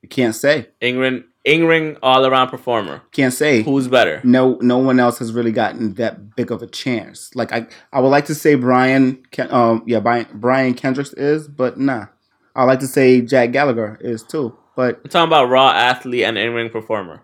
you 0.03 0.09
can't 0.09 0.35
say. 0.35 0.69
Ingrid 0.81 1.25
Ingring 1.47 1.99
all 2.05 2.25
around 2.25 2.51
performer. 2.51 3.03
Can't 3.11 3.33
say. 3.33 3.63
Who's 3.63 3.89
better? 3.89 4.21
No, 4.23 4.59
no 4.61 4.79
one 4.79 5.01
else 5.01 5.19
has 5.19 5.33
really 5.33 5.51
gotten 5.51 5.95
that 5.95 6.37
big 6.37 6.53
of 6.53 6.63
a 6.63 6.69
chance. 6.69 7.35
Like 7.35 7.53
I, 7.53 7.67
I 7.93 7.99
would 7.99 8.11
like 8.11 8.27
to 8.27 8.35
say 8.35 8.55
Brian, 8.55 9.25
Ken, 9.33 9.51
um, 9.51 9.83
yeah, 9.85 9.99
Brian, 9.99 10.27
Brian 10.35 10.75
Kendricks 10.75 11.13
is, 11.15 11.49
but 11.49 11.79
nah. 11.79 12.07
I 12.55 12.65
like 12.65 12.81
to 12.81 12.87
say 12.87 13.23
Jack 13.23 13.51
Gallagher 13.51 13.99
is 14.01 14.23
too, 14.23 14.57
but 14.77 15.01
I'm 15.05 15.11
talking 15.11 15.29
about 15.29 15.49
raw 15.49 15.71
athlete 15.71 16.25
and 16.25 16.37
in 16.39 16.53
ring 16.55 16.71
performer. 16.71 17.23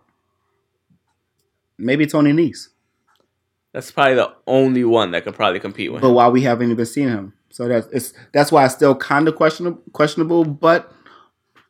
maybe 1.79 2.07
Tony 2.07 2.33
Nese. 2.33 2.69
That's 3.73 3.91
probably 3.91 4.15
the 4.15 4.33
only 4.47 4.85
one 4.85 5.11
that 5.13 5.25
could 5.25 5.35
probably 5.35 5.61
compete 5.61 5.93
with. 5.93 6.01
But 6.03 6.09
him. 6.09 6.15
why 6.15 6.29
we 6.29 6.43
haven't 6.43 6.71
even 6.71 6.87
seen 6.87 7.09
him? 7.09 7.35
So 7.51 7.69
that's 7.69 7.87
it's 7.93 8.13
that's 8.33 8.51
why 8.51 8.65
it's 8.65 8.75
still 8.75 8.95
kind 8.95 9.29
of 9.29 9.37
questionable, 9.37 9.81
questionable. 9.93 10.45
But 10.45 10.91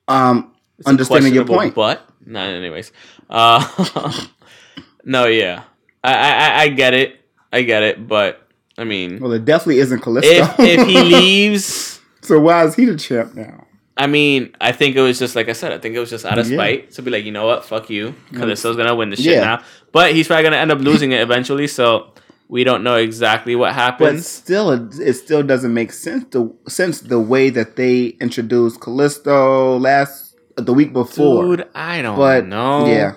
um, 0.07 0.55
It's 0.79 0.89
understanding 0.89 1.35
your 1.35 1.45
point. 1.45 1.75
But 1.75 2.09
no, 2.25 2.41
anyways. 2.41 2.93
Uh, 3.29 4.27
no, 5.05 5.27
yeah, 5.27 5.65
I, 6.03 6.13
I 6.15 6.61
I- 6.63 6.69
get 6.69 6.95
it, 6.95 7.21
I 7.53 7.63
get 7.63 7.83
it, 7.83 8.07
but 8.09 8.47
I 8.79 8.85
mean, 8.85 9.19
well, 9.21 9.33
it 9.33 9.45
definitely 9.45 9.79
isn't 9.81 10.01
Kalisto. 10.01 10.23
if 10.25 10.59
if 10.61 10.87
he 10.87 11.03
leaves, 11.15 12.01
so 12.23 12.41
why 12.41 12.65
is 12.65 12.75
he 12.75 12.85
the 12.87 12.97
champ 12.97 13.35
now? 13.35 13.67
I 13.99 14.07
mean, 14.07 14.55
I 14.61 14.73
think 14.73 14.95
it 14.97 15.01
was 15.01 15.19
just 15.19 15.35
like 15.37 15.49
I 15.49 15.53
said. 15.53 15.73
I 15.73 15.79
think 15.79 15.95
it 15.97 15.99
was 15.99 16.09
just 16.11 16.25
out 16.25 16.39
of 16.39 16.49
Yeah. 16.49 16.57
spite 16.57 16.91
to 16.93 17.03
be 17.03 17.11
like, 17.11 17.25
you 17.25 17.33
know 17.33 17.47
what, 17.47 17.65
fuck 17.65 17.91
you. 17.91 18.15
Kalisto's 18.33 18.77
gonna 18.77 18.95
win 18.95 19.11
the 19.11 19.17
shit 19.17 19.35
Yeah. 19.37 19.41
now. 19.45 19.63
But 19.93 20.13
he's 20.15 20.27
probably 20.29 20.45
gonna 20.45 20.57
end 20.57 20.71
up 20.73 20.79
losing 20.81 21.13
it 21.13 21.21
eventually. 21.21 21.67
So 21.67 22.13
we 22.49 22.65
don't 22.65 22.83
know 22.85 22.95
exactly 22.97 23.57
what 23.57 23.75
happens. 23.75 24.21
But 24.23 24.25
still, 24.25 24.71
it, 24.71 24.99
it 25.01 25.15
still 25.15 25.43
doesn't 25.43 25.75
make 25.75 25.93
sense. 25.93 26.25
The 26.31 26.51
since 26.69 27.01
the 27.01 27.19
way 27.19 27.51
that 27.51 27.77
they 27.77 28.17
introduced 28.21 28.81
Callisto 28.81 29.79
last 29.79 30.37
the 30.57 30.73
week 30.73 30.93
before. 30.93 31.57
Dude, 31.57 31.67
I 31.75 32.01
don't 32.03 32.17
but 32.17 32.47
know. 32.47 32.87
yeah, 32.87 33.15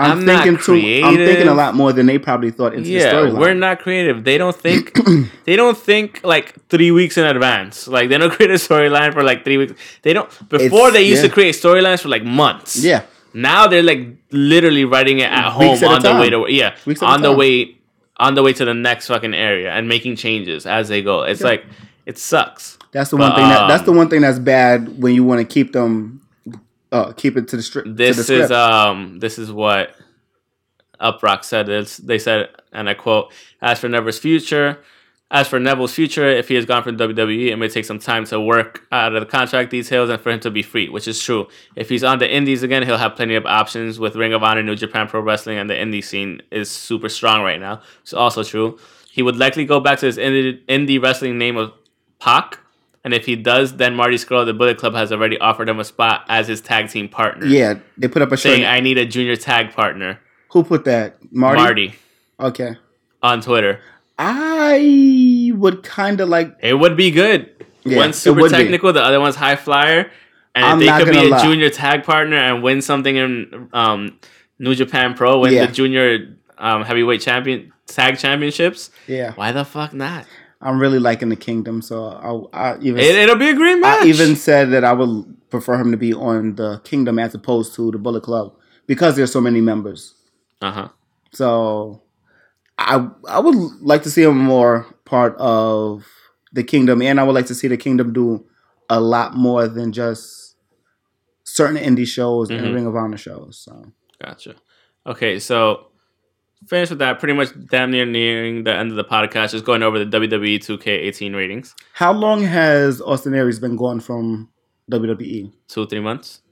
I'm, 0.00 0.18
I'm 0.18 0.24
not 0.24 0.44
thinking 0.44 0.62
too. 0.62 1.04
I'm 1.04 1.16
thinking 1.16 1.48
a 1.48 1.54
lot 1.54 1.74
more 1.74 1.92
than 1.92 2.06
they 2.06 2.18
probably 2.18 2.50
thought 2.50 2.74
into 2.74 2.88
the 2.88 2.94
Yeah, 2.96 3.12
storyline. 3.12 3.38
we're 3.38 3.54
not 3.54 3.80
creative. 3.80 4.24
They 4.24 4.38
don't 4.38 4.56
think 4.56 4.96
they 5.44 5.56
don't 5.56 5.76
think 5.76 6.20
like 6.24 6.54
three 6.68 6.90
weeks 6.90 7.16
in 7.18 7.24
advance. 7.24 7.86
Like 7.88 8.08
they 8.08 8.18
don't 8.18 8.30
create 8.36 8.50
a 8.50 8.54
storyline 8.54 9.12
for 9.12 9.22
like 9.22 9.44
three 9.44 9.58
weeks. 9.58 9.74
They 10.02 10.12
don't 10.12 10.28
before 10.48 10.88
It's- 10.88 10.92
they 10.94 11.02
used 11.02 11.22
yeah. 11.22 11.28
to 11.28 11.34
create 11.34 11.54
storylines 11.54 12.00
for 12.02 12.08
like 12.08 12.24
months. 12.24 12.76
Yeah, 12.82 13.02
Now 13.34 13.66
they're 13.66 13.82
like 13.82 14.06
literally 14.30 14.84
writing 14.84 15.18
it 15.20 15.30
at 15.30 15.56
Weeks 15.58 15.80
home 15.80 15.90
at 15.92 15.96
on 16.04 16.14
the 16.16 16.20
way 16.20 16.30
to 16.30 16.46
yeah 16.48 16.74
Weeks 16.86 17.02
on 17.02 17.22
the 17.22 17.28
time. 17.28 17.36
way 17.38 17.76
on 18.18 18.34
the 18.34 18.42
way 18.42 18.52
to 18.52 18.64
the 18.64 18.74
next 18.74 19.06
fucking 19.08 19.34
area 19.34 19.70
and 19.72 19.88
making 19.88 20.16
changes 20.16 20.66
as 20.66 20.88
they 20.88 21.02
go. 21.02 21.22
It's 21.22 21.40
Yeah. 21.40 21.46
like 21.46 21.64
it 22.06 22.18
sucks. 22.18 22.78
that's 22.92 23.10
the 23.10 23.16
But, 23.16 23.30
one 23.30 23.34
thing. 23.38 23.48
That, 23.48 23.68
that's 23.68 23.80
um, 23.80 23.86
the 23.86 23.92
one 23.92 24.08
thing 24.10 24.20
that's 24.22 24.38
bad 24.38 25.00
when 25.02 25.14
you 25.14 25.24
want 25.24 25.40
to 25.40 25.44
keep 25.54 25.72
them. 25.72 26.19
Uh, 26.92 27.12
keep 27.12 27.36
it 27.36 27.48
to 27.48 27.56
the 27.56 27.62
stri- 27.62 27.84
to 27.84 27.90
the 27.90 27.94
This 27.94 28.30
is 28.30 28.50
um 28.50 29.18
this 29.20 29.38
is 29.38 29.52
what 29.52 29.94
Uproxx 31.00 31.44
said. 31.44 31.68
It's, 31.68 31.96
they 31.96 32.18
said, 32.18 32.48
and 32.72 32.88
I 32.88 32.94
quote: 32.94 33.32
"As 33.62 33.78
for 33.78 33.88
Neville's 33.88 34.18
future, 34.18 34.80
as 35.30 35.46
for 35.46 35.60
Neville's 35.60 35.94
future, 35.94 36.28
if 36.28 36.48
he 36.48 36.56
has 36.56 36.64
gone 36.64 36.82
from 36.82 36.96
WWE, 36.96 37.50
it 37.50 37.56
may 37.56 37.68
take 37.68 37.84
some 37.84 38.00
time 38.00 38.24
to 38.26 38.40
work 38.40 38.86
out 38.90 39.14
of 39.14 39.20
the 39.20 39.26
contract 39.26 39.70
details 39.70 40.10
and 40.10 40.20
for 40.20 40.30
him 40.30 40.40
to 40.40 40.50
be 40.50 40.62
free, 40.62 40.88
which 40.88 41.06
is 41.06 41.22
true. 41.22 41.46
If 41.76 41.88
he's 41.88 42.02
on 42.02 42.18
the 42.18 42.28
Indies 42.32 42.62
again, 42.62 42.82
he'll 42.82 42.98
have 42.98 43.14
plenty 43.14 43.36
of 43.36 43.46
options 43.46 44.00
with 44.00 44.16
Ring 44.16 44.32
of 44.32 44.42
Honor, 44.42 44.62
New 44.62 44.74
Japan 44.74 45.06
Pro 45.06 45.20
Wrestling, 45.20 45.58
and 45.58 45.70
the 45.70 45.74
indie 45.74 46.02
scene 46.04 46.42
is 46.50 46.70
super 46.70 47.08
strong 47.08 47.42
right 47.42 47.60
now. 47.60 47.80
It's 48.02 48.12
also 48.12 48.42
true. 48.42 48.78
He 49.12 49.22
would 49.22 49.36
likely 49.36 49.64
go 49.64 49.80
back 49.80 50.00
to 50.00 50.06
his 50.06 50.18
indie, 50.18 50.64
indie 50.66 51.02
wrestling 51.02 51.38
name 51.38 51.56
of 51.56 51.72
Pac." 52.18 52.59
And 53.02 53.14
if 53.14 53.24
he 53.24 53.34
does, 53.34 53.76
then 53.76 53.94
Marty 53.94 54.16
Scurll 54.16 54.42
of 54.42 54.46
the 54.46 54.52
Bullet 54.54 54.76
Club 54.76 54.94
has 54.94 55.10
already 55.10 55.38
offered 55.38 55.68
him 55.68 55.80
a 55.80 55.84
spot 55.84 56.24
as 56.28 56.48
his 56.48 56.60
tag 56.60 56.90
team 56.90 57.08
partner 57.08 57.46
yeah, 57.46 57.74
they 57.96 58.08
put 58.08 58.20
up 58.22 58.30
a 58.32 58.36
saying 58.36 58.64
I 58.66 58.80
need 58.80 58.98
a 58.98 59.06
junior 59.06 59.36
tag 59.36 59.72
partner. 59.72 60.20
Who 60.50 60.64
put 60.64 60.84
that? 60.84 61.16
Marty. 61.32 61.60
Marty 61.62 61.94
Okay. 62.38 62.76
on 63.22 63.40
Twitter. 63.40 63.80
I 64.18 65.50
would 65.54 65.82
kind 65.82 66.20
of 66.20 66.28
like. 66.28 66.56
It 66.60 66.74
would 66.74 66.96
be 66.96 67.10
good. 67.10 67.50
Yeah, 67.84 67.96
one's 67.96 68.16
super 68.16 68.42
would 68.42 68.50
be. 68.52 68.56
technical, 68.58 68.92
the 68.92 69.02
other 69.02 69.18
one's 69.20 69.36
high 69.36 69.56
flyer. 69.56 70.10
And 70.54 70.64
I'm 70.64 70.78
they 70.78 70.88
could 70.88 71.08
be 71.10 71.18
a 71.18 71.22
lie. 71.30 71.42
junior 71.42 71.70
tag 71.70 72.04
partner 72.04 72.36
and 72.36 72.62
win 72.62 72.82
something 72.82 73.16
in 73.16 73.68
um, 73.72 74.18
New 74.58 74.74
Japan 74.74 75.14
Pro, 75.14 75.38
win 75.38 75.52
Yeah. 75.54 75.66
the 75.66 75.72
junior 75.72 76.36
um, 76.58 76.82
heavyweight 76.84 77.20
champion 77.22 77.72
tag 77.86 78.18
championships, 78.18 78.90
Yeah, 79.06 79.32
why 79.34 79.52
the 79.52 79.64
fuck 79.64 79.94
not? 79.94 80.26
I'm 80.60 80.78
really 80.78 80.98
liking 80.98 81.30
the 81.30 81.36
Kingdom, 81.36 81.80
so 81.82 82.50
I, 82.52 82.72
I 82.72 82.78
even 82.80 83.00
It, 83.00 83.14
it'll 83.16 83.36
be 83.36 83.48
a 83.48 83.54
great 83.54 83.78
match. 83.78 84.04
I 84.04 84.06
even 84.08 84.36
said 84.36 84.70
that 84.72 84.84
I 84.84 84.92
would 84.92 85.36
prefer 85.50 85.74
him 85.80 85.90
to 85.90 85.96
be 85.96 86.12
on 86.12 86.56
the 86.56 86.80
Kingdom 86.84 87.18
as 87.18 87.34
opposed 87.34 87.74
to 87.76 87.90
the 87.90 87.98
Bullet 87.98 88.22
Club 88.22 88.54
because 88.86 89.16
there's 89.16 89.32
so 89.32 89.40
many 89.40 89.60
members. 89.60 90.14
uh 90.60 90.70
huh. 90.72 90.88
So 91.32 92.02
I 92.78 93.08
I 93.28 93.38
would 93.40 93.54
like 93.80 94.02
to 94.02 94.10
see 94.10 94.22
him 94.22 94.36
more 94.38 94.86
part 95.04 95.34
of 95.38 96.06
the 96.52 96.62
Kingdom, 96.64 97.00
and 97.02 97.18
I 97.20 97.22
would 97.24 97.34
like 97.34 97.46
to 97.46 97.54
see 97.54 97.68
the 97.68 97.76
Kingdom 97.76 98.12
do 98.12 98.44
a 98.88 99.00
lot 99.00 99.34
more 99.36 99.68
than 99.68 99.92
just 99.92 100.56
certain 101.44 101.76
indie 101.76 102.06
shows 102.06 102.50
and 102.50 102.60
Mhm. 102.60 102.74
Ring 102.74 102.86
of 102.86 102.96
Honor 102.96 103.16
shows. 103.16 103.58
So 103.64 103.92
Gotcha. 104.22 104.56
Okay, 105.06 105.38
so 105.38 105.86
finished 106.66 106.90
with 106.90 106.98
that. 107.00 107.18
Pretty 107.18 107.34
much 107.34 107.48
damn 107.70 107.90
near 107.90 108.06
nearing 108.06 108.64
the 108.64 108.74
end 108.74 108.90
of 108.90 108.96
the 108.96 109.04
podcast. 109.04 109.50
Just 109.52 109.64
going 109.64 109.82
over 109.82 110.02
the 110.02 110.18
WWE 110.18 110.58
2K18 110.58 111.34
ratings. 111.34 111.74
how 111.94 112.12
long 112.12 112.42
has 112.42 113.00
Austin 113.00 113.34
Aries 113.34 113.58
been 113.58 113.76
gone 113.76 114.00
from 114.00 114.48
WWE? 114.90 115.52
Two 115.68 115.86
three 115.86 116.00
months. 116.00 116.42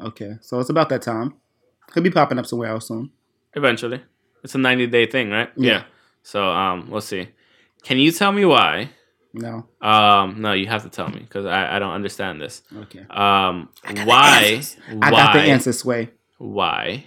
Okay, 0.00 0.32
so 0.40 0.58
it's 0.58 0.70
about 0.70 0.88
that 0.88 1.02
time. 1.02 1.34
Could 1.88 2.02
be 2.02 2.10
popping 2.10 2.38
up 2.38 2.46
somewhere 2.46 2.70
else 2.70 2.88
soon. 2.88 3.10
Eventually. 3.54 4.02
It's 4.42 4.54
a 4.54 4.58
90 4.58 4.86
day 4.88 5.06
thing, 5.06 5.30
right? 5.30 5.50
Yeah. 5.56 5.84
So 6.22 6.44
um, 6.44 6.90
we'll 6.90 7.00
see. 7.00 7.28
Can 7.82 7.98
you 7.98 8.10
tell 8.10 8.32
me 8.32 8.44
why? 8.44 8.90
No. 9.34 9.66
Um, 9.80 10.40
no, 10.40 10.52
you 10.52 10.66
have 10.66 10.82
to 10.82 10.88
tell 10.88 11.08
me 11.08 11.20
because 11.20 11.46
I, 11.46 11.76
I 11.76 11.78
don't 11.78 11.92
understand 11.92 12.40
this. 12.40 12.62
Okay. 12.76 13.06
Um, 13.10 13.70
why? 14.04 14.62
I 15.00 15.10
got 15.10 15.32
the 15.34 15.40
answer, 15.40 15.72
Sway. 15.72 16.10
Why? 16.38 17.06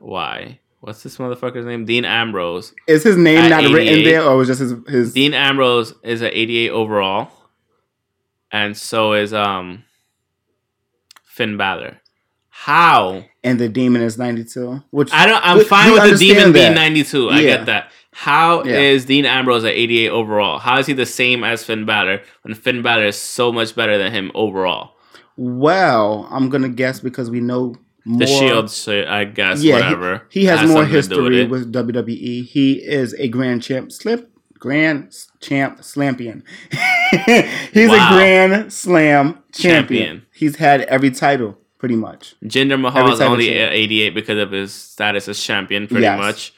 Why? 0.00 0.60
What's 0.80 1.02
this 1.02 1.16
motherfucker's 1.16 1.66
name? 1.66 1.84
Dean 1.84 2.04
Ambrose. 2.04 2.72
Is 2.86 3.02
his 3.02 3.16
name 3.16 3.50
not 3.50 3.64
written 3.64 4.04
there, 4.04 4.22
or 4.22 4.36
was 4.36 4.46
just 4.48 4.60
his 4.60 4.74
his? 4.88 5.12
Dean 5.12 5.34
Ambrose 5.34 5.92
is 6.04 6.22
an 6.22 6.30
88 6.32 6.70
overall, 6.70 7.30
and 8.52 8.76
so 8.76 9.12
is 9.14 9.32
um 9.34 9.82
Finn 11.24 11.56
Balor. 11.56 11.98
How? 12.50 13.24
and 13.44 13.58
the 13.60 13.68
demon 13.68 14.02
is 14.02 14.18
ninety 14.18 14.44
two. 14.44 14.82
Which 14.90 15.10
I 15.12 15.26
don't. 15.26 15.40
I'm 15.46 15.58
We- 15.58 15.64
fine 15.64 15.92
with 15.92 16.02
the 16.02 16.16
demon 16.16 16.44
understand 16.44 16.54
being 16.54 16.74
that. 16.74 16.80
92. 16.80 17.30
I 17.30 17.42
get 17.42 17.66
that. 17.66 17.90
How 18.12 18.62
is 18.62 19.04
Yeah. 19.04 19.06
Dean 19.08 19.24
Ambrose 19.26 19.64
at 19.64 19.72
88 19.74 20.08
overall? 20.10 20.58
How 20.58 20.78
is 20.80 20.86
he 20.86 20.92
the 20.92 21.06
same 21.06 21.44
as 21.44 21.64
Finn 21.64 21.84
Balor 21.86 22.20
when 22.42 22.54
Finn 22.54 22.82
Balor 22.82 23.06
is 23.06 23.16
so 23.16 23.52
much 23.52 23.76
better 23.76 23.96
than 23.96 24.12
him 24.12 24.32
overall? 24.34 24.94
Well, 25.36 26.26
I'm 26.32 26.48
gonna 26.48 26.68
guess 26.68 26.98
because 26.98 27.30
we 27.30 27.40
know 27.40 27.76
more. 28.08 28.18
The 28.20 28.26
Shield, 28.26 28.70
so 28.70 29.04
I 29.06 29.24
guess 29.24 29.62
Yeah, 29.62 29.74
whatever. 29.74 30.22
He, 30.30 30.46
has, 30.46 30.60
Has 30.60 30.70
more 30.70 30.82
something 30.84 31.02
to 31.02 31.08
do 31.08 31.14
history 31.24 31.40
it. 31.42 31.50
with, 31.50 31.72
WWE. 31.72 32.44
He 32.46 32.72
is 32.74 33.14
a 33.18 33.28
grand 33.28 33.62
champ, 33.62 33.92
slip, 33.92 34.30
grand 34.58 35.14
champ, 35.40 35.78
slampion. 35.80 36.42
He's 37.72 37.88
Wow. 37.90 38.10
a 38.10 38.14
grand 38.14 38.72
slam 38.72 39.38
champion. 39.52 39.82
Champion. 39.82 40.26
He's 40.32 40.56
had 40.56 40.82
every 40.82 41.10
title 41.10 41.58
pretty 41.78 41.96
much. 41.96 42.34
Jinder 42.44 42.80
Mahal 42.80 43.12
is 43.12 43.20
only 43.20 43.56
at 43.60 43.72
88 43.72 44.14
because 44.14 44.38
of 44.38 44.50
his 44.50 44.72
status 44.72 45.28
as 45.28 45.40
champion, 45.40 45.86
pretty 45.86 46.02
Yes. 46.02 46.18
much. 46.18 46.52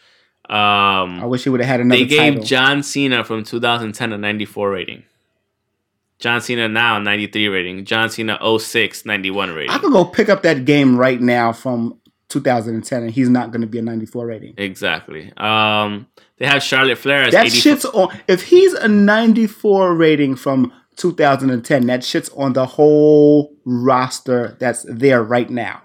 I 0.48 1.02
Um, 1.02 1.28
wish 1.28 1.44
he 1.44 1.50
would 1.50 1.60
have 1.60 1.68
had 1.68 1.80
another 1.80 2.00
they 2.00 2.06
gave 2.06 2.32
title. 2.34 2.44
John 2.44 2.82
Cena 2.82 3.22
from 3.22 3.44
2010 3.44 4.12
a 4.12 4.18
94 4.18 4.70
rating. 4.70 5.02
John 6.20 6.40
Cena 6.40 6.68
now 6.68 6.98
93 6.98 7.48
rating. 7.48 7.84
John 7.84 8.10
Cena 8.10 8.38
06 8.58 9.04
91 9.06 9.50
rating. 9.54 9.70
I 9.70 9.78
could 9.78 9.92
go 9.92 10.04
pick 10.04 10.28
up 10.28 10.42
that 10.42 10.64
game 10.64 10.96
right 10.96 11.20
now 11.20 11.52
from 11.52 11.98
2010, 12.28 13.02
and 13.02 13.10
he's 13.10 13.28
not 13.28 13.50
going 13.50 13.62
to 13.62 13.66
be 13.66 13.78
a 13.78 13.82
94 13.82 14.26
rating. 14.26 14.54
Exactly. 14.56 15.32
Um, 15.36 16.06
they 16.38 16.46
have 16.46 16.62
Charlotte 16.62 16.98
Flair 16.98 17.22
as 17.24 17.32
That 17.32 17.46
84. 17.46 17.60
shit's 17.60 17.84
on. 17.86 18.16
If 18.28 18.44
he's 18.44 18.72
a 18.74 18.86
94 18.86 19.94
rating 19.94 20.36
from 20.36 20.72
2010, 20.96 21.86
that 21.86 22.04
shit's 22.04 22.28
on 22.30 22.52
the 22.52 22.66
whole 22.66 23.54
roster 23.64 24.56
that's 24.60 24.84
there 24.88 25.22
right 25.22 25.48
now. 25.50 25.82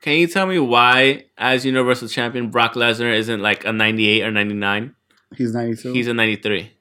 Can 0.00 0.14
you 0.14 0.28
tell 0.28 0.46
me 0.46 0.58
why, 0.58 1.26
as 1.36 1.66
Universal 1.66 2.08
Champion, 2.08 2.48
Brock 2.50 2.72
Lesnar 2.74 3.12
isn't 3.14 3.40
like 3.42 3.64
a 3.66 3.72
98 3.72 4.22
or 4.22 4.30
99? 4.30 4.94
He's 5.36 5.52
92. 5.52 5.92
He's 5.92 6.06
a 6.06 6.14
93. 6.14 6.72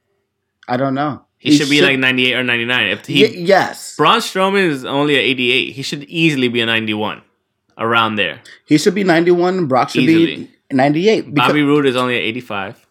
I 0.70 0.78
don't 0.78 0.94
know. 0.94 1.26
He, 1.40 1.56
should 1.58 1.70
be 1.70 1.82
like 1.82 1.98
98 1.98 2.34
or 2.36 2.44
99. 2.44 2.88
If 2.90 3.06
he 3.06 3.24
Y- 3.24 3.30
yes, 3.38 3.96
Braun 3.96 4.20
Strowman 4.20 4.68
is 4.70 4.84
only 4.86 5.16
at 5.16 5.22
88. 5.22 5.72
He 5.74 5.82
should 5.82 6.04
easily 6.04 6.50
be 6.50 6.60
a 6.62 6.66
91, 6.66 7.22
around 7.78 8.16
there. 8.16 8.42
he 8.66 8.78
should 8.78 8.94
be 8.94 9.04
91. 9.06 9.68
Brock 9.68 9.90
should 9.90 10.04
Easily. 10.04 10.36
be 10.36 10.52
98. 10.72 11.34
Because, 11.34 11.48
Bobby 11.48 11.64
Roode 11.64 11.86
is 11.86 11.96
only 11.96 12.18
at 12.18 12.24
85. 12.24 12.86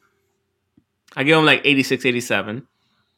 I 1.15 1.25
give 1.25 1.37
him 1.39 1.45
like 1.45 1.61
86, 1.65 2.07
87. 2.07 2.66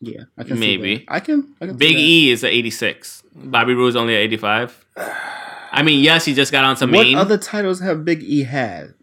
yeah, 0.01 0.23
I 0.37 0.43
can 0.43 0.57
see 0.57 0.61
maybe. 0.61 1.05
I 1.09 1.21
can. 1.21 1.55
I 1.61 1.67
can 1.67 1.75
see 1.75 1.79
Big. 1.79 1.97
E 1.97 2.31
is 2.33 2.43
at 2.43 2.51
86. 2.51 3.23
Bobby 3.35 3.75
Roode 3.75 3.91
is 3.91 3.97
only 3.97 4.17
at 4.17 4.23
85. 4.23 4.85
I 5.73 5.83
mean, 5.85 6.03
yes, 6.03 6.25
he 6.25 6.35
just 6.35 6.51
got 6.51 6.65
onto 6.65 6.87
What 6.87 6.91
main. 6.91 7.15
What 7.17 7.21
other 7.23 7.39
titles 7.39 7.79
have 7.81 8.05
Big 8.05 8.23
E 8.25 8.43
had? 8.43 8.95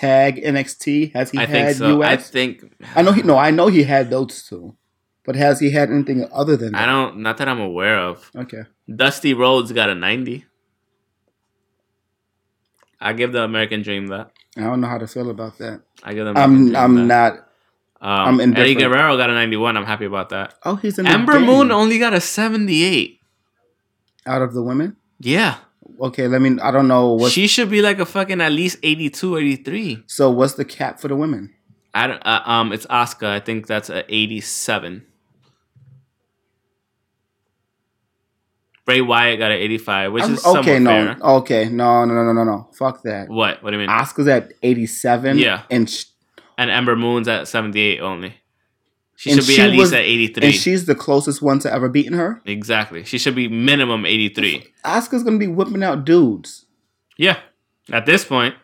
I 0.00 0.06
don't 0.06 0.12
know. 0.14 0.32
Tag 0.34 0.42
NXT 0.42 1.12
has 1.14 1.30
he 1.30 1.38
I 1.38 1.46
had 1.46 1.76
think 1.76 1.76
so. 1.78 2.02
I 2.02 2.16
think 2.16 2.64
I 2.94 3.02
know 3.02 3.12
he 3.12 3.22
no, 3.22 3.36
I 3.38 3.50
know 3.50 3.68
he 3.68 3.82
had 3.84 4.10
those 4.10 4.42
two, 4.48 4.76
but 5.24 5.36
has 5.36 5.60
he 5.60 5.70
had 5.70 5.90
anything 5.90 6.26
other 6.32 6.56
than 6.56 6.72
that? 6.72 6.82
I 6.82 6.86
don't. 6.86 7.18
Not 7.18 7.36
that 7.38 7.48
I'm 7.48 7.60
aware 7.60 7.98
of. 7.98 8.30
Okay, 8.36 8.62
Dusty 8.94 9.34
Rhodes 9.34 9.72
got 9.72 9.88
a 9.90 9.94
90. 9.94 10.44
I 13.00 13.12
give 13.12 13.32
the 13.32 13.42
American 13.42 13.82
Dream 13.82 14.06
that. 14.08 14.30
I 14.56 14.60
don't 14.62 14.80
know 14.80 14.86
how 14.86 14.98
to 14.98 15.06
feel 15.08 15.30
about 15.30 15.58
that. 15.58 15.82
I 16.04 16.14
give 16.14 16.24
the 16.24 16.30
American 16.30 16.52
I'm 16.54 16.64
Dream 16.66 16.76
I'm 16.76 17.08
that. 17.08 17.34
not. 17.34 17.48
Um, 18.00 18.40
I'm 18.40 18.40
Eddie 18.40 18.72
indifferent. 18.72 18.78
Guerrero 18.94 19.16
got 19.16 19.30
a 19.30 19.34
91. 19.34 19.76
I'm 19.76 19.84
happy 19.86 20.04
about 20.06 20.28
that. 20.30 20.54
Oh, 20.64 20.74
he's 20.76 20.98
in 20.98 21.04
the 21.04 21.10
Ember. 21.12 21.38
Moon 21.40 21.70
only 21.70 21.98
got 21.98 22.12
a 22.14 22.20
78. 22.20 23.20
out 24.26 24.42
of 24.42 24.54
the 24.54 24.62
women. 24.62 24.96
Yeah. 25.20 25.58
Okay, 26.00 26.26
let 26.28 26.40
me. 26.40 26.58
I 26.60 26.70
don't 26.70 26.88
know 26.88 27.12
what. 27.12 27.32
she 27.32 27.46
should 27.46 27.70
be 27.70 27.82
like 27.82 27.98
a 27.98 28.06
fucking 28.06 28.40
at 28.40 28.52
least 28.52 28.78
82, 28.82 29.36
83. 29.36 30.02
so 30.06 30.30
what's 30.30 30.54
the 30.54 30.64
cap 30.64 30.98
for 31.00 31.08
the 31.08 31.16
women? 31.16 31.52
I 31.94 32.06
don't, 32.06 32.22
uh, 32.26 32.42
um, 32.46 32.72
it's 32.72 32.86
Asuka. 32.86 33.26
I 33.26 33.40
think 33.40 33.66
that's 33.66 33.90
a 33.90 34.02
87. 34.12 35.04
Bray 38.84 39.00
Wyatt 39.00 39.38
got 39.38 39.50
an 39.52 39.58
85, 39.58 40.12
which 40.12 40.22
I'm- 40.24 40.34
is 40.34 40.44
okay, 40.46 40.78
no, 40.80 40.90
fair. 40.90 41.16
okay, 41.22 41.68
no, 41.68 42.04
no, 42.04 42.14
no, 42.14 42.24
no, 42.24 42.32
no, 42.32 42.44
no. 42.44 42.68
Fuck 42.76 43.02
that. 43.04 43.28
What? 43.28 43.62
What 43.62 43.70
do 43.70 43.76
you 43.76 43.80
mean? 43.80 43.90
Oscar's 43.90 44.26
at 44.26 44.52
87. 44.62 45.38
Yeah. 45.38 45.62
and 45.70 45.88
sh- 45.88 46.06
and 46.58 46.70
Ember 46.70 46.96
Moon's 46.96 47.28
at 47.28 47.46
78 47.48 48.00
only. 48.00 48.34
She 49.22 49.30
And 49.30 49.38
should 49.40 49.46
be 49.46 49.54
she 49.54 49.62
at 49.62 49.70
least 49.70 49.78
was- 49.80 49.92
at 49.92 50.00
83. 50.00 50.46
and 50.46 50.52
she's 50.54 50.84
the 50.86 50.96
closest 50.96 51.40
one 51.42 51.60
to 51.60 51.72
ever 51.72 51.88
beating 51.88 52.14
her. 52.14 52.42
exactly. 52.44 53.04
She 53.04 53.18
should 53.18 53.36
be 53.36 53.46
minimum 53.46 54.04
83. 54.04 54.64
Oscar's 54.84 55.22
gonna 55.22 55.38
be 55.38 55.46
whipping 55.46 55.84
out 55.84 56.04
dudes. 56.04 56.66
Yeah. 57.16 57.36
At 57.92 58.04
this 58.04 58.24
point, 58.24 58.56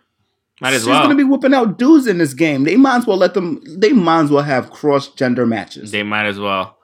might 0.61 0.73
as 0.75 0.81
She's 0.83 0.89
well. 0.89 1.03
gonna 1.03 1.15
be 1.15 1.23
whipping 1.23 1.55
out 1.55 1.79
dudes 1.79 2.09
in 2.09 2.19
this 2.19 2.35
game. 2.35 2.65
They 2.65 2.75
might 2.75 2.97
as 2.97 3.07
well 3.07 3.17
let 3.17 3.35
them. 3.35 3.63
They 3.79 3.93
might 3.93 4.23
as 4.25 4.31
well 4.33 4.43
have 4.43 4.73
cross 4.73 5.07
gender 5.15 5.47
matches. 5.47 5.93
they 5.93 6.03
might 6.03 6.27
as 6.27 6.41
well. 6.41 6.77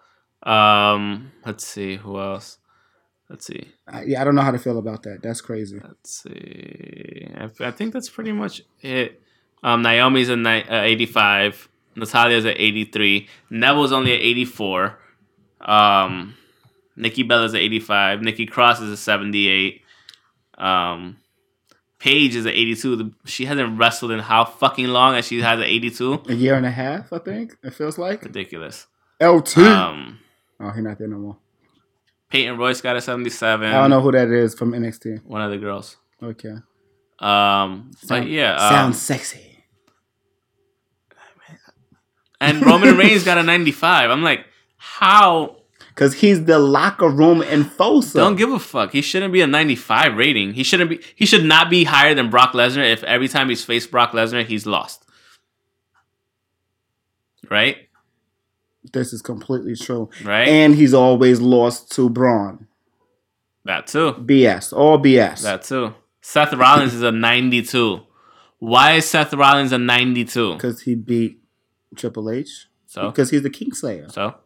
Um, 0.45 1.33
let's 1.45 1.67
see 1.67 1.97
who 1.97 2.21
else. 2.21 2.59
Let's 3.29 3.47
see. 3.47 3.73
I, 3.89 4.05
yeah, 4.05 4.21
I 4.21 4.25
don't 4.25 4.37
know 4.37 4.43
how 4.43 4.53
to 4.53 4.59
feel 4.59 4.79
about 4.79 5.03
that. 5.03 5.21
That's 5.23 5.41
crazy. 5.41 5.81
Let's 5.83 6.23
see. 6.23 7.27
I, 7.37 7.51
I 7.67 7.71
think 7.73 7.93
that's 7.93 8.09
pretty 8.09 8.31
much 8.33 8.63
it. 8.83 9.21
Um, 9.65 9.83
Naomi's 9.83 10.29
a 10.29 10.37
ni- 10.37 10.63
uh, 10.69 10.83
85. 10.83 11.69
Natalya's 11.97 12.45
at 12.47 12.57
83. 12.59 13.29
Neville's 13.51 13.93
only 13.93 14.13
at 14.15 14.21
84. 14.21 14.99
Um, 15.61 16.35
Nikki 16.97 17.23
Bella's 17.23 17.55
at 17.55 17.61
85. 17.61 18.23
Nikki 18.23 18.47
Cross 18.47 18.81
is 18.81 18.93
at 18.93 18.99
78. 18.99 19.83
Um, 20.59 21.17
Paige 21.99 22.37
is 22.37 22.47
at 22.47 22.53
82. 22.53 23.13
She 23.25 23.47
hasn't 23.47 23.79
wrestled 23.79 24.11
in 24.11 24.21
how 24.21 24.45
fucking 24.45 24.89
long 24.89 25.15
and 25.17 25.25
she 25.25 25.41
has 25.41 25.59
an 25.59 25.65
82? 25.65 26.23
A 26.29 26.35
year 26.35 26.55
and 26.55 26.67
a 26.67 26.71
half, 26.71 27.13
I 27.13 27.19
think 27.19 27.57
it 27.63 27.73
feels 27.73 27.97
like. 27.99 28.23
Ridiculous. 28.23 28.87
LT. 29.21 29.59
Um, 29.59 30.19
oh, 30.61 30.71
he's 30.71 30.83
not 30.85 30.99
there 30.99 31.09
no 31.09 31.17
more. 31.19 31.37
Peyton 32.31 32.59
Royce 32.59 32.81
got 32.81 32.97
a 32.97 33.01
77. 33.01 33.69
I 33.69 33.73
don't 33.73 33.91
know 33.91 34.01
who 34.01 34.13
that 34.13 34.29
is 34.29 34.55
from 34.55 34.73
NXT. 34.73 35.25
One 35.25 35.41
of 35.41 35.51
the 35.51 35.59
girls. 35.59 35.97
Okay. 36.23 36.55
Um, 37.21 37.91
but 38.03 38.09
Sound- 38.09 38.29
yeah. 38.29 38.57
Um, 38.57 38.73
Sounds 38.73 39.01
sexy. 39.03 39.54
And 42.45 42.65
Roman 42.65 42.97
Reigns 42.97 43.25
got 43.25 43.39
a 43.39 43.43
95. 43.43 44.11
I'm 44.11 44.23
like, 44.23 44.47
how? 44.77 45.57
Cause 45.95 46.15
he's 46.15 46.45
the 46.45 46.59
locker 46.59 47.09
room 47.09 47.41
enforcer. 47.41 48.19
Don't 48.19 48.35
give 48.35 48.51
a 48.51 48.59
fuck. 48.59 48.91
He 48.91 49.01
shouldn't 49.01 49.33
be 49.33 49.41
a 49.43 49.47
95 49.47 50.17
rating. 50.17 50.55
He 50.55 50.65
shouldn't 50.65 50.91
be. 50.91 51.01
He 51.15 51.25
should 51.25 51.45
not 51.45 51.71
be 51.71 51.85
higher 51.85 52.15
than 52.15 52.31
Brock 52.31 52.53
Lesnar. 52.53 52.93
If 52.93 53.05
every 53.05 53.29
time 53.29 53.49
he's 53.49 53.65
faced 53.65 53.93
Brock 53.93 54.11
Lesnar, 54.11 54.45
he's 54.45 54.67
lost. 54.67 55.05
Right. 57.51 57.89
this 58.93 59.13
is 59.13 59.23
completely 59.23 59.77
true. 59.77 60.11
Right. 60.25 60.49
And 60.49 60.75
he's 60.75 60.95
always 60.95 61.41
lost 61.41 61.93
to 61.93 62.09
Braun. 62.09 62.67
that 63.65 63.87
too. 63.87 64.13
BS. 64.15 64.73
All 64.73 64.99
BS. 64.99 65.43
That 65.43 65.63
too. 65.63 65.95
Seth 66.23 66.55
Rollins 66.55 66.95
is 66.95 67.03
a 67.03 67.13
92. 67.13 68.01
Why 68.59 68.93
is 68.95 69.09
Seth 69.09 69.35
Rollins 69.35 69.73
a 69.73 69.79
92? 69.79 70.55
Because 70.55 70.81
he 70.89 70.95
beat 70.95 71.39
Triple 71.95 72.31
H. 72.31 72.67
So 72.87 73.11
Because 73.11 73.31
he's 73.31 73.43
the 73.43 73.51
Kingslayer. 73.51 74.11
so 74.13 74.37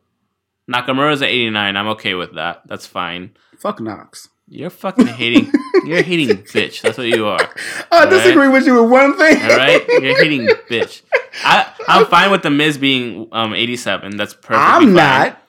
Nakamura's 0.70 1.23
at 1.23 1.29
89. 1.29 1.77
I'm 1.77 1.89
okay 1.89 2.15
with 2.15 2.35
that. 2.35 2.62
That's 2.66 2.87
fine. 2.87 3.31
Fuck 3.59 3.81
Knox. 3.81 4.29
You're 4.51 4.70
fucking 4.70 5.07
hating. 5.07 5.53
You're 5.85 6.03
hating 6.03 6.29
bitch. 6.39 6.81
That's 6.83 6.97
what 6.97 7.07
you 7.07 7.27
are. 7.27 7.39
I 7.93 8.05
Alright. 8.05 8.11
disagree 8.11 8.49
with 8.49 8.66
you 8.66 8.81
with 8.83 8.91
one 8.91 9.16
thing. 9.16 9.43
All 9.43 9.57
right, 9.57 9.87
you're 9.89 10.16
hating 10.23 10.47
bitch. 10.70 11.03
I 11.45 11.70
I'm 11.87 12.07
fine 12.07 12.31
with 12.31 12.43
the 12.43 12.51
Miz 12.51 12.79
being 12.79 13.29
um 13.33 13.55
87. 13.55 14.16
That's 14.16 14.33
perfect. 14.35 14.59
I'm 14.59 14.95
not. 14.95 15.41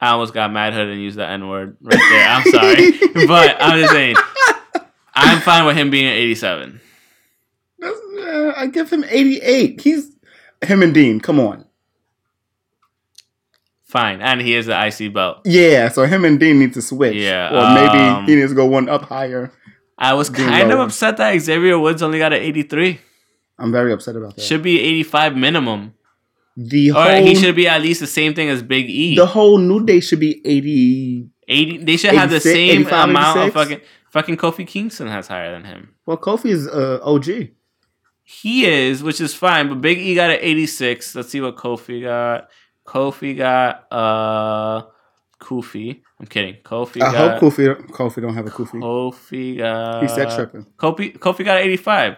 I 0.00 0.10
almost 0.10 0.34
got 0.34 0.52
mad 0.52 0.72
hood 0.74 0.88
and 0.88 1.00
used 1.00 1.16
the 1.18 1.26
N 1.26 1.48
word 1.48 1.76
right 1.80 1.98
there. 1.98 2.28
I'm 2.28 2.44
sorry, 2.50 3.26
but 3.26 3.56
I'm 3.60 3.80
just 3.80 3.92
saying. 3.92 4.16
I'm 5.14 5.40
fine 5.42 5.64
with 5.66 5.76
him 5.76 5.90
being 5.90 6.06
at 6.06 6.14
87. 6.16 6.80
Uh, 8.34 8.52
I 8.56 8.66
give 8.66 8.90
him 8.90 9.04
88. 9.08 9.80
He's 9.80 10.10
him 10.62 10.82
and 10.82 10.92
Dean. 10.92 11.20
Come 11.20 11.38
on. 11.38 11.64
Fine, 13.84 14.20
and 14.22 14.40
he 14.40 14.56
is 14.56 14.66
the 14.66 14.86
IC 14.86 15.12
belt. 15.14 15.38
Yeah, 15.44 15.88
so 15.88 16.04
him 16.04 16.24
and 16.24 16.40
Dean 16.40 16.58
need 16.58 16.74
to 16.74 16.82
switch. 16.82 17.14
Yeah, 17.14 17.48
Or 17.50 17.74
maybe 17.74 17.98
um, 18.02 18.26
he 18.26 18.34
needs 18.34 18.50
to 18.50 18.56
go 18.56 18.66
one 18.66 18.88
up 18.88 19.02
higher. 19.02 19.52
I 19.96 20.14
was 20.14 20.28
Dean 20.30 20.48
kind 20.48 20.72
of 20.72 20.80
upset 20.80 21.16
that 21.18 21.38
Xavier 21.38 21.78
Woods 21.78 22.02
only 22.02 22.18
got 22.18 22.32
an 22.32 22.42
83. 22.42 22.98
I'm 23.56 23.70
very 23.70 23.92
upset 23.92 24.16
about 24.16 24.34
that. 24.34 24.42
Should 24.42 24.62
be 24.64 24.80
85 24.80 25.36
minimum. 25.36 25.94
the 26.56 26.90
Or 26.90 27.08
he 27.24 27.36
should 27.36 27.54
be 27.54 27.68
at 27.68 27.80
least 27.82 28.00
the 28.00 28.08
same 28.08 28.34
thing 28.34 28.48
as 28.48 28.64
Big 28.64 28.90
E. 28.90 29.14
the 29.14 29.26
whole 29.26 29.58
New 29.58 29.86
Day 29.86 30.00
should 30.00 30.18
be 30.18 30.40
80. 30.44 31.28
80. 31.46 31.78
They 31.84 31.96
should 31.96 32.14
have 32.14 32.30
the 32.30 32.40
same 32.40 32.80
85, 32.80 33.08
amount 33.10 33.38
of 33.38 33.52
fucking 33.52 33.80
fucking 34.10 34.36
Kofi 34.38 34.66
Kingston 34.66 35.06
has 35.06 35.28
higher 35.28 35.52
than 35.52 35.64
him. 35.64 35.94
Well, 36.04 36.16
Kofi 36.16 36.46
is 36.46 36.66
uh, 36.66 36.98
OG. 37.04 37.50
He 38.24 38.64
is, 38.64 39.02
which 39.02 39.20
is 39.20 39.34
fine, 39.34 39.68
but 39.68 39.80
Big 39.82 39.98
E 39.98 40.14
got 40.14 40.30
an 40.30 40.38
86. 40.40 41.14
Let's 41.14 41.28
see 41.28 41.42
what 41.42 41.56
Kofi 41.56 42.02
got. 42.02 42.48
Kofi 42.86 43.36
got 43.36 43.86
uh 43.92 44.82
Kofi. 45.38 46.00
I'm 46.18 46.26
kidding. 46.26 46.56
Kofi 46.64 47.02
I 47.02 47.12
got 47.12 47.42
hope 47.42 47.52
Kofi 47.52 47.76
Kofi 47.90 48.22
don't 48.22 48.34
have 48.34 48.46
a 48.46 48.50
Kofi. 48.50 48.80
Kofi 48.80 49.58
got 49.58 50.02
He 50.02 50.08
said 50.08 50.30
tripping. 50.34 50.66
Kofi 50.78 51.18
Kofi 51.18 51.44
got 51.44 51.58
an 51.58 51.64
85. 51.64 52.16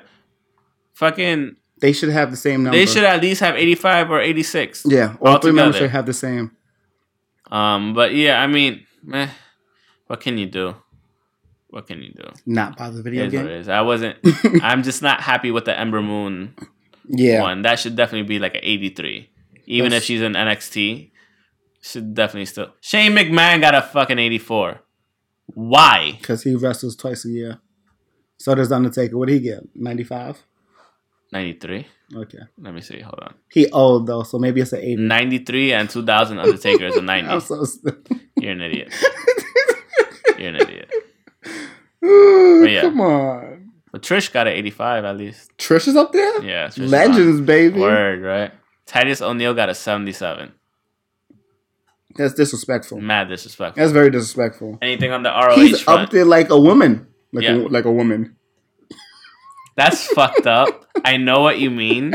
Fucking 0.95 1.57
They 1.81 1.93
should 1.93 2.11
have 2.11 2.31
the 2.31 2.37
same 2.37 2.62
number. 2.62 2.78
they 2.78 2.87
should 2.87 3.05
at 3.05 3.20
least 3.20 3.41
have 3.41 3.57
85 3.57 4.11
or 4.12 4.20
86. 4.20 4.87
Yeah, 4.87 5.16
all 5.20 5.39
three 5.39 5.53
members 5.53 5.77
should 5.77 5.91
have 5.91 6.07
the 6.07 6.15
same. 6.15 6.53
Um, 7.51 7.95
but 7.95 8.15
yeah, 8.15 8.41
I 8.41 8.47
mean, 8.47 8.87
meh. 9.03 9.28
What 10.07 10.20
can 10.20 10.39
you 10.39 10.47
do? 10.47 10.77
What 11.68 11.86
can 11.86 12.01
you 12.02 12.12
do? 12.12 12.24
Not 12.47 12.76
buy 12.76 12.90
the 12.90 13.02
video 13.02 13.24
It 13.24 13.30
game. 13.30 13.47
is. 13.48 13.68
I 13.68 13.80
wasn't. 13.82 14.16
I'm 14.62 14.82
just 14.82 15.02
not 15.02 15.20
happy 15.20 15.51
with 15.51 15.64
the 15.64 15.78
Ember 15.78 16.01
Moon 16.02 16.55
Yeah, 17.09 17.43
one. 17.43 17.62
That 17.62 17.78
should 17.78 17.97
definitely 17.97 18.28
be 18.28 18.38
like 18.38 18.55
an 18.55 18.60
83. 18.62 19.28
Even 19.66 19.90
That's- 19.90 20.02
if 20.02 20.06
she's 20.06 20.22
in 20.22 20.32
NXT, 20.34 21.10
should 21.82 22.14
definitely 22.14 22.47
still. 22.47 22.72
Shane 22.80 23.12
McMahon 23.12 23.60
got 23.60 23.74
a 23.74 23.82
fucking 23.82 24.18
84. 24.18 24.80
Why? 25.55 26.16
because 26.18 26.43
he 26.43 26.55
wrestles 26.55 26.97
twice 26.97 27.24
a 27.24 27.28
year. 27.28 27.59
So 28.38 28.55
does 28.55 28.70
Undertaker. 28.72 29.16
What 29.16 29.28
did 29.28 29.34
he 29.34 29.40
get? 29.40 29.60
Ninety 29.74 30.05
five. 30.05 30.43
93. 31.32 31.86
Okay. 32.14 32.38
Let 32.59 32.74
me 32.74 32.80
see. 32.80 33.01
Hold 33.01 33.18
on. 33.22 33.34
He 33.51 33.68
old 33.70 34.06
though, 34.06 34.22
so 34.22 34.38
maybe 34.38 34.60
it's 34.60 34.72
an 34.72 34.80
eighty. 34.80 34.97
93 34.97 35.72
and 35.72 35.90
2000 35.90 36.38
Undertaker 36.38 36.86
is 36.86 36.97
a 36.97 37.02
90. 37.02 37.28
I'm 37.30 37.40
so 37.40 37.64
stupid. 37.64 38.20
You're 38.36 38.52
an 38.52 38.60
idiot. 38.60 38.93
You're 40.38 40.48
an 40.51 40.56
idiot. 40.56 40.90
Yeah. 42.66 42.81
Come 42.83 43.01
on. 43.01 43.73
But 43.93 44.03
Trish 44.03 44.33
got 44.33 44.47
an 44.47 44.53
85 44.55 45.05
at 45.05 45.16
least. 45.16 45.57
Trish 45.59 45.89
is 45.89 45.97
up 45.97 46.12
there. 46.12 46.43
Yeah. 46.43 46.69
Trish 46.69 46.81
is 46.81 46.91
Legends, 46.91 47.41
baby. 47.41 47.81
Word, 47.81 48.23
right? 48.23 48.53
Titus 48.87 49.20
O'Neil 49.23 49.55
got 49.55 49.69
a 49.69 49.74
77. 49.74 50.53
That's 52.16 52.35
disrespectful. 52.35 53.01
Mad 53.01 53.28
disrespectful. 53.28 53.81
That's 53.81 53.93
very 53.93 54.11
disrespectful. 54.11 54.78
Anything 54.81 55.12
on 55.12 55.23
the 55.23 55.28
ROH 55.31 55.55
He's 55.57 55.81
front? 55.81 56.01
up 56.03 56.11
there 56.11 56.24
like 56.24 56.49
a 56.51 56.59
woman, 56.59 57.07
like 57.33 57.45
Yeah. 57.45 57.55
a, 57.57 57.69
like 57.69 57.85
a 57.85 57.93
woman. 57.93 58.37
That's 59.77 60.07
fucked 60.07 60.47
up. 60.47 60.87
I 61.05 61.19
know 61.19 61.41
what 61.41 61.59
you 61.59 61.70
mean. 61.70 62.15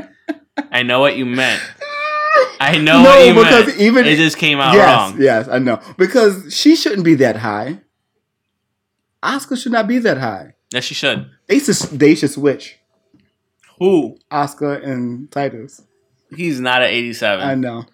I 0.72 0.82
know 0.84 1.00
what 1.00 1.16
you 1.18 1.26
meant. 1.28 1.62
I 2.60 2.78
know 2.78 3.04
No, 3.04 3.10
what 3.10 3.28
you 3.28 3.34
because 3.36 3.68
meant. 3.68 3.80
even- 3.80 4.06
it 4.08 4.16
just 4.18 4.38
came 4.38 4.60
out 4.60 4.74
yes, 4.74 4.88
wrong. 4.88 5.22
yes, 5.22 5.48
I 5.48 5.60
know 5.60 5.80
because 5.98 6.54
she 6.54 6.76
shouldn't 6.76 7.04
be 7.04 7.16
that 7.16 7.36
high. 7.38 7.80
Oscar 9.24 9.56
should 9.56 9.72
not 9.72 9.88
be 9.88 10.00
that 10.00 10.18
high. 10.18 10.54
Yes, 10.74 10.84
she 10.86 10.94
should. 10.96 11.30
They 11.48 11.60
should, 11.60 11.76
they 11.76 12.16
should 12.16 12.32
switch 12.32 12.78
Who? 13.80 14.18
Oscar 14.30 14.74
and 14.76 15.30
Titus. 15.32 15.82
He's 16.36 16.60
not 16.60 16.82
at 16.82 16.90
87. 16.90 17.46
I 17.46 17.56
know. 17.56 17.86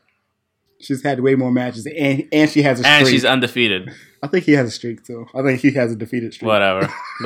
She's 0.80 1.02
had 1.02 1.20
way 1.22 1.34
more 1.34 1.52
matches, 1.52 1.88
and 1.88 2.28
and 2.32 2.52
she 2.52 2.62
has 2.62 2.80
a 2.80 2.84
streak. 2.84 3.00
and 3.00 3.08
she's 3.08 3.26
undefeated. 3.26 3.90
I 4.22 4.28
think 4.28 4.46
he 4.46 4.52
has 4.54 4.68
a 4.68 4.72
streak 4.72 5.04
too. 5.04 5.26
I 5.34 5.42
think 5.42 5.60
he 5.60 5.72
has 5.72 5.92
a 5.92 5.96
defeated 5.96 6.36
streak. 6.36 6.48
Whatever. 6.48 6.88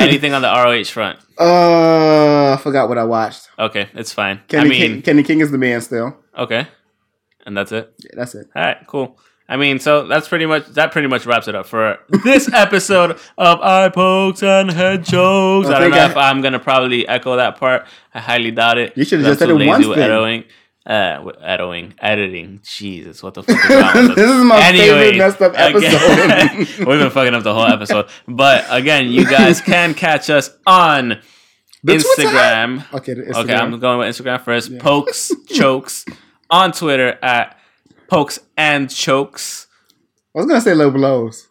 Anything 0.00 0.32
on 0.32 0.40
the 0.40 0.48
ROH 0.48 0.84
front? 0.84 1.18
uh, 1.38 2.54
I 2.54 2.56
forgot 2.62 2.88
what 2.88 2.96
I 2.96 3.04
watched. 3.04 3.48
Okay, 3.58 3.88
it's 3.92 4.12
fine. 4.14 4.40
Kenny 4.48 4.64
I 4.64 4.68
mean, 4.68 4.80
King, 4.80 5.02
Kenny 5.02 5.22
King 5.22 5.40
is 5.40 5.50
the 5.50 5.58
man 5.58 5.82
still. 5.82 6.16
okay, 6.38 6.68
and 7.44 7.54
that's 7.54 7.70
it. 7.70 7.92
Yeah, 7.98 8.10
that's 8.14 8.34
it. 8.34 8.46
All 8.56 8.62
right, 8.62 8.78
cool. 8.86 9.18
I 9.48 9.56
mean, 9.58 9.78
so 9.78 10.06
that's 10.06 10.26
pretty 10.26 10.46
much 10.46 10.66
that. 10.68 10.90
Pretty 10.90 11.08
much 11.08 11.26
wraps 11.26 11.48
it 11.48 11.54
up 11.54 11.66
for 11.66 11.98
this 12.24 12.50
episode 12.52 13.18
of 13.36 13.60
eye 13.60 13.90
pokes 13.90 14.42
and 14.42 14.70
head 14.70 15.04
chokes. 15.04 15.68
I, 15.68 15.74
I 15.74 15.80
don't 15.80 15.90
know 15.90 15.98
I, 15.98 16.10
if 16.10 16.16
I'm 16.16 16.40
gonna 16.40 16.58
probably 16.58 17.06
echo 17.06 17.36
that 17.36 17.58
part. 17.58 17.86
I 18.14 18.20
highly 18.20 18.50
doubt 18.52 18.78
it. 18.78 18.96
You 18.96 19.04
should 19.04 19.20
have 19.20 19.28
just 19.28 19.40
said 19.40 19.50
it 19.50 19.66
once. 19.66 19.86
Editing. 19.86 20.44
Uh, 20.86 21.32
editing, 21.40 21.94
editing. 21.98 22.60
Jesus, 22.62 23.22
what 23.22 23.32
the 23.34 23.42
fuck 23.42 23.56
is 23.56 24.08
This 24.16 24.30
is 24.30 24.44
my 24.44 24.70
favorite 24.70 25.16
messed 25.16 25.40
up 25.40 25.52
episode. 25.56 26.58
we've 26.86 26.98
been 26.98 27.10
fucking 27.10 27.34
up 27.34 27.42
the 27.42 27.54
whole 27.54 27.66
episode. 27.66 28.08
But 28.28 28.66
again, 28.68 29.10
you 29.10 29.24
guys 29.24 29.60
can 29.62 29.94
catch 29.94 30.28
us 30.28 30.50
on? 30.66 31.20
Instagram. 31.86 32.92
Okay, 32.94 33.14
the 33.14 33.38
Okay, 33.40 33.54
I'm 33.54 33.78
going 33.78 33.98
with 33.98 34.08
Instagram 34.08 34.40
first. 34.40 34.70
Yeah. 34.70 34.80
Pokes 34.80 35.32
chokes 35.48 36.06
on 36.50 36.72
Twitter 36.72 37.18
at 37.22 37.58
pokes 38.08 38.38
and 38.56 38.90
chokes. 38.90 39.66
I 40.34 40.38
was 40.40 40.46
gonna 40.46 40.60
say 40.60 40.74
low 40.74 40.90
blows 40.90 41.48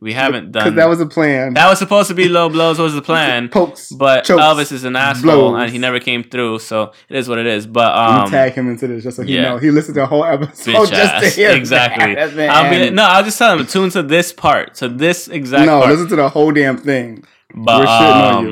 We 0.00 0.12
haven't 0.12 0.52
because 0.52 0.66
done 0.66 0.74
that 0.76 0.88
was 0.88 1.00
a 1.00 1.06
plan. 1.06 1.54
that 1.54 1.68
was 1.70 1.78
supposed 1.78 2.08
to 2.08 2.14
be 2.14 2.28
low 2.28 2.50
blows 2.50 2.78
was 2.78 2.94
the 2.94 3.00
plan, 3.00 3.48
Pokes, 3.50 3.90
but 3.90 4.24
chokes, 4.24 4.42
Elvis 4.42 4.72
is 4.72 4.84
an 4.84 4.96
asshole 4.96 5.50
blows. 5.52 5.62
and 5.62 5.72
he 5.72 5.78
never 5.78 5.98
came 6.00 6.22
through. 6.22 6.58
So 6.58 6.92
it 7.08 7.16
is 7.16 7.26
what 7.28 7.38
it 7.38 7.46
is. 7.46 7.66
But 7.66 7.96
um, 7.96 8.30
tag 8.30 8.52
him 8.52 8.68
into 8.68 8.86
this 8.86 9.02
just 9.04 9.16
so 9.16 9.22
he 9.22 9.36
yeah. 9.36 9.42
know. 9.42 9.56
He 9.58 9.70
listened 9.70 9.94
to 9.94 10.02
a 10.02 10.06
whole 10.06 10.24
episode 10.24 10.86
just 10.90 11.22
to 11.24 11.30
hear 11.30 11.50
exactly. 11.52 12.14
that. 12.36 12.50
I'll 12.50 12.70
be 12.70 12.90
no. 12.90 13.04
I'll 13.04 13.24
just 13.24 13.38
tell 13.38 13.58
him 13.58 13.66
tune 13.66 13.88
to 13.90 14.02
this 14.02 14.32
part, 14.32 14.74
to 14.76 14.88
this 14.88 15.28
exact 15.28 15.64
no, 15.66 15.80
part. 15.80 15.92
listen 15.92 16.08
to 16.08 16.16
the 16.16 16.28
whole 16.28 16.52
damn 16.52 16.76
thing. 16.76 17.24
But 17.54 17.80
We're 17.80 17.86
shitting 17.86 18.22
on 18.22 18.34
um, 18.34 18.46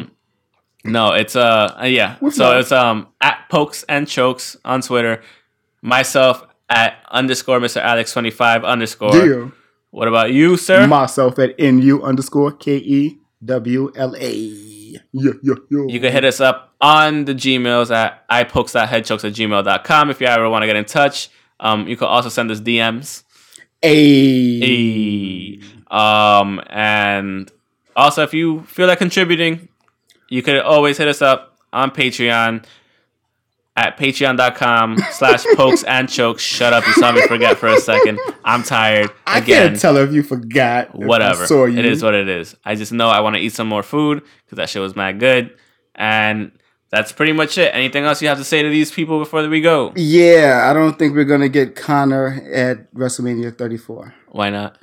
you. 0.84 0.90
no, 0.90 1.12
it's 1.12 1.36
uh, 1.36 1.82
yeah. 1.84 2.16
What's 2.20 2.36
so 2.36 2.52
up? 2.52 2.60
it's 2.60 2.72
um 2.72 3.08
at 3.20 3.48
pokes 3.50 3.84
and 3.88 4.08
chokes 4.08 4.56
on 4.64 4.80
Twitter. 4.80 5.22
Myself 5.82 6.44
at 6.70 6.94
underscore 7.10 7.60
Mr. 7.60 7.80
Alex 7.82 8.12
twenty 8.12 8.30
five 8.30 8.64
underscore. 8.64 9.12
Deal. 9.12 9.52
What 9.90 10.08
about 10.08 10.32
you, 10.32 10.56
sir? 10.56 10.86
Myself 10.86 11.38
at 11.38 11.58
nu 11.58 12.02
underscore 12.02 12.52
k 12.52 12.76
e 12.76 13.18
w 13.44 13.92
l 13.94 14.16
a. 14.16 14.32
Yeah, 15.12 15.32
yeah, 15.42 15.54
yeah. 15.70 15.84
You 15.88 16.00
can 16.00 16.12
hit 16.12 16.24
us 16.24 16.40
up 16.40 16.74
on 16.80 17.24
the 17.24 17.34
Gmails 17.34 17.94
at 17.94 18.26
ipokes.headchokes 18.28 19.24
at 19.24 19.32
gmail.com 19.32 20.10
if 20.10 20.20
you 20.20 20.26
ever 20.26 20.48
want 20.48 20.62
to 20.62 20.66
get 20.66 20.76
in 20.76 20.84
touch. 20.84 21.28
Um, 21.60 21.86
you 21.88 21.96
can 21.96 22.08
also 22.08 22.28
send 22.28 22.50
us 22.50 22.60
DMs. 22.60 23.24
a. 23.82 24.60
Hey. 24.60 25.60
Um, 25.90 26.60
and 26.68 27.50
also, 27.96 28.22
if 28.22 28.32
you 28.32 28.62
feel 28.62 28.86
like 28.86 28.98
contributing, 28.98 29.68
you 30.28 30.42
could 30.42 30.58
always 30.60 30.98
hit 30.98 31.08
us 31.08 31.20
up 31.20 31.58
on 31.72 31.90
Patreon 31.90 32.64
at 33.76 33.98
patreon.com 33.98 34.98
slash 35.12 35.44
pokes 35.56 35.82
and 35.84 36.08
chokes. 36.08 36.42
Shut 36.42 36.72
up. 36.72 36.86
You 36.86 36.92
saw 36.94 37.10
me 37.12 37.26
forget 37.26 37.56
for 37.56 37.68
a 37.68 37.80
second. 37.80 38.18
I'm 38.44 38.62
tired. 38.62 39.10
I 39.26 39.38
Again, 39.38 39.68
can't 39.70 39.80
tell 39.80 39.96
if 39.96 40.12
you 40.12 40.22
forgot. 40.22 40.94
whatever. 40.94 41.46
you. 41.68 41.78
It 41.78 41.84
is 41.86 42.02
what 42.02 42.14
it 42.14 42.28
is. 42.28 42.54
I 42.64 42.74
just 42.74 42.92
know 42.92 43.08
I 43.08 43.20
want 43.20 43.36
to 43.36 43.40
eat 43.40 43.52
some 43.52 43.68
more 43.68 43.82
food 43.82 44.22
because 44.44 44.56
that 44.56 44.68
shit 44.68 44.82
was 44.82 44.94
mad 44.94 45.18
good. 45.20 45.56
And 45.94 46.52
that's 46.90 47.12
pretty 47.12 47.32
much 47.32 47.56
it. 47.56 47.74
Anything 47.74 48.04
else 48.04 48.20
you 48.20 48.28
have 48.28 48.36
to 48.38 48.44
say 48.44 48.62
to 48.62 48.68
these 48.68 48.90
people 48.90 49.18
before 49.18 49.48
we 49.48 49.62
go? 49.62 49.92
Yeah, 49.96 50.66
I 50.68 50.74
don't 50.74 50.98
think 50.98 51.14
we're 51.14 51.24
gonna 51.24 51.48
get 51.48 51.74
Conor 51.74 52.42
at 52.52 52.92
WrestleMania 52.94 53.56
34 53.56 54.14
Why 54.32 54.50
not? 54.50 54.76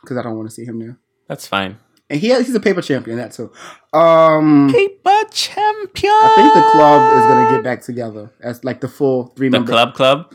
because 0.00 0.16
I 0.16 0.22
don't 0.22 0.36
want 0.36 0.48
to 0.48 0.54
see 0.54 0.64
him 0.64 0.78
there. 0.78 0.98
That's 1.28 1.46
fine. 1.46 1.78
And 2.10 2.20
he 2.20 2.28
has, 2.30 2.44
he's 2.46 2.54
a 2.56 2.60
paper 2.60 2.82
champion. 2.82 3.16
That 3.18 3.30
too. 3.32 3.52
Um, 3.92 4.68
Paper 4.72 5.22
champion. 5.30 6.12
I 6.12 6.32
think 6.36 6.54
the 6.54 6.70
club 6.72 7.16
is 7.18 7.26
gonna 7.26 7.50
get 7.50 7.62
back 7.64 7.82
together 7.82 8.30
as 8.40 8.64
like 8.64 8.80
the 8.80 8.88
full 8.88 9.26
three 9.36 9.48
the 9.48 9.58
members. 9.60 9.72
club 9.72 9.94
club. 9.94 10.34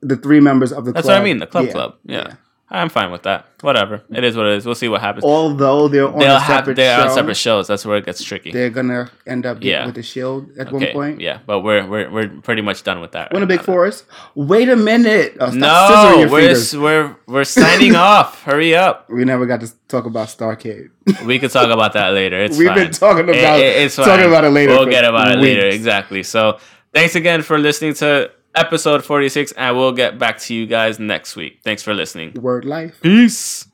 The 0.00 0.16
three 0.16 0.40
members 0.40 0.72
of 0.72 0.84
the 0.84 0.92
club. 0.92 0.94
That's 0.96 1.06
club. 1.06 1.14
what 1.16 1.20
I 1.20 1.24
mean. 1.24 1.38
The 1.38 1.46
club 1.46 1.66
Yeah, 1.66 1.72
club. 1.72 1.94
Yeah. 2.04 2.34
I'm 2.70 2.90
fine 2.90 3.10
with 3.10 3.22
that. 3.22 3.46
Whatever. 3.62 4.02
It 4.10 4.24
is 4.24 4.36
what 4.36 4.44
it 4.46 4.58
is. 4.58 4.66
We'll 4.66 4.74
see 4.74 4.88
what 4.88 5.00
happens. 5.00 5.24
Although 5.24 5.88
they're 5.88 6.06
on 6.06 6.18
They'll 6.18 6.36
a 6.36 6.38
have 6.38 6.58
separate 6.58 6.76
they're 6.76 6.98
show, 6.98 7.08
on 7.08 7.14
separate 7.14 7.36
shows. 7.36 7.66
That's 7.66 7.86
where 7.86 7.96
it 7.96 8.04
gets 8.04 8.22
tricky. 8.22 8.52
they're 8.52 8.68
gonna 8.68 9.10
end 9.26 9.46
up 9.46 9.58
Yeah. 9.62 9.86
with 9.86 9.94
the 9.94 10.02
Shield 10.02 10.50
at 10.58 10.66
okay. 10.68 10.72
one 10.76 10.86
point. 10.92 11.20
Yeah, 11.20 11.38
but 11.46 11.60
we're 11.60 11.86
we're 11.86 12.10
we're 12.10 12.28
pretty 12.42 12.60
much 12.60 12.82
done 12.84 13.00
with 13.00 13.12
that. 13.12 13.32
One 13.32 13.40
right 13.40 13.50
of 13.50 13.58
Big. 13.58 13.64
Forest. 13.64 14.04
Wait 14.34 14.68
a 14.68 14.76
minute. 14.76 15.36
Oh, 15.40 15.50
No, 15.50 16.26
we're 16.30 16.54
we're 16.78 17.16
we're 17.26 17.44
signing 17.44 17.96
off. 18.10 18.42
Hurry 18.42 18.76
up. 18.76 19.08
We 19.08 19.24
never 19.24 19.46
got 19.46 19.60
to 19.62 19.72
talk 19.88 20.04
about 20.04 20.28
Starcade. 20.28 20.90
We 21.24 21.38
could 21.38 21.50
talk 21.50 21.70
about 21.70 21.94
that 21.94 22.12
later. 22.12 22.38
It's 22.38 22.58
We've 22.58 22.68
fine. 22.68 22.76
been 22.76 22.90
talking 22.92 23.28
about 23.30 23.60
it- 23.60 23.76
it's 23.82 23.96
talking 23.96 24.12
fine. 24.12 24.26
about 24.28 24.44
it 24.44 24.50
later. 24.50 24.72
We'll 24.74 24.86
get 24.90 25.04
about 25.04 25.32
it 25.32 25.38
later. 25.38 25.66
Exactly. 25.66 26.22
So 26.22 26.58
thanks 26.92 27.14
again 27.14 27.40
for 27.42 27.58
listening 27.58 27.94
to 27.94 28.30
episode 28.58 29.04
46, 29.04 29.52
and 29.52 29.76
we'll 29.76 29.92
get 29.92 30.18
back 30.18 30.38
to 30.40 30.54
you 30.54 30.66
guys 30.66 30.98
next 30.98 31.36
week. 31.36 31.60
Thanks 31.62 31.82
for 31.82 31.94
listening. 31.94 32.34
Word 32.34 32.64
life. 32.64 33.00
Peace. 33.00 33.67